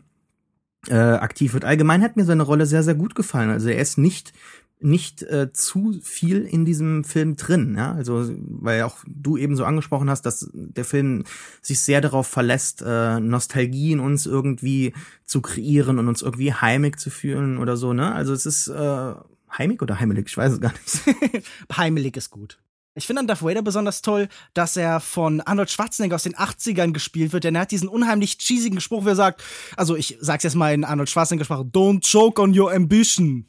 äh, 0.88 0.94
aktiv 0.94 1.54
wird. 1.54 1.64
Allgemein 1.64 2.02
hat 2.02 2.16
mir 2.16 2.24
seine 2.24 2.42
Rolle 2.42 2.66
sehr, 2.66 2.82
sehr 2.82 2.94
gut 2.94 3.14
gefallen. 3.14 3.50
Also 3.50 3.68
er 3.68 3.80
ist 3.80 3.98
nicht 3.98 4.32
nicht 4.80 5.22
äh, 5.22 5.52
zu 5.52 5.98
viel 6.02 6.42
in 6.42 6.64
diesem 6.64 7.04
Film 7.04 7.36
drin, 7.36 7.74
ja, 7.76 7.92
also 7.92 8.30
weil 8.38 8.82
auch 8.82 8.98
du 9.06 9.36
eben 9.36 9.56
so 9.56 9.64
angesprochen 9.64 10.08
hast, 10.08 10.22
dass 10.22 10.50
der 10.52 10.84
Film 10.84 11.24
sich 11.62 11.80
sehr 11.80 12.00
darauf 12.00 12.26
verlässt, 12.26 12.82
äh, 12.86 13.18
Nostalgie 13.20 13.92
in 13.92 14.00
uns 14.00 14.26
irgendwie 14.26 14.92
zu 15.24 15.40
kreieren 15.40 15.98
und 15.98 16.08
uns 16.08 16.22
irgendwie 16.22 16.52
heimig 16.52 16.98
zu 16.98 17.10
fühlen 17.10 17.58
oder 17.58 17.76
so, 17.76 17.92
ne? 17.92 18.12
Also 18.14 18.32
es 18.32 18.46
ist 18.46 18.68
äh, 18.68 19.14
heimig 19.50 19.82
oder 19.82 19.98
heimelig, 19.98 20.28
ich 20.28 20.36
weiß 20.36 20.54
es 20.54 20.60
gar 20.60 20.72
nicht. 20.72 21.44
heimelig 21.76 22.16
ist 22.16 22.30
gut. 22.30 22.58
Ich 22.94 23.06
finde 23.06 23.20
an 23.20 23.26
Darth 23.28 23.42
Vader 23.42 23.62
besonders 23.62 24.02
toll, 24.02 24.28
dass 24.54 24.76
er 24.76 24.98
von 24.98 25.40
Arnold 25.40 25.70
Schwarzenegger 25.70 26.16
aus 26.16 26.24
den 26.24 26.34
80ern 26.34 26.92
gespielt 26.92 27.32
wird, 27.32 27.44
denn 27.44 27.54
er 27.54 27.62
hat 27.62 27.70
diesen 27.70 27.88
unheimlich 27.88 28.38
cheesigen 28.40 28.80
Spruch, 28.80 29.04
wo 29.04 29.08
er 29.08 29.14
sagt, 29.14 29.42
also 29.76 29.94
ich 29.94 30.18
sag's 30.20 30.42
jetzt 30.42 30.56
mal 30.56 30.74
in 30.74 30.84
Arnold 30.84 31.08
Schwarzenegger 31.08 31.44
Sprache, 31.44 31.62
don't 31.62 32.10
choke 32.10 32.42
on 32.42 32.58
your 32.58 32.72
ambition 32.72 33.46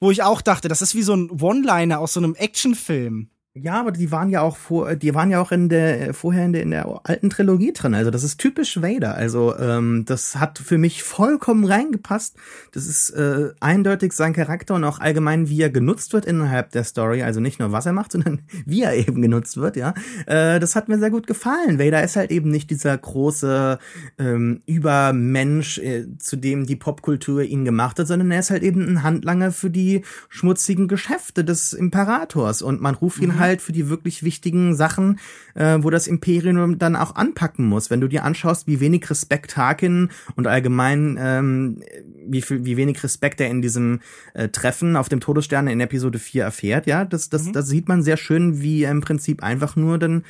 wo 0.00 0.10
ich 0.10 0.22
auch 0.22 0.40
dachte, 0.40 0.68
das 0.68 0.82
ist 0.82 0.94
wie 0.94 1.02
so 1.02 1.14
ein 1.14 1.30
One-Liner 1.30 2.00
aus 2.00 2.14
so 2.14 2.20
einem 2.20 2.34
Actionfilm. 2.34 3.30
Ja, 3.54 3.80
aber 3.80 3.90
die 3.90 4.12
waren 4.12 4.28
ja 4.28 4.42
auch 4.42 4.56
vor, 4.56 4.94
die 4.94 5.12
waren 5.12 5.28
ja 5.28 5.40
auch 5.40 5.50
in 5.50 5.68
der 5.68 6.14
vorher 6.14 6.44
in 6.44 6.52
der, 6.52 6.62
in 6.62 6.70
der 6.70 7.00
alten 7.02 7.30
Trilogie 7.30 7.72
drin. 7.72 7.94
Also 7.94 8.12
das 8.12 8.22
ist 8.22 8.38
typisch 8.38 8.80
Vader. 8.80 9.16
Also 9.16 9.58
ähm, 9.58 10.04
das 10.06 10.36
hat 10.36 10.60
für 10.60 10.78
mich 10.78 11.02
vollkommen 11.02 11.64
reingepasst. 11.64 12.36
Das 12.70 12.86
ist 12.86 13.10
äh, 13.10 13.50
eindeutig 13.58 14.12
sein 14.12 14.34
Charakter 14.34 14.76
und 14.76 14.84
auch 14.84 15.00
allgemein, 15.00 15.48
wie 15.48 15.60
er 15.60 15.70
genutzt 15.70 16.12
wird 16.12 16.26
innerhalb 16.26 16.70
der 16.70 16.84
Story. 16.84 17.24
Also 17.24 17.40
nicht 17.40 17.58
nur 17.58 17.72
was 17.72 17.86
er 17.86 17.92
macht, 17.92 18.12
sondern 18.12 18.42
wie 18.66 18.82
er 18.82 18.94
eben 18.94 19.20
genutzt 19.20 19.56
wird. 19.56 19.74
Ja, 19.74 19.94
äh, 20.26 20.60
das 20.60 20.76
hat 20.76 20.88
mir 20.88 21.00
sehr 21.00 21.10
gut 21.10 21.26
gefallen. 21.26 21.80
Vader 21.80 22.04
ist 22.04 22.14
halt 22.14 22.30
eben 22.30 22.52
nicht 22.52 22.70
dieser 22.70 22.96
große 22.96 23.80
ähm, 24.20 24.62
Übermensch, 24.66 25.78
äh, 25.78 26.06
zu 26.18 26.36
dem 26.36 26.66
die 26.66 26.76
Popkultur 26.76 27.42
ihn 27.42 27.64
gemacht 27.64 27.98
hat, 27.98 28.06
sondern 28.06 28.30
er 28.30 28.38
ist 28.38 28.50
halt 28.50 28.62
eben 28.62 28.86
ein 28.86 29.02
Handlanger 29.02 29.50
für 29.50 29.70
die 29.70 30.02
schmutzigen 30.28 30.86
Geschäfte 30.86 31.44
des 31.44 31.72
Imperators 31.72 32.62
und 32.62 32.80
man 32.80 32.94
ruft 32.94 33.20
ihn 33.20 33.30
mhm 33.30 33.39
halt 33.40 33.60
für 33.60 33.72
die 33.72 33.88
wirklich 33.88 34.22
wichtigen 34.22 34.76
Sachen, 34.76 35.18
äh, 35.54 35.78
wo 35.80 35.90
das 35.90 36.06
Imperium 36.06 36.78
dann 36.78 36.94
auch 36.94 37.16
anpacken 37.16 37.66
muss. 37.66 37.90
Wenn 37.90 38.00
du 38.00 38.06
dir 38.06 38.24
anschaust, 38.24 38.68
wie 38.68 38.78
wenig 38.78 39.10
Respekt 39.10 39.56
Harkin 39.56 40.10
und 40.36 40.46
allgemein 40.46 41.18
ähm, 41.20 41.82
wie 42.28 42.42
viel, 42.42 42.64
wie 42.64 42.76
wenig 42.76 43.02
Respekt 43.02 43.40
er 43.40 43.50
in 43.50 43.62
diesem 43.62 44.00
äh, 44.34 44.48
Treffen 44.48 44.94
auf 44.94 45.08
dem 45.08 45.18
Todesstern 45.18 45.66
in 45.66 45.80
Episode 45.80 46.20
4 46.20 46.44
erfährt, 46.44 46.86
ja, 46.86 47.04
das, 47.04 47.28
das, 47.28 47.46
mhm. 47.46 47.52
das 47.52 47.66
sieht 47.66 47.88
man 47.88 48.02
sehr 48.02 48.16
schön, 48.16 48.62
wie 48.62 48.84
er 48.84 48.92
im 48.92 49.00
Prinzip 49.00 49.42
einfach 49.42 49.74
nur 49.74 49.98
dann 49.98 50.22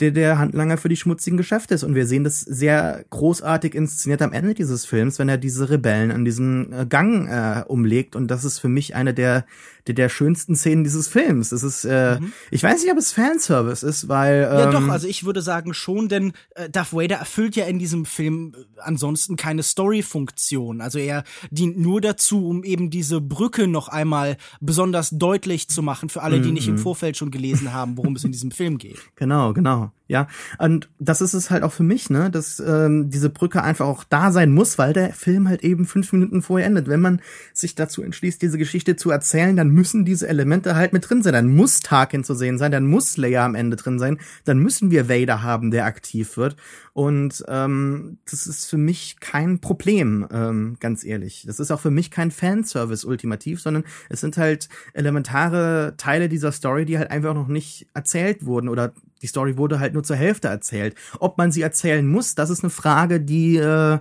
der, 0.00 0.10
der 0.10 0.38
Handlanger 0.38 0.76
für 0.76 0.90
die 0.90 0.96
schmutzigen 0.96 1.36
Geschäfte 1.36 1.74
ist. 1.74 1.82
Und 1.82 1.94
wir 1.94 2.06
sehen 2.06 2.24
das 2.24 2.40
sehr 2.40 3.04
großartig 3.10 3.74
inszeniert 3.74 4.20
am 4.20 4.32
Ende 4.32 4.52
dieses 4.52 4.84
Films, 4.84 5.18
wenn 5.18 5.28
er 5.28 5.38
diese 5.38 5.70
Rebellen 5.70 6.10
an 6.10 6.24
diesem 6.24 6.72
äh, 6.72 6.86
Gang 6.86 7.28
äh, 7.28 7.64
umlegt. 7.66 8.14
Und 8.14 8.28
das 8.28 8.44
ist 8.44 8.58
für 8.58 8.68
mich 8.68 8.94
eine 8.94 9.14
der, 9.14 9.46
der, 9.86 9.94
der 9.94 10.08
schönsten 10.10 10.54
Szenen 10.54 10.84
dieses 10.84 11.08
Films. 11.08 11.48
Das 11.48 11.62
ist, 11.62 11.84
äh, 11.84 12.20
mhm. 12.20 12.32
ich 12.50 12.62
weiß 12.62 12.82
nicht, 12.82 12.92
ob 12.92 12.98
es 12.98 13.12
Fanservice 13.12 13.82
ist, 13.82 14.08
weil. 14.08 14.48
Ähm, 14.50 14.58
ja, 14.58 14.70
doch, 14.70 14.82
ähm, 14.82 14.90
also 14.90 15.08
ich 15.08 15.24
würde 15.24 15.40
sagen 15.40 15.72
schon, 15.72 16.08
denn 16.08 16.32
äh, 16.54 16.68
Darth 16.68 16.92
Vader 16.92 17.16
erfüllt 17.16 17.56
ja 17.56 17.64
in 17.64 17.78
diesem 17.78 18.04
Film 18.04 18.54
äh, 18.54 18.80
ansonsten 18.80 19.36
keine 19.36 19.62
Story-Funktion. 19.62 20.82
Also 20.82 20.98
er 20.98 21.24
dient 21.50 21.78
nur 21.78 22.02
dazu, 22.02 22.46
um 22.46 22.64
eben 22.64 22.90
diese 22.90 23.22
Brücke 23.22 23.66
noch 23.66 23.88
einmal 23.88 24.36
besonders 24.60 25.08
deutlich 25.10 25.68
zu 25.68 25.82
machen 25.82 26.10
für 26.10 26.22
alle, 26.22 26.42
die 26.42 26.52
nicht 26.52 26.68
im 26.68 26.74
mhm. 26.74 26.80
Vorfeld 26.80 27.16
schon 27.16 27.30
gelesen 27.30 27.72
haben, 27.72 27.96
worum 27.96 28.14
es 28.16 28.24
in 28.24 28.32
diesem 28.32 28.50
Film 28.56 28.76
geht. 28.76 28.98
Genau, 29.14 29.54
genau. 29.54 29.85
Ja, 30.08 30.28
und 30.58 30.88
das 31.00 31.20
ist 31.20 31.34
es 31.34 31.50
halt 31.50 31.64
auch 31.64 31.72
für 31.72 31.82
mich, 31.82 32.10
ne, 32.10 32.30
dass 32.30 32.60
ähm, 32.60 33.10
diese 33.10 33.28
Brücke 33.28 33.64
einfach 33.64 33.86
auch 33.86 34.04
da 34.04 34.30
sein 34.30 34.52
muss, 34.52 34.78
weil 34.78 34.92
der 34.92 35.12
Film 35.12 35.48
halt 35.48 35.64
eben 35.64 35.84
fünf 35.84 36.12
Minuten 36.12 36.42
vorher 36.42 36.68
endet. 36.68 36.88
Wenn 36.88 37.00
man 37.00 37.20
sich 37.52 37.74
dazu 37.74 38.02
entschließt, 38.02 38.40
diese 38.40 38.56
Geschichte 38.56 38.94
zu 38.94 39.10
erzählen, 39.10 39.56
dann 39.56 39.70
müssen 39.70 40.04
diese 40.04 40.28
Elemente 40.28 40.76
halt 40.76 40.92
mit 40.92 41.08
drin 41.08 41.22
sein. 41.22 41.32
Dann 41.32 41.48
muss 41.48 41.80
Tarkin 41.80 42.22
zu 42.22 42.34
sehen 42.34 42.56
sein, 42.56 42.70
dann 42.70 42.86
muss 42.86 43.16
Leia 43.16 43.44
am 43.44 43.56
Ende 43.56 43.76
drin 43.76 43.98
sein, 43.98 44.18
dann 44.44 44.58
müssen 44.58 44.92
wir 44.92 45.08
Vader 45.08 45.42
haben, 45.42 45.72
der 45.72 45.86
aktiv 45.86 46.36
wird. 46.36 46.54
Und 46.92 47.44
ähm, 47.48 48.18
das 48.30 48.46
ist 48.46 48.70
für 48.70 48.78
mich 48.78 49.16
kein 49.20 49.60
Problem, 49.60 50.26
ähm, 50.30 50.76
ganz 50.78 51.04
ehrlich. 51.04 51.44
Das 51.46 51.58
ist 51.58 51.72
auch 51.72 51.80
für 51.80 51.90
mich 51.90 52.12
kein 52.12 52.30
Fanservice 52.30 53.04
ultimativ, 53.04 53.60
sondern 53.60 53.84
es 54.08 54.20
sind 54.20 54.36
halt 54.36 54.68
elementare 54.94 55.94
Teile 55.98 56.28
dieser 56.28 56.52
Story, 56.52 56.84
die 56.84 56.96
halt 56.96 57.10
einfach 57.10 57.34
noch 57.34 57.48
nicht 57.48 57.88
erzählt 57.92 58.46
wurden 58.46 58.68
oder 58.68 58.94
die 59.22 59.26
Story 59.26 59.56
wurde 59.56 59.80
halt 59.80 59.94
nur 59.94 60.02
zur 60.02 60.16
Hälfte 60.16 60.48
erzählt. 60.48 60.94
Ob 61.20 61.38
man 61.38 61.52
sie 61.52 61.62
erzählen 61.62 62.06
muss, 62.06 62.34
das 62.34 62.50
ist 62.50 62.62
eine 62.62 62.70
Frage, 62.70 63.20
die 63.20 63.56
äh, 63.56 63.98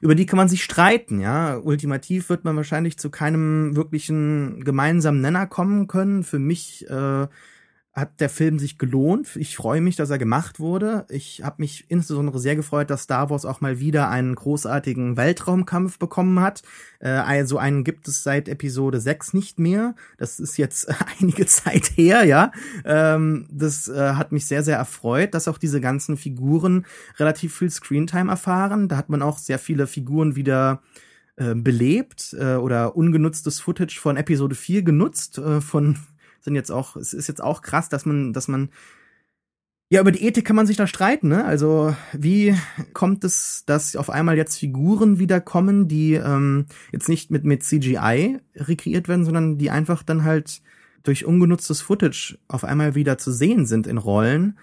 über 0.00 0.14
die 0.14 0.26
kann 0.26 0.36
man 0.36 0.48
sich 0.48 0.62
streiten, 0.62 1.20
ja. 1.20 1.56
Ultimativ 1.56 2.28
wird 2.28 2.44
man 2.44 2.56
wahrscheinlich 2.56 2.98
zu 2.98 3.10
keinem 3.10 3.76
wirklichen 3.76 4.62
gemeinsamen 4.64 5.20
Nenner 5.20 5.46
kommen 5.46 5.86
können. 5.86 6.22
Für 6.22 6.38
mich 6.38 6.88
äh, 6.90 7.26
hat 7.96 8.20
der 8.20 8.28
Film 8.28 8.58
sich 8.58 8.76
gelohnt. 8.76 9.36
Ich 9.36 9.56
freue 9.56 9.80
mich, 9.80 9.96
dass 9.96 10.10
er 10.10 10.18
gemacht 10.18 10.60
wurde. 10.60 11.06
Ich 11.08 11.42
habe 11.42 11.62
mich 11.62 11.86
insbesondere 11.88 12.38
sehr 12.38 12.54
gefreut, 12.54 12.90
dass 12.90 13.04
Star 13.04 13.30
Wars 13.30 13.46
auch 13.46 13.62
mal 13.62 13.80
wieder 13.80 14.10
einen 14.10 14.34
großartigen 14.34 15.16
Weltraumkampf 15.16 15.98
bekommen 15.98 16.38
hat. 16.40 16.62
Äh, 17.00 17.08
also 17.08 17.56
einen 17.56 17.84
gibt 17.84 18.06
es 18.06 18.22
seit 18.22 18.50
Episode 18.50 19.00
6 19.00 19.32
nicht 19.32 19.58
mehr. 19.58 19.94
Das 20.18 20.38
ist 20.38 20.58
jetzt 20.58 20.88
einige 21.20 21.46
Zeit 21.46 21.96
her, 21.96 22.24
ja. 22.24 22.52
Ähm, 22.84 23.48
das 23.50 23.88
äh, 23.88 24.12
hat 24.12 24.30
mich 24.30 24.44
sehr, 24.44 24.62
sehr 24.62 24.76
erfreut, 24.76 25.32
dass 25.32 25.48
auch 25.48 25.56
diese 25.56 25.80
ganzen 25.80 26.18
Figuren 26.18 26.84
relativ 27.18 27.56
viel 27.56 27.70
Screentime 27.70 28.30
erfahren. 28.30 28.88
Da 28.88 28.98
hat 28.98 29.08
man 29.08 29.22
auch 29.22 29.38
sehr 29.38 29.58
viele 29.58 29.86
Figuren 29.86 30.36
wieder 30.36 30.82
äh, 31.36 31.54
belebt 31.54 32.36
äh, 32.38 32.56
oder 32.56 32.94
ungenutztes 32.94 33.58
Footage 33.58 33.98
von 33.98 34.18
Episode 34.18 34.54
4 34.54 34.82
genutzt, 34.82 35.38
äh, 35.38 35.62
von 35.62 35.96
sind 36.46 36.54
jetzt 36.54 36.70
auch, 36.70 36.96
es 36.96 37.12
ist 37.12 37.26
jetzt 37.26 37.42
auch 37.42 37.60
krass, 37.60 37.90
dass 37.90 38.06
man, 38.06 38.32
dass 38.32 38.48
man, 38.48 38.70
ja, 39.90 40.00
über 40.00 40.10
die 40.10 40.24
Ethik 40.24 40.46
kann 40.46 40.56
man 40.56 40.66
sich 40.66 40.76
da 40.76 40.86
streiten, 40.86 41.28
ne? 41.28 41.44
Also, 41.44 41.94
wie 42.12 42.56
kommt 42.94 43.22
es, 43.24 43.64
dass 43.66 43.94
auf 43.94 44.08
einmal 44.08 44.36
jetzt 44.36 44.56
Figuren 44.56 45.18
wiederkommen, 45.18 45.86
die 45.86 46.14
ähm, 46.14 46.66
jetzt 46.92 47.08
nicht 47.08 47.30
mit, 47.30 47.44
mit 47.44 47.62
CGI 47.62 48.38
rekreiert 48.54 49.08
werden, 49.08 49.24
sondern 49.24 49.58
die 49.58 49.70
einfach 49.70 50.02
dann 50.02 50.24
halt 50.24 50.62
durch 51.02 51.24
ungenutztes 51.24 51.82
Footage 51.82 52.38
auf 52.48 52.64
einmal 52.64 52.94
wieder 52.94 53.18
zu 53.18 53.30
sehen 53.30 53.66
sind 53.66 53.86
in 53.86 53.98
Rollen. 53.98 54.58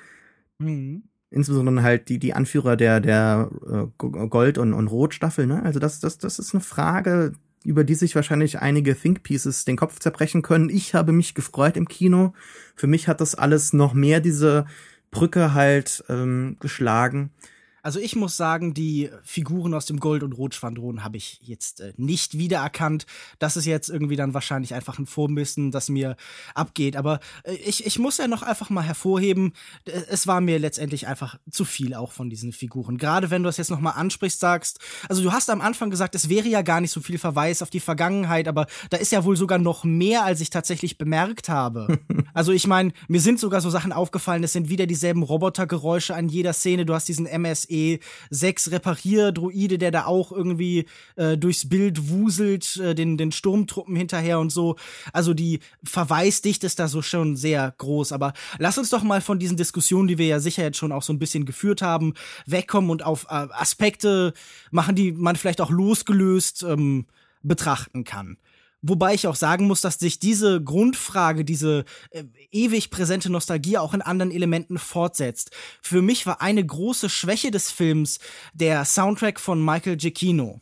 Mhm. 0.60 1.04
Insbesondere 1.30 1.84
halt 1.84 2.10
die, 2.10 2.20
die 2.20 2.34
Anführer 2.34 2.76
der, 2.76 3.00
der 3.00 3.50
äh, 3.66 3.88
Gold- 3.98 4.58
und, 4.58 4.74
und 4.74 4.88
Rot-Staffel, 4.88 5.48
ne? 5.48 5.64
Also 5.64 5.80
das, 5.80 6.00
das, 6.00 6.18
das 6.18 6.40
ist 6.40 6.54
eine 6.54 6.62
Frage, 6.62 7.34
über 7.64 7.84
die 7.84 7.96
sich 7.96 8.16
wahrscheinlich 8.16 8.60
einige 8.60 8.96
Think 8.96 9.24
Pieces 9.24 9.66
den 9.66 9.78
Kopf 9.78 10.00
zerbrechen 10.00 10.42
können. 10.42 10.70
Ich 10.70 10.94
habe 10.94 11.12
mich 11.12 11.34
gefreut 11.34 11.78
im 11.78 11.88
Kino. 11.88 12.34
Für 12.76 12.88
mich 12.88 13.08
hat 13.08 13.22
das 13.22 13.36
alles 13.36 13.74
noch 13.74 13.94
mehr 13.94 14.20
diese 14.20 14.66
Brücke 15.12 15.54
halt 15.54 16.04
ähm, 16.10 16.58
geschlagen. 16.60 17.32
Also 17.84 18.00
ich 18.00 18.16
muss 18.16 18.38
sagen, 18.38 18.74
die 18.74 19.10
Figuren 19.24 19.74
aus 19.74 19.86
dem 19.86 20.00
Gold- 20.00 20.24
und 20.24 20.32
Rotschwadron 20.32 21.04
habe 21.04 21.18
ich 21.18 21.40
jetzt 21.42 21.82
äh, 21.82 21.92
nicht 21.98 22.38
wiedererkannt. 22.38 23.06
Das 23.40 23.58
ist 23.58 23.66
jetzt 23.66 23.90
irgendwie 23.90 24.16
dann 24.16 24.34
wahrscheinlich 24.34 24.74
einfach 24.74 25.00
ein 25.00 25.06
Vormissen, 25.06 25.70
das 25.70 25.90
mir 25.90 26.16
abgeht. 26.56 26.96
Aber 26.96 27.20
äh, 27.44 27.56
ich, 27.56 27.86
ich 27.86 28.00
muss 28.00 28.18
ja 28.18 28.30
noch 28.30 28.42
einfach 28.42 28.70
mal 28.70 28.84
hervorheben, 28.84 29.52
äh, 29.84 29.92
es 30.10 30.28
war 30.28 30.40
mir 30.40 30.60
letztendlich 30.60 31.08
einfach 31.08 31.38
zu 31.52 31.66
viel 31.66 31.94
auch 31.94 32.14
von 32.14 32.30
diesen 32.30 32.54
Figuren. 32.54 32.98
Gerade 32.98 33.30
wenn 33.30 33.44
du 33.44 33.48
das 33.48 33.58
jetzt 33.58 33.70
noch 33.70 33.82
mal 33.82 33.92
ansprichst, 33.92 34.40
sagst, 34.40 34.80
also 35.10 35.22
du 35.22 35.34
hast 35.34 35.50
am 35.50 35.60
Anfang 35.60 35.90
gesagt, 35.90 36.16
es 36.16 36.30
wäre 36.30 36.48
ja 36.48 36.62
gar 36.62 36.80
nicht 36.80 36.92
so 36.92 37.02
viel 37.02 37.18
Verweis 37.18 37.62
auf 37.62 37.70
die 37.70 37.82
Vergangenheit, 37.82 38.48
aber 38.48 38.68
da 38.92 38.98
ist 38.98 39.12
ja 39.12 39.26
wohl 39.26 39.36
sogar 39.36 39.60
noch 39.60 39.84
mehr, 39.84 40.24
als 40.24 40.40
ich 40.40 40.50
tatsächlich 40.50 40.98
bemerkt 40.98 41.50
habe. 41.50 42.00
also 42.34 42.54
ich 42.54 42.66
meine, 42.66 42.94
mir 43.10 43.20
sind 43.20 43.42
sogar 43.42 43.60
so 43.60 43.70
Sachen 43.70 43.92
aufgefallen, 43.92 44.42
es 44.46 44.54
sind 44.54 44.70
wieder 44.70 44.86
dieselben 44.86 45.24
Robotergeräusche 45.24 46.16
an 46.16 46.30
jeder 46.30 46.54
Szene. 46.54 46.86
Du 46.86 46.94
hast 46.94 47.10
diesen 47.10 47.26
MSE 47.26 47.73
E6 48.32 48.72
Reparierdroide, 48.72 49.78
der 49.78 49.92
da 49.92 50.06
auch 50.06 50.32
irgendwie 50.32 50.86
äh, 51.16 51.38
durchs 51.38 51.68
Bild 51.68 52.10
wuselt, 52.10 52.78
äh, 52.78 52.96
den, 52.96 53.18
den 53.18 53.32
Sturmtruppen 53.32 53.96
hinterher 53.96 54.40
und 54.40 54.52
so. 54.52 54.76
Also 55.12 55.34
die 55.34 55.60
Verweisdichte 55.84 56.66
ist 56.66 56.80
da 56.80 56.88
so 56.88 57.02
schon 57.02 57.36
sehr 57.36 57.74
groß. 57.78 58.12
Aber 58.12 58.34
lass 58.60 58.78
uns 58.78 58.90
doch 58.90 59.04
mal 59.04 59.22
von 59.22 59.40
diesen 59.40 59.58
Diskussionen, 59.58 60.08
die 60.08 60.18
wir 60.18 60.28
ja 60.28 60.40
sicher 60.40 60.64
jetzt 60.64 60.78
schon 60.78 60.92
auch 60.92 61.04
so 61.04 61.14
ein 61.14 61.20
bisschen 61.20 61.46
geführt 61.46 61.82
haben, 61.82 62.14
wegkommen 62.46 62.90
und 62.90 63.04
auf 63.04 63.26
äh, 63.26 63.48
Aspekte 63.52 64.34
machen, 64.72 64.96
die 64.96 65.12
man 65.12 65.36
vielleicht 65.36 65.62
auch 65.62 65.72
losgelöst 65.72 66.64
ähm, 66.64 67.06
betrachten 67.42 68.04
kann. 68.04 68.38
Wobei 68.86 69.14
ich 69.14 69.28
auch 69.28 69.36
sagen 69.36 69.66
muss, 69.66 69.80
dass 69.80 69.98
sich 69.98 70.20
diese 70.20 70.62
Grundfrage, 70.62 71.46
diese 71.46 71.86
äh, 72.12 72.26
ewig 72.52 72.90
präsente 72.90 73.32
Nostalgie 73.32 73.78
auch 73.78 73.94
in 73.94 74.02
anderen 74.02 74.32
Elementen 74.32 74.78
fortsetzt. 74.78 75.52
Für 75.82 76.02
mich 76.02 76.26
war 76.26 76.42
eine 76.42 76.66
große 76.66 77.10
Schwäche 77.10 77.50
des 77.50 77.72
Films 77.72 78.20
der 78.54 78.84
Soundtrack 78.84 79.40
von 79.40 79.64
Michael 79.64 79.96
Giacchino. 79.96 80.60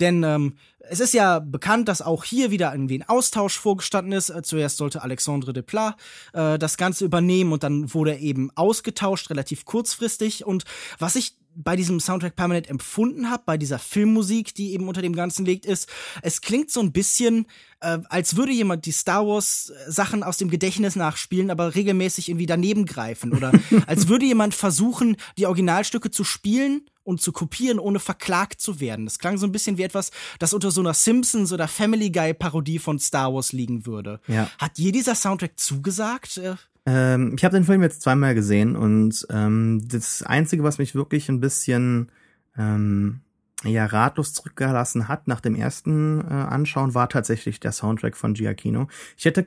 Denn 0.00 0.22
ähm, 0.22 0.58
es 0.78 1.00
ist 1.00 1.14
ja 1.14 1.38
bekannt, 1.38 1.88
dass 1.88 2.02
auch 2.02 2.24
hier 2.24 2.50
wieder 2.50 2.72
irgendwie 2.72 2.98
ein 2.98 3.08
Austausch 3.08 3.58
vorgestanden 3.58 4.12
ist. 4.12 4.28
Äh, 4.28 4.42
zuerst 4.42 4.76
sollte 4.76 5.02
Alexandre 5.02 5.54
Desplat 5.54 5.96
äh, 6.34 6.58
das 6.58 6.76
Ganze 6.76 7.06
übernehmen 7.06 7.52
und 7.52 7.62
dann 7.62 7.94
wurde 7.94 8.12
er 8.12 8.20
eben 8.20 8.50
ausgetauscht, 8.54 9.30
relativ 9.30 9.64
kurzfristig. 9.64 10.44
Und 10.44 10.64
was 10.98 11.16
ich 11.16 11.36
bei 11.56 11.74
diesem 11.74 12.00
Soundtrack 12.00 12.36
permanent 12.36 12.68
empfunden 12.68 13.30
habe, 13.30 13.42
bei 13.46 13.56
dieser 13.56 13.78
Filmmusik, 13.78 14.54
die 14.54 14.72
eben 14.72 14.86
unter 14.86 15.02
dem 15.02 15.14
Ganzen 15.14 15.46
liegt, 15.46 15.64
ist, 15.64 15.88
es 16.22 16.40
klingt 16.40 16.70
so 16.70 16.80
ein 16.80 16.92
bisschen, 16.92 17.46
äh, 17.80 17.98
als 18.08 18.36
würde 18.36 18.52
jemand 18.52 18.84
die 18.86 18.92
Star 18.92 19.26
Wars 19.26 19.70
äh, 19.70 19.90
Sachen 19.90 20.22
aus 20.22 20.36
dem 20.36 20.50
Gedächtnis 20.50 20.96
nachspielen, 20.96 21.50
aber 21.50 21.74
regelmäßig 21.74 22.28
irgendwie 22.28 22.46
daneben 22.46 22.84
greifen. 22.84 23.32
Oder 23.32 23.52
als 23.86 24.08
würde 24.08 24.26
jemand 24.26 24.54
versuchen, 24.54 25.16
die 25.38 25.46
Originalstücke 25.46 26.10
zu 26.10 26.24
spielen 26.24 26.82
und 27.02 27.22
zu 27.22 27.32
kopieren, 27.32 27.78
ohne 27.78 28.00
verklagt 28.00 28.60
zu 28.60 28.80
werden. 28.80 29.06
Das 29.06 29.18
klang 29.18 29.38
so 29.38 29.46
ein 29.46 29.52
bisschen 29.52 29.78
wie 29.78 29.84
etwas, 29.84 30.10
das 30.38 30.52
unter 30.52 30.70
so 30.70 30.80
einer 30.80 30.94
Simpsons 30.94 31.52
oder 31.52 31.68
Family 31.68 32.10
Guy 32.10 32.34
Parodie 32.34 32.78
von 32.78 32.98
Star 32.98 33.32
Wars 33.32 33.52
liegen 33.52 33.86
würde. 33.86 34.20
Ja. 34.26 34.50
Hat 34.58 34.76
dir 34.76 34.92
dieser 34.92 35.14
Soundtrack 35.14 35.58
zugesagt? 35.58 36.40
Äh, 36.86 36.96
ähm, 37.16 37.34
ich 37.36 37.44
habe 37.44 37.56
den 37.56 37.64
Film 37.64 37.82
jetzt 37.82 38.02
zweimal 38.02 38.34
gesehen 38.34 38.76
und 38.76 39.26
ähm, 39.30 39.82
das 39.88 40.22
Einzige, 40.22 40.62
was 40.62 40.78
mich 40.78 40.94
wirklich 40.94 41.28
ein 41.28 41.40
bisschen 41.40 42.10
ähm, 42.56 43.20
ja 43.64 43.86
ratlos 43.86 44.32
zurückgelassen 44.32 45.08
hat 45.08 45.28
nach 45.28 45.40
dem 45.40 45.54
ersten 45.54 46.20
äh, 46.20 46.24
Anschauen, 46.24 46.94
war 46.94 47.08
tatsächlich 47.08 47.60
der 47.60 47.72
Soundtrack 47.72 48.16
von 48.16 48.34
Giacchino. 48.34 48.88
Ich 49.16 49.24
hätte 49.24 49.46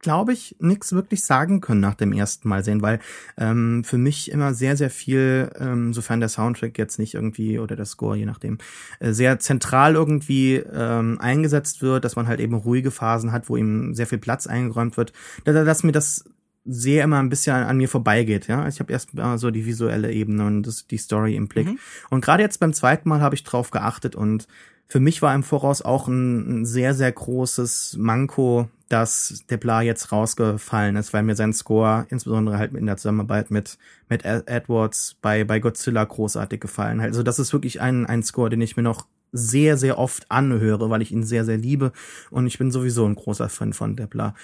glaube 0.00 0.34
ich, 0.34 0.54
nichts 0.60 0.92
wirklich 0.92 1.24
sagen 1.24 1.62
können 1.62 1.80
nach 1.80 1.94
dem 1.94 2.12
ersten 2.12 2.46
Mal 2.46 2.62
sehen, 2.62 2.82
weil 2.82 2.98
ähm, 3.38 3.84
für 3.84 3.96
mich 3.96 4.30
immer 4.30 4.52
sehr, 4.52 4.76
sehr 4.76 4.90
viel, 4.90 5.50
ähm, 5.58 5.94
sofern 5.94 6.20
der 6.20 6.28
Soundtrack 6.28 6.76
jetzt 6.76 6.98
nicht 6.98 7.14
irgendwie 7.14 7.58
oder 7.58 7.74
der 7.74 7.86
Score, 7.86 8.14
je 8.14 8.26
nachdem, 8.26 8.58
äh, 9.00 9.12
sehr 9.12 9.38
zentral 9.38 9.94
irgendwie 9.94 10.56
ähm, 10.56 11.18
eingesetzt 11.22 11.80
wird, 11.80 12.04
dass 12.04 12.16
man 12.16 12.28
halt 12.28 12.38
eben 12.40 12.54
ruhige 12.54 12.90
Phasen 12.90 13.32
hat, 13.32 13.48
wo 13.48 13.56
ihm 13.56 13.94
sehr 13.94 14.06
viel 14.06 14.18
Platz 14.18 14.46
eingeräumt 14.46 14.98
wird, 14.98 15.14
dass 15.44 15.84
mir 15.84 15.92
das 15.92 16.26
sehr 16.64 17.04
immer 17.04 17.18
ein 17.18 17.28
bisschen 17.28 17.54
an, 17.54 17.64
an 17.64 17.76
mir 17.76 17.88
vorbeigeht. 17.88 18.46
Ja, 18.48 18.66
ich 18.68 18.80
habe 18.80 18.92
erst 18.92 19.14
mal 19.14 19.38
so 19.38 19.50
die 19.50 19.66
visuelle 19.66 20.12
Ebene 20.12 20.46
und 20.46 20.62
das, 20.62 20.86
die 20.86 20.96
Story 20.96 21.36
im 21.36 21.48
Blick. 21.48 21.68
Mhm. 21.68 21.78
Und 22.10 22.24
gerade 22.24 22.42
jetzt 22.42 22.60
beim 22.60 22.72
zweiten 22.72 23.08
Mal 23.08 23.20
habe 23.20 23.34
ich 23.34 23.44
drauf 23.44 23.70
geachtet 23.70 24.16
und 24.16 24.48
für 24.86 25.00
mich 25.00 25.22
war 25.22 25.34
im 25.34 25.42
Voraus 25.42 25.82
auch 25.82 26.08
ein, 26.08 26.62
ein 26.62 26.66
sehr 26.66 26.94
sehr 26.94 27.10
großes 27.10 27.96
Manko, 27.98 28.68
dass 28.88 29.44
der 29.48 29.56
Bla 29.56 29.82
jetzt 29.82 30.12
rausgefallen 30.12 30.96
ist, 30.96 31.12
weil 31.12 31.22
mir 31.22 31.36
sein 31.36 31.52
Score 31.52 32.06
insbesondere 32.10 32.58
halt 32.58 32.74
in 32.74 32.86
der 32.86 32.96
Zusammenarbeit 32.96 33.50
mit 33.50 33.78
mit 34.08 34.24
Edwards 34.24 35.16
bei 35.20 35.44
bei 35.44 35.58
Godzilla 35.58 36.04
großartig 36.04 36.60
gefallen 36.60 37.00
hat. 37.00 37.08
Also 37.08 37.22
das 37.22 37.38
ist 37.38 37.52
wirklich 37.52 37.80
ein 37.80 38.06
ein 38.06 38.22
Score, 38.22 38.50
den 38.50 38.60
ich 38.60 38.76
mir 38.76 38.82
noch 38.82 39.06
sehr, 39.34 39.76
sehr 39.76 39.98
oft 39.98 40.30
anhöre, 40.30 40.88
weil 40.90 41.02
ich 41.02 41.10
ihn 41.10 41.24
sehr, 41.24 41.44
sehr 41.44 41.58
liebe. 41.58 41.92
Und 42.30 42.46
ich 42.46 42.56
bin 42.56 42.70
sowieso 42.70 43.04
ein 43.04 43.16
großer 43.16 43.48
Fan 43.48 43.72
von 43.72 43.96
Debla. 43.96 44.34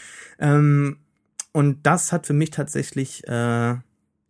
Ähm, 0.40 0.96
und 1.52 1.84
das 1.84 2.12
hat 2.12 2.26
für 2.26 2.32
mich 2.32 2.50
tatsächlich 2.50 3.26
äh, 3.26 3.76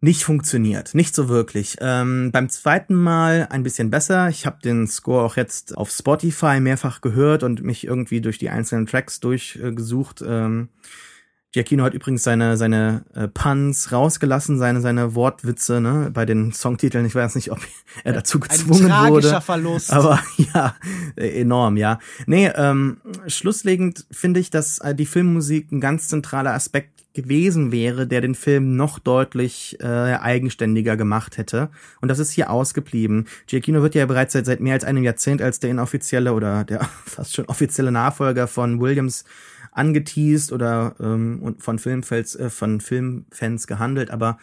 nicht 0.01 0.25
funktioniert, 0.25 0.95
nicht 0.95 1.15
so 1.15 1.29
wirklich. 1.29 1.77
Ähm, 1.81 2.31
beim 2.33 2.49
zweiten 2.49 2.95
Mal 2.95 3.49
ein 3.51 3.63
bisschen 3.63 3.91
besser. 3.91 4.29
Ich 4.31 4.47
habe 4.47 4.59
den 4.63 4.87
Score 4.87 5.25
auch 5.25 5.37
jetzt 5.37 5.77
auf 5.77 5.91
Spotify 5.91 6.59
mehrfach 6.61 7.03
gehört 7.03 7.43
und 7.43 7.63
mich 7.63 7.87
irgendwie 7.87 8.23
durch 8.23 8.39
die 8.39 8.49
einzelnen 8.49 8.87
Tracks 8.87 9.21
durchgesucht. 9.21 10.23
Ähm, 10.27 10.71
Giacchino 11.53 11.83
hat 11.83 11.95
übrigens 11.95 12.23
seine 12.23 12.57
seine 12.57 13.05
äh, 13.15 13.27
Puns 13.27 13.91
rausgelassen, 13.91 14.59
seine 14.59 14.81
seine 14.81 15.15
Wortwitze 15.15 15.81
ne, 15.81 16.11
bei 16.13 16.25
den 16.25 16.53
Songtiteln. 16.53 17.05
Ich 17.07 17.15
weiß 17.15 17.35
nicht, 17.35 17.51
ob 17.51 17.59
er 18.05 18.13
dazu 18.13 18.39
gezwungen 18.39 18.85
Ein 18.85 18.91
tragischer 18.91 19.33
wurde. 19.33 19.41
Verlust. 19.41 19.93
Aber 19.93 20.21
ja, 20.37 20.77
enorm, 21.17 21.77
ja. 21.77 21.99
Nee, 22.27 22.51
ähm, 22.55 22.99
schlusslegend 23.27 24.07
finde 24.13 24.39
ich, 24.39 24.51
dass 24.51 24.79
äh, 24.79 24.95
die 24.95 25.07
Filmmusik 25.07 25.73
ein 25.73 25.81
ganz 25.81 26.09
zentraler 26.09 26.55
Aspekt 26.55 27.01
gewesen 27.13 27.73
wäre, 27.73 28.07
der 28.07 28.21
den 28.21 28.35
Film 28.35 28.77
noch 28.77 28.99
deutlich 28.99 29.77
äh, 29.81 29.87
eigenständiger 29.87 30.97
gemacht 30.97 31.39
hätte. 31.39 31.71
Und 32.01 32.09
das 32.09 32.19
ist 32.19 32.31
hier 32.31 32.51
ausgeblieben. 32.51 33.27
Giacchino 33.47 33.83
wird 33.83 33.95
ja 33.95 34.07
bereits 34.07 34.33
seit, 34.33 34.47
seit 34.47 34.61
mehr 34.61 34.75
als 34.75 34.85
einem 34.85 35.03
Jahrzehnt 35.03 35.43
als 35.43 35.59
der 35.59 35.71
inoffizielle 35.71 36.33
oder 36.33 36.65
der 36.65 36.85
fast 37.05 37.35
schon 37.35 37.47
offizielle 37.47 37.91
Nachfolger 37.91 38.47
von 38.47 38.81
Williams 38.81 39.25
angeteased 39.73 40.53
oder 40.53 40.95
ähm, 41.01 41.57
von 41.59 41.79
Filmfans, 41.79 42.37
äh, 42.37 42.51
von 42.51 42.81
Filmfans 42.81 43.67
gehandelt, 43.67 44.11
aber 44.11 44.39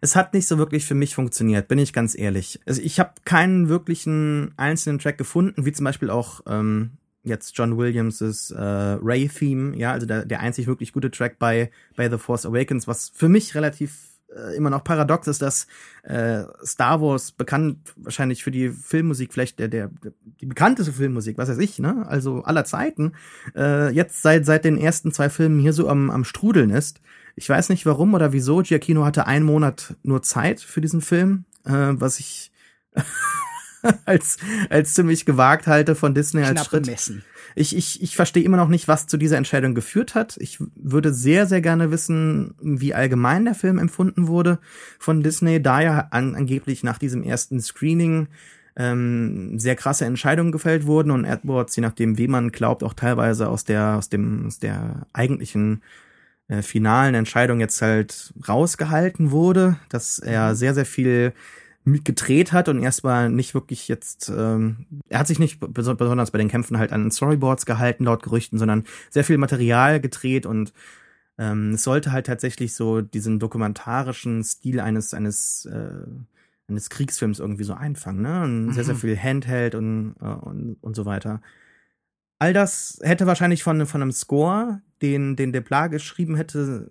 es 0.00 0.16
hat 0.16 0.34
nicht 0.34 0.46
so 0.46 0.58
wirklich 0.58 0.84
für 0.84 0.94
mich 0.94 1.14
funktioniert, 1.14 1.68
bin 1.68 1.78
ich 1.78 1.92
ganz 1.92 2.16
ehrlich. 2.16 2.60
Also 2.66 2.82
ich 2.82 3.00
habe 3.00 3.12
keinen 3.24 3.68
wirklichen 3.68 4.52
einzelnen 4.56 4.98
Track 4.98 5.16
gefunden, 5.16 5.64
wie 5.64 5.72
zum 5.72 5.84
Beispiel 5.84 6.10
auch 6.10 6.42
ähm, 6.46 6.92
jetzt 7.22 7.56
John 7.56 7.78
Williams' 7.78 8.50
äh, 8.50 8.60
Ray-Theme, 8.60 9.76
ja, 9.76 9.92
also 9.92 10.06
der, 10.06 10.26
der 10.26 10.40
einzig 10.40 10.66
wirklich 10.66 10.92
gute 10.92 11.10
Track 11.10 11.38
bei, 11.38 11.70
bei 11.96 12.10
The 12.10 12.18
Force 12.18 12.44
Awakens, 12.44 12.86
was 12.86 13.10
für 13.14 13.28
mich 13.28 13.54
relativ 13.54 14.13
äh, 14.34 14.56
immer 14.56 14.70
noch 14.70 14.84
paradox 14.84 15.26
ist, 15.26 15.42
dass 15.42 15.66
äh, 16.02 16.42
Star 16.64 17.00
Wars 17.00 17.32
bekannt 17.32 17.78
wahrscheinlich 17.96 18.44
für 18.44 18.50
die 18.50 18.68
Filmmusik, 18.68 19.32
vielleicht 19.32 19.58
der, 19.58 19.68
der, 19.68 19.90
die 20.40 20.46
bekannteste 20.46 20.92
Filmmusik, 20.92 21.38
was 21.38 21.48
weiß 21.48 21.58
ich, 21.58 21.78
ne? 21.78 22.04
Also 22.08 22.42
aller 22.44 22.64
Zeiten, 22.64 23.12
äh, 23.56 23.90
jetzt 23.90 24.22
seit, 24.22 24.46
seit 24.46 24.64
den 24.64 24.78
ersten 24.78 25.12
zwei 25.12 25.30
Filmen 25.30 25.60
hier 25.60 25.72
so 25.72 25.88
am, 25.88 26.10
am 26.10 26.24
Strudeln 26.24 26.70
ist. 26.70 27.00
Ich 27.36 27.48
weiß 27.48 27.68
nicht 27.68 27.86
warum 27.86 28.14
oder 28.14 28.32
wieso. 28.32 28.62
Giacchino 28.62 29.04
hatte 29.04 29.26
einen 29.26 29.44
Monat 29.44 29.94
nur 30.02 30.22
Zeit 30.22 30.60
für 30.60 30.80
diesen 30.80 31.00
Film, 31.00 31.44
äh, 31.64 31.92
was 31.94 32.20
ich 32.20 32.52
als, 34.04 34.38
als 34.70 34.94
ziemlich 34.94 35.24
gewagt 35.24 35.66
halte 35.66 35.94
von 35.94 36.14
Disney 36.14 36.42
als 36.42 36.64
Schritt. 36.64 36.84
bemessen. 36.84 37.24
Ich, 37.56 37.76
ich, 37.76 38.02
ich 38.02 38.16
verstehe 38.16 38.42
immer 38.42 38.56
noch 38.56 38.68
nicht, 38.68 38.88
was 38.88 39.06
zu 39.06 39.16
dieser 39.16 39.36
Entscheidung 39.36 39.74
geführt 39.74 40.14
hat. 40.14 40.36
Ich 40.40 40.58
würde 40.74 41.12
sehr, 41.12 41.46
sehr 41.46 41.60
gerne 41.60 41.90
wissen, 41.90 42.54
wie 42.60 42.94
allgemein 42.94 43.44
der 43.44 43.54
Film 43.54 43.78
empfunden 43.78 44.26
wurde 44.26 44.58
von 44.98 45.22
Disney, 45.22 45.62
da 45.62 45.80
ja 45.80 46.08
an, 46.10 46.34
angeblich 46.34 46.82
nach 46.82 46.98
diesem 46.98 47.22
ersten 47.22 47.60
Screening 47.60 48.28
ähm, 48.76 49.58
sehr 49.58 49.76
krasse 49.76 50.04
Entscheidungen 50.04 50.50
gefällt 50.50 50.86
wurden 50.86 51.12
und 51.12 51.24
Edwards, 51.24 51.76
je 51.76 51.82
nachdem, 51.82 52.18
wie 52.18 52.26
man 52.26 52.50
glaubt, 52.50 52.82
auch 52.82 52.94
teilweise 52.94 53.48
aus 53.48 53.64
der, 53.64 53.96
aus 53.96 54.08
dem, 54.08 54.46
aus 54.46 54.58
der 54.58 55.06
eigentlichen 55.12 55.82
äh, 56.48 56.60
finalen 56.62 57.14
Entscheidung 57.14 57.60
jetzt 57.60 57.80
halt 57.80 58.34
rausgehalten 58.48 59.30
wurde, 59.30 59.76
dass 59.90 60.18
er 60.18 60.56
sehr, 60.56 60.74
sehr 60.74 60.86
viel 60.86 61.32
mitgedreht 61.84 62.52
hat 62.52 62.68
und 62.68 62.82
erstmal 62.82 63.30
nicht 63.30 63.54
wirklich 63.54 63.88
jetzt, 63.88 64.32
ähm, 64.34 64.86
er 65.08 65.18
hat 65.18 65.26
sich 65.26 65.38
nicht 65.38 65.62
beso- 65.62 65.94
besonders 65.94 66.30
bei 66.30 66.38
den 66.38 66.48
Kämpfen 66.48 66.78
halt 66.78 66.92
an 66.92 67.10
Storyboards 67.10 67.66
gehalten, 67.66 68.04
laut 68.04 68.22
Gerüchten, 68.22 68.58
sondern 68.58 68.84
sehr 69.10 69.24
viel 69.24 69.38
Material 69.38 70.00
gedreht 70.00 70.46
und 70.46 70.72
ähm, 71.36 71.72
es 71.72 71.82
sollte 71.82 72.12
halt 72.12 72.26
tatsächlich 72.26 72.74
so 72.74 73.00
diesen 73.00 73.38
dokumentarischen 73.38 74.42
Stil 74.44 74.80
eines, 74.80 75.12
eines, 75.14 75.66
äh, 75.66 76.06
eines 76.68 76.90
Kriegsfilms 76.90 77.40
irgendwie 77.40 77.64
so 77.64 77.74
einfangen, 77.74 78.22
ne? 78.22 78.42
Und 78.44 78.72
sehr, 78.72 78.84
sehr 78.84 78.94
viel 78.94 79.18
Handheld 79.18 79.74
und, 79.74 80.14
äh, 80.20 80.24
und, 80.24 80.76
und 80.80 80.96
so 80.96 81.04
weiter. 81.04 81.42
All 82.38 82.52
das 82.52 82.98
hätte 83.02 83.26
wahrscheinlich 83.26 83.62
von, 83.62 83.84
von 83.86 84.00
einem 84.00 84.12
Score, 84.12 84.80
den, 85.02 85.36
den 85.36 85.52
Deplat 85.52 85.90
geschrieben 85.90 86.36
hätte, 86.36 86.90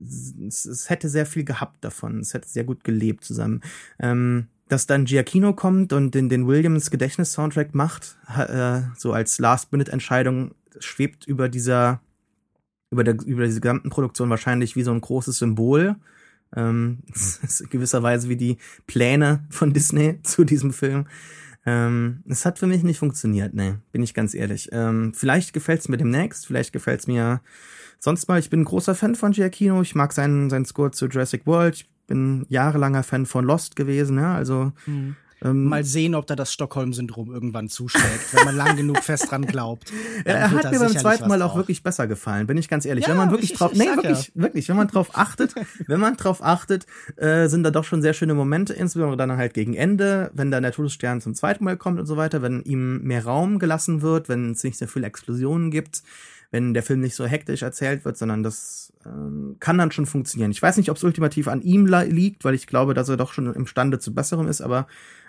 es, 0.00 0.64
es 0.64 0.90
hätte 0.90 1.08
sehr 1.08 1.26
viel 1.26 1.44
gehabt 1.44 1.84
davon. 1.84 2.20
Es 2.20 2.34
hätte 2.34 2.48
sehr 2.48 2.64
gut 2.64 2.84
gelebt 2.84 3.24
zusammen. 3.24 3.60
Ähm, 3.98 4.48
dass 4.68 4.86
dann 4.86 5.04
Giacchino 5.04 5.52
kommt 5.52 5.92
und 5.92 6.14
den, 6.14 6.28
den 6.28 6.46
Williams 6.46 6.90
Gedächtnis-Soundtrack 6.92 7.74
macht, 7.74 8.16
äh, 8.36 8.82
so 8.96 9.12
als 9.12 9.40
Last-Minute-Entscheidung, 9.40 10.54
schwebt 10.78 11.26
über 11.26 11.48
dieser, 11.48 12.00
über 12.90 13.02
der, 13.02 13.20
über 13.24 13.44
diese 13.44 13.60
gesamten 13.60 13.90
Produktion 13.90 14.30
wahrscheinlich 14.30 14.76
wie 14.76 14.84
so 14.84 14.92
ein 14.92 15.00
großes 15.00 15.38
Symbol. 15.38 15.96
Ähm, 16.54 17.00
es 17.12 17.38
ist 17.38 17.60
in 17.62 17.70
gewisser 17.70 18.04
Weise 18.04 18.28
wie 18.28 18.36
die 18.36 18.58
Pläne 18.86 19.44
von 19.50 19.72
Disney 19.72 20.20
zu 20.22 20.44
diesem 20.44 20.72
Film. 20.72 21.06
Ähm, 21.66 22.22
es 22.26 22.46
hat 22.46 22.58
für 22.58 22.66
mich 22.66 22.82
nicht 22.82 22.98
funktioniert, 22.98 23.52
ne, 23.54 23.80
bin 23.92 24.02
ich 24.02 24.14
ganz 24.14 24.34
ehrlich. 24.34 24.70
Ähm, 24.72 25.12
vielleicht 25.14 25.52
gefällt's 25.52 25.88
mir 25.88 25.98
demnächst, 25.98 26.46
vielleicht 26.46 26.72
gefällt's 26.72 27.06
mir 27.06 27.40
sonst 27.98 28.28
mal. 28.28 28.38
Ich 28.38 28.50
bin 28.50 28.62
ein 28.62 28.64
großer 28.64 28.94
Fan 28.94 29.14
von 29.14 29.32
Giacchino. 29.32 29.82
Ich 29.82 29.94
mag 29.94 30.12
seinen, 30.12 30.50
seinen 30.50 30.64
Score 30.64 30.90
zu 30.90 31.06
Jurassic 31.06 31.46
World. 31.46 31.74
Ich 31.76 31.90
bin 32.06 32.46
jahrelanger 32.48 33.02
Fan 33.02 33.26
von 33.26 33.44
Lost 33.44 33.76
gewesen, 33.76 34.18
ja, 34.18 34.34
also 34.34 34.72
ähm, 35.42 35.64
Mal 35.64 35.84
sehen, 35.84 36.14
ob 36.14 36.26
da 36.26 36.36
das 36.36 36.52
Stockholm-Syndrom 36.52 37.32
irgendwann 37.32 37.68
zuschlägt, 37.68 38.34
wenn 38.34 38.44
man 38.44 38.56
lang 38.56 38.76
genug 38.76 38.98
fest 39.02 39.30
dran 39.30 39.46
glaubt. 39.46 39.90
Er 40.24 40.50
hat 40.50 40.70
mir 40.70 40.78
beim 40.78 40.96
zweiten 40.96 41.28
Mal 41.28 41.40
auch 41.42 41.48
drauf. 41.48 41.56
wirklich 41.58 41.82
besser 41.82 42.06
gefallen, 42.06 42.46
bin 42.46 42.58
ich 42.58 42.68
ganz 42.68 42.84
ehrlich. 42.84 43.04
Ja, 43.04 43.10
wenn 43.10 43.16
man 43.16 43.30
wirklich 43.30 43.52
ich- 43.52 43.58
drauf, 43.58 43.72
ich 43.72 43.78
nee, 43.78 43.86
sag 43.86 43.96
wirklich, 43.96 44.32
wirklich, 44.34 44.68
wenn 44.68 44.76
man 44.76 44.88
drauf 44.88 45.10
achtet, 45.14 45.54
wenn 45.86 46.00
man 46.00 46.16
drauf 46.16 46.42
achtet, 46.44 46.86
äh, 47.16 47.48
sind 47.48 47.62
da 47.62 47.70
doch 47.70 47.84
schon 47.84 48.02
sehr 48.02 48.12
schöne 48.12 48.34
Momente, 48.34 48.74
insbesondere 48.74 49.16
dann 49.16 49.36
halt 49.36 49.54
gegen 49.54 49.74
Ende, 49.74 50.30
wenn 50.34 50.50
dann 50.50 50.62
der 50.62 50.72
Todesstern 50.72 51.20
zum 51.20 51.34
zweiten 51.34 51.64
Mal 51.64 51.76
kommt 51.76 51.98
und 51.98 52.06
so 52.06 52.16
weiter, 52.16 52.42
wenn 52.42 52.62
ihm 52.62 53.02
mehr 53.02 53.24
Raum 53.24 53.58
gelassen 53.58 54.02
wird, 54.02 54.28
wenn 54.28 54.50
es 54.52 54.62
nicht 54.62 54.76
so 54.78 54.86
viele 54.86 55.06
Explosionen 55.06 55.70
gibt, 55.70 56.02
wenn 56.50 56.74
der 56.74 56.82
Film 56.82 57.00
nicht 57.00 57.14
so 57.14 57.26
hektisch 57.26 57.62
erzählt 57.62 58.04
wird, 58.04 58.16
sondern 58.16 58.42
das 58.42 58.92
ähm, 59.06 59.56
kann 59.60 59.78
dann 59.78 59.92
schon 59.92 60.06
funktionieren. 60.06 60.50
Ich 60.50 60.62
weiß 60.62 60.76
nicht, 60.76 60.90
ob 60.90 60.96
es 60.96 61.04
ultimativ 61.04 61.48
an 61.48 61.62
ihm 61.62 61.86
liegt, 61.86 62.44
weil 62.44 62.54
ich 62.54 62.66
glaube, 62.66 62.94
dass 62.94 63.08
er 63.08 63.16
doch 63.16 63.32
schon 63.32 63.52
imstande 63.54 63.98
zu 63.98 64.14
Besserem 64.14 64.48
ist, 64.48 64.60
aber 64.60 64.86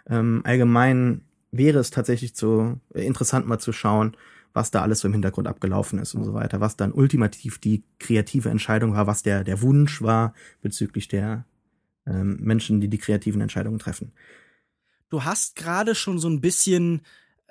ähm, 0.09 0.41
allgemein 0.43 1.21
wäre 1.51 1.79
es 1.79 1.91
tatsächlich 1.91 2.35
zu 2.35 2.79
äh, 2.93 3.05
interessant 3.05 3.47
mal 3.47 3.59
zu 3.59 3.71
schauen, 3.71 4.17
was 4.53 4.71
da 4.71 4.81
alles 4.81 4.99
so 4.99 5.07
im 5.07 5.13
Hintergrund 5.13 5.47
abgelaufen 5.47 5.99
ist 5.99 6.13
und 6.15 6.23
so 6.23 6.33
weiter, 6.33 6.59
was 6.59 6.75
dann 6.75 6.91
ultimativ 6.91 7.59
die 7.59 7.83
kreative 7.99 8.49
Entscheidung 8.49 8.93
war, 8.93 9.07
was 9.07 9.23
der 9.23 9.43
der 9.43 9.61
Wunsch 9.61 10.01
war 10.01 10.33
bezüglich 10.61 11.07
der 11.07 11.45
ähm, 12.05 12.37
Menschen, 12.41 12.81
die 12.81 12.87
die 12.87 12.97
kreativen 12.97 13.41
Entscheidungen 13.41 13.79
treffen. 13.79 14.11
Du 15.09 15.23
hast 15.23 15.55
gerade 15.55 15.93
schon 15.93 16.19
so 16.19 16.29
ein 16.29 16.41
bisschen 16.41 17.01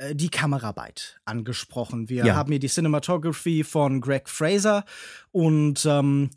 äh, 0.01 0.14
die 0.14 0.30
Kameraarbeit 0.30 1.20
angesprochen. 1.24 2.09
Wir 2.09 2.24
Ja. 2.24 2.34
haben 2.34 2.51
hier 2.51 2.59
die 2.59 2.68
Cinematography 2.68 3.64
von 3.64 4.01
Greg 4.01 4.28
Fraser 4.28 4.84
und 5.30 5.84
ähm, 5.86 6.30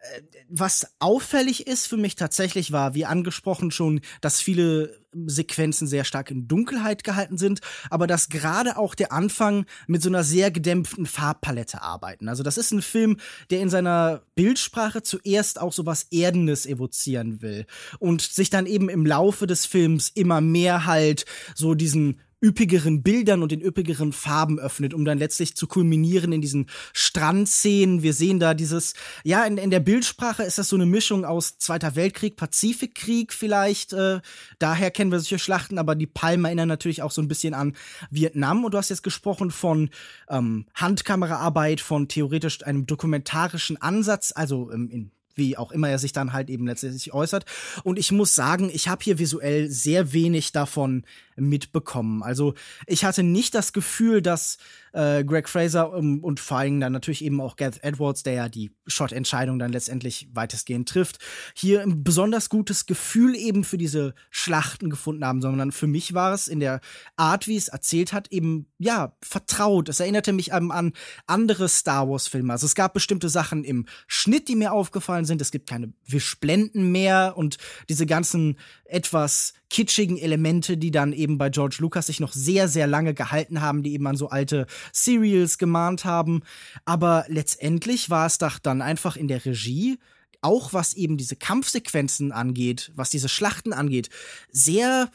äh, 0.00 0.22
was 0.48 0.94
auffällig 0.98 1.66
ist 1.66 1.86
für 1.86 1.96
mich 1.96 2.16
tatsächlich 2.16 2.72
war, 2.72 2.94
wie 2.94 3.04
angesprochen 3.04 3.70
schon, 3.70 4.00
dass 4.20 4.40
viele 4.40 4.98
Sequenzen 5.26 5.86
sehr 5.86 6.04
stark 6.04 6.30
in 6.30 6.48
Dunkelheit 6.48 7.04
gehalten 7.04 7.36
sind, 7.38 7.60
aber 7.90 8.06
dass 8.06 8.28
gerade 8.30 8.78
auch 8.78 8.94
der 8.94 9.12
Anfang 9.12 9.66
mit 9.86 10.02
so 10.02 10.08
einer 10.08 10.24
sehr 10.24 10.50
gedämpften 10.50 11.04
Farbpalette 11.06 11.82
arbeiten. 11.82 12.28
Also 12.28 12.42
das 12.42 12.56
ist 12.56 12.72
ein 12.72 12.82
Film, 12.82 13.18
der 13.50 13.60
in 13.60 13.68
seiner 13.70 14.22
Bildsprache 14.34 15.02
zuerst 15.02 15.60
auch 15.60 15.72
so 15.72 15.84
was 15.86 16.04
Erdendes 16.10 16.64
evozieren 16.66 17.42
will 17.42 17.66
und 17.98 18.22
sich 18.22 18.48
dann 18.50 18.66
eben 18.66 18.88
im 18.88 19.04
Laufe 19.06 19.46
des 19.46 19.66
Films 19.66 20.08
immer 20.14 20.40
mehr 20.40 20.86
halt 20.86 21.26
so 21.54 21.74
diesen 21.74 22.20
üppigeren 22.42 23.02
Bildern 23.02 23.42
und 23.42 23.52
den 23.52 23.60
üppigeren 23.60 24.12
Farben 24.12 24.58
öffnet, 24.58 24.94
um 24.94 25.04
dann 25.04 25.18
letztlich 25.18 25.56
zu 25.56 25.66
kulminieren 25.66 26.32
in 26.32 26.40
diesen 26.40 26.66
Strandszenen. 26.92 28.02
Wir 28.02 28.12
sehen 28.12 28.40
da 28.40 28.54
dieses, 28.54 28.94
ja, 29.22 29.44
in, 29.44 29.58
in 29.58 29.70
der 29.70 29.80
Bildsprache 29.80 30.42
ist 30.42 30.58
das 30.58 30.68
so 30.68 30.76
eine 30.76 30.86
Mischung 30.86 31.24
aus 31.24 31.58
Zweiter 31.58 31.94
Weltkrieg, 31.94 32.36
Pazifikkrieg 32.36 33.32
vielleicht. 33.32 33.92
Äh, 33.92 34.20
daher 34.58 34.90
kennen 34.90 35.12
wir 35.12 35.20
solche 35.20 35.38
Schlachten, 35.38 35.78
aber 35.78 35.94
die 35.94 36.06
Palmen 36.06 36.46
erinnern 36.46 36.68
natürlich 36.68 37.02
auch 37.02 37.12
so 37.12 37.22
ein 37.22 37.28
bisschen 37.28 37.54
an 37.54 37.74
Vietnam. 38.10 38.64
Und 38.64 38.74
du 38.74 38.78
hast 38.78 38.90
jetzt 38.90 39.02
gesprochen 39.02 39.50
von 39.50 39.90
ähm, 40.28 40.66
Handkameraarbeit, 40.74 41.80
von 41.80 42.08
theoretisch 42.08 42.64
einem 42.66 42.86
dokumentarischen 42.86 43.80
Ansatz, 43.80 44.32
also 44.34 44.70
ähm, 44.72 44.90
in 44.90 45.10
wie 45.34 45.56
auch 45.56 45.72
immer 45.72 45.88
er 45.88 45.98
sich 45.98 46.12
dann 46.12 46.32
halt 46.32 46.50
eben 46.50 46.66
letztendlich 46.66 47.12
äußert. 47.12 47.44
Und 47.84 47.98
ich 47.98 48.12
muss 48.12 48.34
sagen, 48.34 48.70
ich 48.72 48.88
habe 48.88 49.02
hier 49.02 49.18
visuell 49.18 49.70
sehr 49.70 50.12
wenig 50.12 50.52
davon 50.52 51.04
mitbekommen. 51.36 52.22
Also 52.22 52.54
ich 52.86 53.04
hatte 53.04 53.22
nicht 53.22 53.54
das 53.54 53.72
Gefühl, 53.72 54.22
dass 54.22 54.58
äh, 54.92 55.24
Greg 55.24 55.48
Fraser 55.48 55.92
ähm, 55.96 56.22
und 56.22 56.40
vor 56.40 56.58
allem 56.58 56.80
dann 56.80 56.92
natürlich 56.92 57.24
eben 57.24 57.40
auch 57.40 57.56
Gareth 57.56 57.82
Edwards, 57.82 58.22
der 58.22 58.32
ja 58.34 58.48
die 58.48 58.72
Shot-Entscheidung 58.86 59.58
dann 59.58 59.72
letztendlich 59.72 60.28
weitestgehend 60.32 60.88
trifft, 60.88 61.18
hier 61.54 61.82
ein 61.82 62.04
besonders 62.04 62.48
gutes 62.48 62.86
Gefühl 62.86 63.34
eben 63.34 63.64
für 63.64 63.78
diese 63.78 64.14
Schlachten 64.30 64.90
gefunden 64.90 65.24
haben, 65.24 65.42
sondern 65.42 65.72
für 65.72 65.86
mich 65.86 66.14
war 66.14 66.32
es 66.32 66.48
in 66.48 66.60
der 66.60 66.80
Art, 67.16 67.46
wie 67.46 67.56
es 67.56 67.68
erzählt 67.68 68.12
hat, 68.12 68.30
eben 68.30 68.66
ja 68.78 69.16
vertraut. 69.22 69.88
Es 69.88 70.00
erinnerte 70.00 70.32
mich 70.32 70.52
an, 70.52 70.70
an 70.70 70.92
andere 71.26 71.68
Star 71.68 72.08
Wars-Filme. 72.08 72.52
Also 72.52 72.66
es 72.66 72.74
gab 72.74 72.94
bestimmte 72.94 73.28
Sachen 73.28 73.64
im 73.64 73.86
Schnitt, 74.06 74.48
die 74.48 74.56
mir 74.56 74.72
aufgefallen 74.72 75.24
sind. 75.24 75.40
Es 75.40 75.50
gibt 75.50 75.68
keine 75.68 75.92
Wischblenden 76.06 76.92
mehr 76.92 77.34
und 77.36 77.56
diese 77.88 78.06
ganzen 78.06 78.58
etwas 78.84 79.54
kitschigen 79.72 80.18
Elemente, 80.18 80.76
die 80.76 80.90
dann 80.90 81.14
eben 81.14 81.38
bei 81.38 81.48
George 81.48 81.76
Lucas 81.80 82.06
sich 82.06 82.20
noch 82.20 82.34
sehr, 82.34 82.68
sehr 82.68 82.86
lange 82.86 83.14
gehalten 83.14 83.62
haben, 83.62 83.82
die 83.82 83.94
eben 83.94 84.06
an 84.06 84.16
so 84.16 84.28
alte 84.28 84.66
Serials 84.92 85.56
gemahnt 85.56 86.04
haben. 86.04 86.42
Aber 86.84 87.24
letztendlich 87.28 88.10
war 88.10 88.26
es 88.26 88.36
doch 88.36 88.58
dann 88.58 88.82
einfach 88.82 89.16
in 89.16 89.28
der 89.28 89.44
Regie 89.44 89.98
auch 90.44 90.72
was 90.72 90.94
eben 90.94 91.16
diese 91.16 91.36
Kampfsequenzen 91.36 92.32
angeht, 92.32 92.90
was 92.96 93.10
diese 93.10 93.28
Schlachten 93.28 93.72
angeht, 93.72 94.10
sehr 94.50 95.08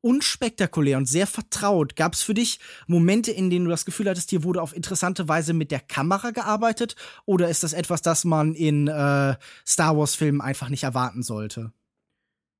unspektakulär 0.00 0.96
und 0.96 1.04
sehr 1.04 1.26
vertraut. 1.26 1.96
Gab 1.96 2.14
es 2.14 2.22
für 2.22 2.32
dich 2.32 2.60
Momente, 2.86 3.30
in 3.30 3.50
denen 3.50 3.66
du 3.66 3.70
das 3.70 3.84
Gefühl 3.84 4.08
hattest, 4.08 4.30
hier 4.30 4.42
wurde 4.42 4.62
auf 4.62 4.74
interessante 4.74 5.28
Weise 5.28 5.52
mit 5.52 5.70
der 5.70 5.80
Kamera 5.80 6.30
gearbeitet? 6.30 6.96
Oder 7.26 7.50
ist 7.50 7.62
das 7.62 7.74
etwas, 7.74 8.00
das 8.00 8.24
man 8.24 8.54
in 8.54 8.88
äh, 8.88 9.36
Star 9.66 9.98
Wars-Filmen 9.98 10.40
einfach 10.40 10.70
nicht 10.70 10.84
erwarten 10.84 11.22
sollte? 11.22 11.72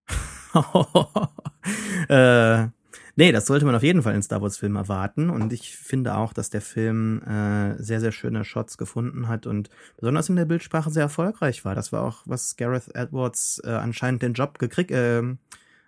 äh, 2.09 2.67
nee, 3.17 3.33
das 3.33 3.47
sollte 3.47 3.65
man 3.65 3.75
auf 3.75 3.83
jeden 3.83 4.03
Fall 4.03 4.15
in 4.15 4.23
Star 4.23 4.43
Wars 4.43 4.59
Filmen 4.59 4.77
erwarten 4.77 5.31
und 5.31 5.53
ich 5.53 5.77
finde 5.77 6.17
auch, 6.17 6.33
dass 6.33 6.51
der 6.51 6.61
Film 6.61 7.23
äh, 7.23 7.81
sehr, 7.83 8.01
sehr 8.01 8.13
schöne 8.13 8.45
Shots 8.45 8.79
gefunden 8.79 9.29
hat 9.29 9.47
und 9.47 9.71
besonders 9.97 10.29
in 10.29 10.37
der 10.37 10.45
Bildsprache 10.45 10.91
sehr 10.91 11.05
erfolgreich 11.05 11.65
war. 11.65 11.75
Das 11.75 11.93
war 11.93 12.03
auch, 12.03 12.23
was 12.27 12.57
Gareth 12.57 12.95
Edwards 12.95 13.61
äh, 13.65 13.71
anscheinend 13.71 14.23
den 14.23 14.35
Job 14.35 14.59
gekriegt, 14.59 14.91
äh, 14.91 15.23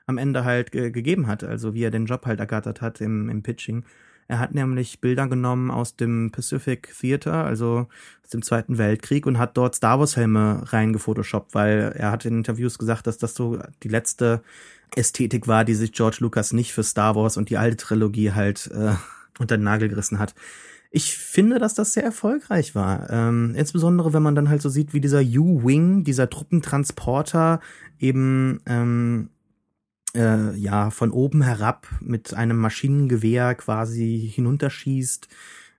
am 0.07 0.19
Ende 0.19 0.45
halt 0.45 0.73
ge 0.73 0.91
gegeben 0.91 1.27
hat, 1.27 1.45
also 1.45 1.75
wie 1.75 1.85
er 1.85 1.91
den 1.91 2.07
Job 2.07 2.27
halt 2.27 2.41
ergattert 2.41 2.81
hat 2.81 3.01
im, 3.01 3.29
im 3.29 3.43
Pitching. 3.43 3.85
Er 4.33 4.39
hat 4.39 4.55
nämlich 4.55 5.03
Bilder 5.03 5.29
genommen 5.29 5.71
aus 5.71 5.95
dem 5.95 6.31
Pacific 6.33 6.91
Theater, 6.99 7.45
also 7.45 7.87
aus 8.25 8.31
dem 8.31 8.41
Zweiten 8.41 8.79
Weltkrieg, 8.79 9.27
und 9.27 9.37
hat 9.37 9.59
dort 9.59 9.75
Star 9.75 10.01
Wars 10.01 10.17
Helme 10.17 10.63
reingefotoshoppt, 10.65 11.55
weil 11.55 11.93
er 11.95 12.11
hat 12.11 12.25
in 12.25 12.39
Interviews 12.39 12.79
gesagt, 12.79 13.07
dass 13.07 13.19
das 13.19 13.35
so 13.35 13.59
die 13.83 13.89
letzte 13.89 14.43
Ästhetik 14.97 15.49
war, 15.49 15.67
die 15.67 15.75
sich 15.75 15.93
George 15.93 16.17
Lucas 16.21 16.55
nicht 16.55 16.73
für 16.73 16.83
Star 16.83 17.15
Wars 17.15 17.37
und 17.37 17.51
die 17.51 17.59
alte 17.59 17.77
Trilogie 17.77 18.33
halt 18.33 18.71
äh, 18.73 18.95
unter 19.39 19.59
den 19.59 19.65
Nagel 19.65 19.91
gerissen 19.91 20.19
hat. 20.19 20.35
Ich 20.91 21.15
finde, 21.15 21.59
dass 21.59 21.75
das 21.75 21.93
sehr 21.93 22.05
erfolgreich 22.05 22.75
war. 22.75 23.11
Ähm, 23.11 23.55
insbesondere, 23.55 24.15
wenn 24.15 24.23
man 24.23 24.35
dann 24.35 24.49
halt 24.49 24.63
so 24.63 24.71
sieht, 24.71 24.95
wie 24.95 25.03
dieser 25.03 25.21
U-Wing, 25.21 26.05
dieser 26.05 26.31
Truppentransporter 26.31 27.61
eben 27.99 28.63
ähm, 28.65 29.29
äh, 30.17 30.57
ja 30.57 30.91
von 30.91 31.11
oben 31.11 31.43
herab 31.43 31.89
mit 32.01 32.35
einem 32.35 32.59
Maschinengewehr 32.59 33.55
quasi 33.55 34.31
hinunterschießt 34.33 35.29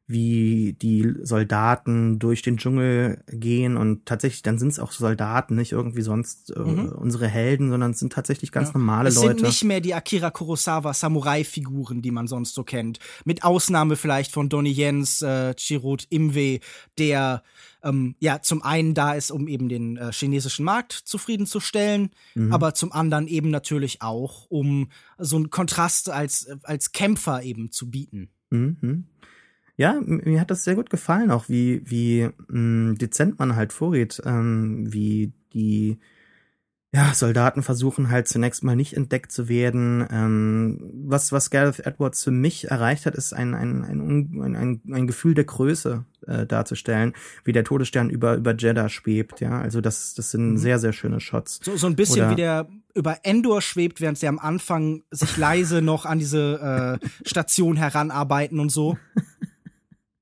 wie 0.06 0.74
die 0.82 1.14
Soldaten 1.22 2.20
durch 2.20 2.42
den 2.42 2.58
Dschungel 2.58 3.24
gehen 3.28 3.78
und 3.78 4.06
tatsächlich, 4.06 4.42
dann 4.42 4.58
sind 4.58 4.70
es 4.70 4.80
auch 4.80 4.92
Soldaten, 4.92 5.56
nicht 5.56 5.72
irgendwie 5.72 6.02
sonst 6.02 6.52
äh, 6.52 6.60
mhm. 6.60 6.90
unsere 6.90 7.28
Helden, 7.28 7.70
sondern 7.70 7.92
es 7.92 8.00
sind 8.00 8.12
tatsächlich 8.12 8.52
ganz 8.52 8.70
ja. 8.70 8.74
normale 8.74 9.10
es 9.10 9.16
Leute. 9.16 9.28
Es 9.28 9.38
sind 9.38 9.48
nicht 9.48 9.64
mehr 9.64 9.80
die 9.80 9.94
Akira 9.94 10.30
Kurosawa 10.30 10.94
Samurai-Figuren, 10.94 12.02
die 12.02 12.12
man 12.12 12.28
sonst 12.28 12.54
so 12.54 12.64
kennt. 12.64 13.00
Mit 13.24 13.46
Ausnahme 13.46 13.96
vielleicht 13.96 14.32
von 14.32 14.50
Donnie 14.50 14.72
Jens, 14.72 15.22
äh, 15.22 15.54
Chirut 15.56 16.06
Imwe, 16.10 16.60
der 16.98 17.42
ähm, 17.84 18.16
ja 18.20 18.42
zum 18.42 18.64
einen 18.64 18.94
da 18.94 19.14
ist, 19.14 19.32
um 19.32 19.48
eben 19.48 19.70
den 19.70 19.98
äh, 19.98 20.12
chinesischen 20.12 20.66
Markt 20.66 20.94
zufriedenzustellen, 20.94 22.12
mhm. 22.36 22.54
aber 22.54 22.74
zum 22.74 22.92
anderen 22.92 23.28
eben 23.28 23.50
natürlich 23.50 24.02
auch, 24.02 24.46
um 24.50 24.90
so 25.18 25.36
einen 25.36 25.50
Kontrast 25.50 26.10
als, 26.10 26.48
als 26.64 26.92
Kämpfer 26.92 27.44
eben 27.44 27.72
zu 27.72 27.90
bieten. 27.90 28.30
Mhm. 28.50 29.06
Ja, 29.76 30.00
mir 30.06 30.40
hat 30.40 30.52
das 30.52 30.64
sehr 30.64 30.76
gut 30.76 30.92
gefallen, 30.92 31.32
auch 31.32 31.50
wie, 31.50 31.82
wie 31.90 32.30
mh, 32.48 32.96
dezent 32.96 33.40
man 33.40 33.56
halt 33.56 33.74
vorgeht, 33.74 34.22
ähm, 34.24 34.94
wie 34.94 35.34
die 35.54 35.98
ja, 36.96 37.12
Soldaten 37.16 37.64
versuchen 37.64 38.12
halt 38.12 38.28
zunächst 38.28 38.64
mal 38.64 38.76
nicht 38.76 38.96
entdeckt 38.96 39.32
zu 39.32 39.50
werden. 39.50 40.08
Ähm, 40.12 40.92
was, 41.06 41.32
was 41.32 41.50
Gareth 41.50 41.80
Edwards 41.88 42.24
für 42.24 42.30
mich 42.30 42.70
erreicht 42.70 43.08
hat, 43.08 43.16
ist 43.16 43.34
ein, 43.34 43.56
ein, 43.56 43.84
ein, 43.84 44.56
ein, 44.56 44.82
ein 44.92 45.08
Gefühl 45.08 45.34
der 45.34 45.46
Größe 45.46 46.06
äh, 46.28 46.46
darzustellen, 46.46 47.14
wie 47.46 47.52
der 47.52 47.64
Todesstern 47.64 48.12
über, 48.12 48.36
über 48.36 48.54
Jeddah 48.56 48.90
schwebt. 48.90 49.40
Ja, 49.40 49.60
also 49.60 49.82
das, 49.82 50.14
das 50.14 50.30
sind 50.30 50.52
mhm. 50.52 50.58
sehr, 50.58 50.78
sehr 50.78 50.94
schöne 50.94 51.20
Shots. 51.20 51.62
So, 51.64 51.76
so 51.78 51.88
ein 51.88 51.96
bisschen 51.96 52.22
Oder, 52.22 52.32
wie 52.32 52.36
der 52.36 52.68
über 52.94 53.18
Endor 53.24 53.64
schwebt, 53.64 54.00
während 54.00 54.20
sie 54.20 54.28
am 54.28 54.38
Anfang 54.38 55.02
sich 55.10 55.36
leise 55.36 55.82
noch 55.82 56.06
an 56.06 56.20
diese 56.20 57.00
äh, 57.02 57.08
Station 57.28 57.76
heranarbeiten 57.76 58.60
und 58.60 58.70
so. 58.70 59.00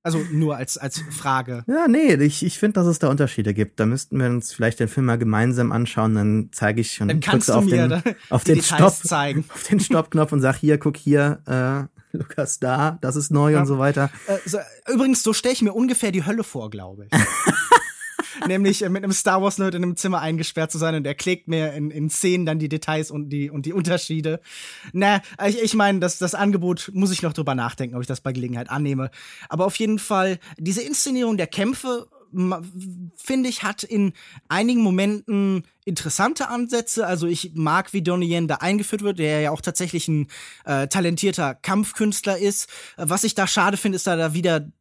Also 0.04 0.20
nur 0.32 0.56
als, 0.56 0.78
als 0.80 1.04
Frage. 1.12 1.64
Ja, 1.68 1.88
nee, 1.88 2.16
ich, 2.16 2.44
ich 2.44 2.58
finde, 2.58 2.74
dass 2.74 2.88
es 2.88 2.98
da 2.98 3.10
Unterschiede 3.10 3.54
gibt. 3.54 3.80
Da 3.80 3.86
müssten 3.86 4.20
wir 4.20 4.28
uns 4.28 4.52
vielleicht 4.52 4.80
den 4.80 4.88
Film 4.88 5.06
mal 5.06 5.20
gemeinsam 5.20 5.72
anschauen, 5.72 6.16
dann 6.16 6.50
zeige 6.52 6.82
ich 6.82 6.94
schon. 6.94 7.08
Dann 7.08 7.20
kannst 7.20 7.50
du 7.50 7.54
auf 7.54 7.66
mir 7.66 7.88
den, 7.88 8.16
auf 8.32 8.44
den 8.44 8.64
Stopp, 8.64 8.94
zeigen. 8.94 9.46
Auf 9.54 9.64
den 9.64 9.80
Stoppknopf 9.80 10.32
und 10.32 10.42
sag, 10.42 10.56
hier, 10.56 10.80
guck 10.80 10.98
hier, 10.98 11.42
äh, 11.46 12.18
Lukas 12.18 12.60
da, 12.60 12.98
das 13.02 13.16
ist 13.16 13.32
neu 13.32 13.54
ja. 13.54 13.60
und 13.60 13.68
so 13.68 13.78
weiter. 13.78 14.10
Äh, 14.28 14.38
so, 14.46 14.58
übrigens, 14.92 15.22
so 15.22 15.34
stelle 15.34 15.54
ich 15.54 15.62
mir 15.62 15.74
ungefähr 15.74 16.12
die 16.12 16.26
Hölle 16.26 16.44
vor, 16.44 16.72
glaube 16.72 17.06
ich. 17.06 17.20
nämlich 18.48 18.84
äh, 18.84 18.90
mit 18.90 19.04
einem 19.04 19.14
Star 19.14 19.42
Wars 19.42 19.58
Nerd 19.58 19.76
in 19.76 19.84
einem 19.84 19.96
Zimmer 19.96 20.22
eingesperrt 20.22 20.72
zu 20.72 20.78
sein 20.78 20.96
und 20.96 21.06
er 21.06 21.16
klickt 21.16 21.48
mir 21.48 21.74
in, 21.74 21.92
in 21.92 22.10
Szenen 22.10 22.46
dann 22.46 22.60
die 22.60 22.70
Details 22.70 23.12
und 23.12 23.30
die 23.30 23.50
und 23.50 23.66
die 23.66 23.74
Unterschiede. 23.74 24.40
Na, 24.94 25.22
ich, 25.48 25.62
ich 25.62 25.74
meine, 25.74 26.00
das, 26.00 26.18
das 26.18 26.36
Angebot 26.36 26.92
muss 26.94 27.12
ich 27.12 27.22
noch 27.22 27.34
drüber 27.34 27.56
nachdenken, 27.56 27.96
ob 27.96 28.02
ich 28.02 28.08
das 28.08 28.22
bei 28.22 28.32
Gelegenheit 28.32 28.70
annehme. 28.70 29.12
Aber 29.50 29.66
auf 29.66 29.76
jeden 29.78 30.00
Fall, 30.00 30.40
diese 30.58 30.82
Inszenierung 30.82 31.38
der 31.38 31.48
Kämpfe 31.48 32.08
finde 33.16 33.50
ich, 33.50 33.64
hat 33.64 33.84
in 33.84 34.14
einigen 34.48 34.82
Momenten 34.82 35.64
interessante 35.84 36.48
Ansätze. 36.48 37.06
Also 37.06 37.28
ich 37.28 37.52
mag, 37.56 37.94
wie 37.94 38.02
Donnie 38.02 38.32
Yen 38.32 38.48
da 38.48 38.56
eingeführt 38.56 39.02
wird, 39.02 39.20
der 39.20 39.42
ja 39.42 39.52
auch 39.52 39.62
tatsächlich 39.62 40.08
ein 40.08 40.28
äh, 40.66 40.88
talentierter 40.88 41.56
Kampfkünstler 41.56 42.38
ist. 42.38 42.70
Was 42.96 43.24
ich 43.24 43.36
da 43.36 43.48
schade 43.48 43.78
finde, 43.78 43.98
ist 43.98 44.08
da 44.08 44.34
wieder 44.34 44.72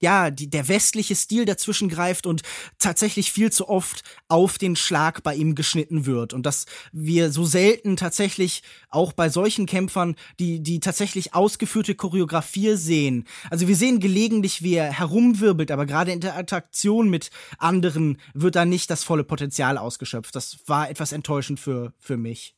ja, 0.00 0.30
die, 0.30 0.48
der 0.48 0.68
westliche 0.68 1.14
Stil 1.14 1.44
dazwischen 1.44 1.88
greift 1.88 2.26
und 2.26 2.42
tatsächlich 2.78 3.32
viel 3.32 3.50
zu 3.50 3.68
oft 3.68 4.02
auf 4.28 4.58
den 4.58 4.76
Schlag 4.76 5.22
bei 5.22 5.34
ihm 5.34 5.54
geschnitten 5.54 6.06
wird. 6.06 6.32
Und 6.32 6.46
dass 6.46 6.66
wir 6.92 7.30
so 7.32 7.44
selten 7.44 7.96
tatsächlich 7.96 8.62
auch 8.90 9.12
bei 9.12 9.28
solchen 9.28 9.66
Kämpfern 9.66 10.16
die, 10.38 10.60
die 10.60 10.80
tatsächlich 10.80 11.34
ausgeführte 11.34 11.94
Choreografie 11.94 12.76
sehen. 12.76 13.26
Also 13.50 13.68
wir 13.68 13.76
sehen 13.76 14.00
gelegentlich, 14.00 14.62
wie 14.62 14.74
er 14.74 14.92
herumwirbelt, 14.92 15.70
aber 15.70 15.86
gerade 15.86 16.12
in 16.12 16.20
der 16.20 16.38
Interaktion 16.38 17.08
mit 17.08 17.30
anderen 17.58 18.18
wird 18.34 18.56
da 18.56 18.64
nicht 18.64 18.90
das 18.90 19.04
volle 19.04 19.24
Potenzial 19.24 19.78
ausgeschöpft. 19.78 20.34
Das 20.34 20.58
war 20.66 20.90
etwas 20.90 21.12
enttäuschend 21.12 21.60
für, 21.60 21.92
für 21.98 22.16
mich 22.16 22.57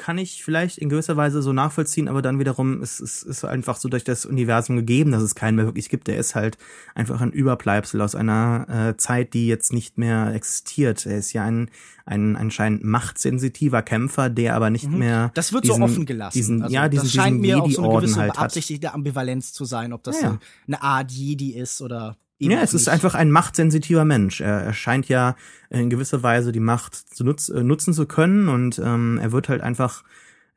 kann 0.00 0.16
ich 0.16 0.42
vielleicht 0.42 0.78
in 0.78 0.88
gewisser 0.88 1.18
Weise 1.18 1.42
so 1.42 1.52
nachvollziehen, 1.52 2.08
aber 2.08 2.22
dann 2.22 2.38
wiederum 2.38 2.82
ist 2.82 3.00
es 3.00 3.22
ist, 3.22 3.22
ist 3.22 3.44
einfach 3.44 3.76
so 3.76 3.90
durch 3.90 4.02
das 4.02 4.24
Universum 4.24 4.76
gegeben, 4.76 5.12
dass 5.12 5.22
es 5.22 5.34
keinen 5.34 5.56
mehr 5.56 5.66
wirklich 5.66 5.90
gibt. 5.90 6.08
Der 6.08 6.16
ist 6.16 6.34
halt 6.34 6.56
einfach 6.94 7.20
ein 7.20 7.32
Überbleibsel 7.32 8.00
aus 8.00 8.14
einer 8.14 8.66
äh, 8.68 8.96
Zeit, 8.96 9.34
die 9.34 9.46
jetzt 9.46 9.74
nicht 9.74 9.98
mehr 9.98 10.34
existiert. 10.34 11.04
Er 11.04 11.18
ist 11.18 11.34
ja 11.34 11.44
ein, 11.44 11.70
ein 12.06 12.34
anscheinend 12.36 12.82
machtsensitiver 12.82 13.82
Kämpfer, 13.82 14.30
der 14.30 14.56
aber 14.56 14.70
nicht 14.70 14.88
mhm. 14.88 14.98
mehr. 14.98 15.32
Das 15.34 15.52
wird 15.52 15.64
diesen, 15.64 15.76
so 15.76 15.82
offen 15.84 16.06
gelassen. 16.06 16.38
Diesen, 16.38 16.62
also, 16.62 16.74
ja, 16.74 16.88
diesen, 16.88 17.04
das 17.04 17.12
scheint 17.12 17.44
diesen 17.44 17.58
mir 17.58 17.62
auch 17.62 17.70
so 17.70 17.82
eine 17.82 18.00
gewisse 18.00 18.20
halt 18.20 18.32
beabsichtigte 18.32 18.94
Ambivalenz 18.94 19.52
zu 19.52 19.66
sein, 19.66 19.92
ob 19.92 20.02
das 20.02 20.22
ja, 20.22 20.30
ja. 20.30 20.38
eine 20.66 20.82
Art 20.82 21.12
Jedi 21.12 21.50
ist 21.54 21.82
oder 21.82 22.16
ja, 22.40 22.62
es 22.62 22.74
ist 22.74 22.88
einfach 22.88 23.14
ein 23.14 23.30
machtsensitiver 23.30 24.04
Mensch. 24.04 24.40
Er, 24.40 24.62
er 24.62 24.72
scheint 24.72 25.08
ja 25.08 25.36
in 25.68 25.90
gewisser 25.90 26.22
Weise 26.22 26.52
die 26.52 26.60
Macht 26.60 26.94
zu 26.94 27.24
nutz, 27.24 27.48
äh, 27.50 27.62
nutzen 27.62 27.92
zu 27.92 28.06
können 28.06 28.48
und 28.48 28.78
ähm, 28.78 29.18
er 29.20 29.32
wird 29.32 29.48
halt 29.48 29.60
einfach 29.60 30.02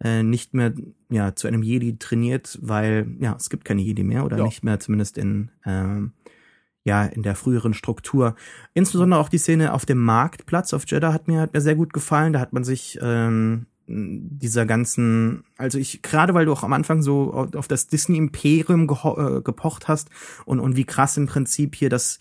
äh, 0.01 0.23
nicht 0.23 0.53
mehr 0.53 0.73
ja 1.09 1.35
zu 1.35 1.47
einem 1.47 1.61
Jedi 1.61 1.97
trainiert, 1.97 2.57
weil 2.61 3.07
ja 3.19 3.35
es 3.37 3.49
gibt 3.49 3.65
keine 3.65 3.81
Jedi 3.81 4.03
mehr 4.03 4.25
oder 4.25 4.37
ja. 4.37 4.45
nicht 4.45 4.63
mehr 4.63 4.79
zumindest 4.79 5.17
in 5.17 5.51
ähm, 5.65 6.13
ja 6.85 7.05
in 7.05 7.21
der 7.21 7.35
früheren 7.35 7.73
Struktur. 7.73 8.35
Insbesondere 8.73 9.19
auch 9.19 9.29
die 9.29 9.37
Szene 9.37 9.73
auf 9.73 9.85
dem 9.85 9.99
Marktplatz 9.99 10.73
auf 10.73 10.85
Jeddah 10.87 11.13
hat 11.13 11.27
mir 11.27 11.41
hat 11.41 11.53
mir 11.53 11.61
sehr 11.61 11.75
gut 11.75 11.91
gefallen. 11.91 12.33
Da 12.33 12.39
hat 12.39 12.53
man 12.53 12.63
sich 12.63 12.97
ähm, 13.01 13.65
dieser 13.87 14.65
ganzen, 14.65 15.43
also 15.57 15.77
ich, 15.77 16.01
gerade 16.01 16.33
weil 16.33 16.45
du 16.45 16.53
auch 16.53 16.63
am 16.63 16.73
Anfang 16.73 17.01
so 17.01 17.33
auf 17.33 17.67
das 17.67 17.87
Disney-Imperium 17.87 18.83
äh, 18.83 19.41
gepocht 19.41 19.87
hast 19.87 20.09
und, 20.45 20.59
und 20.59 20.75
wie 20.75 20.85
krass 20.85 21.17
im 21.17 21.27
Prinzip 21.27 21.75
hier 21.75 21.89
das 21.89 22.19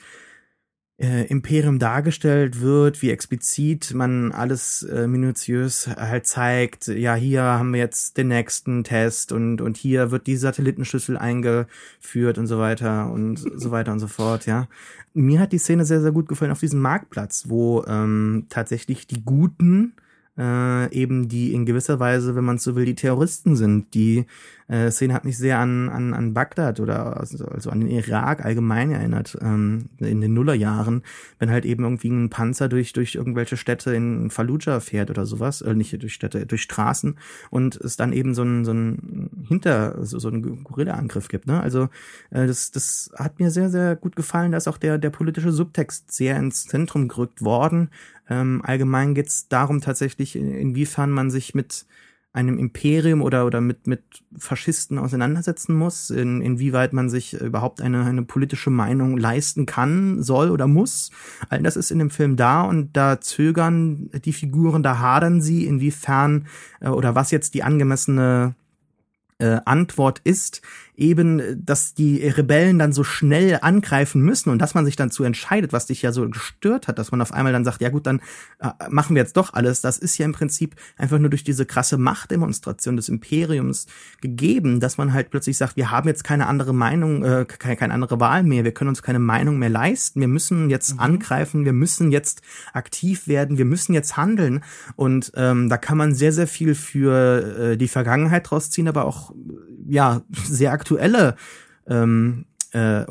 äh, 1.03 1.27
Imperium 1.27 1.79
dargestellt 1.79 2.61
wird, 2.61 3.03
wie 3.03 3.11
explizit 3.11 3.95
man 3.95 4.33
alles 4.33 4.83
äh, 4.85 5.07
minutiös 5.07 5.89
halt 5.89 6.27
zeigt. 6.27 6.87
Ja, 6.87 7.15
hier 7.15 7.43
haben 7.43 7.73
wir 7.73 7.81
jetzt 7.81 8.17
den 8.19 8.29
nächsten 8.29 8.85
Test 8.85 9.33
und, 9.33 9.61
und 9.61 9.77
hier 9.77 10.11
wird 10.11 10.27
die 10.27 10.37
Satellitenschlüssel 10.37 11.17
eingeführt 11.17 12.39
und 12.39 12.47
so 12.47 12.59
weiter 12.59 13.11
und 13.11 13.37
so 13.37 13.71
weiter 13.71 13.93
und 13.93 14.01
so 14.01 14.09
fort, 14.09 14.47
ja. 14.47 14.69
Mir 15.15 15.41
hat 15.41 15.53
die 15.53 15.59
Szene 15.59 15.85
sehr, 15.85 16.01
sehr 16.01 16.13
gut 16.13 16.29
gefallen 16.29 16.53
auf 16.53 16.61
diesem 16.61 16.81
Marktplatz, 16.81 17.45
wo 17.49 17.85
ähm, 17.87 18.47
tatsächlich 18.49 19.07
die 19.07 19.23
Guten 19.25 19.95
äh, 20.39 20.93
eben 20.95 21.29
die 21.29 21.53
in 21.53 21.67
gewisser 21.67 22.01
Weise, 22.01 22.35
wenn 22.35 22.45
man 22.45 22.59
so 22.59 22.75
will, 22.75 22.85
die 22.85 22.95
Terroristen 22.95 23.57
sind. 23.57 23.93
Die 23.95 24.27
äh, 24.69 24.91
Szene 24.91 25.13
hat 25.13 25.27
mich 25.27 25.37
sehr 25.37 25.59
an, 25.59 25.91
an, 25.91 26.15
an 26.15 26.33
Bagdad 26.33 26.81
oder 26.81 27.19
also, 27.19 27.45
also 27.45 27.69
an 27.69 27.81
den 27.81 27.91
Irak 27.91 28.43
allgemein 28.43 28.91
erinnert, 28.91 29.37
ähm, 29.43 29.91
in 29.99 30.23
den 30.23 30.33
Nullerjahren, 30.33 31.03
wenn 31.39 31.51
halt 31.51 31.67
eben 31.67 31.85
irgendwie 31.85 32.09
ein 32.09 32.31
Panzer 32.31 32.71
durch, 32.71 32.95
durch 32.95 33.15
irgendwelche 33.15 33.59
Städte 33.59 33.95
in 33.95 34.31
Fallujah 34.31 34.81
fährt 34.81 35.11
oder 35.11 35.27
sowas, 35.27 35.61
äh, 35.61 35.75
nicht 35.75 36.01
durch 36.01 36.15
Städte, 36.15 36.47
durch 36.47 36.63
Straßen 36.63 37.19
und 37.51 37.77
es 37.77 37.97
dann 37.97 38.15
eben 38.15 38.35
so 38.35 38.43
ein, 38.43 38.65
so 38.65 38.73
ein 38.73 39.29
Hinter, 39.47 40.03
so, 40.07 40.19
so 40.19 40.29
ein 40.29 40.65
Gorilla-Angriff 40.65 41.29
gibt. 41.29 41.47
Ne? 41.47 41.61
Also 41.61 41.91
äh, 42.31 42.47
das, 42.47 42.71
das 42.71 43.11
hat 43.15 43.39
mir 43.39 43.51
sehr, 43.51 43.69
sehr 43.69 43.97
gut 43.97 44.17
gefallen, 44.17 44.53
da 44.53 44.59
ist 44.59 44.69
auch 44.69 44.79
der, 44.79 44.97
der 44.97 45.11
politische 45.11 45.53
Subtext 45.53 46.11
sehr 46.11 46.39
ins 46.39 46.65
Zentrum 46.65 47.09
gerückt 47.09 47.43
worden. 47.43 47.91
Ähm, 48.33 48.63
allgemein 48.65 49.15
geht 49.15 49.29
es 49.29 49.49
darum 49.49 49.83
tatsächlich, 49.83 50.37
inwiefern 50.37 51.11
man 51.11 51.31
sich 51.31 51.55
mit 51.55 51.85
einem 52.33 52.59
Imperium 52.59 53.21
oder, 53.21 53.45
oder 53.45 53.61
mit, 53.61 53.87
mit 53.87 54.03
Faschisten 54.39 54.99
auseinandersetzen 54.99 55.77
muss, 55.77 56.09
in, 56.09 56.41
inwieweit 56.41 56.95
man 56.95 57.11
sich 57.11 57.35
überhaupt 57.35 57.83
eine, 57.83 58.07
eine 58.07 58.23
politische 58.23 58.71
Meinung 58.71 59.19
leisten 59.19 59.67
kann, 59.67 60.23
soll 60.23 60.51
oder 60.51 60.67
muss. 60.67 61.11
All 61.51 61.63
das 61.63 61.77
ist 61.77 61.91
in 61.91 61.99
dem 61.99 62.09
Film 62.09 62.37
da 62.37 62.63
und 62.63 62.97
da 62.97 63.21
zögern 63.21 64.09
die 64.25 64.33
Figuren, 64.33 64.83
da 64.83 64.99
hadern 64.99 65.43
sie, 65.43 65.67
inwiefern 65.67 66.47
äh, 66.81 66.89
oder 66.89 67.15
was 67.15 67.33
jetzt 67.33 67.53
die 67.53 67.65
angemessene 67.65 68.55
äh, 69.37 69.61
Antwort 69.67 70.23
ist. 70.25 70.63
Eben, 70.95 71.65
dass 71.65 71.95
die 71.95 72.27
Rebellen 72.27 72.79
dann 72.79 72.93
so 72.93 73.03
schnell 73.03 73.59
angreifen 73.63 74.21
müssen 74.21 74.51
und 74.51 74.61
dass 74.61 74.75
man 74.75 74.85
sich 74.85 74.95
dann 74.95 75.11
zu 75.11 75.25
entscheidet, 75.25 75.73
was 75.73 75.87
dich 75.87 76.03
ja 76.03 76.13
so 76.13 76.29
gestört 76.29 76.87
hat, 76.87 76.99
dass 76.99 77.11
man 77.11 77.23
auf 77.23 77.33
einmal 77.33 77.53
dann 77.53 77.65
sagt, 77.65 77.81
ja 77.81 77.89
gut, 77.89 78.07
dann 78.07 78.21
äh, 78.61 78.69
machen 78.91 79.17
wir 79.17 79.23
jetzt 79.23 79.39
doch 79.39 79.55
alles. 79.55 79.81
Das 79.81 79.97
ist 79.97 80.19
ja 80.19 80.27
im 80.27 80.33
Prinzip 80.33 80.77
einfach 80.99 81.19
nur 81.19 81.31
durch 81.31 81.45
diese 81.45 81.65
krasse 81.65 81.97
Machtdemonstration 81.97 82.97
des 82.97 83.09
Imperiums 83.09 83.87
gegeben, 84.21 84.81
dass 84.81 84.99
man 84.99 85.15
halt 85.15 85.31
plötzlich 85.31 85.57
sagt, 85.57 85.77
wir 85.77 85.91
haben 85.91 86.09
jetzt 86.09 86.25
keine 86.25 86.47
andere 86.47 86.75
Meinung, 86.75 87.25
äh, 87.25 87.47
keine, 87.47 87.77
keine 87.77 87.95
andere 87.95 88.21
Wahl 88.21 88.43
mehr, 88.43 88.65
wir 88.65 88.73
können 88.73 88.89
uns 88.89 89.03
keine 89.03 89.19
Meinung 89.19 89.59
mehr 89.59 89.71
leisten, 89.71 90.21
wir 90.21 90.29
müssen 90.29 90.69
jetzt 90.69 90.95
mhm. 90.95 91.01
angreifen, 91.01 91.65
wir 91.65 91.73
müssen 91.73 92.13
jetzt 92.13 92.43
aktiv 92.75 93.27
werden, 93.29 93.57
wir 93.57 93.65
müssen 93.65 93.95
jetzt 93.95 94.19
handeln. 94.19 94.63
Und 94.97 95.33
ähm, 95.37 95.71
da 95.71 95.79
kann 95.79 95.97
man 95.97 96.15
sehr, 96.15 96.33
sehr 96.33 96.47
viel 96.47 96.75
für 96.75 97.73
äh, 97.73 97.77
die 97.79 97.89
Vergangenheit 97.89 98.51
draus 98.51 98.69
ziehen, 98.69 98.89
aber 98.89 99.07
auch 99.07 99.33
ja 99.89 100.23
sehr 100.45 100.73
aktuelle 100.83 101.37
ähm, 101.87 102.47
äh, 102.73 103.05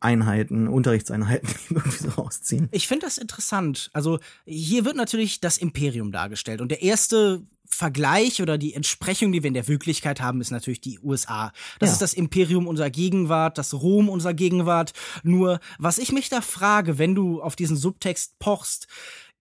Einheiten, 0.00 0.68
Unterrichtseinheiten 0.68 1.48
irgendwie 1.70 1.96
so 1.96 2.10
rausziehen. 2.10 2.68
Ich 2.72 2.88
finde 2.88 3.06
das 3.06 3.16
interessant. 3.16 3.90
Also 3.94 4.18
hier 4.44 4.84
wird 4.84 4.96
natürlich 4.96 5.40
das 5.40 5.56
Imperium 5.56 6.12
dargestellt 6.12 6.60
und 6.60 6.70
der 6.70 6.82
erste 6.82 7.42
Vergleich 7.68 8.40
oder 8.40 8.58
die 8.58 8.74
Entsprechung, 8.74 9.32
die 9.32 9.42
wir 9.42 9.48
in 9.48 9.54
der 9.54 9.66
Wirklichkeit 9.66 10.20
haben, 10.20 10.40
ist 10.40 10.52
natürlich 10.52 10.80
die 10.80 11.00
USA. 11.00 11.52
Das 11.80 11.88
ja. 11.88 11.92
ist 11.94 12.02
das 12.02 12.14
Imperium 12.14 12.68
unserer 12.68 12.90
Gegenwart, 12.90 13.58
das 13.58 13.74
Rom 13.74 14.08
unserer 14.08 14.34
Gegenwart. 14.34 14.92
Nur, 15.24 15.58
was 15.78 15.98
ich 15.98 16.12
mich 16.12 16.28
da 16.28 16.42
frage, 16.42 16.98
wenn 16.98 17.16
du 17.16 17.42
auf 17.42 17.56
diesen 17.56 17.76
Subtext 17.76 18.38
pochst, 18.38 18.86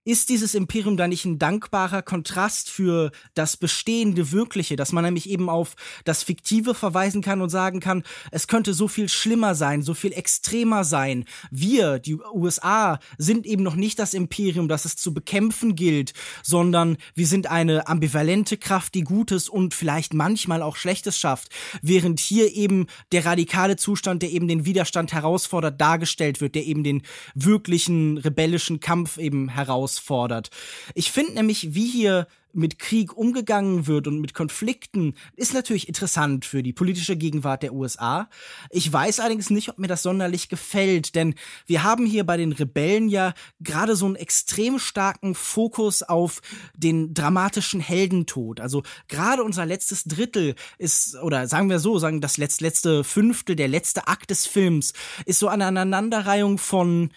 ist 0.05 0.29
dieses 0.29 0.53
Imperium 0.53 0.97
da 0.97 1.07
nicht 1.07 1.25
ein 1.25 1.39
dankbarer 1.39 2.03
Kontrast 2.03 2.69
für 2.69 3.11
das 3.33 3.57
bestehende 3.57 4.31
Wirkliche, 4.31 4.75
dass 4.75 4.91
man 4.91 5.03
nämlich 5.03 5.27
eben 5.27 5.49
auf 5.49 5.75
das 6.03 6.21
Fiktive 6.21 6.75
verweisen 6.75 7.23
kann 7.23 7.41
und 7.41 7.49
sagen 7.49 7.79
kann, 7.79 8.03
es 8.31 8.47
könnte 8.47 8.75
so 8.75 8.87
viel 8.87 9.09
schlimmer 9.09 9.55
sein, 9.55 9.81
so 9.81 9.95
viel 9.95 10.13
extremer 10.13 10.83
sein. 10.83 11.25
Wir, 11.49 11.97
die 11.97 12.15
USA, 12.15 12.99
sind 13.17 13.47
eben 13.47 13.63
noch 13.63 13.75
nicht 13.75 13.97
das 13.97 14.13
Imperium, 14.13 14.67
das 14.67 14.85
es 14.85 14.95
zu 14.95 15.11
bekämpfen 15.11 15.75
gilt, 15.75 16.13
sondern 16.43 16.97
wir 17.15 17.25
sind 17.25 17.47
eine 17.47 17.87
ambivalente 17.87 18.57
Kraft, 18.57 18.93
die 18.93 19.03
Gutes 19.03 19.49
und 19.49 19.73
vielleicht 19.73 20.13
manchmal 20.13 20.61
auch 20.61 20.75
Schlechtes 20.75 21.17
schafft, 21.17 21.49
während 21.81 22.19
hier 22.19 22.53
eben 22.53 22.85
der 23.11 23.25
radikale 23.25 23.75
Zustand, 23.75 24.21
der 24.21 24.29
eben 24.29 24.47
den 24.47 24.65
Widerstand 24.65 25.13
herausfordert, 25.13 25.81
dargestellt 25.81 26.41
wird, 26.41 26.53
der 26.53 26.65
eben 26.65 26.83
den 26.83 27.01
wirklichen 27.33 28.19
rebellischen 28.19 28.79
Kampf 28.79 29.17
eben 29.17 29.49
herausfordert 29.49 29.94
herausfordert. 29.95 30.49
Ich 30.93 31.11
finde 31.11 31.33
nämlich, 31.33 31.73
wie 31.73 31.87
hier 31.87 32.27
mit 32.57 32.79
Krieg 32.79 33.17
umgegangen 33.17 33.85
wird 33.85 34.07
und 34.07 34.21
mit 34.21 34.33
Konflikten, 34.33 35.15
ist 35.35 35.53
natürlich 35.53 35.89
interessant 35.89 36.45
für 36.45 36.63
die 36.63 36.71
politische 36.71 37.17
Gegenwart 37.17 37.63
der 37.63 37.73
USA. 37.73 38.29
Ich 38.69 38.91
weiß 38.91 39.19
allerdings 39.19 39.49
nicht, 39.49 39.67
ob 39.67 39.77
mir 39.77 39.89
das 39.89 40.03
sonderlich 40.03 40.47
gefällt, 40.47 41.15
denn 41.15 41.35
wir 41.65 41.83
haben 41.83 42.05
hier 42.05 42.23
bei 42.23 42.37
den 42.37 42.53
Rebellen 42.53 43.09
ja 43.09 43.33
gerade 43.59 43.97
so 43.97 44.05
einen 44.05 44.15
extrem 44.15 44.79
starken 44.79 45.35
Fokus 45.35 46.01
auf 46.01 46.41
den 46.77 47.13
dramatischen 47.13 47.81
Heldentod. 47.81 48.61
Also 48.61 48.83
gerade 49.09 49.43
unser 49.43 49.65
letztes 49.65 50.05
Drittel 50.05 50.55
ist, 50.77 51.17
oder 51.21 51.49
sagen 51.49 51.69
wir 51.69 51.79
so, 51.79 51.99
sagen 51.99 52.21
das 52.21 52.37
letzte 52.37 53.03
Fünftel, 53.03 53.57
der 53.57 53.67
letzte 53.67 54.07
Akt 54.07 54.29
des 54.29 54.47
Films, 54.47 54.93
ist 55.25 55.39
so 55.39 55.49
eine 55.49 55.65
Aneinanderreihung 55.65 56.57
von 56.57 57.09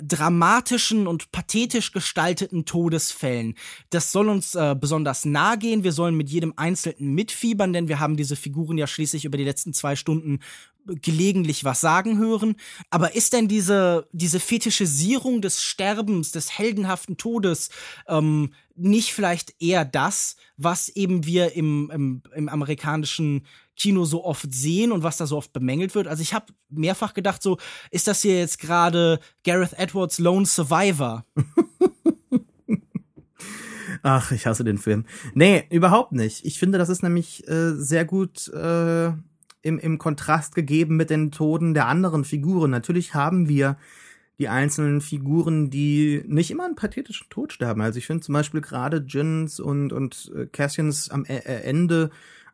dramatischen 0.00 1.06
und 1.06 1.32
pathetisch 1.32 1.92
gestalteten 1.92 2.64
Todesfällen. 2.64 3.54
Das 3.90 4.12
soll 4.12 4.28
uns 4.28 4.54
äh, 4.54 4.76
besonders 4.78 5.24
nahe 5.24 5.58
gehen. 5.58 5.82
Wir 5.82 5.92
sollen 5.92 6.14
mit 6.14 6.30
jedem 6.30 6.54
Einzelnen 6.56 7.14
mitfiebern, 7.14 7.72
denn 7.72 7.88
wir 7.88 7.98
haben 7.98 8.16
diese 8.16 8.36
Figuren 8.36 8.78
ja 8.78 8.86
schließlich 8.86 9.24
über 9.24 9.36
die 9.36 9.44
letzten 9.44 9.72
zwei 9.74 9.96
Stunden 9.96 10.38
gelegentlich 10.86 11.64
was 11.64 11.80
sagen 11.80 12.18
hören. 12.18 12.56
Aber 12.90 13.14
ist 13.14 13.32
denn 13.32 13.48
diese, 13.48 14.08
diese 14.12 14.40
Fetischisierung 14.40 15.40
des 15.40 15.62
Sterbens, 15.62 16.32
des 16.32 16.58
heldenhaften 16.58 17.16
Todes, 17.16 17.70
ähm, 18.08 18.52
nicht 18.74 19.12
vielleicht 19.12 19.60
eher 19.60 19.84
das, 19.84 20.36
was 20.56 20.88
eben 20.88 21.26
wir 21.26 21.54
im, 21.54 21.90
im, 21.92 22.22
im 22.34 22.48
amerikanischen 22.48 23.46
Kino 23.76 24.04
so 24.04 24.24
oft 24.24 24.52
sehen 24.52 24.92
und 24.92 25.02
was 25.02 25.16
da 25.16 25.26
so 25.26 25.36
oft 25.36 25.52
bemängelt 25.52 25.94
wird. 25.94 26.06
Also 26.06 26.22
ich 26.22 26.34
habe 26.34 26.46
mehrfach 26.68 27.14
gedacht, 27.14 27.42
so 27.42 27.58
ist 27.90 28.06
das 28.06 28.22
hier 28.22 28.38
jetzt 28.38 28.58
gerade 28.58 29.18
Gareth 29.44 29.78
Edwards 29.78 30.18
Lone 30.18 30.46
Survivor? 30.46 31.24
Ach, 34.02 34.32
ich 34.32 34.46
hasse 34.46 34.64
den 34.64 34.78
Film. 34.78 35.04
Nee, 35.34 35.64
überhaupt 35.70 36.12
nicht. 36.12 36.44
Ich 36.44 36.58
finde, 36.58 36.78
das 36.78 36.88
ist 36.88 37.02
nämlich 37.02 37.46
äh, 37.48 37.72
sehr 37.74 38.04
gut 38.04 38.48
äh, 38.48 39.12
im, 39.62 39.78
im 39.78 39.98
Kontrast 39.98 40.54
gegeben 40.54 40.96
mit 40.96 41.10
den 41.10 41.30
Toden 41.30 41.72
der 41.72 41.86
anderen 41.86 42.24
Figuren. 42.24 42.70
Natürlich 42.70 43.14
haben 43.14 43.48
wir 43.48 43.76
die 44.38 44.48
einzelnen 44.48 45.00
Figuren, 45.00 45.70
die 45.70 46.22
nicht 46.26 46.50
immer 46.50 46.64
einen 46.64 46.74
pathetischen 46.74 47.28
Tod 47.30 47.52
sterben. 47.52 47.80
Also 47.80 47.98
ich 47.98 48.06
finde 48.06 48.22
zum 48.22 48.32
Beispiel 48.32 48.60
gerade 48.60 49.04
Jins 49.06 49.60
und, 49.60 49.92
und 49.92 50.32
äh, 50.34 50.46
Cassians 50.46 51.10
am 51.10 51.24
e 51.28 51.36
äh, 51.36 51.62
Ende 51.62 52.10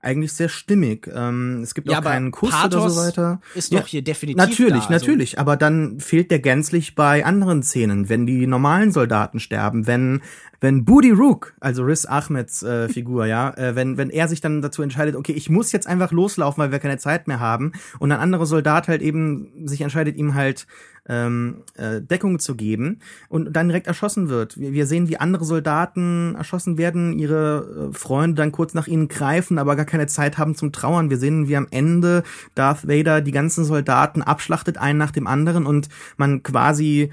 eigentlich 0.09 0.33
sehr 0.33 0.49
stimmig. 0.49 1.09
Ähm, 1.15 1.61
es 1.63 1.75
gibt 1.75 1.91
ja, 1.91 1.99
auch 1.99 2.03
keinen 2.03 2.31
Kuss 2.31 2.51
Pathos 2.51 2.83
oder 2.83 2.91
so 2.91 3.01
weiter. 3.01 3.41
Ist 3.55 3.73
ja, 3.73 3.81
doch 3.81 3.87
hier 3.87 4.03
definitiv. 4.03 4.39
Natürlich, 4.39 4.85
da, 4.85 4.89
also. 4.89 5.07
natürlich. 5.07 5.39
Aber 5.39 5.57
dann 5.57 6.01
fehlt 6.01 6.31
der 6.31 6.39
gänzlich 6.39 6.95
bei 6.95 7.25
anderen 7.25 7.63
Szenen, 7.63 8.09
wenn 8.09 8.25
die 8.25 8.47
normalen 8.47 8.91
Soldaten 8.91 9.39
sterben, 9.39 9.87
wenn 9.87 10.23
wenn 10.61 10.85
Budi 10.85 11.11
Rook, 11.11 11.55
also 11.61 11.85
Riz 11.85 12.05
Ahmeds 12.05 12.63
äh, 12.63 12.89
Figur, 12.93 13.27
ja, 13.27 13.51
äh, 13.57 13.77
wenn 13.77 13.97
wenn 13.97 14.11
er 14.11 14.29
sich 14.29 14.41
dann 14.41 14.63
dazu 14.63 14.83
entscheidet, 14.83 15.15
okay, 15.15 15.33
ich 15.33 15.51
muss 15.51 15.71
jetzt 15.73 15.87
einfach 15.87 16.11
loslaufen, 16.11 16.63
weil 16.63 16.73
wir 16.73 16.79
keine 16.79 16.99
Zeit 16.99 17.29
mehr 17.29 17.39
haben, 17.39 17.73
und 17.99 18.11
ein 18.11 18.19
anderer 18.19 18.47
Soldat 18.47 18.89
halt 18.89 19.03
eben 19.03 19.67
sich 19.67 19.83
entscheidet, 19.83 20.17
ihm 20.17 20.35
halt 20.35 20.67
ähm, 21.09 21.63
äh, 21.77 22.01
Deckung 22.01 22.39
zu 22.39 22.55
geben 22.55 23.01
und 23.29 23.53
dann 23.55 23.69
direkt 23.69 23.87
erschossen 23.87 24.29
wird. 24.29 24.59
Wir, 24.59 24.73
wir 24.73 24.87
sehen, 24.87 25.09
wie 25.09 25.17
andere 25.17 25.45
Soldaten 25.45 26.35
erschossen 26.37 26.79
werden, 26.79 27.19
ihre 27.19 27.91
äh, 27.91 27.97
Freunde 27.97 28.37
dann 28.37 28.53
kurz 28.53 28.75
nach 28.75 28.87
ihnen 28.87 29.09
greifen, 29.09 29.59
aber 29.59 29.77
gar 29.77 29.87
keine 29.87 30.07
Zeit 30.07 30.39
haben 30.39 30.55
zum 30.55 30.73
Trauern. 30.73 31.11
Wir 31.11 31.19
sehen, 31.19 31.49
wie 31.49 31.57
am 31.57 31.67
Ende 31.71 32.23
Darth 32.55 32.87
Vader 32.87 33.21
die 33.21 33.33
ganzen 33.33 33.65
Soldaten 33.65 34.23
abschlachtet, 34.23 34.79
einen 34.79 34.99
nach 34.99 35.13
dem 35.13 35.27
anderen 35.27 35.67
und 35.67 35.89
man 36.17 36.43
quasi 36.43 37.11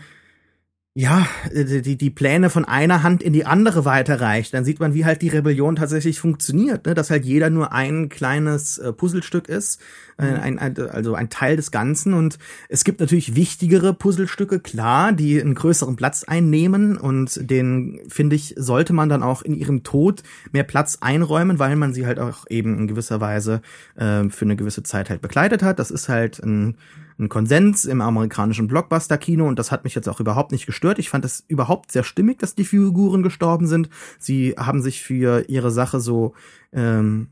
ja, 0.97 1.27
die, 1.51 1.97
die 1.97 2.09
Pläne 2.09 2.49
von 2.49 2.63
einer 2.63 3.03
Hand 3.03 3.21
in 3.21 3.33
die 3.33 3.45
andere 3.45 3.83
weiterreicht, 3.83 4.53
dann 4.53 4.63
sieht 4.63 4.79
man, 4.79 4.93
wie 4.93 5.03
halt 5.03 5.21
die 5.21 5.27
Rebellion 5.27 5.75
tatsächlich 5.75 6.21
funktioniert, 6.21 6.85
ne? 6.85 6.93
dass 6.93 7.09
halt 7.09 7.25
jeder 7.25 7.49
nur 7.49 7.73
ein 7.73 8.07
kleines 8.07 8.77
äh, 8.77 8.93
Puzzlestück 8.93 9.49
ist, 9.49 9.81
äh, 10.17 10.31
mhm. 10.31 10.39
ein, 10.39 10.59
ein, 10.59 10.79
also 10.89 11.13
ein 11.13 11.29
Teil 11.29 11.57
des 11.57 11.71
Ganzen. 11.71 12.13
Und 12.13 12.39
es 12.69 12.85
gibt 12.85 13.01
natürlich 13.01 13.35
wichtigere 13.35 13.93
Puzzlestücke, 13.93 14.61
klar, 14.61 15.11
die 15.11 15.41
einen 15.41 15.55
größeren 15.55 15.97
Platz 15.97 16.23
einnehmen 16.23 16.95
und 16.95 17.51
den, 17.51 17.99
finde 18.07 18.37
ich, 18.37 18.53
sollte 18.57 18.93
man 18.93 19.09
dann 19.09 19.21
auch 19.21 19.41
in 19.41 19.53
ihrem 19.53 19.83
Tod 19.83 20.23
mehr 20.53 20.63
Platz 20.63 20.99
einräumen, 21.01 21.59
weil 21.59 21.75
man 21.75 21.93
sie 21.93 22.05
halt 22.05 22.19
auch 22.19 22.45
eben 22.49 22.79
in 22.79 22.87
gewisser 22.87 23.19
Weise 23.19 23.61
äh, 23.95 24.29
für 24.29 24.45
eine 24.45 24.55
gewisse 24.55 24.83
Zeit 24.83 25.09
halt 25.09 25.21
begleitet 25.21 25.61
hat. 25.61 25.77
Das 25.77 25.91
ist 25.91 26.07
halt 26.07 26.39
ein 26.39 26.77
ein 27.17 27.29
Konsens 27.29 27.85
im 27.85 28.01
amerikanischen 28.01 28.67
Blockbuster-Kino 28.67 29.47
und 29.47 29.57
das 29.57 29.71
hat 29.71 29.83
mich 29.83 29.95
jetzt 29.95 30.09
auch 30.09 30.19
überhaupt 30.19 30.51
nicht 30.51 30.65
gestört. 30.65 30.99
Ich 30.99 31.09
fand 31.09 31.23
es 31.25 31.45
überhaupt 31.47 31.91
sehr 31.91 32.03
stimmig, 32.03 32.39
dass 32.39 32.55
die 32.55 32.65
Figuren 32.65 33.23
gestorben 33.23 33.67
sind. 33.67 33.89
Sie 34.19 34.55
haben 34.57 34.81
sich 34.81 35.01
für 35.01 35.47
ihre 35.47 35.71
Sache 35.71 35.99
so 35.99 36.33
ähm, 36.73 37.29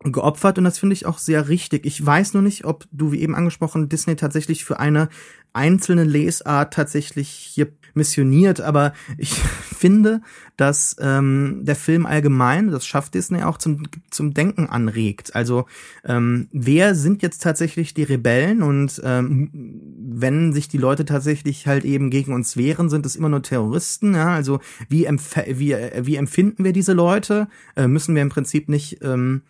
geopfert 0.00 0.58
und 0.58 0.64
das 0.64 0.78
finde 0.78 0.94
ich 0.94 1.06
auch 1.06 1.18
sehr 1.18 1.48
richtig. 1.48 1.84
Ich 1.84 2.04
weiß 2.04 2.34
nur 2.34 2.42
nicht, 2.42 2.64
ob 2.64 2.86
du, 2.92 3.12
wie 3.12 3.20
eben 3.20 3.34
angesprochen, 3.34 3.88
Disney 3.88 4.16
tatsächlich 4.16 4.64
für 4.64 4.78
eine 4.78 5.08
einzelne 5.52 6.04
Lesart 6.04 6.72
tatsächlich 6.72 7.28
hier 7.28 7.68
missioniert, 7.94 8.60
aber 8.60 8.92
ich 9.16 9.40
finde, 9.78 10.20
dass 10.56 10.96
ähm, 11.00 11.60
der 11.62 11.76
Film 11.76 12.04
allgemein, 12.04 12.70
das 12.70 12.86
schafft 12.86 13.14
Disney 13.14 13.42
auch 13.42 13.58
zum, 13.58 13.84
zum 14.10 14.34
Denken 14.34 14.66
anregt. 14.66 15.34
Also 15.34 15.66
ähm, 16.04 16.48
wer 16.52 16.94
sind 16.94 17.22
jetzt 17.22 17.42
tatsächlich 17.42 17.94
die 17.94 18.02
Rebellen 18.02 18.62
und 18.62 19.00
ähm, 19.04 19.50
wenn 19.98 20.52
sich 20.52 20.68
die 20.68 20.78
Leute 20.78 21.04
tatsächlich 21.04 21.66
halt 21.66 21.84
eben 21.84 22.10
gegen 22.10 22.32
uns 22.32 22.56
wehren, 22.56 22.90
sind 22.90 23.06
es 23.06 23.16
immer 23.16 23.28
nur 23.28 23.42
Terroristen. 23.42 24.14
Ja? 24.14 24.34
Also 24.34 24.60
wie, 24.88 25.04
empf 25.04 25.36
wie, 25.46 25.76
wie 26.02 26.16
empfinden 26.16 26.64
wir 26.64 26.72
diese 26.72 26.92
Leute? 26.92 27.48
Äh, 27.76 27.86
müssen 27.86 28.14
wir 28.14 28.22
im 28.22 28.30
Prinzip 28.30 28.68
nicht 28.68 28.98
ähm, 29.02 29.42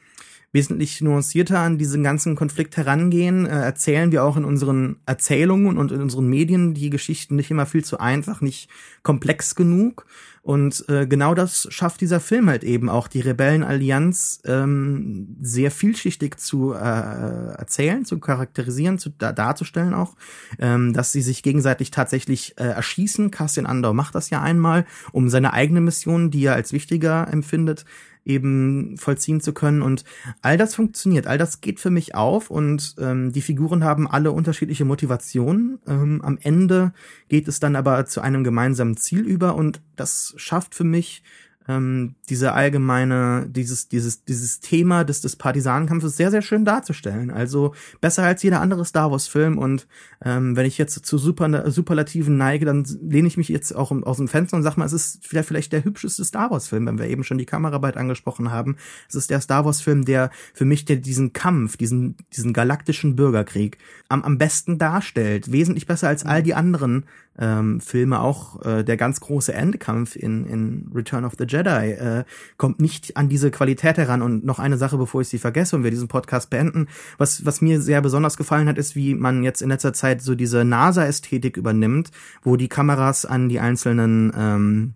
wesentlich 0.52 1.00
nuancierter 1.02 1.58
an 1.58 1.76
diesen 1.76 2.02
ganzen 2.02 2.34
Konflikt 2.34 2.76
herangehen, 2.76 3.44
äh, 3.44 3.50
erzählen 3.50 4.12
wir 4.12 4.24
auch 4.24 4.36
in 4.36 4.44
unseren 4.44 4.96
Erzählungen 5.04 5.76
und 5.76 5.92
in 5.92 6.00
unseren 6.00 6.26
Medien 6.26 6.72
die 6.72 6.90
Geschichten 6.90 7.36
nicht 7.36 7.50
immer 7.50 7.66
viel 7.66 7.84
zu 7.84 8.00
einfach, 8.00 8.40
nicht 8.40 8.70
komplex 9.02 9.54
genug. 9.54 10.06
Und 10.40 10.88
äh, 10.88 11.06
genau 11.06 11.34
das 11.34 11.68
schafft 11.70 12.00
dieser 12.00 12.20
Film 12.20 12.48
halt 12.48 12.64
eben 12.64 12.88
auch, 12.88 13.08
die 13.08 13.20
Rebellenallianz 13.20 14.40
ähm, 14.46 15.36
sehr 15.42 15.70
vielschichtig 15.70 16.38
zu 16.38 16.72
äh, 16.72 16.78
erzählen, 16.78 18.06
zu 18.06 18.18
charakterisieren, 18.18 18.98
zu 18.98 19.10
da, 19.10 19.32
darzustellen 19.32 19.92
auch, 19.92 20.16
ähm, 20.58 20.94
dass 20.94 21.12
sie 21.12 21.20
sich 21.20 21.42
gegenseitig 21.42 21.90
tatsächlich 21.90 22.54
äh, 22.56 22.64
erschießen. 22.64 23.30
Cassian 23.30 23.66
Andor 23.66 23.92
macht 23.92 24.14
das 24.14 24.30
ja 24.30 24.40
einmal, 24.40 24.86
um 25.12 25.28
seine 25.28 25.52
eigene 25.52 25.82
Mission, 25.82 26.30
die 26.30 26.44
er 26.44 26.54
als 26.54 26.72
wichtiger 26.72 27.28
empfindet, 27.30 27.84
eben 28.28 28.96
vollziehen 28.96 29.40
zu 29.40 29.52
können. 29.52 29.82
Und 29.82 30.04
all 30.42 30.56
das 30.56 30.74
funktioniert, 30.74 31.26
all 31.26 31.38
das 31.38 31.60
geht 31.60 31.80
für 31.80 31.90
mich 31.90 32.14
auf 32.14 32.50
und 32.50 32.94
ähm, 32.98 33.32
die 33.32 33.42
Figuren 33.42 33.82
haben 33.82 34.06
alle 34.06 34.32
unterschiedliche 34.32 34.84
Motivationen. 34.84 35.78
Ähm, 35.86 36.20
am 36.22 36.38
Ende 36.40 36.92
geht 37.28 37.48
es 37.48 37.58
dann 37.58 37.74
aber 37.74 38.04
zu 38.06 38.20
einem 38.20 38.44
gemeinsamen 38.44 38.96
Ziel 38.96 39.20
über 39.20 39.54
und 39.54 39.80
das 39.96 40.34
schafft 40.36 40.74
für 40.74 40.84
mich 40.84 41.22
ähm, 41.68 42.14
diese 42.30 42.54
allgemeine, 42.54 43.46
dieses, 43.48 43.88
dieses, 43.88 44.24
dieses 44.24 44.60
Thema 44.60 45.04
des, 45.04 45.20
des 45.20 45.36
Partisanenkampfes 45.36 46.16
sehr, 46.16 46.30
sehr 46.30 46.40
schön 46.40 46.64
darzustellen. 46.64 47.30
Also 47.30 47.74
besser 48.00 48.24
als 48.24 48.42
jeder 48.42 48.60
andere 48.60 48.86
Star 48.86 49.10
Wars-Film. 49.10 49.58
Und 49.58 49.86
ähm, 50.24 50.56
wenn 50.56 50.64
ich 50.64 50.78
jetzt 50.78 51.04
zu 51.04 51.18
Super, 51.18 51.70
Superlativen 51.70 52.38
neige, 52.38 52.64
dann 52.64 52.84
lehne 53.02 53.28
ich 53.28 53.36
mich 53.36 53.48
jetzt 53.48 53.76
auch 53.76 53.92
aus 53.92 54.16
dem 54.16 54.28
Fenster 54.28 54.56
und 54.56 54.62
sage 54.62 54.80
mal, 54.80 54.86
es 54.86 54.94
ist 54.94 55.26
vielleicht, 55.26 55.48
vielleicht 55.48 55.72
der 55.72 55.84
hübscheste 55.84 56.24
Star 56.24 56.50
Wars-Film, 56.50 56.86
wenn 56.86 56.98
wir 56.98 57.06
eben 57.06 57.22
schon 57.22 57.38
die 57.38 57.46
Kameraarbeit 57.46 57.98
angesprochen 57.98 58.50
haben. 58.50 58.76
Es 59.08 59.14
ist 59.14 59.28
der 59.28 59.40
Star 59.42 59.66
Wars-Film, 59.66 60.06
der 60.06 60.30
für 60.54 60.64
mich 60.64 60.86
der 60.86 60.96
diesen 60.96 61.34
Kampf, 61.34 61.76
diesen, 61.76 62.16
diesen 62.34 62.54
galaktischen 62.54 63.14
Bürgerkrieg 63.14 63.76
am, 64.08 64.22
am 64.22 64.38
besten 64.38 64.78
darstellt. 64.78 65.52
Wesentlich 65.52 65.86
besser 65.86 66.08
als 66.08 66.24
all 66.24 66.42
die 66.42 66.54
anderen 66.54 67.04
ähm, 67.38 67.80
Filme, 67.80 68.20
auch 68.20 68.64
äh, 68.64 68.82
der 68.84 68.96
ganz 68.96 69.20
große 69.20 69.52
Endkampf 69.52 70.16
in, 70.16 70.46
in 70.46 70.90
Return 70.94 71.24
of 71.24 71.34
the 71.38 71.44
Jedi 71.46 71.92
äh, 71.92 72.24
kommt 72.56 72.80
nicht 72.80 73.16
an 73.16 73.28
diese 73.28 73.50
Qualität 73.50 73.96
heran. 73.98 74.22
Und 74.22 74.44
noch 74.44 74.58
eine 74.58 74.76
Sache, 74.76 74.98
bevor 74.98 75.20
ich 75.20 75.28
sie 75.28 75.38
vergesse 75.38 75.76
und 75.76 75.84
wir 75.84 75.90
diesen 75.90 76.08
Podcast 76.08 76.50
beenden, 76.50 76.88
was, 77.16 77.44
was 77.46 77.60
mir 77.60 77.80
sehr 77.80 78.00
besonders 78.00 78.36
gefallen 78.36 78.68
hat, 78.68 78.78
ist, 78.78 78.96
wie 78.96 79.14
man 79.14 79.42
jetzt 79.42 79.62
in 79.62 79.68
letzter 79.68 79.92
Zeit 79.92 80.22
so 80.22 80.34
diese 80.34 80.64
NASA-Ästhetik 80.64 81.56
übernimmt, 81.56 82.10
wo 82.42 82.56
die 82.56 82.68
Kameras 82.68 83.24
an 83.24 83.48
die 83.48 83.60
einzelnen 83.60 84.32
ähm, 84.36 84.94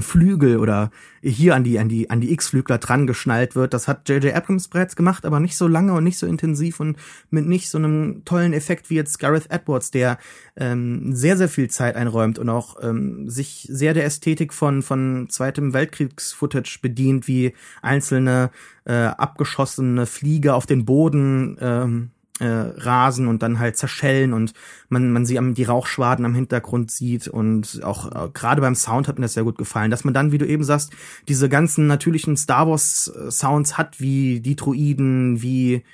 Flügel 0.00 0.58
oder 0.58 0.90
hier 1.20 1.54
an 1.54 1.64
die 1.64 1.78
an 1.78 1.88
die 1.88 2.08
an 2.08 2.20
die 2.20 2.32
X-Flügler 2.32 2.78
dran 2.78 3.06
geschnallt 3.06 3.54
wird. 3.54 3.74
Das 3.74 3.88
hat 3.88 4.08
J.J. 4.08 4.34
Abrams 4.34 4.68
bereits 4.68 4.96
gemacht, 4.96 5.26
aber 5.26 5.38
nicht 5.38 5.56
so 5.56 5.68
lange 5.68 5.92
und 5.92 6.04
nicht 6.04 6.18
so 6.18 6.26
intensiv 6.26 6.80
und 6.80 6.96
mit 7.30 7.46
nicht 7.46 7.68
so 7.68 7.76
einem 7.76 8.24
tollen 8.24 8.54
Effekt 8.54 8.88
wie 8.88 8.94
jetzt 8.94 9.18
Gareth 9.18 9.50
Edwards, 9.50 9.90
der 9.90 10.18
ähm, 10.56 11.14
sehr 11.14 11.36
sehr 11.36 11.48
viel 11.48 11.68
Zeit 11.68 11.96
einräumt 11.96 12.38
und 12.38 12.48
auch 12.48 12.76
ähm, 12.82 13.28
sich 13.28 13.66
sehr 13.68 13.92
der 13.92 14.04
Ästhetik 14.04 14.54
von 14.54 14.82
von 14.82 15.26
Zweitem 15.28 15.74
Weltkriegs-Footage 15.74 16.78
bedient, 16.80 17.28
wie 17.28 17.52
einzelne 17.82 18.50
äh, 18.84 18.92
abgeschossene 18.94 20.06
Flieger 20.06 20.54
auf 20.54 20.64
den 20.64 20.86
Boden 20.86 21.58
ähm, 21.60 22.10
äh, 22.40 22.46
rasen 22.46 23.28
und 23.28 23.42
dann 23.42 23.58
halt 23.58 23.76
zerschellen 23.76 24.32
und 24.32 24.52
man, 24.88 25.12
man 25.12 25.26
sie 25.26 25.38
am, 25.38 25.54
die 25.54 25.64
Rauchschwaden 25.64 26.24
am 26.24 26.34
Hintergrund 26.34 26.90
sieht 26.90 27.28
und 27.28 27.80
auch 27.84 28.10
äh, 28.10 28.30
gerade 28.32 28.60
beim 28.60 28.74
Sound 28.74 29.06
hat 29.08 29.18
mir 29.18 29.26
das 29.26 29.34
sehr 29.34 29.44
gut 29.44 29.58
gefallen, 29.58 29.90
dass 29.90 30.04
man 30.04 30.14
dann, 30.14 30.32
wie 30.32 30.38
du 30.38 30.46
eben 30.46 30.64
sagst, 30.64 30.92
diese 31.28 31.48
ganzen 31.48 31.86
natürlichen 31.86 32.36
Star 32.36 32.68
Wars 32.68 33.12
äh, 33.14 33.30
Sounds 33.30 33.76
hat, 33.76 34.00
wie 34.00 34.40
die 34.40 34.56
Droiden, 34.56 35.42
wie 35.42 35.84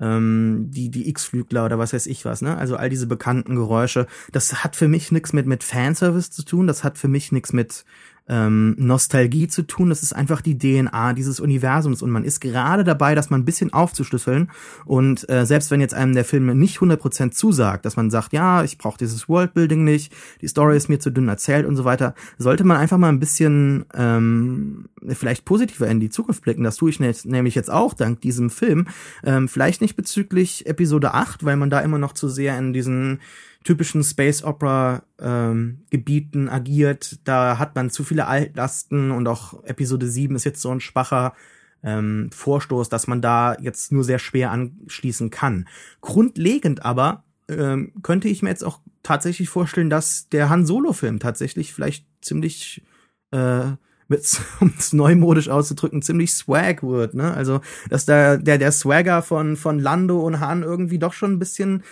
ähm, 0.00 0.70
die, 0.70 0.90
die 0.90 1.08
X-Flügler 1.08 1.64
oder 1.64 1.78
was 1.78 1.92
weiß 1.92 2.06
ich 2.06 2.24
was, 2.24 2.40
ne? 2.40 2.56
Also 2.56 2.76
all 2.76 2.88
diese 2.88 3.06
bekannten 3.06 3.56
Geräusche. 3.56 4.06
Das 4.32 4.62
hat 4.62 4.76
für 4.76 4.88
mich 4.88 5.10
nichts 5.10 5.32
mit, 5.32 5.46
mit 5.46 5.64
Fanservice 5.64 6.30
zu 6.30 6.44
tun, 6.44 6.66
das 6.66 6.84
hat 6.84 6.98
für 6.98 7.08
mich 7.08 7.32
nichts 7.32 7.52
mit 7.52 7.84
ähm, 8.28 8.74
Nostalgie 8.78 9.48
zu 9.48 9.62
tun. 9.62 9.88
Das 9.88 10.02
ist 10.02 10.12
einfach 10.12 10.40
die 10.40 10.58
DNA 10.58 11.14
dieses 11.14 11.40
Universums 11.40 12.02
und 12.02 12.10
man 12.10 12.24
ist 12.24 12.40
gerade 12.40 12.84
dabei, 12.84 13.14
das 13.14 13.30
mal 13.30 13.38
ein 13.38 13.44
bisschen 13.44 13.72
aufzuschlüsseln. 13.72 14.50
Und 14.84 15.28
äh, 15.28 15.46
selbst 15.46 15.70
wenn 15.70 15.80
jetzt 15.80 15.94
einem 15.94 16.14
der 16.14 16.24
Film 16.24 16.46
nicht 16.58 16.78
100% 16.78 17.30
zusagt, 17.30 17.84
dass 17.84 17.96
man 17.96 18.10
sagt, 18.10 18.32
ja, 18.32 18.62
ich 18.62 18.78
brauche 18.78 18.98
dieses 18.98 19.28
Worldbuilding 19.28 19.84
nicht, 19.84 20.12
die 20.40 20.48
Story 20.48 20.76
ist 20.76 20.88
mir 20.88 20.98
zu 20.98 21.10
dünn 21.10 21.28
erzählt 21.28 21.66
und 21.66 21.76
so 21.76 21.84
weiter, 21.84 22.14
sollte 22.36 22.64
man 22.64 22.76
einfach 22.76 22.98
mal 22.98 23.08
ein 23.08 23.20
bisschen 23.20 23.86
ähm, 23.94 24.86
vielleicht 25.08 25.44
positiver 25.44 25.88
in 25.88 26.00
die 26.00 26.10
Zukunft 26.10 26.42
blicken. 26.42 26.64
Das 26.64 26.76
tue 26.76 26.90
ich 26.90 27.00
nämlich 27.00 27.54
jetzt 27.54 27.70
auch 27.70 27.94
dank 27.94 28.20
diesem 28.20 28.50
Film. 28.50 28.86
Ähm, 29.24 29.48
vielleicht 29.48 29.80
nicht 29.80 29.96
bezüglich 29.96 30.66
Episode 30.66 31.14
8, 31.14 31.44
weil 31.44 31.56
man 31.56 31.70
da 31.70 31.80
immer 31.80 31.98
noch 31.98 32.12
zu 32.12 32.28
sehr 32.28 32.58
in 32.58 32.72
diesen 32.72 33.20
typischen 33.68 34.02
Space 34.02 34.42
Opera 34.44 35.02
ähm, 35.20 35.82
Gebieten 35.90 36.48
agiert. 36.48 37.18
Da 37.24 37.58
hat 37.58 37.74
man 37.74 37.90
zu 37.90 38.02
viele 38.02 38.26
Altlasten 38.26 39.10
und 39.10 39.28
auch 39.28 39.62
Episode 39.64 40.06
7 40.06 40.34
ist 40.36 40.44
jetzt 40.44 40.62
so 40.62 40.70
ein 40.70 40.80
schwacher 40.80 41.34
ähm, 41.82 42.30
Vorstoß, 42.32 42.88
dass 42.88 43.08
man 43.08 43.20
da 43.20 43.58
jetzt 43.60 43.92
nur 43.92 44.04
sehr 44.04 44.18
schwer 44.18 44.52
anschließen 44.52 45.28
kann. 45.28 45.68
Grundlegend 46.00 46.82
aber 46.82 47.24
ähm, 47.50 47.92
könnte 48.02 48.28
ich 48.28 48.40
mir 48.40 48.48
jetzt 48.48 48.64
auch 48.64 48.80
tatsächlich 49.02 49.50
vorstellen, 49.50 49.90
dass 49.90 50.30
der 50.30 50.48
Han 50.48 50.64
Solo 50.64 50.94
Film 50.94 51.18
tatsächlich 51.18 51.74
vielleicht 51.74 52.06
ziemlich 52.22 52.82
äh, 53.32 53.72
mit, 54.08 54.40
um 54.60 54.72
es 54.78 54.94
neumodisch 54.94 55.50
auszudrücken, 55.50 56.00
ziemlich 56.00 56.32
swag 56.32 56.82
wird, 56.82 57.12
ne? 57.12 57.34
Also, 57.34 57.60
dass 57.90 58.06
der, 58.06 58.38
der, 58.38 58.56
der 58.56 58.72
Swagger 58.72 59.20
von, 59.20 59.58
von 59.58 59.78
Lando 59.78 60.20
und 60.20 60.40
Han 60.40 60.62
irgendwie 60.62 60.98
doch 60.98 61.12
schon 61.12 61.32
ein 61.32 61.38
bisschen 61.38 61.82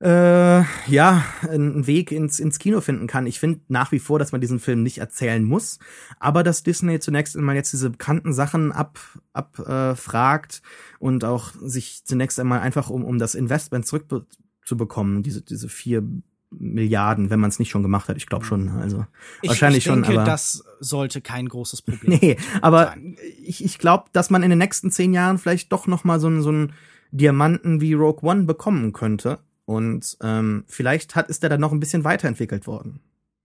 äh, 0.00 0.62
ja, 0.90 1.24
einen 1.48 1.86
Weg 1.86 2.12
ins, 2.12 2.38
ins 2.38 2.58
Kino 2.58 2.80
finden 2.80 3.06
kann. 3.06 3.26
Ich 3.26 3.40
finde 3.40 3.60
nach 3.68 3.92
wie 3.92 3.98
vor, 3.98 4.18
dass 4.18 4.32
man 4.32 4.40
diesen 4.40 4.58
Film 4.58 4.82
nicht 4.82 4.98
erzählen 4.98 5.42
muss, 5.42 5.78
aber 6.20 6.42
dass 6.42 6.62
Disney 6.62 7.00
zunächst 7.00 7.36
einmal 7.36 7.54
jetzt 7.54 7.72
diese 7.72 7.90
bekannten 7.90 8.34
Sachen 8.34 8.72
ab, 8.72 8.98
abfragt 9.32 10.62
äh, 10.62 10.96
und 10.98 11.24
auch 11.24 11.52
sich 11.60 12.04
zunächst 12.04 12.38
einmal 12.38 12.60
einfach 12.60 12.90
um, 12.90 13.04
um 13.04 13.18
das 13.18 13.34
Investment 13.34 13.86
zurückzubekommen, 13.86 15.22
diese, 15.22 15.42
diese 15.42 15.68
vier 15.68 16.02
Milliarden, 16.50 17.28
wenn 17.30 17.40
man 17.40 17.50
es 17.50 17.58
nicht 17.58 17.70
schon 17.70 17.82
gemacht 17.82 18.08
hat. 18.08 18.16
Ich 18.16 18.26
glaube 18.26 18.44
schon. 18.44 18.68
Also 18.68 19.04
ich, 19.42 19.48
wahrscheinlich 19.48 19.86
ich 19.86 19.92
denke, 19.92 20.06
schon. 20.06 20.16
Aber 20.18 20.24
das 20.24 20.62
sollte 20.78 21.20
kein 21.20 21.48
großes 21.48 21.82
Problem. 21.82 22.18
Nee, 22.20 22.36
aber 22.62 22.86
sein. 22.86 23.16
ich, 23.42 23.64
ich 23.64 23.78
glaube, 23.78 24.04
dass 24.12 24.30
man 24.30 24.42
in 24.42 24.50
den 24.50 24.58
nächsten 24.58 24.90
zehn 24.90 25.12
Jahren 25.12 25.38
vielleicht 25.38 25.72
doch 25.72 25.86
noch 25.86 26.04
mal 26.04 26.20
so, 26.20 26.28
einen 26.28 26.42
so 26.42 26.50
einen 26.50 26.72
Diamanten 27.10 27.80
wie 27.80 27.94
Rogue 27.94 28.28
One 28.28 28.44
bekommen 28.44 28.92
könnte 28.92 29.40
und 29.66 30.16
ähm, 30.22 30.64
vielleicht 30.66 31.14
hat 31.14 31.28
ist 31.28 31.42
der 31.42 31.50
dann 31.50 31.60
noch 31.60 31.72
ein 31.72 31.80
bisschen 31.80 32.04
weiterentwickelt 32.04 32.66
worden. 32.66 33.00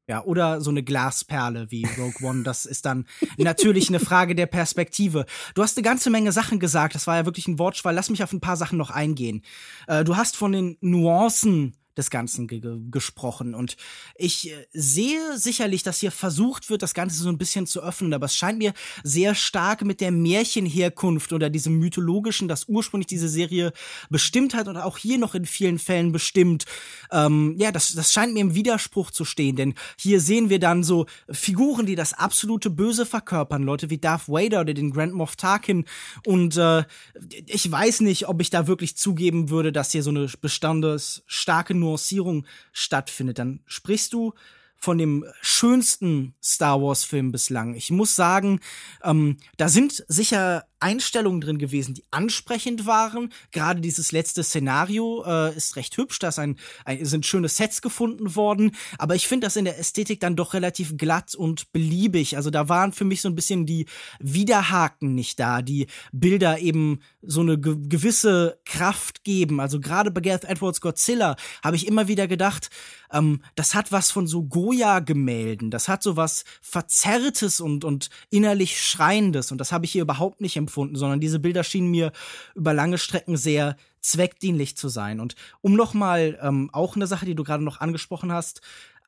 Ja, 0.07 0.23
oder 0.23 0.61
so 0.61 0.71
eine 0.71 0.83
Glasperle 0.83 1.71
wie 1.71 1.87
Rogue 1.97 2.27
One. 2.27 2.43
Das 2.43 2.65
ist 2.65 2.85
dann 2.85 3.05
natürlich 3.37 3.87
eine 3.89 3.99
Frage 3.99 4.35
der 4.35 4.45
Perspektive. 4.45 5.25
Du 5.55 5.63
hast 5.63 5.77
eine 5.77 5.83
ganze 5.83 6.09
Menge 6.09 6.31
Sachen 6.31 6.59
gesagt. 6.59 6.95
Das 6.95 7.07
war 7.07 7.17
ja 7.17 7.25
wirklich 7.25 7.47
ein 7.47 7.59
Wortschwall. 7.59 7.93
Lass 7.95 8.09
mich 8.09 8.23
auf 8.23 8.33
ein 8.33 8.41
paar 8.41 8.57
Sachen 8.57 8.77
noch 8.77 8.89
eingehen. 8.89 9.41
Äh, 9.87 10.03
du 10.03 10.17
hast 10.17 10.35
von 10.35 10.51
den 10.51 10.77
Nuancen 10.81 11.77
des 11.97 12.09
Ganzen 12.09 12.47
ge 12.47 12.61
gesprochen. 12.89 13.53
Und 13.53 13.75
ich 14.15 14.51
äh, 14.51 14.65
sehe 14.71 15.37
sicherlich, 15.37 15.83
dass 15.83 15.99
hier 15.99 16.11
versucht 16.11 16.69
wird, 16.69 16.81
das 16.81 16.93
Ganze 16.93 17.21
so 17.21 17.29
ein 17.29 17.37
bisschen 17.37 17.67
zu 17.67 17.81
öffnen, 17.81 18.13
aber 18.13 18.25
es 18.25 18.35
scheint 18.35 18.59
mir 18.59 18.73
sehr 19.03 19.35
stark 19.35 19.83
mit 19.83 20.01
der 20.01 20.11
Märchenherkunft 20.11 21.33
oder 21.33 21.49
diesem 21.49 21.79
mythologischen, 21.79 22.47
das 22.47 22.67
ursprünglich 22.67 23.07
diese 23.07 23.29
Serie 23.29 23.73
bestimmt 24.09 24.53
hat 24.53 24.67
und 24.67 24.77
auch 24.77 24.97
hier 24.97 25.17
noch 25.17 25.35
in 25.35 25.45
vielen 25.45 25.79
Fällen 25.79 26.11
bestimmt. 26.11 26.65
Ähm, 27.11 27.55
ja, 27.57 27.71
das, 27.71 27.93
das 27.93 28.13
scheint 28.13 28.33
mir 28.33 28.41
im 28.41 28.55
Widerspruch 28.55 29.11
zu 29.11 29.25
stehen, 29.25 29.55
denn 29.55 29.73
hier 29.97 30.21
sehen 30.21 30.49
wir 30.49 30.59
dann 30.59 30.83
so 30.83 31.05
Figuren, 31.29 31.85
die 31.85 31.95
das 31.95 32.13
absolute 32.13 32.69
Böse 32.69 33.05
verkörpern, 33.05 33.63
Leute 33.63 33.89
wie 33.89 33.97
Darth 33.97 34.27
Vader 34.27 34.61
oder 34.61 34.73
den 34.73 34.91
Grand 34.91 35.13
Moff 35.13 35.35
Tarkin. 35.35 35.85
Und 36.25 36.57
äh, 36.57 36.83
ich 37.47 37.69
weiß 37.69 38.01
nicht, 38.01 38.27
ob 38.27 38.41
ich 38.41 38.49
da 38.49 38.67
wirklich 38.67 38.95
zugeben 38.95 39.49
würde, 39.49 39.71
dass 39.71 39.91
hier 39.91 40.03
so 40.03 40.09
eine 40.09 40.27
bestandes 40.39 41.23
starke 41.25 41.73
Nuancierung 41.81 42.45
stattfindet, 42.71 43.39
dann 43.39 43.59
sprichst 43.65 44.13
du 44.13 44.33
von 44.77 44.97
dem 44.97 45.25
schönsten 45.41 46.33
Star 46.41 46.81
Wars-Film 46.81 47.31
bislang. 47.31 47.75
Ich 47.75 47.91
muss 47.91 48.15
sagen, 48.15 48.59
ähm, 49.03 49.37
da 49.57 49.69
sind 49.69 50.03
sicher 50.07 50.65
Einstellungen 50.81 51.41
drin 51.41 51.57
gewesen, 51.57 51.93
die 51.93 52.03
ansprechend 52.11 52.85
waren. 52.85 53.31
Gerade 53.51 53.81
dieses 53.81 54.11
letzte 54.11 54.43
Szenario 54.43 55.23
äh, 55.25 55.55
ist 55.55 55.75
recht 55.75 55.95
hübsch, 55.97 56.19
da 56.19 56.29
ein, 56.37 56.57
ein, 56.85 57.05
sind 57.05 57.25
schöne 57.25 57.49
Sets 57.49 57.81
gefunden 57.81 58.35
worden, 58.35 58.75
aber 58.97 59.15
ich 59.15 59.27
finde 59.27 59.45
das 59.45 59.55
in 59.55 59.65
der 59.65 59.77
Ästhetik 59.77 60.19
dann 60.19 60.35
doch 60.35 60.53
relativ 60.53 60.97
glatt 60.97 61.35
und 61.35 61.71
beliebig. 61.71 62.35
Also 62.35 62.49
da 62.49 62.67
waren 62.69 62.93
für 62.93 63.05
mich 63.05 63.21
so 63.21 63.29
ein 63.29 63.35
bisschen 63.35 63.65
die 63.65 63.85
Widerhaken 64.19 65.13
nicht 65.13 65.39
da, 65.39 65.61
die 65.61 65.87
Bilder 66.11 66.59
eben 66.59 67.01
so 67.21 67.41
eine 67.41 67.59
ge 67.59 67.75
gewisse 67.81 68.59
Kraft 68.65 69.23
geben. 69.23 69.59
Also 69.59 69.79
gerade 69.79 70.11
bei 70.11 70.21
Gareth 70.21 70.45
Edwards 70.45 70.81
Godzilla 70.81 71.35
habe 71.63 71.75
ich 71.75 71.87
immer 71.87 72.07
wieder 72.07 72.27
gedacht, 72.27 72.69
ähm, 73.11 73.41
das 73.55 73.75
hat 73.75 73.91
was 73.91 74.11
von 74.11 74.27
so 74.27 74.43
Goya-Gemälden, 74.43 75.69
das 75.69 75.87
hat 75.87 76.01
so 76.01 76.15
was 76.15 76.43
Verzerrtes 76.61 77.61
und, 77.61 77.83
und 77.83 78.09
innerlich 78.29 78.81
Schreiendes 78.81 79.51
und 79.51 79.59
das 79.59 79.71
habe 79.71 79.85
ich 79.85 79.91
hier 79.91 80.01
überhaupt 80.01 80.41
nicht 80.41 80.55
empfunden 80.57 80.70
empfunden, 80.71 80.95
sondern 80.95 81.19
diese 81.19 81.39
Bilder 81.39 81.63
schienen 81.63 81.91
mir 81.91 82.11
über 82.55 82.73
lange 82.73 82.97
Strecken 82.97 83.35
sehr 83.35 83.75
zweckdienlich 83.99 84.77
zu 84.77 84.87
sein. 84.89 85.19
Und 85.19 85.35
um 85.61 85.75
nochmal 85.75 86.39
ähm, 86.41 86.69
auch 86.71 86.95
eine 86.95 87.07
Sache, 87.07 87.25
die 87.25 87.35
du 87.35 87.43
gerade 87.43 87.63
noch 87.63 87.81
angesprochen 87.81 88.31
hast, 88.31 88.61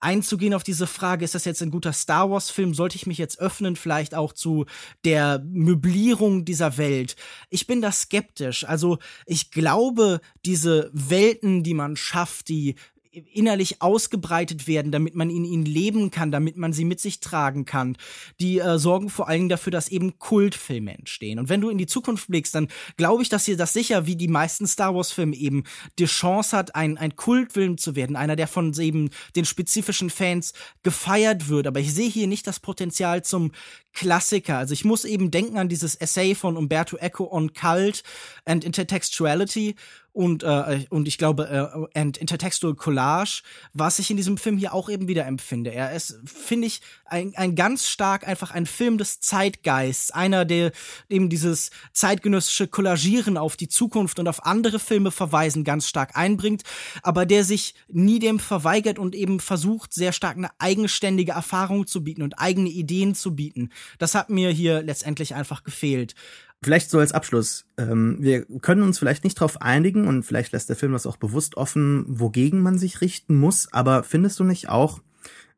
einzugehen 0.04 0.54
auf 0.54 0.64
diese 0.64 0.86
Frage, 0.86 1.24
ist 1.24 1.34
das 1.34 1.46
jetzt 1.46 1.62
ein 1.62 1.72
guter 1.72 1.94
Star 1.94 2.30
Wars-Film? 2.30 2.74
Sollte 2.74 2.98
ich 2.98 3.08
mich 3.08 3.18
jetzt 3.18 3.40
öffnen, 3.40 3.78
vielleicht 3.78 4.14
auch 4.14 4.34
zu 4.34 4.66
der 5.06 5.42
Möblierung 5.46 6.44
dieser 6.44 6.78
Welt? 6.78 7.16
Ich 7.50 7.68
bin 7.68 7.82
da 7.82 7.92
skeptisch. 7.92 8.66
Also 8.66 8.98
ich 9.26 9.50
glaube, 9.50 10.20
diese 10.46 10.92
Welten, 10.94 11.64
die 11.64 11.74
man 11.74 11.96
schafft, 11.96 12.50
die 12.50 12.76
innerlich 13.14 13.82
ausgebreitet 13.82 14.68
werden, 14.68 14.92
damit 14.92 15.16
man 15.16 15.30
in 15.30 15.46
ihnen 15.46 15.66
leben 15.66 16.10
kann, 16.10 16.32
damit 16.32 16.58
man 16.58 16.74
sie 16.74 16.86
mit 16.86 17.00
sich 17.00 17.20
tragen 17.20 17.66
kann. 17.66 17.96
Die 18.40 18.60
äh, 18.60 18.80
sorgen 18.80 19.10
vor 19.10 19.28
allen 19.28 19.42
Dingen 19.42 19.50
dafür, 19.50 19.72
dass 19.72 19.90
eben 19.90 20.18
Kultfilme 20.18 20.98
entstehen. 20.98 21.38
Und 21.40 21.50
wenn 21.50 21.62
du 21.62 21.70
in 21.70 21.78
die 21.78 21.86
Zukunft 21.86 22.28
blickst, 22.28 22.56
dann 22.56 22.70
glaube 22.98 23.22
ich, 23.22 23.30
dass 23.30 23.46
hier 23.46 23.58
das 23.58 23.74
sicher, 23.74 24.08
wie 24.08 24.16
die 24.16 24.28
meisten 24.28 24.66
Star 24.66 24.96
Wars-Filme 24.96 25.36
eben, 25.36 25.64
die 26.00 26.06
Chance 26.06 26.58
hat, 26.58 26.76
ein, 26.76 26.98
ein 26.98 27.16
Kultfilm 27.16 27.78
zu 27.78 27.96
werden, 27.96 28.16
einer, 28.16 28.36
der 28.36 28.48
von 28.48 28.74
eben 28.80 29.10
den 29.36 29.46
spezifischen 29.46 30.10
Fans 30.10 30.54
gefeiert 30.82 31.50
wird. 31.50 31.68
Aber 31.68 31.80
ich 31.80 31.94
sehe 31.94 32.10
hier 32.10 32.28
nicht 32.28 32.48
das 32.48 32.60
Potenzial 32.60 33.24
zum 33.24 33.52
Klassiker. 33.94 34.58
Also 34.58 34.74
ich 34.74 34.86
muss 34.86 35.06
eben 35.06 35.32
denken 35.32 35.58
an 35.58 35.70
dieses 35.70 35.96
Essay 35.96 36.36
von 36.36 36.58
Umberto 36.58 36.98
Eco 36.98 37.32
on 37.32 37.54
Cult 37.54 38.04
and 38.46 38.64
Intertextuality 38.64 39.76
und, 40.14 40.44
äh, 40.44 40.86
und 40.92 41.08
ich 41.08 41.18
glaube, 41.18 41.90
äh, 41.94 42.00
and 42.00 42.18
Intertextual 42.18 42.76
Collage, 42.76 43.42
was 43.74 43.98
ich 43.98 44.12
in 44.12 44.18
diesem 44.18 44.38
Film 44.38 44.60
hier 44.60 44.74
auch 44.74 44.88
eben 44.88 45.08
wieder 45.08 45.26
empfinde. 45.26 45.74
Er 45.74 45.92
ist, 45.94 46.20
finde 46.26 46.68
ich, 46.68 46.82
ein, 47.06 47.34
ein 47.36 47.56
ganz 47.56 47.88
stark 47.88 48.28
einfach 48.28 48.52
ein 48.52 48.68
Film 48.68 49.00
des 49.00 49.22
Zeitgeists, 49.22 50.12
einer, 50.12 50.46
der 50.46 50.72
eben 51.10 51.30
dieses 51.30 51.72
zeitgenössische 51.94 52.68
Collagieren 52.68 53.38
auf 53.38 53.58
die 53.58 53.68
Zukunft 53.68 54.20
und 54.20 54.28
auf 54.28 54.46
andere 54.46 54.78
Filme 54.78 55.10
verweisen 55.10 55.64
ganz 55.64 55.88
stark 55.88 56.16
einbringt, 56.16 56.62
aber 57.02 57.26
der 57.26 57.44
sich 57.44 57.74
nie 57.88 58.20
dem 58.20 58.38
verweigert 58.38 59.00
und 59.00 59.16
eben 59.16 59.40
versucht, 59.40 59.94
sehr 59.94 60.14
stark 60.14 60.38
eine 60.38 60.52
eigenständige 60.60 61.32
Erfahrung 61.32 61.88
zu 61.88 62.04
bieten 62.04 62.22
und 62.22 62.38
eigene 62.38 62.70
Ideen 62.70 63.16
zu 63.16 63.36
bieten. 63.36 63.72
Das 63.98 64.16
hat 64.16 64.30
mir 64.30 64.50
hier 64.50 64.82
letztendlich 64.82 65.36
einfach 65.36 65.64
gefehlt. 65.64 66.16
Vielleicht 66.62 66.90
so 66.90 67.00
als 67.00 67.12
Abschluss. 67.12 67.66
Ähm, 67.78 68.18
wir 68.20 68.46
können 68.62 68.84
uns 68.84 68.98
vielleicht 68.98 69.24
nicht 69.24 69.38
darauf 69.40 69.62
einigen 69.62 70.08
und 70.08 70.24
vielleicht 70.24 70.54
lässt 70.54 70.70
der 70.70 70.76
Film 70.78 70.94
das 70.94 71.06
auch 71.06 71.18
bewusst 71.18 71.58
offen, 71.58 72.06
wogegen 72.08 72.62
man 72.62 72.78
sich 72.78 73.02
richten 73.02 73.36
muss. 73.36 73.72
Aber 73.74 74.04
findest 74.04 74.40
du 74.40 74.46
nicht 74.46 74.70
auch, 74.70 75.02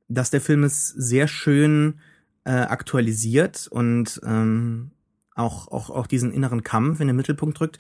dass 0.08 0.32
der 0.32 0.42
Film 0.42 0.64
es 0.64 0.88
sehr 0.88 1.28
schön 1.28 2.00
äh, 2.44 2.52
aktualisiert 2.52 3.68
und 3.70 4.20
ähm, 4.26 4.92
auch, 5.36 5.68
auch, 5.68 5.90
auch 5.90 6.08
diesen 6.08 6.32
inneren 6.32 6.64
Kampf 6.64 7.00
in 7.00 7.08
den 7.08 7.16
Mittelpunkt 7.16 7.60
drückt, 7.60 7.78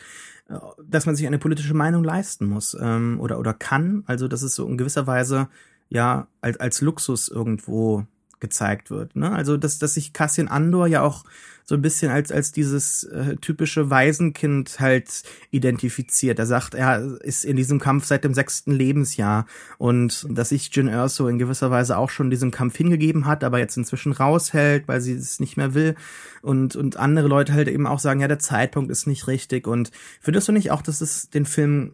äh, 0.49 0.57
dass 0.85 1.05
man 1.05 1.15
sich 1.15 1.25
eine 1.25 1.39
politische 1.39 1.73
Meinung 1.73 2.03
leisten 2.03 2.45
muss 2.45 2.77
ähm, 2.79 3.19
oder, 3.19 3.39
oder 3.39 3.53
kann. 3.53 4.03
Also, 4.05 4.27
dass 4.27 4.43
es 4.43 4.55
so 4.55 4.67
in 4.67 4.77
gewisser 4.77 5.07
Weise 5.07 5.47
ja 5.89 6.27
als, 6.41 6.59
als 6.59 6.81
Luxus 6.81 7.27
irgendwo 7.27 8.05
gezeigt 8.39 8.89
wird. 8.89 9.15
Ne? 9.15 9.31
Also, 9.31 9.57
dass, 9.57 9.79
dass 9.79 9.95
sich 9.95 10.13
Cassian 10.13 10.47
Andor 10.47 10.88
ja 10.88 11.01
auch 11.01 11.23
so 11.67 11.73
ein 11.73 11.81
bisschen 11.81 12.11
als, 12.11 12.31
als 12.31 12.51
dieses 12.51 13.03
äh, 13.05 13.38
typische 13.38 13.89
Waisenkind 13.89 14.79
halt 14.79 15.23
identifiziert. 15.49 16.38
Er 16.38 16.45
sagt, 16.45 16.75
er 16.75 17.19
ist 17.21 17.43
in 17.43 17.55
diesem 17.55 17.79
Kampf 17.79 18.05
seit 18.05 18.23
dem 18.23 18.36
sechsten 18.36 18.71
Lebensjahr 18.71 19.47
und 19.79 20.27
dass 20.29 20.49
sich 20.49 20.69
Jin 20.73 20.88
Erso 20.88 21.27
in 21.27 21.39
gewisser 21.39 21.71
Weise 21.71 21.97
auch 21.97 22.11
schon 22.11 22.29
diesem 22.29 22.51
Kampf 22.51 22.77
hingegeben 22.77 23.25
hat, 23.25 23.43
aber 23.43 23.57
jetzt 23.57 23.77
inzwischen 23.77 24.11
raushält, 24.11 24.88
weil 24.88 25.01
sie 25.01 25.13
es 25.13 25.39
nicht 25.39 25.57
mehr 25.57 25.73
will 25.73 25.95
und, 26.43 26.75
und 26.75 26.97
andere 26.97 27.27
Leute 27.27 27.53
halt 27.53 27.67
eben 27.67 27.88
auch 27.88 27.99
sagen, 27.99 28.19
ja, 28.19 28.27
der 28.27 28.39
Zeitpunkt 28.39 28.91
ist 28.91 29.07
nicht 29.07 29.27
richtig 29.27 29.67
und 29.67 29.89
findest 30.21 30.47
du 30.47 30.51
nicht 30.51 30.69
auch, 30.69 30.83
dass 30.83 31.01
es 31.01 31.31
den 31.31 31.47
Film 31.47 31.93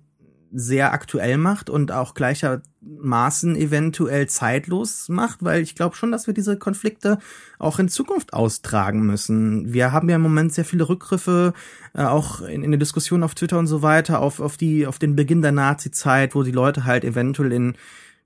sehr 0.53 0.93
aktuell 0.93 1.37
macht 1.37 1.69
und 1.69 1.91
auch 1.91 2.13
gleichermaßen 2.13 3.55
eventuell 3.55 4.27
zeitlos 4.27 5.07
macht, 5.09 5.43
weil 5.43 5.61
ich 5.61 5.75
glaube 5.75 5.95
schon, 5.95 6.11
dass 6.11 6.27
wir 6.27 6.33
diese 6.33 6.57
Konflikte 6.57 7.19
auch 7.57 7.79
in 7.79 7.89
Zukunft 7.89 8.33
austragen 8.33 9.05
müssen. 9.05 9.73
Wir 9.73 9.91
haben 9.91 10.09
ja 10.09 10.17
im 10.17 10.21
Moment 10.21 10.53
sehr 10.53 10.65
viele 10.65 10.89
Rückgriffe, 10.89 11.53
äh, 11.93 12.03
auch 12.03 12.41
in, 12.41 12.63
in 12.63 12.71
der 12.71 12.79
Diskussion 12.79 13.23
auf 13.23 13.35
Twitter 13.35 13.59
und 13.59 13.67
so 13.67 13.81
weiter, 13.81 14.19
auf, 14.19 14.39
auf 14.39 14.57
die, 14.57 14.85
auf 14.85 14.99
den 14.99 15.15
Beginn 15.15 15.41
der 15.41 15.53
Nazi-Zeit, 15.53 16.35
wo 16.35 16.43
die 16.43 16.51
Leute 16.51 16.85
halt 16.85 17.05
eventuell 17.05 17.53
in 17.53 17.75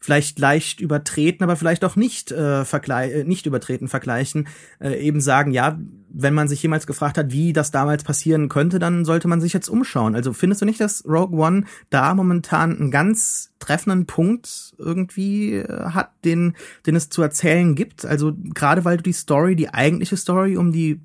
vielleicht 0.05 0.37
leicht 0.37 0.81
übertreten, 0.81 1.43
aber 1.43 1.55
vielleicht 1.55 1.83
auch 1.83 1.95
nicht 1.95 2.31
äh, 2.31 2.63
vergleich, 2.63 3.11
äh, 3.11 3.23
nicht 3.23 3.47
übertreten 3.47 3.87
vergleichen, 3.87 4.47
äh, 4.79 4.99
eben 4.99 5.19
sagen, 5.19 5.51
ja, 5.51 5.79
wenn 6.09 6.35
man 6.35 6.47
sich 6.47 6.61
jemals 6.61 6.85
gefragt 6.85 7.17
hat, 7.17 7.31
wie 7.31 7.53
das 7.53 7.71
damals 7.71 8.03
passieren 8.03 8.47
könnte, 8.47 8.77
dann 8.77 9.03
sollte 9.03 9.27
man 9.27 9.41
sich 9.41 9.51
jetzt 9.51 9.67
umschauen. 9.67 10.13
Also 10.13 10.31
findest 10.31 10.61
du 10.61 10.65
nicht, 10.65 10.79
dass 10.79 11.03
Rogue 11.05 11.37
One 11.39 11.63
da 11.89 12.13
momentan 12.13 12.77
einen 12.77 12.91
ganz 12.91 13.51
treffenden 13.57 14.05
Punkt 14.05 14.75
irgendwie 14.77 15.55
äh, 15.55 15.89
hat, 15.89 16.11
den, 16.23 16.55
den 16.85 16.95
es 16.95 17.09
zu 17.09 17.23
erzählen 17.23 17.73
gibt? 17.73 18.05
Also 18.05 18.33
gerade 18.53 18.85
weil 18.85 18.97
du 18.97 19.03
die 19.03 19.11
Story, 19.11 19.55
die 19.55 19.73
eigentliche 19.73 20.17
Story 20.17 20.55
um 20.55 20.71
die, 20.71 21.01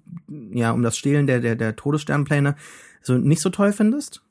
ja, 0.52 0.72
um 0.72 0.82
das 0.82 0.98
Stehlen 0.98 1.26
der, 1.26 1.40
der, 1.40 1.56
der 1.56 1.74
Todessternpläne 1.74 2.54
so 3.00 3.14
nicht 3.14 3.40
so 3.40 3.48
toll 3.48 3.72
findest? 3.72 4.22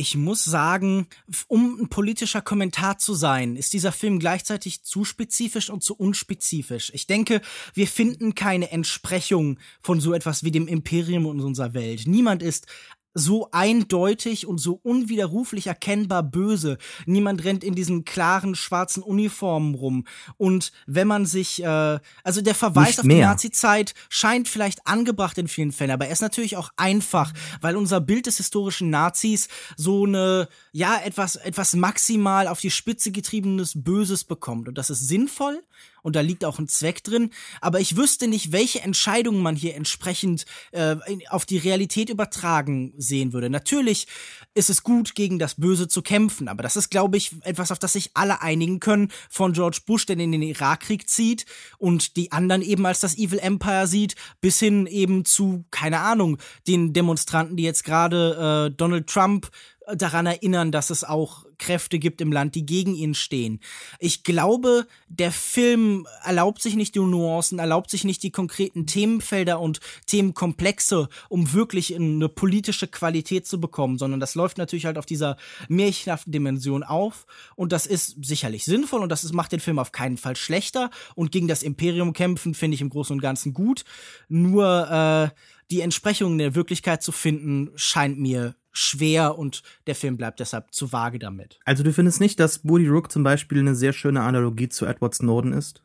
Ich 0.00 0.16
muss 0.16 0.44
sagen, 0.44 1.08
um 1.46 1.78
ein 1.78 1.88
politischer 1.90 2.40
Kommentar 2.40 2.96
zu 2.96 3.12
sein, 3.12 3.54
ist 3.54 3.74
dieser 3.74 3.92
Film 3.92 4.18
gleichzeitig 4.18 4.82
zu 4.82 5.04
spezifisch 5.04 5.68
und 5.68 5.84
zu 5.84 5.94
unspezifisch. 5.94 6.90
Ich 6.94 7.06
denke, 7.06 7.42
wir 7.74 7.86
finden 7.86 8.34
keine 8.34 8.70
Entsprechung 8.70 9.58
von 9.78 10.00
so 10.00 10.14
etwas 10.14 10.42
wie 10.42 10.50
dem 10.50 10.68
Imperium 10.68 11.26
in 11.26 11.40
unserer 11.40 11.74
Welt. 11.74 12.04
Niemand 12.06 12.42
ist 12.42 12.66
so 13.14 13.48
eindeutig 13.52 14.46
und 14.46 14.58
so 14.58 14.78
unwiderruflich 14.82 15.66
erkennbar 15.66 16.22
böse. 16.22 16.78
Niemand 17.06 17.44
rennt 17.44 17.64
in 17.64 17.74
diesen 17.74 18.04
klaren 18.04 18.54
schwarzen 18.54 19.02
Uniformen 19.02 19.74
rum. 19.74 20.04
Und 20.36 20.72
wenn 20.86 21.08
man 21.08 21.26
sich, 21.26 21.62
äh, 21.62 21.98
also 22.24 22.40
der 22.40 22.54
Verweis 22.54 22.88
Nicht 22.88 22.98
auf 23.00 23.04
mehr. 23.06 23.16
die 23.16 23.22
Nazi-Zeit 23.22 23.94
scheint 24.08 24.48
vielleicht 24.48 24.86
angebracht 24.86 25.38
in 25.38 25.48
vielen 25.48 25.72
Fällen, 25.72 25.90
aber 25.90 26.06
er 26.06 26.12
ist 26.12 26.22
natürlich 26.22 26.56
auch 26.56 26.70
einfach, 26.76 27.32
weil 27.60 27.76
unser 27.76 28.00
Bild 28.00 28.26
des 28.26 28.36
historischen 28.36 28.90
Nazis 28.90 29.48
so 29.76 30.04
eine, 30.04 30.48
ja, 30.72 31.00
etwas, 31.02 31.36
etwas 31.36 31.74
maximal 31.74 32.48
auf 32.48 32.60
die 32.60 32.70
Spitze 32.70 33.10
getriebenes 33.12 33.72
Böses 33.74 34.24
bekommt. 34.24 34.68
Und 34.68 34.78
das 34.78 34.90
ist 34.90 35.06
sinnvoll, 35.06 35.62
und 36.02 36.16
da 36.16 36.20
liegt 36.20 36.44
auch 36.44 36.58
ein 36.58 36.68
Zweck 36.68 37.04
drin. 37.04 37.30
Aber 37.60 37.80
ich 37.80 37.96
wüsste 37.96 38.28
nicht, 38.28 38.52
welche 38.52 38.80
Entscheidungen 38.80 39.42
man 39.42 39.56
hier 39.56 39.74
entsprechend 39.74 40.44
äh, 40.72 40.96
auf 41.28 41.46
die 41.46 41.58
Realität 41.58 42.10
übertragen 42.10 42.92
sehen 42.96 43.32
würde. 43.32 43.50
Natürlich 43.50 44.06
ist 44.54 44.70
es 44.70 44.82
gut, 44.82 45.14
gegen 45.14 45.38
das 45.38 45.56
Böse 45.56 45.88
zu 45.88 46.02
kämpfen, 46.02 46.48
aber 46.48 46.62
das 46.62 46.76
ist, 46.76 46.90
glaube 46.90 47.16
ich, 47.16 47.36
etwas, 47.42 47.70
auf 47.70 47.78
das 47.78 47.92
sich 47.92 48.10
alle 48.14 48.42
einigen 48.42 48.80
können. 48.80 49.10
Von 49.28 49.52
George 49.52 49.80
Bush, 49.86 50.06
der 50.06 50.18
in 50.18 50.32
den 50.32 50.42
Irakkrieg 50.42 51.08
zieht 51.08 51.46
und 51.78 52.16
die 52.16 52.32
anderen 52.32 52.62
eben 52.62 52.84
als 52.86 53.00
das 53.00 53.16
Evil 53.16 53.38
Empire 53.38 53.86
sieht, 53.86 54.14
bis 54.40 54.58
hin 54.58 54.86
eben 54.86 55.24
zu, 55.24 55.64
keine 55.70 56.00
Ahnung, 56.00 56.38
den 56.66 56.92
Demonstranten, 56.92 57.56
die 57.56 57.62
jetzt 57.62 57.84
gerade 57.84 58.70
äh, 58.70 58.76
Donald 58.76 59.06
Trump 59.06 59.50
daran 59.96 60.26
erinnern, 60.26 60.72
dass 60.72 60.90
es 60.90 61.04
auch 61.04 61.44
Kräfte 61.58 61.98
gibt 61.98 62.20
im 62.20 62.32
Land, 62.32 62.54
die 62.54 62.64
gegen 62.64 62.94
ihn 62.94 63.14
stehen. 63.14 63.60
Ich 63.98 64.22
glaube, 64.22 64.86
der 65.08 65.30
Film 65.30 66.06
erlaubt 66.24 66.62
sich 66.62 66.74
nicht 66.74 66.94
die 66.94 67.00
Nuancen, 67.00 67.58
erlaubt 67.58 67.90
sich 67.90 68.04
nicht 68.04 68.22
die 68.22 68.30
konkreten 68.30 68.86
Themenfelder 68.86 69.60
und 69.60 69.80
Themenkomplexe, 70.06 71.08
um 71.28 71.52
wirklich 71.52 71.94
eine 71.94 72.28
politische 72.28 72.88
Qualität 72.88 73.46
zu 73.46 73.60
bekommen, 73.60 73.98
sondern 73.98 74.20
das 74.20 74.34
läuft 74.34 74.58
natürlich 74.58 74.86
halt 74.86 74.98
auf 74.98 75.06
dieser 75.06 75.36
märchenhaften 75.68 76.32
Dimension 76.32 76.82
auf 76.82 77.26
und 77.56 77.72
das 77.72 77.86
ist 77.86 78.16
sicherlich 78.24 78.64
sinnvoll 78.64 79.02
und 79.02 79.10
das 79.10 79.24
ist, 79.24 79.34
macht 79.34 79.52
den 79.52 79.60
Film 79.60 79.78
auf 79.78 79.92
keinen 79.92 80.16
Fall 80.16 80.36
schlechter 80.36 80.90
und 81.14 81.30
gegen 81.30 81.48
das 81.48 81.62
Imperium 81.62 82.12
kämpfen 82.12 82.54
finde 82.54 82.74
ich 82.74 82.80
im 82.80 82.90
Großen 82.90 83.14
und 83.14 83.20
Ganzen 83.20 83.52
gut. 83.52 83.84
Nur 84.28 84.90
äh, 84.90 85.34
die 85.70 85.80
Entsprechung 85.80 86.32
in 86.32 86.38
der 86.38 86.54
Wirklichkeit 86.54 87.02
zu 87.02 87.12
finden, 87.12 87.70
scheint 87.76 88.18
mir 88.18 88.54
schwer 88.72 89.38
und 89.38 89.62
der 89.86 89.94
Film 89.94 90.16
bleibt 90.16 90.40
deshalb 90.40 90.72
zu 90.72 90.92
vage 90.92 91.18
damit. 91.18 91.58
Also 91.64 91.82
du 91.82 91.92
findest 91.92 92.20
nicht, 92.20 92.38
dass 92.38 92.64
Woody 92.64 92.88
Rook 92.88 93.10
zum 93.10 93.22
Beispiel 93.22 93.58
eine 93.58 93.74
sehr 93.74 93.92
schöne 93.92 94.22
Analogie 94.22 94.68
zu 94.68 94.86
Edward 94.86 95.14
Snowden 95.14 95.52
ist? 95.52 95.82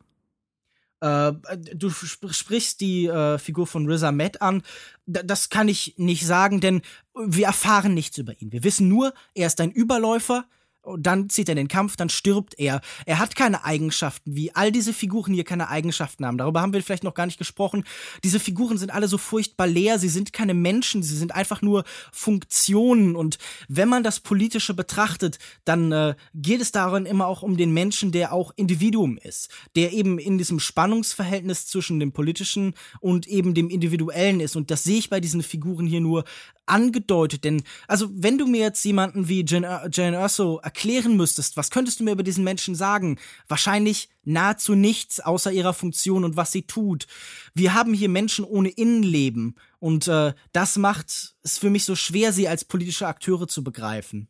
Äh, 1.00 1.32
du 1.74 1.90
sprichst 1.90 2.80
die 2.80 3.06
äh, 3.06 3.38
Figur 3.38 3.66
von 3.66 3.86
Riz 3.86 4.02
Ahmed 4.02 4.40
an. 4.40 4.62
D 5.06 5.20
das 5.24 5.50
kann 5.50 5.68
ich 5.68 5.94
nicht 5.98 6.26
sagen, 6.26 6.60
denn 6.60 6.82
wir 7.14 7.46
erfahren 7.46 7.94
nichts 7.94 8.18
über 8.18 8.40
ihn. 8.40 8.52
Wir 8.52 8.64
wissen 8.64 8.88
nur, 8.88 9.12
er 9.34 9.46
ist 9.46 9.60
ein 9.60 9.70
Überläufer, 9.70 10.46
dann 10.98 11.28
zieht 11.28 11.48
er 11.48 11.54
den 11.54 11.68
Kampf, 11.68 11.96
dann 11.96 12.08
stirbt 12.08 12.58
er. 12.58 12.80
Er 13.04 13.18
hat 13.18 13.36
keine 13.36 13.64
Eigenschaften, 13.64 14.36
wie 14.36 14.54
all 14.54 14.70
diese 14.70 14.92
Figuren 14.92 15.34
hier 15.34 15.44
keine 15.44 15.68
Eigenschaften 15.68 16.24
haben. 16.24 16.38
Darüber 16.38 16.60
haben 16.60 16.72
wir 16.72 16.82
vielleicht 16.82 17.04
noch 17.04 17.14
gar 17.14 17.26
nicht 17.26 17.38
gesprochen. 17.38 17.84
Diese 18.24 18.40
Figuren 18.40 18.78
sind 18.78 18.92
alle 18.92 19.08
so 19.08 19.18
furchtbar 19.18 19.66
leer, 19.66 19.98
sie 19.98 20.08
sind 20.08 20.32
keine 20.32 20.54
Menschen, 20.54 21.02
sie 21.02 21.16
sind 21.16 21.34
einfach 21.34 21.62
nur 21.62 21.84
Funktionen. 22.12 23.16
Und 23.16 23.38
wenn 23.68 23.88
man 23.88 24.02
das 24.02 24.20
Politische 24.20 24.74
betrachtet, 24.74 25.38
dann 25.64 25.92
äh, 25.92 26.14
geht 26.34 26.60
es 26.60 26.72
darin 26.72 27.06
immer 27.06 27.26
auch 27.26 27.42
um 27.42 27.56
den 27.56 27.72
Menschen, 27.72 28.12
der 28.12 28.32
auch 28.32 28.52
Individuum 28.56 29.18
ist, 29.18 29.50
der 29.74 29.92
eben 29.92 30.18
in 30.18 30.38
diesem 30.38 30.60
Spannungsverhältnis 30.60 31.66
zwischen 31.66 32.00
dem 32.00 32.12
Politischen 32.12 32.74
und 33.00 33.26
eben 33.26 33.54
dem 33.54 33.70
Individuellen 33.70 34.40
ist. 34.40 34.56
Und 34.56 34.70
das 34.70 34.84
sehe 34.84 34.98
ich 34.98 35.10
bei 35.10 35.20
diesen 35.20 35.42
Figuren 35.42 35.86
hier 35.86 36.00
nur 36.00 36.24
angedeutet. 36.66 37.44
Denn, 37.44 37.62
also, 37.88 38.08
wenn 38.12 38.38
du 38.38 38.46
mir 38.46 38.60
jetzt 38.60 38.84
jemanden 38.84 39.28
wie 39.28 39.44
Jane, 39.46 39.88
Jane 39.92 40.16
Erso 40.16 40.58
erklären 40.58 41.16
müsstest, 41.16 41.56
was 41.56 41.70
könntest 41.70 42.00
du 42.00 42.04
mir 42.04 42.12
über 42.12 42.22
diesen 42.22 42.44
Menschen 42.44 42.74
sagen? 42.74 43.18
Wahrscheinlich 43.48 44.08
nahezu 44.24 44.74
nichts 44.74 45.20
außer 45.20 45.52
ihrer 45.52 45.72
Funktion 45.72 46.24
und 46.24 46.36
was 46.36 46.52
sie 46.52 46.62
tut. 46.62 47.06
Wir 47.54 47.74
haben 47.74 47.94
hier 47.94 48.08
Menschen 48.08 48.44
ohne 48.44 48.68
Innenleben 48.68 49.54
und 49.78 50.08
äh, 50.08 50.34
das 50.52 50.76
macht 50.76 51.34
es 51.42 51.58
für 51.58 51.70
mich 51.70 51.84
so 51.84 51.94
schwer, 51.94 52.32
sie 52.32 52.48
als 52.48 52.64
politische 52.64 53.06
Akteure 53.06 53.46
zu 53.46 53.62
begreifen. 53.62 54.28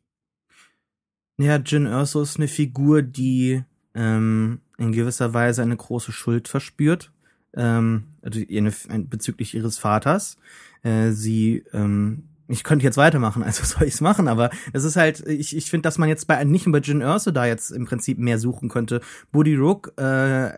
Ja, 1.38 1.56
Jin 1.56 1.86
Erso 1.86 2.22
ist 2.22 2.36
eine 2.36 2.48
Figur, 2.48 3.02
die 3.02 3.62
ähm, 3.94 4.60
in 4.78 4.92
gewisser 4.92 5.34
Weise 5.34 5.62
eine 5.62 5.76
große 5.76 6.12
Schuld 6.12 6.48
verspürt, 6.48 7.12
ähm, 7.54 8.04
also 8.22 8.40
ihre, 8.40 8.72
bezüglich 9.00 9.54
ihres 9.54 9.78
Vaters. 9.78 10.36
Äh, 10.82 11.10
sie 11.10 11.64
ähm, 11.72 12.24
ich 12.48 12.64
könnte 12.64 12.84
jetzt 12.84 12.96
weitermachen, 12.96 13.42
also 13.42 13.64
soll 13.64 13.86
ich 13.86 13.94
es 13.94 14.00
machen, 14.00 14.28
aber 14.28 14.50
das 14.72 14.84
ist 14.84 14.96
halt, 14.96 15.26
ich, 15.26 15.56
ich 15.56 15.70
finde, 15.70 15.82
dass 15.82 15.98
man 15.98 16.08
jetzt 16.08 16.26
bei 16.26 16.42
nicht 16.44 16.66
über 16.66 16.80
Jin 16.80 17.00
Erso 17.00 17.30
da 17.30 17.46
jetzt 17.46 17.70
im 17.70 17.86
Prinzip 17.86 18.18
mehr 18.18 18.38
suchen 18.38 18.68
könnte. 18.68 19.00
Buddy 19.32 19.56
Rook 19.56 19.92
äh, 19.98 20.48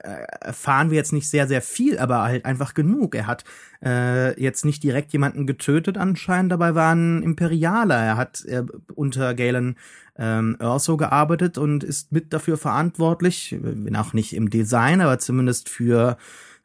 erfahren 0.40 0.90
wir 0.90 0.96
jetzt 0.96 1.12
nicht 1.12 1.28
sehr, 1.28 1.48
sehr 1.48 1.62
viel, 1.62 1.98
aber 1.98 2.22
halt 2.22 2.44
einfach 2.44 2.74
genug. 2.74 3.14
Er 3.14 3.26
hat 3.26 3.44
äh, 3.84 4.40
jetzt 4.40 4.64
nicht 4.64 4.82
direkt 4.82 5.12
jemanden 5.12 5.46
getötet 5.46 5.96
anscheinend, 5.98 6.52
dabei 6.52 6.74
war 6.74 6.94
ein 6.94 7.22
Imperialer. 7.22 7.96
Er 7.96 8.16
hat 8.16 8.44
äh, 8.44 8.64
unter 8.94 9.34
Galen 9.34 9.76
ähm, 10.18 10.56
Erso 10.58 10.96
gearbeitet 10.96 11.58
und 11.58 11.84
ist 11.84 12.12
mit 12.12 12.32
dafür 12.32 12.56
verantwortlich, 12.56 13.56
wenn 13.60 13.94
auch 13.96 14.12
nicht 14.12 14.34
im 14.34 14.50
Design, 14.50 15.00
aber 15.00 15.18
zumindest 15.18 15.68
für 15.68 16.18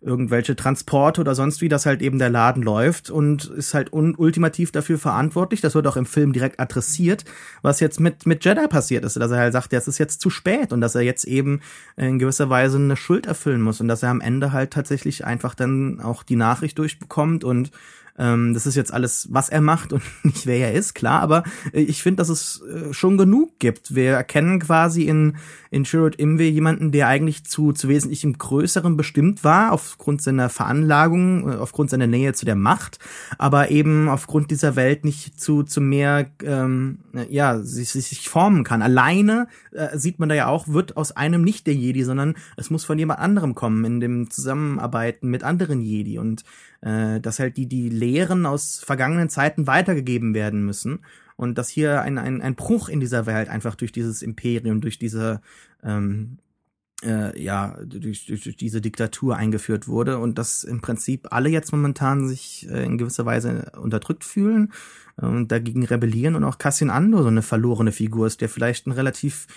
irgendwelche 0.03 0.55
Transporte 0.55 1.21
oder 1.21 1.35
sonst 1.35 1.61
wie, 1.61 1.69
dass 1.69 1.85
halt 1.85 2.01
eben 2.01 2.19
der 2.19 2.29
Laden 2.29 2.61
läuft 2.61 3.09
und 3.09 3.45
ist 3.45 3.73
halt 3.73 3.91
ultimativ 3.93 4.71
dafür 4.71 4.97
verantwortlich. 4.97 5.61
Das 5.61 5.75
wird 5.75 5.87
auch 5.87 5.97
im 5.97 6.05
Film 6.05 6.33
direkt 6.33 6.59
adressiert, 6.59 7.25
was 7.61 7.79
jetzt 7.79 7.99
mit, 7.99 8.25
mit 8.25 8.43
Jedi 8.43 8.67
passiert 8.67 9.05
ist, 9.05 9.15
dass 9.15 9.31
er 9.31 9.37
halt 9.37 9.53
sagt, 9.53 9.71
ja, 9.71 9.79
es 9.79 9.87
ist 9.87 9.97
jetzt 9.97 10.21
zu 10.21 10.29
spät 10.29 10.73
und 10.73 10.81
dass 10.81 10.95
er 10.95 11.01
jetzt 11.01 11.25
eben 11.25 11.61
in 11.95 12.19
gewisser 12.19 12.49
Weise 12.49 12.77
eine 12.77 12.97
Schuld 12.97 13.25
erfüllen 13.25 13.61
muss 13.61 13.81
und 13.81 13.87
dass 13.87 14.03
er 14.03 14.09
am 14.09 14.21
Ende 14.21 14.51
halt 14.51 14.71
tatsächlich 14.71 15.25
einfach 15.25 15.55
dann 15.55 15.99
auch 16.01 16.23
die 16.23 16.35
Nachricht 16.35 16.77
durchbekommt 16.77 17.43
und 17.43 17.71
ähm, 18.17 18.53
das 18.53 18.67
ist 18.67 18.75
jetzt 18.75 18.93
alles, 18.93 19.27
was 19.31 19.49
er 19.49 19.61
macht 19.61 19.91
und 19.91 20.03
nicht 20.23 20.45
wer 20.45 20.57
er 20.57 20.73
ist, 20.73 20.93
klar, 20.93 21.21
aber 21.21 21.43
äh, 21.71 21.81
ich 21.81 22.03
finde, 22.03 22.17
dass 22.17 22.29
es 22.29 22.61
äh, 22.61 22.93
schon 22.93 23.17
genug 23.17 23.59
gibt. 23.59 23.95
Wir 23.95 24.11
erkennen 24.11 24.59
quasi 24.59 25.03
in, 25.03 25.37
in 25.71 25.83
Sherrod 25.83 26.15
Imwe 26.15 26.43
jemanden, 26.43 26.91
der 26.91 27.07
eigentlich 27.07 27.43
zu, 27.43 27.73
zu 27.73 27.89
wesentlichem 27.89 28.37
Größerem 28.37 28.97
bestimmt 28.97 29.43
war, 29.43 29.71
aufgrund 29.71 30.21
seiner 30.21 30.49
Veranlagung, 30.49 31.49
äh, 31.49 31.55
aufgrund 31.55 31.89
seiner 31.89 32.07
Nähe 32.07 32.33
zu 32.33 32.45
der 32.45 32.55
Macht, 32.55 32.99
aber 33.39 33.71
eben 33.71 34.07
aufgrund 34.09 34.51
dieser 34.51 34.75
Welt 34.75 35.05
nicht 35.05 35.39
zu, 35.41 35.63
zu 35.63 35.81
mehr, 35.81 36.29
ähm, 36.43 36.99
ja, 37.29 37.59
sich, 37.59 37.89
sich 37.89 38.29
formen 38.29 38.63
kann. 38.63 38.83
Alleine 38.83 39.47
äh, 39.71 39.97
sieht 39.97 40.19
man 40.19 40.29
da 40.29 40.35
ja 40.35 40.47
auch, 40.47 40.67
wird 40.67 40.97
aus 40.97 41.13
einem 41.13 41.43
nicht 41.43 41.65
der 41.65 41.73
Jedi, 41.73 42.03
sondern 42.03 42.35
es 42.57 42.69
muss 42.69 42.85
von 42.85 42.99
jemand 42.99 43.19
anderem 43.19 43.55
kommen, 43.55 43.83
in 43.85 43.99
dem 43.99 44.29
Zusammenarbeiten 44.29 45.29
mit 45.29 45.43
anderen 45.43 45.81
Jedi 45.81 46.19
und 46.19 46.43
äh, 46.83 47.19
dass 47.19 47.39
halt 47.39 47.57
die, 47.57 47.67
die 47.67 47.89
Lehren 47.89 48.45
aus 48.45 48.79
vergangenen 48.79 49.29
Zeiten 49.29 49.67
weitergegeben 49.67 50.33
werden 50.33 50.65
müssen 50.65 50.99
und 51.35 51.57
dass 51.57 51.69
hier 51.69 52.01
ein, 52.01 52.17
ein, 52.17 52.41
ein 52.41 52.55
Bruch 52.55 52.89
in 52.89 52.99
dieser 52.99 53.25
Welt 53.25 53.49
einfach 53.49 53.75
durch 53.75 53.91
dieses 53.91 54.21
Imperium, 54.21 54.81
durch 54.81 54.99
diese 54.99 55.41
ähm, 55.81 56.37
äh, 57.03 57.41
ja, 57.41 57.77
durch, 57.85 58.25
durch, 58.25 58.43
durch 58.43 58.55
diese 58.55 58.81
Diktatur 58.81 59.35
eingeführt 59.35 59.87
wurde 59.87 60.19
und 60.19 60.37
dass 60.37 60.63
im 60.63 60.81
Prinzip 60.81 61.27
alle 61.31 61.49
jetzt 61.49 61.71
momentan 61.71 62.27
sich 62.27 62.67
äh, 62.69 62.83
in 62.85 62.97
gewisser 62.97 63.25
Weise 63.25 63.71
unterdrückt 63.77 64.23
fühlen 64.23 64.71
und 65.17 65.51
dagegen 65.51 65.85
rebellieren 65.85 66.35
und 66.35 66.43
auch 66.43 66.57
Cassian 66.57 66.89
Ando 66.89 67.21
so 67.21 67.27
eine 67.27 67.41
verlorene 67.41 67.91
Figur 67.91 68.27
ist, 68.27 68.41
der 68.41 68.49
vielleicht 68.49 68.87
ein 68.87 68.91
relativ 68.91 69.47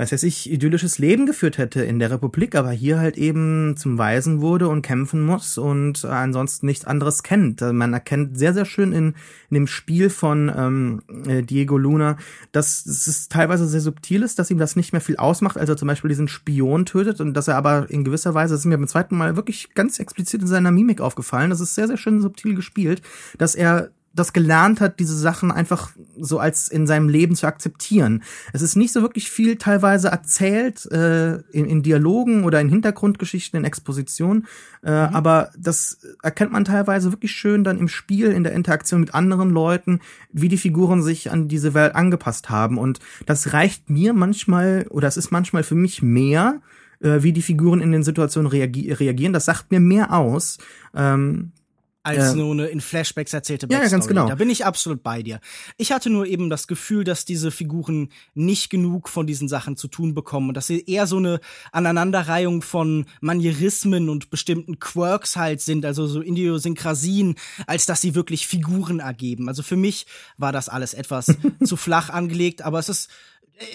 weiß 0.00 0.12
weiß 0.12 0.22
ich, 0.22 0.50
idyllisches 0.50 0.98
Leben 0.98 1.26
geführt 1.26 1.58
hätte 1.58 1.82
in 1.82 1.98
der 1.98 2.10
Republik, 2.10 2.54
aber 2.54 2.70
hier 2.70 2.98
halt 2.98 3.18
eben 3.18 3.76
zum 3.76 3.98
Weisen 3.98 4.40
wurde 4.40 4.66
und 4.68 4.80
kämpfen 4.80 5.20
muss 5.20 5.58
und 5.58 6.06
ansonsten 6.06 6.64
nichts 6.64 6.86
anderes 6.86 7.22
kennt. 7.22 7.60
Man 7.60 7.92
erkennt 7.92 8.38
sehr, 8.38 8.54
sehr 8.54 8.64
schön 8.64 8.92
in, 8.92 9.14
in 9.50 9.54
dem 9.54 9.66
Spiel 9.66 10.08
von 10.08 10.50
ähm, 10.56 11.02
äh, 11.26 11.42
Diego 11.42 11.76
Luna, 11.76 12.16
dass 12.50 12.86
es 12.86 13.28
teilweise 13.28 13.66
sehr 13.66 13.82
subtil 13.82 14.22
ist, 14.22 14.38
dass 14.38 14.50
ihm 14.50 14.56
das 14.56 14.74
nicht 14.74 14.92
mehr 14.92 15.02
viel 15.02 15.18
ausmacht, 15.18 15.58
als 15.58 15.68
er 15.68 15.76
zum 15.76 15.88
Beispiel 15.88 16.08
diesen 16.08 16.28
Spion 16.28 16.86
tötet 16.86 17.20
und 17.20 17.34
dass 17.34 17.48
er 17.48 17.56
aber 17.56 17.90
in 17.90 18.02
gewisser 18.02 18.32
Weise, 18.32 18.54
das 18.54 18.60
ist 18.60 18.66
mir 18.66 18.78
beim 18.78 18.88
zweiten 18.88 19.18
Mal 19.18 19.36
wirklich 19.36 19.74
ganz 19.74 19.98
explizit 19.98 20.40
in 20.40 20.46
seiner 20.46 20.70
Mimik 20.70 21.02
aufgefallen, 21.02 21.50
das 21.50 21.60
ist 21.60 21.74
sehr, 21.74 21.88
sehr 21.88 21.98
schön 21.98 22.22
subtil 22.22 22.54
gespielt, 22.54 23.02
dass 23.36 23.54
er 23.54 23.90
das 24.12 24.32
gelernt 24.32 24.80
hat, 24.80 24.98
diese 24.98 25.16
Sachen 25.16 25.52
einfach 25.52 25.92
so 26.18 26.38
als 26.40 26.68
in 26.68 26.86
seinem 26.86 27.08
Leben 27.08 27.36
zu 27.36 27.46
akzeptieren. 27.46 28.22
Es 28.52 28.60
ist 28.60 28.76
nicht 28.76 28.92
so 28.92 29.02
wirklich 29.02 29.30
viel 29.30 29.56
teilweise 29.56 30.08
erzählt 30.08 30.84
äh, 30.90 31.36
in, 31.52 31.66
in 31.66 31.82
Dialogen 31.82 32.44
oder 32.44 32.60
in 32.60 32.68
Hintergrundgeschichten, 32.68 33.58
in 33.58 33.64
Expositionen, 33.64 34.46
äh, 34.82 34.90
mhm. 34.90 35.14
aber 35.14 35.50
das 35.56 35.98
erkennt 36.22 36.50
man 36.52 36.64
teilweise 36.64 37.12
wirklich 37.12 37.32
schön 37.32 37.62
dann 37.62 37.78
im 37.78 37.88
Spiel, 37.88 38.32
in 38.32 38.42
der 38.42 38.52
Interaktion 38.52 39.00
mit 39.00 39.14
anderen 39.14 39.50
Leuten, 39.50 40.00
wie 40.32 40.48
die 40.48 40.58
Figuren 40.58 41.02
sich 41.02 41.30
an 41.30 41.46
diese 41.46 41.74
Welt 41.74 41.94
angepasst 41.94 42.50
haben. 42.50 42.78
Und 42.78 42.98
das 43.26 43.52
reicht 43.52 43.90
mir 43.90 44.12
manchmal, 44.12 44.86
oder 44.90 45.06
es 45.06 45.16
ist 45.16 45.30
manchmal 45.30 45.62
für 45.62 45.76
mich 45.76 46.02
mehr, 46.02 46.60
äh, 47.00 47.22
wie 47.22 47.32
die 47.32 47.42
Figuren 47.42 47.80
in 47.80 47.92
den 47.92 48.02
Situationen 48.02 48.50
reagi 48.50 48.92
reagieren. 48.92 49.32
Das 49.32 49.44
sagt 49.44 49.70
mir 49.70 49.80
mehr 49.80 50.12
aus. 50.12 50.58
Ähm, 50.94 51.52
als 52.02 52.34
nur 52.34 52.52
eine 52.52 52.66
in 52.66 52.80
Flashbacks 52.80 53.32
erzählte 53.34 53.66
Backstory. 53.66 53.86
Ja, 53.86 53.90
ganz 53.90 54.06
genau. 54.08 54.26
Da 54.26 54.34
bin 54.34 54.48
ich 54.48 54.64
absolut 54.64 55.02
bei 55.02 55.22
dir. 55.22 55.40
Ich 55.76 55.92
hatte 55.92 56.08
nur 56.08 56.26
eben 56.26 56.48
das 56.48 56.66
Gefühl, 56.66 57.04
dass 57.04 57.24
diese 57.24 57.50
Figuren 57.50 58.10
nicht 58.34 58.70
genug 58.70 59.08
von 59.08 59.26
diesen 59.26 59.48
Sachen 59.48 59.76
zu 59.76 59.86
tun 59.88 60.14
bekommen 60.14 60.48
und 60.48 60.54
dass 60.54 60.66
sie 60.66 60.82
eher 60.86 61.06
so 61.06 61.18
eine 61.18 61.40
Aneinanderreihung 61.72 62.62
von 62.62 63.06
Manierismen 63.20 64.08
und 64.08 64.30
bestimmten 64.30 64.78
Quirks 64.78 65.36
halt 65.36 65.60
sind, 65.60 65.84
also 65.84 66.06
so 66.06 66.22
Idiosynkrasien, 66.22 67.34
als 67.66 67.84
dass 67.84 68.00
sie 68.00 68.14
wirklich 68.14 68.46
Figuren 68.46 69.00
ergeben. 69.00 69.48
Also 69.48 69.62
für 69.62 69.76
mich 69.76 70.06
war 70.38 70.52
das 70.52 70.68
alles 70.70 70.94
etwas 70.94 71.26
zu 71.64 71.76
flach 71.76 72.08
angelegt, 72.08 72.62
aber 72.62 72.78
es 72.78 72.88
ist 72.88 73.10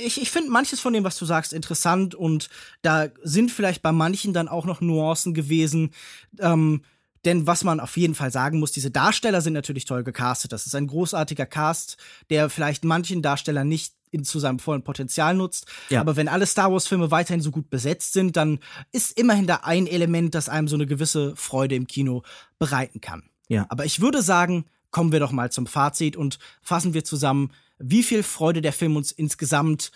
ich, 0.03 0.19
ich 0.19 0.31
finde 0.31 0.49
manches 0.49 0.80
von 0.80 0.93
dem, 0.93 1.03
was 1.03 1.15
du 1.15 1.26
sagst, 1.26 1.53
interessant 1.53 2.15
und 2.15 2.49
da 2.81 3.10
sind 3.22 3.52
vielleicht 3.52 3.84
bei 3.84 3.91
manchen 3.91 4.34
dann 4.34 4.47
auch 4.47 4.65
noch 4.65 4.81
Nuancen 4.81 5.35
gewesen, 5.35 5.91
ähm, 6.39 6.81
denn 7.26 7.47
was 7.47 7.64
man 7.64 7.80
auf 7.80 7.97
jeden 7.97 8.15
Fall 8.15 8.31
sagen 8.31 8.60
muss, 8.60 8.72
diese 8.72 8.91
Darsteller 8.91 9.41
sind 9.41 9.53
natürlich 9.53 9.85
toll 9.85 10.03
gecastet. 10.03 10.52
Das 10.52 10.65
ist 10.65 10.76
ein 10.76 10.88
großartiger 10.88 11.45
Cast, 11.45 11.97
der 12.30 12.49
vielleicht 12.49 12.85
manchen 12.85 13.22
Darstellern 13.22 13.68
nicht 13.68 13.93
in, 14.11 14.23
zu 14.23 14.39
seinem 14.39 14.60
vollen 14.60 14.84
Potenzial 14.84 15.35
nutzt. 15.35 15.65
Ja. 15.89 16.02
Aber 16.02 16.15
wenn 16.15 16.27
alle 16.27 16.45
Star 16.45 16.72
Wars-Filme 16.72 17.11
weiterhin 17.11 17.41
so 17.41 17.52
gut 17.52 17.69
besetzt 17.69 18.14
sind, 18.14 18.38
dann 18.38 18.60
ist 18.91 19.18
immerhin 19.19 19.47
da 19.47 19.61
ein 19.64 19.88
Element, 19.88 20.35
das 20.35 20.49
einem 20.49 20.68
so 20.68 20.76
eine 20.76 20.85
gewisse 20.85 21.35
Freude 21.35 21.76
im 21.76 21.88
Kino 21.88 22.23
bereiten 22.60 23.02
kann. 23.02 23.23
Ja. 23.47 23.65
Aber 23.69 23.85
ich 23.85 24.02
würde 24.02 24.22
sagen, 24.22 24.65
kommen 24.91 25.11
wir 25.11 25.19
doch 25.19 25.31
mal 25.31 25.52
zum 25.52 25.68
Fazit 25.68 26.15
und 26.15 26.39
fassen 26.61 26.93
wir 26.93 27.03
zusammen, 27.03 27.52
wie 27.80 28.03
viel 28.03 28.23
Freude 28.23 28.61
der 28.61 28.72
Film 28.72 28.95
uns 28.95 29.11
insgesamt 29.11 29.91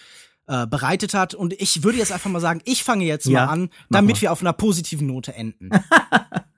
äh, 0.48 0.68
bereitet 0.68 1.14
hat. 1.14 1.34
Und 1.34 1.54
ich 1.54 1.84
würde 1.84 2.00
jetzt 2.00 2.12
einfach 2.12 2.30
mal 2.30 2.42
sagen, 2.42 2.62
ich 2.66 2.84
fange 2.84 3.06
jetzt 3.06 3.26
ja, 3.28 3.46
mal 3.46 3.52
an, 3.52 3.70
damit 3.90 4.22
wir 4.22 4.32
auf 4.32 4.42
einer 4.42 4.54
positiven 4.54 5.08
Note 5.08 5.34
enden. 5.34 5.70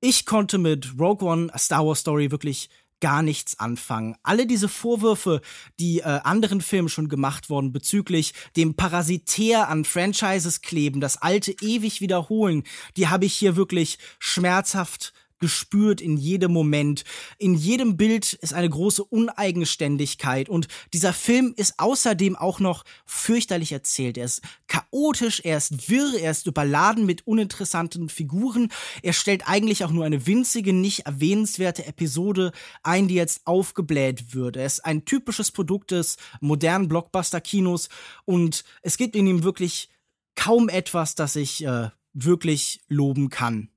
ich 0.00 0.26
konnte 0.26 0.58
mit 0.58 0.98
Rogue 0.98 1.28
One, 1.28 1.54
A 1.54 1.58
Star 1.58 1.86
Wars 1.86 2.00
Story 2.00 2.30
wirklich 2.30 2.68
gar 3.00 3.22
nichts 3.22 3.58
anfangen. 3.58 4.16
Alle 4.22 4.46
diese 4.46 4.68
Vorwürfe, 4.68 5.40
die 5.78 6.00
äh, 6.00 6.20
anderen 6.22 6.60
Filmen 6.60 6.88
schon 6.88 7.08
gemacht 7.08 7.50
wurden 7.50 7.72
bezüglich 7.72 8.34
dem 8.56 8.74
Parasitär 8.74 9.68
an 9.68 9.84
Franchises 9.84 10.60
kleben, 10.60 11.00
das 11.00 11.16
alte 11.16 11.52
ewig 11.62 12.00
wiederholen, 12.00 12.62
die 12.96 13.08
habe 13.08 13.24
ich 13.24 13.34
hier 13.34 13.56
wirklich 13.56 13.98
schmerzhaft 14.18 15.12
gespürt 15.40 16.00
in 16.00 16.16
jedem 16.16 16.52
Moment. 16.52 17.04
In 17.38 17.54
jedem 17.54 17.96
Bild 17.96 18.34
ist 18.34 18.54
eine 18.54 18.68
große 18.68 19.02
Uneigenständigkeit 19.02 20.48
und 20.48 20.68
dieser 20.92 21.12
Film 21.12 21.54
ist 21.56 21.74
außerdem 21.78 22.36
auch 22.36 22.60
noch 22.60 22.84
fürchterlich 23.06 23.72
erzählt. 23.72 24.18
Er 24.18 24.26
ist 24.26 24.42
chaotisch, 24.68 25.40
er 25.40 25.56
ist 25.56 25.88
wirr, 25.88 26.20
er 26.20 26.30
ist 26.30 26.46
überladen 26.46 27.06
mit 27.06 27.26
uninteressanten 27.26 28.08
Figuren. 28.08 28.70
Er 29.02 29.12
stellt 29.12 29.48
eigentlich 29.48 29.84
auch 29.84 29.90
nur 29.90 30.04
eine 30.04 30.26
winzige, 30.26 30.72
nicht 30.72 31.06
erwähnenswerte 31.06 31.86
Episode 31.86 32.52
ein, 32.82 33.08
die 33.08 33.14
jetzt 33.14 33.46
aufgebläht 33.46 34.34
wird. 34.34 34.56
Er 34.56 34.66
ist 34.66 34.84
ein 34.84 35.04
typisches 35.04 35.50
Produkt 35.50 35.90
des 35.90 36.16
modernen 36.40 36.88
Blockbuster-Kinos 36.88 37.88
und 38.24 38.64
es 38.82 38.96
gibt 38.96 39.16
in 39.16 39.26
ihm 39.26 39.42
wirklich 39.42 39.88
kaum 40.34 40.68
etwas, 40.68 41.14
das 41.14 41.36
ich 41.36 41.64
äh, 41.64 41.90
wirklich 42.12 42.80
loben 42.88 43.28
kann. 43.28 43.70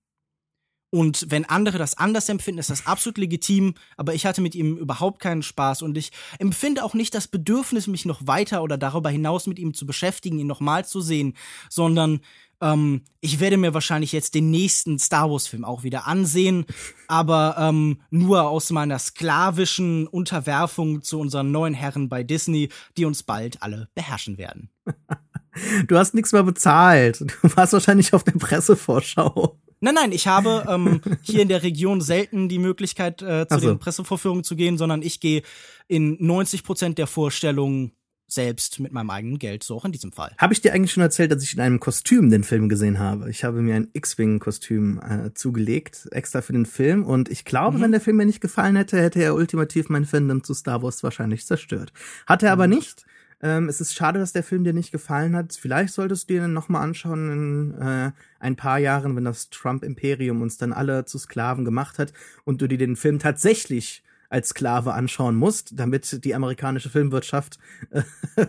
Und 0.94 1.26
wenn 1.30 1.46
andere 1.46 1.80
das 1.80 1.98
anders 1.98 2.30
empfinden, 2.30 2.60
ist 2.60 2.70
das 2.70 2.86
absolut 2.86 3.18
legitim, 3.18 3.74
aber 3.98 4.14
ich 4.14 4.28
hatte 4.28 4.42
mit 4.42 4.54
ihm 4.54 4.78
überhaupt 4.78 5.20
keinen 5.20 5.42
Spaß 5.42 5.82
und 5.82 5.98
ich 5.98 6.12
empfinde 6.38 6.84
auch 6.84 6.94
nicht 6.94 7.16
das 7.16 7.28
Bedürfnis, 7.28 7.88
mich 7.88 8.06
noch 8.06 8.28
weiter 8.28 8.62
oder 8.62 8.78
darüber 8.78 9.10
hinaus 9.10 9.48
mit 9.48 9.58
ihm 9.58 9.74
zu 9.74 9.88
beschäftigen, 9.88 10.38
ihn 10.38 10.46
nochmal 10.46 10.86
zu 10.86 11.02
sehen, 11.02 11.34
sondern 11.68 12.20
ähm, 12.62 13.02
ich 13.22 13.40
werde 13.40 13.58
mir 13.58 13.74
wahrscheinlich 13.74 14.12
jetzt 14.12 14.36
den 14.36 14.52
nächsten 14.52 15.00
Star 15.00 15.32
Wars-Film 15.32 15.66
auch 15.66 15.82
wieder 15.82 16.06
ansehen, 16.06 16.64
aber 17.08 17.56
ähm, 17.58 18.00
nur 18.12 18.48
aus 18.48 18.70
meiner 18.70 19.00
sklavischen 19.00 20.06
Unterwerfung 20.06 21.02
zu 21.02 21.20
unseren 21.20 21.50
neuen 21.50 21.74
Herren 21.74 22.08
bei 22.08 22.22
Disney, 22.22 22.70
die 22.98 23.06
uns 23.06 23.24
bald 23.24 23.64
alle 23.64 23.90
beherrschen 23.96 24.38
werden. 24.38 24.70
Du 25.88 26.00
hast 26.00 26.16
nichts 26.16 26.32
mehr 26.32 26.42
bezahlt. 26.42 27.22
Du 27.22 27.56
warst 27.56 27.74
wahrscheinlich 27.74 28.16
auf 28.16 28.24
der 28.24 28.32
Pressevorschau. 28.32 29.60
Nein, 29.84 29.96
nein, 29.96 30.12
ich 30.14 30.28
habe 30.28 30.66
ähm, 30.70 31.02
hier 31.24 31.42
in 31.42 31.50
der 31.50 31.62
Region 31.62 32.00
selten 32.00 32.48
die 32.48 32.58
Möglichkeit, 32.58 33.22
äh, 33.22 33.46
zu 33.50 33.60
so. 33.60 33.68
den 33.68 33.80
Pressevorführungen 33.80 34.46
zu 34.46 34.56
gehen, 34.56 34.78
sondern 34.78 35.02
ich 35.02 35.20
gehe 35.20 35.42
in 35.90 36.16
90 36.26 36.64
Prozent 36.64 36.98
der 36.98 37.06
Vorstellungen 37.06 37.92
selbst 38.30 38.80
mit 38.80 38.94
meinem 38.94 39.10
eigenen 39.10 39.40
Geld, 39.40 39.62
so 39.62 39.76
auch 39.76 39.84
in 39.84 39.92
diesem 39.92 40.14
Fall. 40.14 40.34
Habe 40.38 40.54
ich 40.54 40.62
dir 40.62 40.74
eigentlich 40.74 40.94
schon 40.94 41.04
erzählt, 41.04 41.32
dass 41.34 41.44
ich 41.44 41.54
in 41.54 41.60
einem 41.60 41.82
Kostüm 41.82 42.32
den 42.32 42.46
Film 42.46 42.70
gesehen 42.70 42.98
habe? 42.98 43.30
Ich 43.30 43.44
habe 43.44 43.62
mir 43.62 43.76
ein 43.76 43.90
X-Wing-Kostüm 43.92 45.02
äh, 45.02 45.34
zugelegt, 45.34 46.08
extra 46.12 46.42
für 46.42 46.54
den 46.54 46.66
Film. 46.66 47.04
Und 47.04 47.30
ich 47.30 47.44
glaube, 47.44 47.78
mhm. 47.78 47.82
wenn 47.82 47.92
der 47.92 48.02
Film 48.02 48.18
mir 48.18 48.26
nicht 48.26 48.42
gefallen 48.42 48.78
hätte, 48.78 49.00
hätte 49.02 49.22
er 49.22 49.36
ultimativ 49.36 49.90
mein 49.90 50.06
Fandom 50.06 50.46
zu 50.46 50.54
Star 50.54 50.82
Wars 50.82 51.04
wahrscheinlich 51.04 51.46
zerstört. 51.46 51.92
Hat 52.26 52.42
er 52.42 52.50
mhm. 52.50 52.54
aber 52.54 52.68
nicht. 52.68 53.06
Ähm, 53.44 53.68
es 53.68 53.82
ist 53.82 53.94
schade, 53.94 54.20
dass 54.20 54.32
der 54.32 54.42
Film 54.42 54.64
dir 54.64 54.72
nicht 54.72 54.94
gefallen 54.94 55.36
hat. 55.36 55.54
Vielleicht 55.54 55.94
solltest 55.94 56.30
du 56.30 56.34
dir 56.34 56.42
den 56.42 56.54
nochmal 56.54 56.82
anschauen 56.82 57.30
in 57.30 57.82
äh, 57.82 58.12
ein 58.40 58.56
paar 58.56 58.80
Jahren, 58.80 59.18
wenn 59.18 59.26
das 59.26 59.50
Trump-Imperium 59.50 60.42
uns 60.42 60.58
dann 60.58 60.72
alle 60.72 61.04
zu 61.04 61.18
Sklaven 61.18 61.66
gemacht 61.66 62.00
hat 62.00 62.14
und 62.46 62.62
du 62.62 62.68
dir 62.68 62.78
den 62.78 62.96
Film 62.96 63.20
tatsächlich 63.20 64.02
als 64.34 64.50
Sklave 64.50 64.94
anschauen 64.94 65.36
musst, 65.36 65.80
damit 65.80 66.26
die 66.26 66.34
amerikanische 66.34 66.90
Filmwirtschaft 66.90 67.60
äh, 67.92 68.02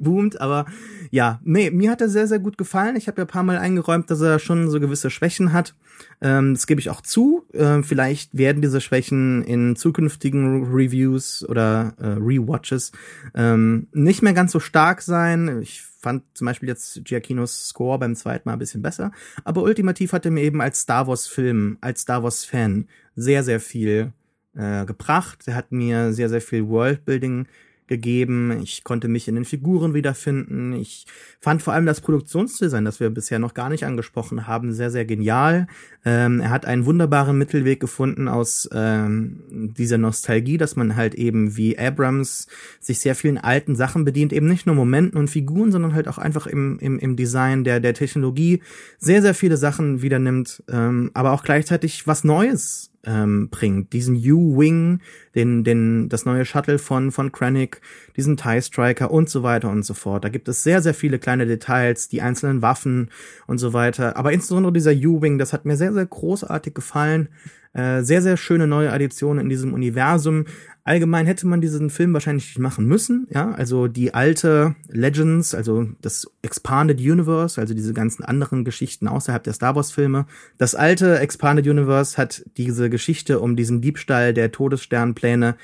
boomt. 0.00 0.40
Aber 0.40 0.66
ja, 1.10 1.40
nee, 1.44 1.70
mir 1.70 1.92
hat 1.92 2.00
er 2.00 2.08
sehr, 2.08 2.26
sehr 2.26 2.40
gut 2.40 2.58
gefallen. 2.58 2.96
Ich 2.96 3.06
habe 3.06 3.20
ja 3.20 3.24
ein 3.24 3.30
paar 3.30 3.44
Mal 3.44 3.56
eingeräumt, 3.56 4.10
dass 4.10 4.20
er 4.20 4.40
schon 4.40 4.68
so 4.68 4.80
gewisse 4.80 5.08
Schwächen 5.08 5.52
hat. 5.52 5.74
Ähm, 6.20 6.54
das 6.54 6.66
gebe 6.66 6.80
ich 6.80 6.90
auch 6.90 7.00
zu. 7.00 7.44
Äh, 7.52 7.84
vielleicht 7.84 8.36
werden 8.36 8.60
diese 8.60 8.80
Schwächen 8.80 9.44
in 9.44 9.76
zukünftigen 9.76 10.64
Reviews 10.64 11.48
oder 11.48 11.94
äh, 11.98 12.06
Rewatches 12.06 12.90
ähm, 13.34 13.86
nicht 13.92 14.22
mehr 14.22 14.32
ganz 14.32 14.50
so 14.50 14.58
stark 14.58 15.00
sein. 15.00 15.60
Ich 15.62 15.82
fand 16.00 16.24
zum 16.34 16.46
Beispiel 16.46 16.68
jetzt 16.68 17.04
Giacinos 17.04 17.68
Score 17.68 18.00
beim 18.00 18.16
zweiten 18.16 18.48
Mal 18.48 18.54
ein 18.54 18.58
bisschen 18.58 18.82
besser. 18.82 19.12
Aber 19.44 19.62
ultimativ 19.62 20.12
hat 20.12 20.24
er 20.24 20.32
mir 20.32 20.42
eben 20.42 20.60
als 20.60 20.80
Star 20.80 21.06
Wars 21.06 21.28
Film, 21.28 21.78
als 21.80 22.00
Star 22.00 22.24
Wars 22.24 22.44
Fan 22.44 22.88
sehr, 23.14 23.44
sehr 23.44 23.60
viel 23.60 24.12
äh, 24.56 24.84
gebracht. 24.84 25.42
Er 25.46 25.54
hat 25.54 25.72
mir 25.72 26.12
sehr, 26.12 26.28
sehr 26.28 26.40
viel 26.40 26.66
Worldbuilding 26.68 27.46
gegeben. 27.90 28.60
Ich 28.62 28.84
konnte 28.84 29.08
mich 29.08 29.26
in 29.26 29.34
den 29.34 29.44
Figuren 29.44 29.94
wiederfinden. 29.94 30.72
Ich 30.74 31.06
fand 31.40 31.60
vor 31.60 31.74
allem 31.74 31.86
das 31.86 32.00
Produktionsdesign, 32.00 32.84
das 32.84 33.00
wir 33.00 33.10
bisher 33.10 33.40
noch 33.40 33.52
gar 33.52 33.68
nicht 33.68 33.84
angesprochen 33.84 34.46
haben, 34.46 34.72
sehr, 34.72 34.92
sehr 34.92 35.04
genial. 35.04 35.66
Ähm, 36.04 36.40
er 36.40 36.50
hat 36.50 36.66
einen 36.66 36.86
wunderbaren 36.86 37.36
Mittelweg 37.36 37.80
gefunden 37.80 38.28
aus 38.28 38.70
ähm, 38.72 39.42
dieser 39.50 39.98
Nostalgie, 39.98 40.56
dass 40.56 40.76
man 40.76 40.94
halt 40.94 41.16
eben 41.16 41.56
wie 41.56 41.76
Abrams 41.76 42.46
sich 42.78 43.00
sehr 43.00 43.16
vielen 43.16 43.38
alten 43.38 43.74
Sachen 43.74 44.04
bedient, 44.04 44.32
eben 44.32 44.46
nicht 44.46 44.66
nur 44.66 44.76
Momenten 44.76 45.18
und 45.18 45.28
Figuren, 45.28 45.72
sondern 45.72 45.92
halt 45.92 46.06
auch 46.06 46.18
einfach 46.18 46.46
im, 46.46 46.78
im, 46.78 46.96
im 47.00 47.16
Design 47.16 47.64
der, 47.64 47.80
der 47.80 47.94
Technologie 47.94 48.62
sehr, 48.98 49.20
sehr 49.20 49.34
viele 49.34 49.56
Sachen 49.56 50.00
wieder 50.00 50.20
nimmt, 50.20 50.62
ähm, 50.70 51.10
aber 51.12 51.32
auch 51.32 51.42
gleichzeitig 51.42 52.06
was 52.06 52.22
Neues 52.22 52.90
ähm, 53.04 53.48
bringt. 53.50 53.92
Diesen 53.92 54.16
U-Wing, 54.16 55.00
den, 55.34 55.64
den, 55.64 56.08
das 56.08 56.24
neue 56.24 56.44
Shuttle 56.44 56.78
von, 56.78 57.10
von 57.12 57.32
Krennic, 57.32 57.80
diesen 58.16 58.36
TIE 58.36 58.60
Striker 58.60 59.10
und 59.10 59.30
so 59.30 59.42
weiter 59.42 59.70
und 59.70 59.84
so 59.84 59.94
fort. 59.94 60.24
Da 60.24 60.28
gibt 60.28 60.48
es 60.48 60.62
sehr, 60.62 60.82
sehr 60.82 60.94
viele 60.94 61.18
kleine 61.18 61.46
Details, 61.46 62.08
die 62.08 62.22
einzelnen 62.22 62.62
Waffen 62.62 63.10
und 63.46 63.58
so 63.58 63.72
weiter. 63.72 64.16
Aber 64.16 64.32
insbesondere 64.32 64.72
dieser 64.72 64.92
U-Wing, 64.92 65.38
das 65.38 65.52
hat 65.52 65.64
mir 65.64 65.76
sehr, 65.76 65.92
sehr 65.92 66.06
großartig 66.06 66.74
gefallen. 66.74 67.28
Äh, 67.72 68.02
sehr, 68.02 68.20
sehr 68.20 68.36
schöne 68.36 68.66
neue 68.66 68.92
Additionen 68.92 69.44
in 69.44 69.48
diesem 69.48 69.74
Universum. 69.74 70.46
Allgemein 70.82 71.26
hätte 71.26 71.46
man 71.46 71.60
diesen 71.60 71.88
Film 71.88 72.12
wahrscheinlich 72.12 72.46
nicht 72.46 72.58
machen 72.58 72.84
müssen, 72.86 73.28
ja. 73.30 73.52
Also 73.52 73.86
die 73.86 74.12
alte 74.12 74.74
Legends, 74.88 75.54
also 75.54 75.86
das 76.00 76.26
Expanded 76.42 76.98
Universe, 76.98 77.60
also 77.60 77.72
diese 77.74 77.94
ganzen 77.94 78.24
anderen 78.24 78.64
Geschichten 78.64 79.06
außerhalb 79.06 79.44
der 79.44 79.52
Star 79.52 79.76
Wars 79.76 79.92
Filme. 79.92 80.26
Das 80.58 80.74
alte 80.74 81.20
Expanded 81.20 81.68
Universe 81.68 82.16
hat 82.16 82.42
diese 82.56 82.90
Geschichte 82.90 83.38
um 83.38 83.54
diesen 83.54 83.80
Diebstahl 83.80 84.34
der 84.34 84.50
Todessternpläne 84.50 85.56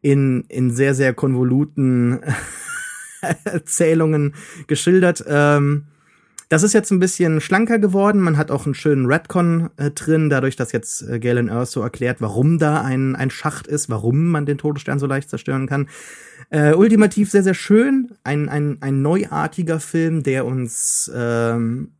in, 0.00 0.44
in 0.48 0.72
sehr, 0.72 0.96
sehr 0.96 1.14
konvoluten 1.14 2.22
Erzählungen 3.44 4.34
geschildert. 4.66 5.24
Ähm, 5.28 5.84
das 6.52 6.62
ist 6.62 6.74
jetzt 6.74 6.90
ein 6.90 6.98
bisschen 6.98 7.40
schlanker 7.40 7.78
geworden. 7.78 8.20
Man 8.20 8.36
hat 8.36 8.50
auch 8.50 8.66
einen 8.66 8.74
schönen 8.74 9.06
Redcon 9.06 9.70
äh, 9.78 9.90
drin, 9.90 10.28
dadurch, 10.28 10.54
dass 10.54 10.70
jetzt 10.70 11.00
äh, 11.00 11.18
Galen 11.18 11.48
Earth 11.48 11.70
so 11.70 11.80
erklärt, 11.80 12.20
warum 12.20 12.58
da 12.58 12.82
ein, 12.82 13.16
ein 13.16 13.30
Schacht 13.30 13.66
ist, 13.66 13.88
warum 13.88 14.28
man 14.28 14.44
den 14.44 14.58
Todesstern 14.58 14.98
so 14.98 15.06
leicht 15.06 15.30
zerstören 15.30 15.66
kann. 15.66 15.88
Äh, 16.50 16.74
ultimativ 16.74 17.30
sehr, 17.30 17.42
sehr 17.42 17.54
schön. 17.54 18.10
Ein, 18.22 18.50
ein, 18.50 18.76
ein 18.82 19.00
neuartiger 19.00 19.80
Film, 19.80 20.24
der 20.24 20.44
uns 20.44 21.10
ähm, 21.16 21.92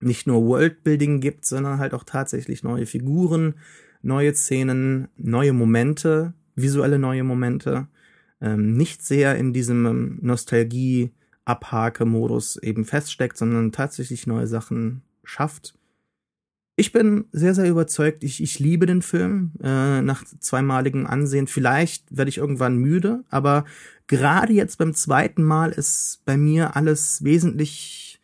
nicht 0.00 0.26
nur 0.26 0.44
Worldbuilding 0.44 1.20
gibt, 1.20 1.46
sondern 1.46 1.78
halt 1.78 1.94
auch 1.94 2.02
tatsächlich 2.02 2.64
neue 2.64 2.86
Figuren, 2.86 3.54
neue 4.02 4.34
Szenen, 4.34 5.06
neue 5.16 5.52
Momente, 5.52 6.34
visuelle 6.56 6.98
neue 6.98 7.22
Momente. 7.22 7.86
Ähm, 8.40 8.76
nicht 8.76 9.04
sehr 9.04 9.36
in 9.36 9.52
diesem 9.52 9.86
ähm, 9.86 10.18
Nostalgie- 10.22 11.12
Abhake-Modus 11.46 12.56
eben 12.56 12.84
feststeckt, 12.84 13.38
sondern 13.38 13.72
tatsächlich 13.72 14.26
neue 14.26 14.46
Sachen 14.46 15.02
schafft. 15.24 15.74
Ich 16.78 16.92
bin 16.92 17.24
sehr, 17.32 17.54
sehr 17.54 17.70
überzeugt. 17.70 18.22
Ich, 18.22 18.42
ich 18.42 18.58
liebe 18.58 18.84
den 18.84 19.00
Film 19.00 19.52
äh, 19.62 20.02
nach 20.02 20.24
zweimaligem 20.40 21.06
Ansehen. 21.06 21.46
Vielleicht 21.46 22.14
werde 22.14 22.28
ich 22.28 22.36
irgendwann 22.36 22.76
müde, 22.76 23.24
aber 23.30 23.64
gerade 24.06 24.52
jetzt 24.52 24.76
beim 24.76 24.92
zweiten 24.92 25.42
Mal 25.42 25.70
ist 25.70 26.20
bei 26.26 26.36
mir 26.36 26.76
alles 26.76 27.24
wesentlich 27.24 28.20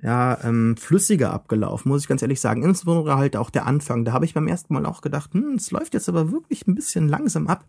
ja, 0.00 0.38
ähm, 0.44 0.76
flüssiger 0.76 1.32
abgelaufen, 1.32 1.88
muss 1.88 2.02
ich 2.02 2.08
ganz 2.08 2.22
ehrlich 2.22 2.40
sagen. 2.40 2.62
Insbesondere 2.62 3.16
halt 3.16 3.36
auch 3.36 3.50
der 3.50 3.66
Anfang. 3.66 4.04
Da 4.04 4.12
habe 4.12 4.24
ich 4.24 4.34
beim 4.34 4.46
ersten 4.46 4.72
Mal 4.74 4.86
auch 4.86 5.00
gedacht, 5.00 5.34
hm, 5.34 5.54
es 5.54 5.72
läuft 5.72 5.94
jetzt 5.94 6.08
aber 6.08 6.30
wirklich 6.30 6.68
ein 6.68 6.76
bisschen 6.76 7.08
langsam 7.08 7.48
ab. 7.48 7.64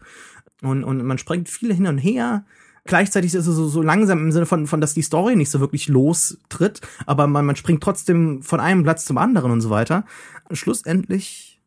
Und, 0.61 0.83
und 0.83 1.03
man 1.03 1.17
springt 1.17 1.49
viel 1.49 1.73
hin 1.73 1.87
und 1.87 1.97
her. 1.97 2.45
Gleichzeitig 2.89 3.35
ist 3.35 3.45
es 3.45 3.55
so, 3.55 3.67
so 3.67 3.83
langsam 3.83 4.17
im 4.17 4.31
Sinne 4.31 4.47
von, 4.47 4.65
von, 4.65 4.81
dass 4.81 4.95
die 4.95 5.03
Story 5.03 5.35
nicht 5.35 5.51
so 5.51 5.59
wirklich 5.59 5.87
lostritt, 5.89 6.81
aber 7.05 7.27
man, 7.27 7.45
man 7.45 7.55
springt 7.55 7.83
trotzdem 7.83 8.41
von 8.41 8.59
einem 8.59 8.81
Platz 8.81 9.05
zum 9.05 9.19
anderen 9.19 9.51
und 9.51 9.61
so 9.61 9.69
weiter. 9.69 10.05
Schlussendlich 10.49 11.61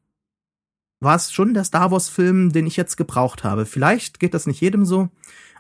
war 0.99 1.15
es 1.15 1.31
schon 1.31 1.55
der 1.55 1.63
Star 1.63 1.93
Wars-Film, 1.93 2.51
den 2.53 2.67
ich 2.67 2.77
jetzt 2.77 2.97
gebraucht 2.97 3.45
habe. 3.45 3.67
Vielleicht 3.67 4.19
geht 4.19 4.35
das 4.35 4.49
nicht 4.49 4.61
jedem 4.61 4.85
so, 4.85 5.11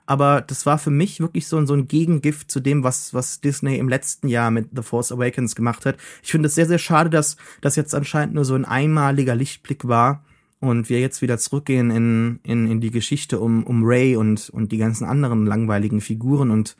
aber 0.04 0.40
das 0.40 0.66
war 0.66 0.78
für 0.78 0.90
mich 0.90 1.20
wirklich 1.20 1.46
so, 1.46 1.64
so 1.64 1.74
ein 1.74 1.86
Gegengift 1.86 2.50
zu 2.50 2.58
dem, 2.58 2.82
was, 2.82 3.14
was 3.14 3.40
Disney 3.40 3.76
im 3.76 3.88
letzten 3.88 4.26
Jahr 4.26 4.50
mit 4.50 4.70
The 4.74 4.82
Force 4.82 5.12
Awakens 5.12 5.54
gemacht 5.54 5.86
hat. 5.86 5.96
Ich 6.24 6.32
finde 6.32 6.48
es 6.48 6.56
sehr, 6.56 6.66
sehr 6.66 6.78
schade, 6.78 7.08
dass 7.08 7.36
das 7.60 7.76
jetzt 7.76 7.94
anscheinend 7.94 8.34
nur 8.34 8.44
so 8.44 8.56
ein 8.56 8.64
einmaliger 8.64 9.36
Lichtblick 9.36 9.86
war 9.86 10.24
und 10.62 10.88
wir 10.88 11.00
jetzt 11.00 11.22
wieder 11.22 11.38
zurückgehen 11.38 11.90
in, 11.90 12.38
in, 12.44 12.70
in 12.70 12.80
die 12.80 12.92
Geschichte 12.92 13.40
um, 13.40 13.64
um 13.64 13.82
Ray 13.82 14.14
und, 14.14 14.48
und 14.48 14.70
die 14.70 14.78
ganzen 14.78 15.04
anderen 15.04 15.44
langweiligen 15.44 16.00
Figuren 16.00 16.52
und 16.52 16.76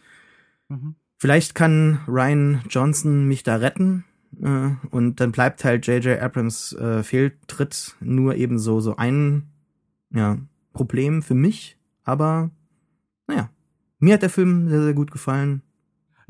mhm. 0.69 0.95
vielleicht 1.19 1.57
kann 1.57 1.99
Ryan 2.07 2.63
Johnson 2.71 3.27
mich 3.27 3.43
da 3.43 3.57
retten 3.57 4.05
äh, 4.41 4.71
und 4.91 5.19
dann 5.19 5.33
bleibt 5.33 5.65
halt 5.65 5.85
J.J. 5.89 6.21
Abrams 6.21 6.75
äh, 6.75 7.03
Fehltritt 7.03 7.97
nur 7.99 8.37
eben 8.37 8.61
so, 8.61 8.79
so 8.79 8.95
ein 8.95 9.49
ja, 10.15 10.39
Problem 10.73 11.21
für 11.21 11.35
mich, 11.35 11.77
aber 12.05 12.53
naja, 13.27 13.51
mir 13.99 14.15
hat 14.15 14.23
der 14.23 14.31
Film 14.31 14.69
sehr, 14.69 14.85
sehr 14.85 14.95
gut 14.95 15.11
gefallen. 15.11 15.61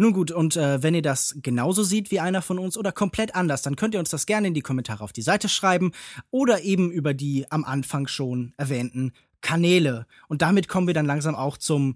Nun 0.02 0.14
gut, 0.14 0.32
und 0.32 0.56
äh, 0.56 0.82
wenn 0.82 0.96
ihr 0.96 1.02
das 1.02 1.36
genauso 1.44 1.84
seht 1.84 2.10
wie 2.10 2.18
einer 2.18 2.42
von 2.42 2.58
uns 2.58 2.76
oder 2.76 2.90
komplett 2.90 3.36
anders, 3.36 3.62
dann 3.62 3.76
könnt 3.76 3.94
ihr 3.94 4.00
uns 4.00 4.10
das 4.10 4.26
gerne 4.26 4.48
in 4.48 4.52
die 4.52 4.60
Kommentare 4.60 5.04
auf 5.04 5.12
die 5.12 5.22
Seite 5.22 5.48
schreiben 5.48 5.92
oder 6.32 6.62
eben 6.62 6.90
über 6.90 7.14
die 7.14 7.46
am 7.52 7.64
Anfang 7.64 8.08
schon 8.08 8.52
erwähnten 8.56 9.12
Kanäle. 9.42 10.08
Und 10.26 10.42
damit 10.42 10.66
kommen 10.66 10.88
wir 10.88 10.94
dann 10.94 11.06
langsam 11.06 11.36
auch 11.36 11.56
zum 11.56 11.94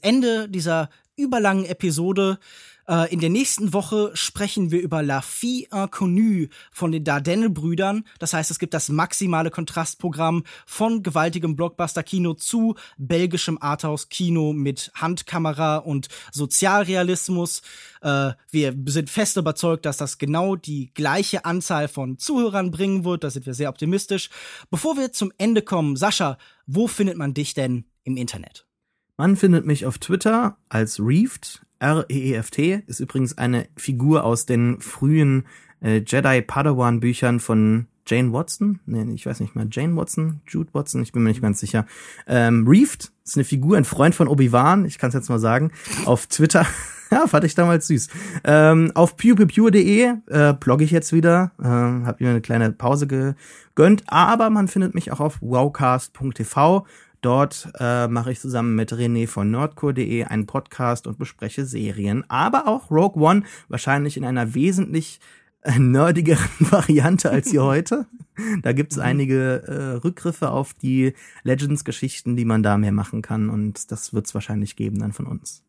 Ende 0.00 0.48
dieser 0.48 0.88
überlangen 1.14 1.66
Episode. 1.66 2.38
Äh, 2.88 3.12
in 3.12 3.20
der 3.20 3.30
nächsten 3.30 3.72
Woche 3.72 4.10
sprechen 4.14 4.70
wir 4.70 4.80
über 4.80 5.02
La 5.02 5.20
Fille 5.20 5.66
Inconnue 5.72 6.48
von 6.70 6.92
den 6.92 7.04
Dardenne-Brüdern. 7.04 8.04
Das 8.18 8.32
heißt, 8.32 8.50
es 8.50 8.58
gibt 8.58 8.74
das 8.74 8.88
maximale 8.88 9.50
Kontrastprogramm 9.50 10.44
von 10.66 11.02
gewaltigem 11.02 11.56
Blockbuster-Kino 11.56 12.34
zu 12.34 12.74
belgischem 12.98 13.58
Arthouse-Kino 13.60 14.52
mit 14.52 14.90
Handkamera 14.94 15.76
und 15.78 16.08
Sozialrealismus. 16.32 17.62
Äh, 18.00 18.32
wir 18.50 18.76
sind 18.86 19.10
fest 19.10 19.36
überzeugt, 19.36 19.86
dass 19.86 19.96
das 19.96 20.18
genau 20.18 20.56
die 20.56 20.92
gleiche 20.94 21.44
Anzahl 21.44 21.88
von 21.88 22.18
Zuhörern 22.18 22.70
bringen 22.70 23.04
wird. 23.04 23.24
Da 23.24 23.30
sind 23.30 23.46
wir 23.46 23.54
sehr 23.54 23.68
optimistisch. 23.68 24.30
Bevor 24.70 24.96
wir 24.96 25.12
zum 25.12 25.32
Ende 25.38 25.62
kommen, 25.62 25.96
Sascha, 25.96 26.38
wo 26.66 26.88
findet 26.88 27.16
man 27.16 27.34
dich 27.34 27.54
denn 27.54 27.84
im 28.04 28.16
Internet? 28.16 28.66
Man 29.16 29.36
findet 29.36 29.66
mich 29.66 29.86
auf 29.86 29.98
Twitter 29.98 30.56
als 30.68 30.98
Reeft, 30.98 31.62
R-E-E-F-T, 31.82 32.84
ist 32.86 33.00
übrigens 33.00 33.36
eine 33.36 33.66
Figur 33.76 34.24
aus 34.24 34.46
den 34.46 34.80
frühen 34.80 35.46
äh, 35.82 36.02
Jedi-Padawan-Büchern 36.06 37.40
von 37.40 37.86
Jane 38.06 38.32
Watson, 38.32 38.80
nee, 38.86 39.04
ich 39.14 39.26
weiß 39.26 39.40
nicht 39.40 39.54
mal, 39.54 39.66
Jane 39.70 39.96
Watson, 39.96 40.40
Jude 40.46 40.70
Watson, 40.72 41.02
ich 41.02 41.12
bin 41.12 41.22
mir 41.22 41.30
nicht 41.30 41.42
ganz 41.42 41.60
sicher. 41.60 41.86
Ähm, 42.26 42.66
Reeft 42.66 43.12
ist 43.24 43.36
eine 43.36 43.44
Figur, 43.44 43.76
ein 43.76 43.84
Freund 43.84 44.14
von 44.14 44.28
Obi-Wan, 44.28 44.84
ich 44.84 44.98
kann 44.98 45.08
es 45.08 45.14
jetzt 45.14 45.28
mal 45.28 45.38
sagen, 45.38 45.70
auf 46.04 46.26
Twitter. 46.26 46.66
ja, 47.10 47.26
fand 47.26 47.44
ich 47.44 47.54
damals 47.54 47.86
süß. 47.86 48.08
Ähm, 48.44 48.90
auf 48.94 49.16
pewpewpure.de 49.16 50.14
äh, 50.26 50.54
blogge 50.54 50.84
ich 50.84 50.90
jetzt 50.90 51.12
wieder, 51.12 51.52
äh, 51.60 51.64
habe 51.64 52.16
mir 52.18 52.30
eine 52.30 52.40
kleine 52.40 52.72
Pause 52.72 53.06
gegönnt, 53.06 54.02
aber 54.06 54.50
man 54.50 54.66
findet 54.68 54.94
mich 54.94 55.12
auch 55.12 55.20
auf 55.20 55.40
wowcast.tv 55.40 56.86
Dort 57.22 57.68
äh, 57.78 58.08
mache 58.08 58.32
ich 58.32 58.40
zusammen 58.40 58.74
mit 58.74 58.92
René 58.92 59.28
von 59.28 59.50
nordcore.de 59.50 60.24
einen 60.24 60.46
Podcast 60.46 61.06
und 61.06 61.18
bespreche 61.18 61.64
Serien, 61.64 62.24
aber 62.28 62.66
auch 62.66 62.90
Rogue 62.90 63.22
One, 63.22 63.44
wahrscheinlich 63.68 64.16
in 64.16 64.24
einer 64.24 64.54
wesentlich 64.54 65.20
äh, 65.62 65.78
nerdigeren 65.78 66.48
Variante 66.58 67.30
als 67.30 67.50
hier 67.50 67.62
heute. 67.64 68.06
Da 68.62 68.72
gibt's 68.72 68.96
Mhm. 68.96 69.02
einige 69.02 69.62
äh, 69.68 69.96
Rückgriffe 70.04 70.50
auf 70.50 70.74
die 70.74 71.12
Legends-Geschichten, 71.44 72.34
die 72.34 72.44
man 72.44 72.62
da 72.62 72.76
mehr 72.76 72.92
machen 72.92 73.22
kann 73.22 73.50
und 73.50 73.92
das 73.92 74.12
wird's 74.12 74.34
wahrscheinlich 74.34 74.74
geben 74.74 74.98
dann 74.98 75.12
von 75.12 75.26
uns. 75.26 75.62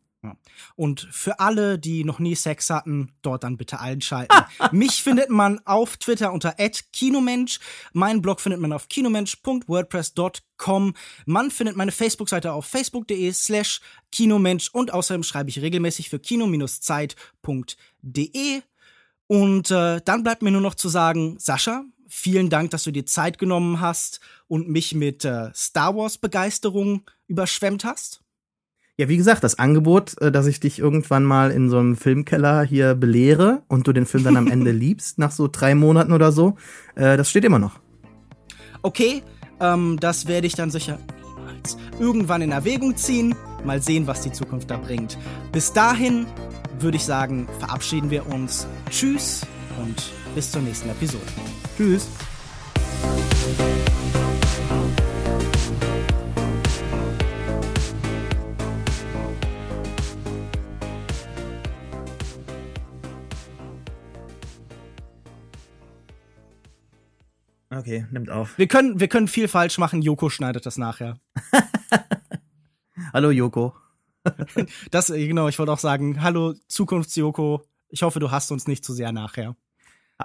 Und 0.76 1.08
für 1.12 1.40
alle, 1.40 1.80
die 1.80 2.04
noch 2.04 2.20
nie 2.20 2.36
Sex 2.36 2.70
hatten, 2.70 3.14
dort 3.22 3.44
dann 3.44 3.58
bitte 3.58 3.80
einschalten. 3.80 4.38
Mich 4.72 5.04
findet 5.04 5.30
man 5.30 5.60
auf 5.66 5.98
Twitter 5.98 6.32
unter 6.32 6.56
@kinomensch. 6.94 7.60
Mein 7.91 8.22
Blog 8.22 8.40
findet 8.41 8.62
man 8.62 8.72
auf 8.74 8.88
kinomensch.wordpress.com. 8.88 10.94
Man 11.26 11.52
findet 11.52 11.76
meine 11.76 11.91
Facebook-Seite 11.91 12.54
auf 12.54 12.66
facebook.de 12.66 13.32
slash 13.34 13.82
kinomensch 14.12 14.70
und 14.70 14.94
außerdem 14.94 15.24
schreibe 15.24 15.50
ich 15.50 15.62
regelmäßig 15.62 16.10
für 16.10 16.20
kino-zeit.de. 16.20 18.62
Und 19.28 19.72
äh, 19.72 20.02
dann 20.04 20.24
bleibt 20.24 20.41
mir 20.41 20.52
nur 20.52 20.62
noch 20.62 20.76
zu 20.76 20.90
sagen, 20.90 21.38
Sascha, 21.40 21.86
vielen 22.08 22.50
Dank, 22.50 22.72
dass 22.72 22.84
du 22.84 22.91
dir 22.91 23.06
Zeit 23.06 23.40
genommen 23.40 23.80
hast 23.82 24.22
und 24.48 24.70
mich 24.70 24.94
mit 24.94 25.26
äh, 25.26 25.52
Star 25.54 25.95
Wars 25.95 26.18
Begeisterung 26.18 27.10
überschwemmt 27.28 27.84
hast. 27.84 28.23
Ja, 28.98 29.10
wie 29.10 29.18
gesagt, 29.18 29.44
das 29.44 29.57
Angebot, 29.57 30.22
äh, 30.22 30.32
dass 30.32 30.45
ich 30.45 30.60
dich 30.60 30.78
irgendwann 30.78 31.24
mal 31.24 31.49
in 31.49 31.70
so 31.70 31.80
einem 31.80 31.95
Filmkeller 31.95 32.64
hier 32.64 32.94
belehre 32.94 33.64
und 33.68 33.88
du 33.88 33.94
den 33.94 34.06
Film 34.06 34.24
dann 34.24 34.38
am 34.38 34.48
Ende 34.48 34.72
liebst, 34.72 35.18
nach 35.18 35.32
so 35.32 35.49
drei 35.52 35.74
Monaten 35.74 36.14
oder 36.14 36.32
so, 36.32 36.57
äh, 36.95 37.18
das 37.18 37.30
steht 37.30 37.44
immer 37.44 37.60
noch. 37.60 37.80
Okay, 38.84 39.24
ähm, 39.60 39.98
das 39.99 40.28
werde 40.28 40.45
ich 40.45 40.53
dann 40.53 40.70
sicher 40.70 40.99
niemals 41.64 41.78
irgendwann 41.99 42.41
in 42.41 42.52
Erwägung 42.52 42.95
ziehen. 42.95 43.36
Mal 43.64 43.82
sehen, 43.82 44.07
was 44.07 44.22
die 44.22 44.32
Zukunft 44.32 44.70
da 44.70 44.78
bringt. 44.78 45.18
Bis 45.52 45.74
dahin 45.74 46.26
würde 46.80 46.98
ich 46.98 47.06
sagen, 47.06 47.48
verabschieden 47.60 48.10
wir 48.10 48.28
uns. 48.28 48.68
Tschüss 48.90 49.45
und 49.82 50.11
bis 50.36 50.52
zur 50.52 50.61
nächsten 50.61 50.90
Episode. 50.90 51.24
Tschüss. 51.78 52.10
Okay, 67.84 68.06
nimmt 68.12 68.30
auf. 68.30 68.58
Wir 68.58 68.68
können, 68.68 69.02
wir 69.02 69.10
können 69.10 69.28
viel 69.28 69.50
falsch 69.50 69.78
machen. 69.78 70.02
Joko 70.02 70.30
schneidet 70.30 70.66
das 70.66 70.78
nachher. 70.78 71.20
Hallo 73.14 73.30
Joko. 73.30 73.74
Das, 74.90 75.10
äh, 75.10 75.28
genau, 75.28 75.50
ich 75.50 75.60
wollte 75.60 75.74
auch 75.74 75.80
sagen, 75.80 76.24
hallo 76.24 76.54
Zukunfts-Joko. 76.70 77.66
Ich 77.90 78.04
hoffe, 78.04 78.22
du 78.22 78.32
hast 78.32 78.52
uns 78.52 78.68
nicht 78.68 78.86
zu 78.86 78.94
sehr 78.94 79.12
nachher. 79.12 79.58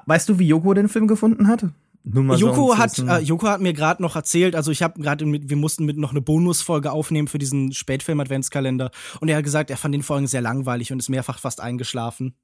Weißt 0.06 0.28
du, 0.28 0.38
wie 0.38 0.46
Joko 0.46 0.72
den 0.72 0.88
Film 0.88 1.08
gefunden 1.08 1.48
hat? 1.48 1.66
So, 2.04 2.20
Joko 2.20 2.78
hat, 2.78 2.96
äh, 3.00 3.18
Joko 3.18 3.48
hat 3.48 3.60
mir 3.60 3.72
gerade 3.72 4.00
noch 4.00 4.14
erzählt, 4.14 4.54
also 4.54 4.70
ich 4.70 4.84
habe 4.84 5.02
gerade 5.02 5.26
wir 5.26 5.56
mussten 5.56 5.84
mit 5.84 5.96
noch 5.98 6.12
eine 6.12 6.20
Bonusfolge 6.20 6.92
aufnehmen 6.92 7.26
für 7.26 7.38
diesen 7.38 7.72
Spätfilm-Adventskalender 7.72 8.92
und 9.20 9.28
er 9.28 9.36
hat 9.36 9.44
gesagt, 9.44 9.68
er 9.68 9.76
fand 9.76 9.94
den 9.94 10.04
Folgen 10.04 10.28
sehr 10.28 10.40
langweilig 10.40 10.92
und 10.92 11.00
ist 11.00 11.08
mehrfach 11.08 11.40
fast 11.40 11.60
eingeschlafen. 11.60 12.36